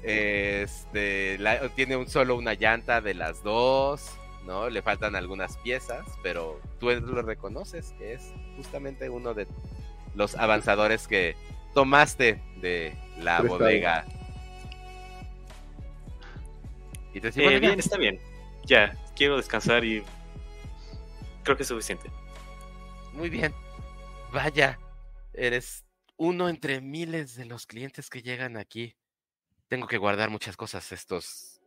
Este, 0.04 1.38
la- 1.40 1.68
tiene 1.70 1.96
un 1.96 2.08
solo 2.08 2.36
una 2.36 2.54
llanta 2.54 3.02
de 3.02 3.16
las 3.16 3.42
dos, 3.42 4.12
¿no? 4.50 4.68
Le 4.68 4.82
faltan 4.82 5.16
algunas 5.16 5.58
piezas, 5.58 6.04
pero 6.24 6.60
tú 6.80 6.90
lo 6.90 7.22
reconoces, 7.22 7.94
que 8.00 8.14
es 8.14 8.34
justamente 8.58 9.08
uno 9.08 9.36
de 9.36 9.46
los 10.16 10.36
avanzadores 10.36 11.08
que 11.08 11.36
tomaste 11.76 12.42
de 12.60 12.98
la 13.20 13.38
Prestado. 13.38 13.60
bodega. 13.60 14.06
Y 17.14 17.22
te 17.22 17.28
Eh, 17.28 17.60
bien, 17.60 17.80
está 17.80 17.98
bien. 17.98 18.20
Ya, 18.66 18.98
quiero 19.16 19.38
descansar 19.38 19.86
y. 19.86 20.04
Creo 21.44 21.56
que 21.56 21.62
es 21.64 21.70
suficiente. 21.70 22.10
Muy 23.14 23.30
bien. 23.30 23.54
Vaya, 24.34 24.80
eres 25.34 25.86
uno 26.18 26.50
entre 26.50 26.82
miles 26.82 27.36
de 27.36 27.46
los 27.46 27.68
clientes 27.68 28.10
que 28.10 28.24
llegan 28.24 28.58
aquí. 28.58 28.96
Tengo 29.68 29.86
que 29.86 29.98
guardar 30.00 30.32
muchas 30.32 30.58
cosas. 30.58 30.92
Estos 30.92 31.59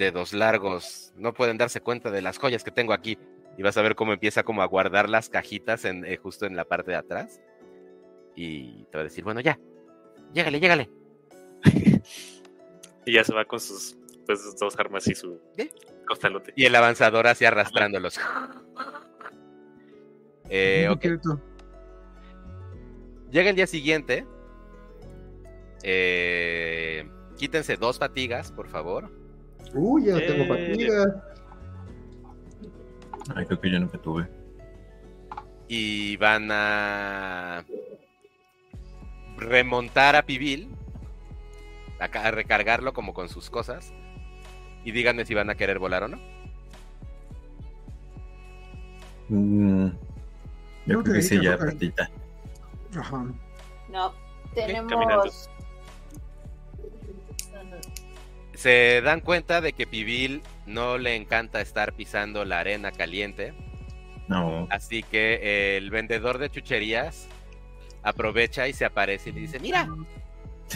dedos 0.00 0.32
largos 0.32 1.12
no 1.14 1.32
pueden 1.32 1.58
darse 1.58 1.80
cuenta 1.80 2.10
de 2.10 2.22
las 2.22 2.38
joyas 2.38 2.64
que 2.64 2.72
tengo 2.72 2.92
aquí. 2.92 3.16
Y 3.56 3.62
vas 3.62 3.76
a 3.76 3.82
ver 3.82 3.94
cómo 3.94 4.12
empieza 4.12 4.42
como 4.42 4.62
a 4.62 4.66
guardar 4.66 5.08
las 5.08 5.28
cajitas 5.28 5.84
en, 5.84 6.04
eh, 6.04 6.16
justo 6.16 6.46
en 6.46 6.56
la 6.56 6.64
parte 6.64 6.90
de 6.92 6.96
atrás. 6.96 7.40
Y 8.34 8.84
te 8.84 8.96
va 8.96 9.02
a 9.02 9.04
decir, 9.04 9.22
bueno, 9.22 9.40
ya. 9.40 9.60
Llégale, 10.32 10.58
llégale. 10.58 10.90
Y 13.06 13.14
ya 13.14 13.24
se 13.24 13.34
va 13.34 13.46
con 13.46 13.58
sus, 13.58 13.96
pues, 14.26 14.40
dos 14.60 14.78
armas 14.78 15.08
y 15.08 15.14
su 15.14 15.40
¿Qué? 15.56 15.70
costalote. 16.06 16.52
Y 16.54 16.66
el 16.66 16.74
avanzador 16.74 17.26
así 17.26 17.44
arrastrándolos. 17.44 18.20
Eh. 20.52 20.88
Llega 23.30 23.50
el 23.50 23.54
día 23.56 23.68
siguiente. 23.68 24.26
Eh, 25.84 27.08
quítense 27.36 27.76
dos 27.76 28.00
fatigas, 28.00 28.50
por 28.50 28.68
favor. 28.68 29.19
Uy, 29.74 30.04
ya 30.06 30.12
no 30.14 30.18
tengo 30.20 30.54
Eh. 30.54 30.68
fatiga. 30.68 31.24
Ay, 33.34 33.46
creo 33.46 33.60
que 33.60 33.70
yo 33.70 33.80
nunca 33.80 33.98
tuve. 33.98 34.28
Y 35.68 36.16
van 36.16 36.48
a 36.50 37.64
remontar 39.36 40.16
a 40.16 40.22
Pibil. 40.22 40.68
A, 42.00 42.08
ca- 42.08 42.26
a 42.26 42.30
recargarlo 42.30 42.92
como 42.94 43.12
con 43.14 43.28
sus 43.28 43.50
cosas. 43.50 43.92
Y 44.84 44.92
díganme 44.92 45.26
si 45.26 45.34
van 45.34 45.50
a 45.50 45.54
querer 45.54 45.78
volar 45.78 46.04
o 46.04 46.08
no. 46.08 46.18
Mm, 49.28 49.86
yo 50.86 50.94
No, 50.96 51.02
creo 51.02 51.14
que 51.16 51.22
sí, 51.22 51.40
ya, 51.42 51.52
poca- 51.56 51.66
patita. 51.72 52.10
Ajá. 52.98 53.24
No, 53.90 54.12
tenemos. 54.54 55.48
Se 58.60 59.00
dan 59.00 59.20
cuenta 59.20 59.62
de 59.62 59.72
que 59.72 59.86
Pibil 59.86 60.42
no 60.66 60.98
le 60.98 61.16
encanta 61.16 61.62
estar 61.62 61.94
pisando 61.94 62.44
la 62.44 62.58
arena 62.60 62.92
caliente. 62.92 63.54
No. 64.28 64.66
Así 64.70 65.02
que 65.02 65.78
el 65.78 65.88
vendedor 65.88 66.36
de 66.36 66.50
chucherías 66.50 67.26
aprovecha 68.02 68.68
y 68.68 68.74
se 68.74 68.84
aparece 68.84 69.30
y 69.30 69.32
le 69.32 69.40
dice, 69.40 69.58
mira, 69.60 69.88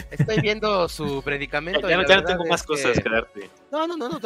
estoy 0.09 0.41
viendo 0.41 0.89
su 0.89 1.21
predicamento. 1.25 1.87
ya 1.87 1.97
no, 1.97 2.23
tengo 2.23 2.45
más 2.45 2.63
cosas 2.63 2.99
que- 2.99 3.07
darte. 3.07 3.49
No, 3.71 3.85
no, 3.85 3.95
no, 3.97 4.09
no, 4.09 4.19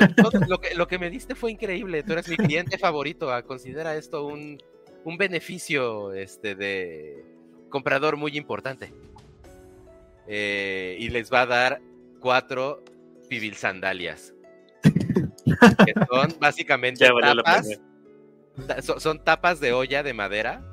que, 0.61 0.73
lo 0.76 0.88
que 0.88 0.98
me 0.98 1.10
diste 1.10 1.36
fue 1.36 1.52
increíble. 1.52 2.02
Tú 2.03 2.14
eres 2.14 2.30
mi 2.30 2.38
cliente 2.38 2.77
favorito. 2.77 3.30
ah, 3.30 3.44
Considera 3.44 3.94
esto 3.98 4.26
un, 4.26 4.57
un 5.03 5.18
beneficio 5.18 6.14
este, 6.14 6.56
de 6.56 7.26
comprador 7.69 8.15
muy 8.15 8.38
importante. 8.38 8.94
Eh, 10.27 10.95
y 10.98 11.10
les 11.10 11.30
va 11.30 11.41
a 11.41 11.45
dar 11.45 11.81
cuatro 12.22 12.84
pibil 13.30 13.56
sandalias. 13.56 14.34
que 14.84 15.93
son 16.10 16.35
básicamente 16.39 17.07
tapas, 17.07 17.68
pena. 17.68 18.68
ta- 18.68 18.81
so- 18.81 18.99
son 18.99 19.23
tapas 19.23 19.60
de 19.60 19.73
olla 19.73 20.03
de 20.03 20.14
madera, 20.14 20.64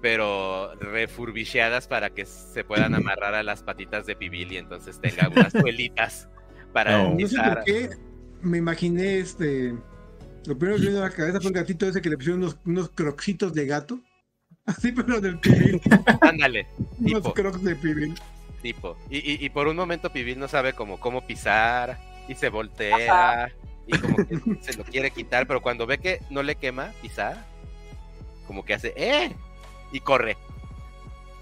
pero 0.00 0.74
refurbisheadas 0.80 1.86
para 1.88 2.10
que 2.10 2.24
se 2.24 2.64
puedan 2.64 2.94
amarrar 2.94 3.34
a 3.34 3.42
las 3.42 3.62
patitas 3.62 4.06
de 4.06 4.16
pibil 4.16 4.52
y 4.52 4.56
entonces 4.56 4.98
tenga 5.00 5.28
unas 5.28 5.52
suelitas 5.52 6.28
para 6.72 7.02
No. 7.02 7.14
No 7.18 7.28
sé 7.28 7.36
por 7.42 7.64
qué 7.64 7.90
me 8.42 8.58
imaginé 8.58 9.18
este. 9.18 9.74
Lo 10.46 10.56
primero 10.56 10.78
que 10.78 10.84
me 10.84 10.88
vino 10.90 11.00
a 11.02 11.08
la 11.08 11.14
cabeza 11.14 11.40
fue 11.40 11.50
el 11.50 11.54
gatito 11.56 11.86
ese 11.86 12.00
que 12.00 12.08
le 12.08 12.16
pusieron 12.16 12.42
unos, 12.42 12.56
unos 12.64 12.88
croxitos 12.90 13.52
de 13.52 13.66
gato. 13.66 14.00
Así, 14.64 14.92
pero 14.92 15.20
del 15.20 15.38
pibil. 15.40 15.80
Ándale, 16.22 16.66
unos 17.00 17.32
crocs 17.34 17.62
de 17.62 17.76
pibil. 17.76 18.14
Tipo. 18.62 18.96
Y, 19.08 19.18
y- 19.18 19.44
y 19.44 19.48
por 19.50 19.68
un 19.68 19.76
momento 19.76 20.10
Pibil 20.10 20.38
no 20.38 20.48
sabe 20.48 20.72
cómo, 20.72 20.98
cómo 21.00 21.20
pisar 21.22 21.98
y 22.28 22.34
se 22.34 22.48
voltea 22.48 23.50
y 23.86 23.98
como 23.98 24.16
que 24.16 24.36
se 24.62 24.76
lo 24.76 24.84
quiere 24.84 25.10
quitar, 25.10 25.46
pero 25.46 25.60
cuando 25.62 25.86
ve 25.86 25.98
que 25.98 26.20
no 26.30 26.42
le 26.42 26.54
quema 26.56 26.92
pisar, 27.02 27.44
como 28.46 28.64
que 28.64 28.74
hace 28.74 28.92
¡eh! 28.96 29.32
y 29.92 30.00
corre. 30.00 30.36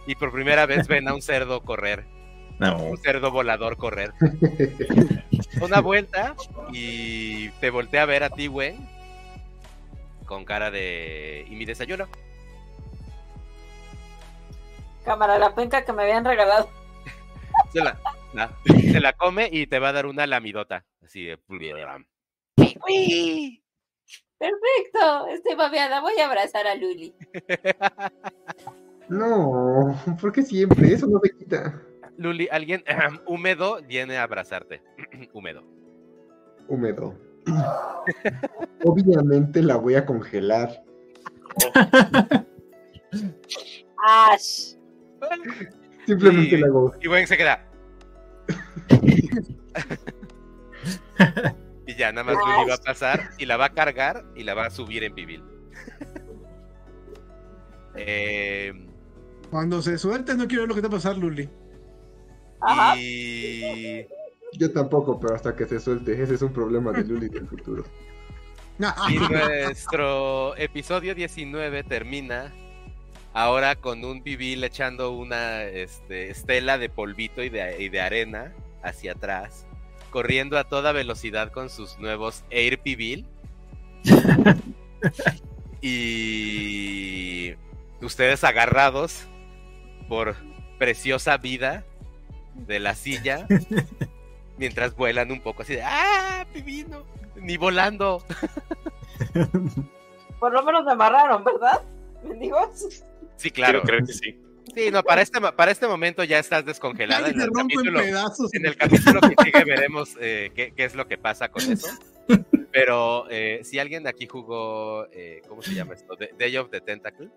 Y 0.07 0.15
por 0.15 0.33
primera 0.33 0.65
vez 0.67 0.87
ven 0.89 1.07
a 1.09 1.15
un 1.15 1.21
cerdo 1.23 1.61
correr, 1.63 2.05
No. 2.59 2.77
un 2.79 2.97
cerdo 2.99 3.31
volador 3.31 3.77
correr. 3.77 4.13
Una 5.61 5.81
vuelta 5.81 6.35
y 6.73 7.49
te 7.61 7.71
voltea 7.71 8.03
a 8.03 8.07
ver 8.07 8.23
a 8.25 8.31
ti, 8.31 8.47
güey, 8.47 8.77
con 10.25 10.45
cara 10.45 10.71
de... 10.71 11.47
¿Y 11.51 11.55
mi 11.57 11.65
desayuno? 11.65 12.07
Cámara, 15.05 15.39
la 15.39 15.55
penca 15.55 15.85
que 15.85 15.93
me 15.93 16.03
habían 16.03 16.25
regalado. 16.25 16.69
Se 17.73 17.81
la, 17.81 17.99
la- 18.33 18.51
se 18.65 19.01
la 19.01 19.13
come 19.13 19.49
y 19.53 19.67
te 19.67 19.79
va 19.79 19.91
a 19.91 19.93
dar 19.93 20.07
una 20.07 20.27
lamidota. 20.27 20.85
Así 21.05 21.25
de... 21.25 21.39
¡Uy! 22.89 23.63
Perfecto, 24.39 25.27
estoy 25.29 25.55
babeada. 25.57 26.01
Voy 26.01 26.19
a 26.21 26.27
abrazar 26.27 26.67
a 26.67 26.75
Luli. 26.75 27.15
No, 29.11 29.99
¿por 30.21 30.33
qué 30.33 30.43
siempre? 30.43 30.93
Eso 30.93 31.07
no 31.07 31.19
se 31.23 31.31
quita. 31.31 31.83
Luli, 32.19 32.47
alguien 32.53 32.85
húmedo 33.27 33.81
viene 33.89 34.19
a 34.19 34.25
abrazarte. 34.25 34.83
húmedo. 35.33 35.65
Húmedo. 36.69 37.19
Obviamente 38.85 39.63
la 39.63 39.77
voy 39.77 39.95
a 39.95 40.05
congelar. 40.05 40.85
Ash. 44.07 44.75
Simplemente 46.09 46.57
Y- 46.57 46.59
la 46.59 46.67
hago. 46.69 46.95
Y 47.03 47.07
Gwen 47.07 47.27
se 47.27 47.37
queda. 47.37 47.67
y 51.87 51.95
ya, 51.97 52.13
nada 52.13 52.25
más 52.25 52.35
Luli 52.35 52.69
va 52.71 52.75
a 52.77 52.79
pasar 52.79 53.31
y 53.37 53.45
la 53.45 53.59
va 53.59 53.67
a 53.67 53.75
cargar 53.75 54.25
y 54.35 54.43
la 54.43 54.55
va 54.55 54.65
a 54.67 54.71
subir 54.71 55.05
en 55.05 55.15
pibil. 55.15 55.45
Eh, 57.95 58.73
Cuando 59.51 59.83
se 59.83 59.99
suelte, 59.99 60.35
no 60.35 60.47
quiero 60.49 60.63
ver 60.63 60.69
lo 60.71 60.75
que 60.77 60.81
te 60.81 60.89
va 60.89 60.95
a 60.95 60.97
pasar, 60.99 61.19
Luli. 61.19 61.47
Ajá. 62.63 62.97
y 62.99 64.07
Yo 64.55 64.73
tampoco, 64.73 65.21
pero 65.21 65.35
hasta 65.35 65.55
que 65.55 65.67
se 65.67 65.79
suelte. 65.79 66.23
Ese 66.23 66.35
es 66.37 66.43
un 66.43 66.55
problema 66.55 66.91
de 66.93 67.05
Luli 67.05 67.29
del 67.29 67.47
futuro. 67.47 67.85
Y 69.11 69.19
nuestro 69.19 70.57
episodio 70.57 71.15
19 71.15 71.83
termina 71.83 72.51
ahora 73.33 73.77
con 73.77 74.05
un 74.05 74.23
pibil 74.23 74.65
echando 74.65 75.13
una 75.13 75.63
este, 75.63 76.31
estela 76.31 76.79
de 76.79 76.89
polvito 76.89 77.43
y 77.43 77.49
de, 77.49 77.83
y 77.83 77.89
de 77.89 78.01
arena 78.01 78.53
hacia 78.83 79.13
atrás, 79.13 79.67
corriendo 80.11 80.59
a 80.59 80.65
toda 80.65 80.93
velocidad 80.93 81.53
con 81.53 81.71
sus 81.71 81.99
nuevos 81.99 82.45
Air 82.51 82.79
Pibil. 82.81 83.27
y 85.83 87.55
ustedes 88.01 88.45
agarrados 88.45 89.27
por 90.09 90.37
preciosa 90.79 91.37
vida 91.37 91.85
de 92.55 92.81
la 92.81 92.95
silla 92.95 93.47
mientras 94.57 94.97
vuelan 94.97 95.31
un 95.31 95.41
poco 95.41 95.63
así 95.63 95.77
de 95.77 95.83
¡Ah, 95.83 96.47
pibino! 96.53 97.05
Ni 97.37 97.57
volando. 97.57 98.23
Por 100.41 100.53
lo 100.53 100.63
menos 100.65 100.85
me 100.85 100.93
amarraron, 100.93 101.45
¿verdad? 101.45 101.83
Mendigos. 102.25 103.05
Sí, 103.39 103.51
claro. 103.51 103.81
Creo, 103.83 103.97
creo 103.99 104.07
que 104.07 104.13
sí. 104.13 104.39
Sí, 104.75 104.91
no, 104.91 105.03
para 105.03 105.23
este, 105.23 105.41
para 105.41 105.71
este 105.71 105.87
momento 105.89 106.23
ya 106.25 106.39
estás 106.39 106.65
descongelada. 106.67 107.29
En 107.31 107.41
el, 107.41 107.47
rompo 107.47 107.61
en 107.61 107.69
capítulo, 107.87 108.01
pedazos. 108.01 108.53
en 108.55 108.67
el 108.67 108.77
capítulo 108.77 109.21
que 109.23 109.35
sigue 109.43 109.65
veremos 109.65 110.15
eh, 110.21 110.51
qué, 110.55 110.73
qué 110.77 110.85
es 110.85 110.95
lo 110.95 111.09
que 111.09 111.17
pasa 111.17 111.49
con 111.49 111.63
eso. 111.73 111.89
Pero 112.71 113.25
eh, 113.31 113.61
si 113.65 113.79
alguien 113.79 114.03
de 114.03 114.11
aquí 114.11 114.27
jugó, 114.27 115.07
eh, 115.13 115.41
¿cómo 115.49 115.63
se 115.63 115.73
llama 115.75 115.95
esto? 115.95 116.15
The- 116.17 116.35
Day 116.39 116.55
of 116.59 116.69
the 116.71 116.83
Tentacle, 116.83 117.31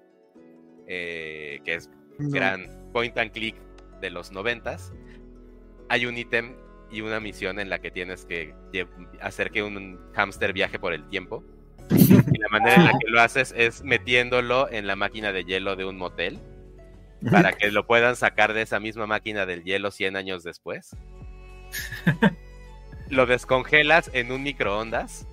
eh, 0.88 1.62
que 1.64 1.76
es 1.76 1.90
No. 2.20 2.30
gran 2.30 2.68
point 2.92 3.18
and 3.18 3.32
click 3.32 3.56
de 4.02 4.10
los 4.10 4.32
noventas, 4.32 4.92
hay 5.88 6.06
un 6.06 6.18
ítem 6.18 6.56
y 6.92 7.00
una 7.02 7.22
misión 7.22 7.60
en 7.60 7.70
la 7.70 7.80
que 7.80 7.92
tienes 7.92 8.26
que 8.26 8.54
hacer 9.22 9.52
que 9.52 9.64
un 9.64 10.00
hámster 10.14 10.52
viaje 10.52 10.78
por 10.80 10.94
el 10.94 11.08
tiempo. 11.08 11.44
Y 11.90 12.38
la 12.38 12.48
manera 12.50 12.76
en 12.76 12.86
la 12.86 12.92
que 12.92 13.10
lo 13.10 13.22
haces 13.22 13.54
es 13.58 13.84
metiéndolo 13.84 14.70
en 14.72 14.88
la 14.88 14.96
máquina 14.96 15.32
de 15.32 15.44
hielo 15.44 15.76
de 15.76 15.86
un 15.86 15.98
motel 15.98 16.40
para 17.30 17.54
que 17.54 17.72
lo 17.72 17.86
puedan 17.86 18.16
sacar 18.16 18.54
de 18.54 18.64
esa 18.64 18.80
misma 18.80 19.06
máquina 19.06 19.46
del 19.46 19.64
hielo 19.64 19.92
100 19.92 20.16
años 20.16 20.44
después. 20.44 20.96
Lo 23.10 23.26
descongelas 23.26 24.10
en 24.14 24.32
un 24.32 24.44
microondas 24.44 25.28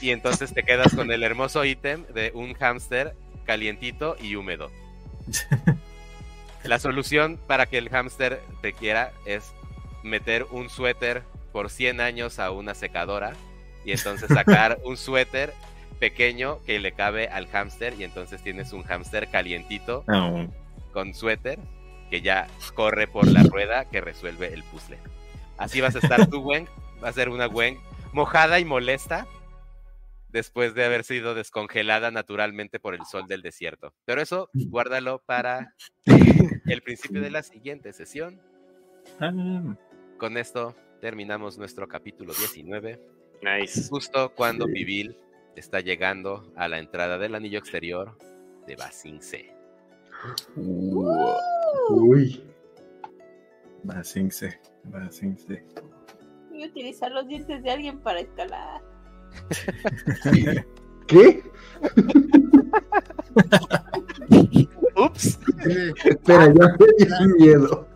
y 0.00 0.10
entonces 0.10 0.52
te 0.52 0.62
quedas 0.62 0.94
con 0.94 1.10
el 1.12 1.22
hermoso 1.22 1.64
ítem 1.64 2.04
de 2.06 2.32
un 2.34 2.54
hámster 2.54 3.14
calientito 3.44 4.16
y 4.20 4.34
húmedo. 4.34 4.70
La 6.64 6.78
solución 6.78 7.38
para 7.46 7.66
que 7.66 7.78
el 7.78 7.88
hámster 7.88 8.42
te 8.60 8.72
quiera 8.72 9.12
es 9.24 9.52
meter 10.02 10.46
un 10.50 10.68
suéter 10.68 11.22
por 11.52 11.70
100 11.70 12.00
años 12.00 12.38
a 12.38 12.50
una 12.50 12.74
secadora 12.74 13.32
y 13.84 13.92
entonces 13.92 14.28
sacar 14.28 14.78
un 14.84 14.96
suéter 14.96 15.52
pequeño 15.98 16.62
que 16.64 16.78
le 16.78 16.92
cabe 16.92 17.28
al 17.28 17.46
hámster 17.48 17.94
y 17.98 18.04
entonces 18.04 18.42
tienes 18.42 18.72
un 18.72 18.82
hámster 18.84 19.28
calientito 19.30 20.04
No. 20.06 20.50
con 20.92 21.14
suéter 21.14 21.58
que 22.10 22.20
ya 22.22 22.46
corre 22.74 23.06
por 23.06 23.26
la 23.28 23.42
rueda 23.44 23.84
que 23.84 24.00
resuelve 24.00 24.52
el 24.52 24.64
puzzle. 24.64 24.98
Así 25.58 25.80
vas 25.80 25.94
a 25.94 25.98
estar 26.00 26.26
tú, 26.28 26.40
Gwen. 26.42 26.66
Va 27.04 27.08
a 27.08 27.12
ser 27.12 27.28
una 27.28 27.46
Gwen 27.46 27.78
mojada 28.12 28.58
y 28.58 28.64
molesta 28.64 29.26
después 30.28 30.74
de 30.74 30.84
haber 30.84 31.04
sido 31.04 31.34
descongelada 31.34 32.10
naturalmente 32.10 32.80
por 32.80 32.94
el 32.94 33.04
sol 33.04 33.26
del 33.28 33.42
desierto. 33.42 33.92
Pero 34.06 34.20
eso 34.22 34.48
guárdalo 34.54 35.22
para 35.26 35.74
el 36.66 36.82
principio 36.82 37.20
de 37.20 37.30
la 37.30 37.42
siguiente 37.42 37.92
sesión. 37.92 38.40
Ah, 39.20 39.32
Con 40.18 40.36
esto 40.36 40.74
terminamos 41.00 41.58
nuestro 41.58 41.88
capítulo 41.88 42.32
19, 42.34 43.00
Nice. 43.42 43.88
justo 43.88 44.32
cuando 44.34 44.66
Pibil 44.66 45.16
está 45.56 45.80
llegando 45.80 46.52
a 46.56 46.68
la 46.68 46.78
entrada 46.78 47.18
del 47.18 47.34
anillo 47.34 47.58
exterior 47.58 48.16
de 48.66 48.76
Basing 48.76 49.20
C. 49.22 49.50
uh, 50.56 51.36
Uy. 51.90 52.44
Basingse, 53.82 54.60
Basingse. 54.84 55.64
Voy 56.50 56.64
a 56.64 56.66
utilizar 56.66 57.10
los 57.12 57.26
dientes 57.26 57.62
de 57.62 57.70
alguien 57.70 57.98
para 58.00 58.20
escalar. 58.20 58.82
¿Qué? 61.06 61.42
¡Ups! 64.96 65.38
Espera, 66.04 66.52
ya 66.54 66.76
me 67.20 67.34
miedo. 67.38 67.88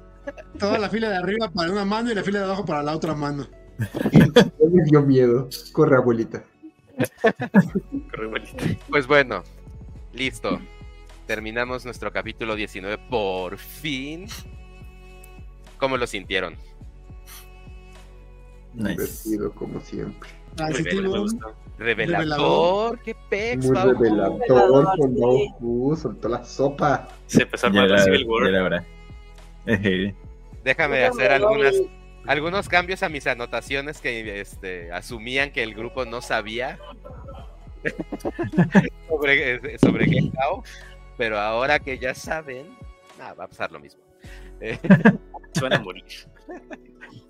toda 0.59 0.79
la 0.79 0.89
fila 0.89 1.11
de 1.11 1.17
arriba 1.17 1.51
para 1.53 1.71
una 1.71 1.85
mano 1.85 2.11
y 2.11 2.15
la 2.15 2.23
fila 2.23 2.39
de 2.39 2.45
abajo 2.47 2.65
para 2.65 2.83
la 2.83 2.97
otra 2.97 3.15
mano. 3.15 3.47
Me 3.79 4.85
dio 4.91 5.03
miedo. 5.03 5.49
Corre, 5.73 5.97
abuelita. 5.97 6.45
Corre, 8.11 8.27
abuelita. 8.27 8.65
Pues 8.89 9.07
bueno, 9.07 9.43
listo. 10.13 10.61
Terminamos 11.27 11.85
nuestro 11.85 12.13
capítulo 12.13 12.55
19 12.55 12.99
por 13.09 13.57
fin. 13.57 14.27
¿Cómo 15.79 15.97
lo 15.97 16.07
sintieron? 16.07 16.57
Nice. 18.75 18.91
Divertido, 19.29 19.53
como 19.53 19.81
siempre. 19.81 20.31
Ah. 20.59 20.69
Revelador, 20.71 21.31
Revelador. 21.79 22.99
qué 23.01 23.17
pex, 23.29 23.67
Muy 23.67 23.75
revelador 23.75 24.39
Revelador, 24.41 24.85
con 24.97 25.15
sí. 25.15 25.21
Goku. 25.21 25.97
Soltó 25.97 26.29
la 26.29 26.45
sopa. 26.45 27.09
Se 27.27 27.43
empezó 27.43 27.67
a 27.67 27.71
armar 27.71 27.91
la 27.91 27.99
Civil 27.99 28.27
War. 28.27 28.85
Déjame 30.65 31.05
hacer 31.05 31.33
algunas, 31.33 31.75
algunos 32.27 32.69
cambios 32.69 33.03
a 33.03 33.09
mis 33.09 33.27
anotaciones 33.27 34.01
que 34.01 34.41
este, 34.41 34.93
asumían 34.93 35.53
que 35.53 35.63
el 35.63 35.75
grupo 35.75 36.05
no 36.05 36.21
sabía 36.23 36.79
sobre, 39.09 39.55
eh, 39.55 39.79
sobre 39.79 40.07
Gekao, 40.07 40.63
pero 41.17 41.39
ahora 41.39 41.79
que 41.79 41.99
ya 41.99 42.15
saben, 42.15 42.77
ah, 43.21 43.35
va 43.35 43.45
a 43.45 43.49
pasar 43.49 43.71
lo 43.73 43.81
mismo. 43.81 44.03
Se 44.61 45.61
van 45.61 45.73
a 45.75 45.79
morir. 45.81 46.05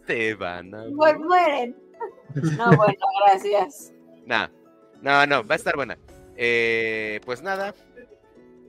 te 0.07 0.35
van 0.35 0.75
a... 0.75 0.85
Mu- 0.85 1.25
mueren. 1.25 1.77
No, 2.57 2.77
bueno, 2.77 2.95
gracias. 3.27 3.93
Nah, 4.27 4.49
no, 5.03 5.27
no, 5.27 5.45
va 5.45 5.55
a 5.55 5.57
estar 5.57 5.75
buena. 5.77 5.99
Eh, 6.37 7.21
pues 7.25 7.43
nada, 7.43 7.75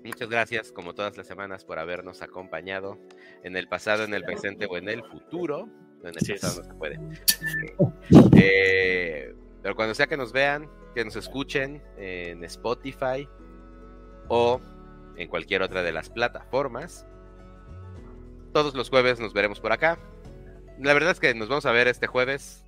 muchas 0.04 0.30
gracias 0.30 0.72
como 0.72 0.94
todas 0.94 1.16
las 1.18 1.28
semanas 1.28 1.64
por 1.66 1.80
habernos 1.80 2.22
acompañado 2.22 2.98
en 3.44 3.56
el 3.58 3.68
pasado, 3.68 4.04
en 4.04 4.14
el 4.14 4.24
presente 4.24 4.66
o 4.70 4.78
en 4.78 4.90
el 4.90 5.04
futuro. 5.04 5.70
En 6.06 6.16
el 6.16 6.18
es. 6.18 6.42
pasado 6.42 6.62
no 6.62 6.68
se 6.68 6.74
puede. 6.76 7.00
Eh, 8.38 9.34
pero 9.62 9.76
cuando 9.76 9.96
sea 9.96 10.08
que 10.08 10.18
nos 10.18 10.32
vean, 10.32 10.70
que 10.94 11.04
nos 11.04 11.16
escuchen 11.16 11.82
en 11.98 12.44
Spotify 12.44 13.28
o 14.28 14.62
en 15.18 15.28
cualquier 15.28 15.64
otra 15.64 15.82
de 15.82 15.92
las 15.92 16.10
plataformas, 16.10 17.06
todos 18.54 18.76
los 18.76 18.90
jueves 18.90 19.20
nos 19.20 19.34
veremos 19.34 19.60
por 19.60 19.72
acá. 19.72 19.98
La 20.80 20.94
verdad 20.94 21.12
es 21.12 21.20
que 21.20 21.34
nos 21.34 21.50
vamos 21.50 21.66
a 21.66 21.72
ver 21.72 21.88
este 21.88 22.08
jueves, 22.08 22.64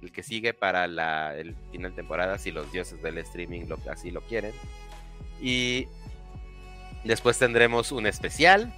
el 0.00 0.10
que 0.10 0.22
sigue 0.22 0.54
para 0.54 0.86
la, 0.86 1.36
el 1.36 1.54
final 1.70 1.90
de 1.90 1.96
temporada, 1.96 2.38
si 2.38 2.50
los 2.50 2.70
dioses 2.72 3.02
del 3.02 3.18
streaming 3.18 3.66
lo, 3.66 3.78
así 3.90 4.10
lo 4.10 4.22
quieren. 4.22 4.52
Y 5.40 5.86
después 7.04 7.38
tendremos 7.38 7.92
un 7.92 8.06
especial, 8.06 8.72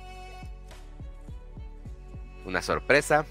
una 2.44 2.62
sorpresa, 2.62 3.26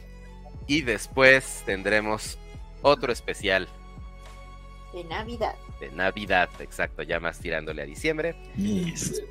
y 0.68 0.81
después 0.81 1.64
tendremos 1.65 2.38
otro 2.81 3.11
especial 3.11 3.68
De 4.94 5.03
Navidad. 5.06 5.56
de 5.80 5.91
Navidad, 5.91 6.49
exacto, 6.60 7.03
ya 7.03 7.19
más 7.19 7.40
tirándole 7.40 7.81
a 7.81 7.85
diciembre. 7.85 8.35
Yes. 8.57 9.22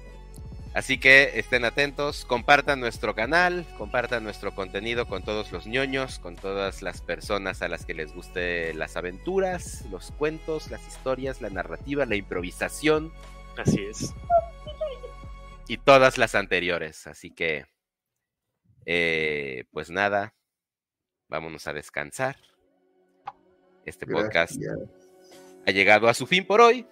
Así 0.74 0.96
que 0.96 1.38
estén 1.38 1.66
atentos, 1.66 2.24
compartan 2.24 2.80
nuestro 2.80 3.14
canal, 3.14 3.66
compartan 3.76 4.24
nuestro 4.24 4.54
contenido 4.54 5.06
con 5.06 5.22
todos 5.22 5.52
los 5.52 5.66
ñoños, 5.66 6.18
con 6.18 6.34
todas 6.34 6.80
las 6.80 7.02
personas 7.02 7.60
a 7.60 7.68
las 7.68 7.84
que 7.84 7.92
les 7.92 8.14
guste 8.14 8.72
las 8.72 8.96
aventuras, 8.96 9.84
los 9.90 10.12
cuentos, 10.12 10.70
las 10.70 10.86
historias, 10.88 11.42
la 11.42 11.50
narrativa, 11.50 12.06
la 12.06 12.16
improvisación 12.16 13.12
Así 13.58 13.84
es. 13.84 14.14
y 15.68 15.76
todas 15.76 16.16
las 16.16 16.34
anteriores. 16.34 17.06
Así 17.06 17.30
que, 17.30 17.66
eh, 18.86 19.64
pues 19.72 19.90
nada, 19.90 20.32
vámonos 21.32 21.66
a 21.66 21.72
descansar. 21.72 22.36
Este 23.84 24.06
podcast 24.06 24.54
Gracias. 24.56 24.90
ha 25.66 25.70
llegado 25.72 26.06
a 26.08 26.14
su 26.14 26.26
fin 26.26 26.46
por 26.46 26.60
hoy. 26.60 26.86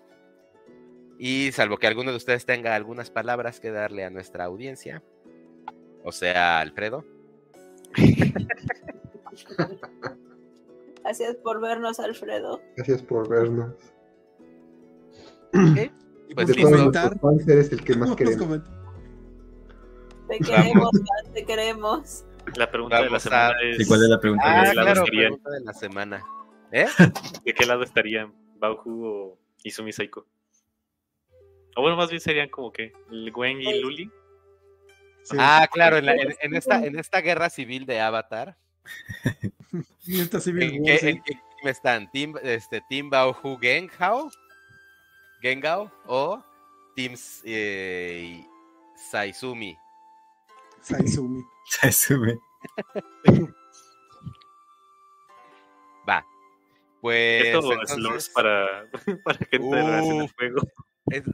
Y 1.18 1.52
salvo 1.52 1.76
que 1.76 1.86
alguno 1.86 2.10
de 2.10 2.16
ustedes 2.16 2.46
tenga 2.46 2.74
algunas 2.74 3.10
palabras 3.10 3.60
que 3.60 3.70
darle 3.70 4.04
a 4.04 4.10
nuestra 4.10 4.44
audiencia, 4.46 5.02
o 6.02 6.12
sea, 6.12 6.60
Alfredo, 6.60 7.04
Gracias 11.02 11.36
por 11.36 11.60
vernos, 11.60 12.00
Alfredo. 12.00 12.60
Gracias 12.76 13.02
por 13.02 13.28
vernos. 13.28 13.74
¿qué? 15.52 15.90
Y 16.28 16.34
Pues 16.34 16.46
de 16.46 16.62
comentar. 16.62 17.18
eres 17.48 17.72
el 17.72 17.84
que 17.84 17.96
más 17.96 18.16
queremos. 18.16 18.60
Te 20.28 20.38
queremos, 20.38 20.90
te 21.34 21.44
queremos. 21.44 22.24
La 22.56 22.70
pregunta 22.70 23.02
de 23.02 23.10
la 23.10 23.16
a- 23.16 23.20
semana 23.20 23.54
es: 23.62 23.80
¿Y 23.80 23.84
cuál 23.86 24.02
es 24.02 24.08
la 24.08 24.20
pregunta? 24.20 24.44
Ah, 24.46 24.70
claro, 24.72 24.90
estarían? 25.04 25.22
pregunta 25.34 25.50
de 25.50 25.60
la 25.60 25.72
semana. 25.74 26.24
¿Eh? 26.72 26.86
¿de 27.44 27.54
qué 27.54 27.66
lado 27.66 27.82
estarían 27.82 28.32
Bauhu 28.58 29.04
o 29.06 29.38
Izumi 29.64 29.92
Saiko? 29.92 30.26
O 31.76 31.82
bueno, 31.82 31.96
más 31.96 32.10
bien 32.10 32.20
serían 32.20 32.48
como 32.48 32.72
que 32.72 32.92
el 33.10 33.30
Gwen 33.32 33.60
y 33.60 33.80
Luli. 33.80 34.10
Sí. 35.22 35.36
Ah, 35.38 35.68
claro, 35.70 35.96
en, 35.98 36.06
la- 36.06 36.14
en- 36.14 36.34
en 36.40 36.54
esta, 36.56 36.84
en 36.84 36.98
esta 36.98 37.20
guerra 37.20 37.50
civil 37.50 37.86
de 37.86 38.00
Avatar, 38.00 38.56
Y 40.06 40.20
esta 40.20 40.40
Civil 40.40 40.62
¿en 40.62 40.84
qué, 40.84 40.98
sí. 40.98 41.08
en 41.08 41.22
qué 41.22 41.32
team 41.34 41.68
están? 41.68 42.10
¿Team, 42.10 42.34
este, 42.42 42.80
team 42.88 43.10
Baohu 43.10 43.58
Genghao? 43.60 44.30
¿Gengao? 45.42 45.92
¿O 46.06 46.42
Team 46.96 47.14
eh, 47.44 48.42
Saizumi? 49.10 49.76
Saizumi. 50.82 51.42
Sube. 51.92 52.38
Va. 56.08 56.24
Pues. 57.00 57.44
Esto 57.46 57.58
es 57.58 57.64
entonces- 57.70 57.98
lores 57.98 58.28
para, 58.30 58.86
para 59.24 59.38
gente 59.38 59.58
nueva 59.58 59.98
en 59.98 60.20
el 60.22 60.32
juego. 60.32 60.62
es- 61.10 61.24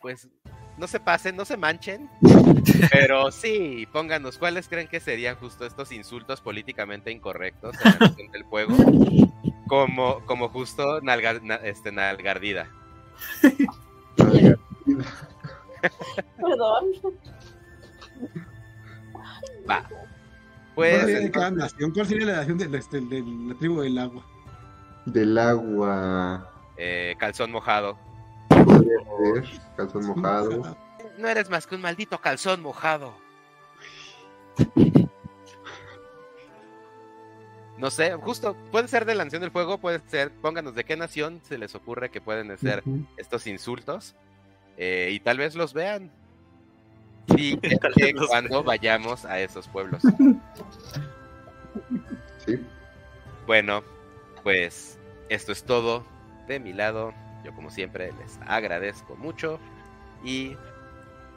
pues 0.00 0.28
no 0.76 0.86
se 0.86 1.00
pasen, 1.00 1.34
no 1.34 1.44
se 1.44 1.56
manchen, 1.56 2.08
pero 2.92 3.32
sí, 3.32 3.84
pónganos 3.92 4.38
cuáles 4.38 4.68
creen 4.68 4.86
que 4.86 5.00
serían 5.00 5.34
justo 5.34 5.66
estos 5.66 5.90
insultos 5.90 6.40
políticamente 6.40 7.10
incorrectos 7.10 7.74
en 8.16 8.30
del 8.30 8.44
juego, 8.44 8.76
como, 9.66 10.24
como 10.24 10.50
justo 10.50 11.00
nalga- 11.00 11.42
na- 11.42 11.56
este, 11.56 11.90
nalgardida. 11.90 12.70
Perdón. 16.36 16.84
Va. 19.68 19.82
¿Cuál 19.88 19.94
Pues 20.74 21.00
sería 21.00 21.18
de 21.20 21.30
cada 21.30 21.48
entonces, 21.48 21.72
nación? 21.74 21.90
¿Cuál 21.92 22.06
sería 22.06 22.26
la 22.26 22.36
nación 22.36 22.58
de, 22.58 22.78
este, 22.78 23.00
de 23.00 23.20
la 23.48 23.54
tribu 23.58 23.80
del 23.80 23.98
agua? 23.98 24.24
Del 25.06 25.38
agua. 25.38 26.52
eh, 26.76 27.14
calzón 27.18 27.50
mojado. 27.50 27.98
Podría 28.48 28.98
ser. 29.44 29.60
Calzón 29.76 30.06
mojado. 30.06 30.76
No 31.18 31.28
eres 31.28 31.50
más 31.50 31.66
que 31.66 31.74
un 31.74 31.80
maldito 31.82 32.18
calzón 32.20 32.62
mojado. 32.62 33.12
No 37.76 37.90
sé, 37.92 38.12
justo, 38.14 38.56
puede 38.72 38.88
ser 38.88 39.04
de 39.04 39.14
la 39.14 39.24
nación 39.24 39.40
del 39.40 39.52
fuego, 39.52 39.78
puede 39.78 40.00
ser, 40.08 40.32
pónganos 40.32 40.74
de 40.74 40.82
qué 40.82 40.96
nación 40.96 41.40
se 41.44 41.58
les 41.58 41.76
ocurre 41.76 42.10
que 42.10 42.20
pueden 42.20 42.56
ser 42.58 42.82
estos 43.16 43.46
insultos 43.46 44.16
eh, 44.76 45.10
y 45.12 45.20
tal 45.20 45.38
vez 45.38 45.54
los 45.54 45.74
vean. 45.74 46.10
Sí, 47.36 47.58
los 48.14 48.28
cuando 48.28 48.62
vayamos 48.62 49.24
a 49.24 49.40
esos 49.40 49.68
pueblos. 49.68 50.02
Sí. 52.44 52.64
Bueno, 53.46 53.82
pues 54.42 54.98
esto 55.28 55.52
es 55.52 55.64
todo 55.64 56.04
de 56.46 56.60
mi 56.60 56.72
lado. 56.72 57.12
Yo 57.44 57.54
como 57.54 57.70
siempre 57.70 58.12
les 58.18 58.38
agradezco 58.46 59.16
mucho 59.16 59.58
y 60.24 60.56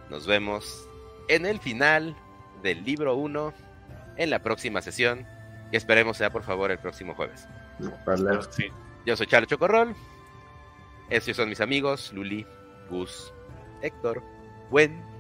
nos 0.10 0.26
vemos 0.26 0.88
en 1.28 1.46
el 1.46 1.60
final 1.60 2.16
del 2.64 2.84
libro 2.84 3.16
1 3.16 3.54
en 4.18 4.30
la 4.30 4.40
próxima 4.40 4.82
sesión, 4.82 5.26
que 5.70 5.78
esperemos 5.78 6.18
sea 6.18 6.32
por 6.32 6.44
favor 6.44 6.72
el 6.72 6.80
próximo 6.80 7.14
jueves. 7.16 7.48
Ojalá. 7.80 8.42
Sí. 8.52 8.66
Yo 9.06 9.16
soy 9.16 9.28
Charlo 9.28 9.48
Chocorrol. 9.48 9.96
Estos 11.10 11.36
son 11.36 11.50
mis 11.50 11.62
amigos, 11.62 12.14
Luli, 12.14 12.46
Gus, 12.90 13.34
Héctor, 13.82 14.24
Gwen 14.70 15.12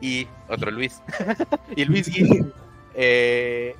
y 0.00 0.28
otro 0.48 0.70
Luis. 0.70 1.02
y 1.76 1.84
Luis 1.84 2.08
Gil. 2.08 2.52
Eh, 2.94 3.74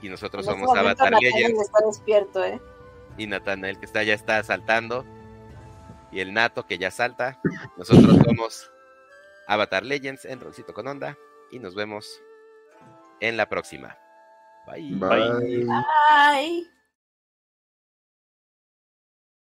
y 0.00 0.08
nosotros 0.08 0.46
En 0.46 0.52
este 0.52 0.64
somos 0.64 0.76
momento 0.76 1.04
Avatar 1.04 1.20
Legends. 1.20 1.60
está 1.60 1.86
despierto, 1.86 2.44
¿eh? 2.44 2.60
Y 3.16 3.26
Natanael 3.26 3.78
que 3.78 3.86
está, 3.86 4.02
ya 4.02 4.14
está 4.14 4.42
saltando. 4.42 5.04
Y 6.10 6.20
el 6.20 6.34
Nato 6.34 6.66
que 6.66 6.78
ya 6.78 6.90
salta. 6.90 7.40
Nosotros 7.76 8.16
somos 8.24 8.70
Avatar 9.46 9.84
Legends 9.84 10.24
en 10.24 10.40
Rolcito 10.40 10.74
con 10.74 10.88
Onda. 10.88 11.16
Y 11.50 11.58
nos 11.58 11.74
vemos 11.74 12.20
en 13.20 13.36
la 13.36 13.48
próxima. 13.48 13.96
Bye. 14.66 14.94
Bye. 14.94 15.66
Ay. 16.10 16.70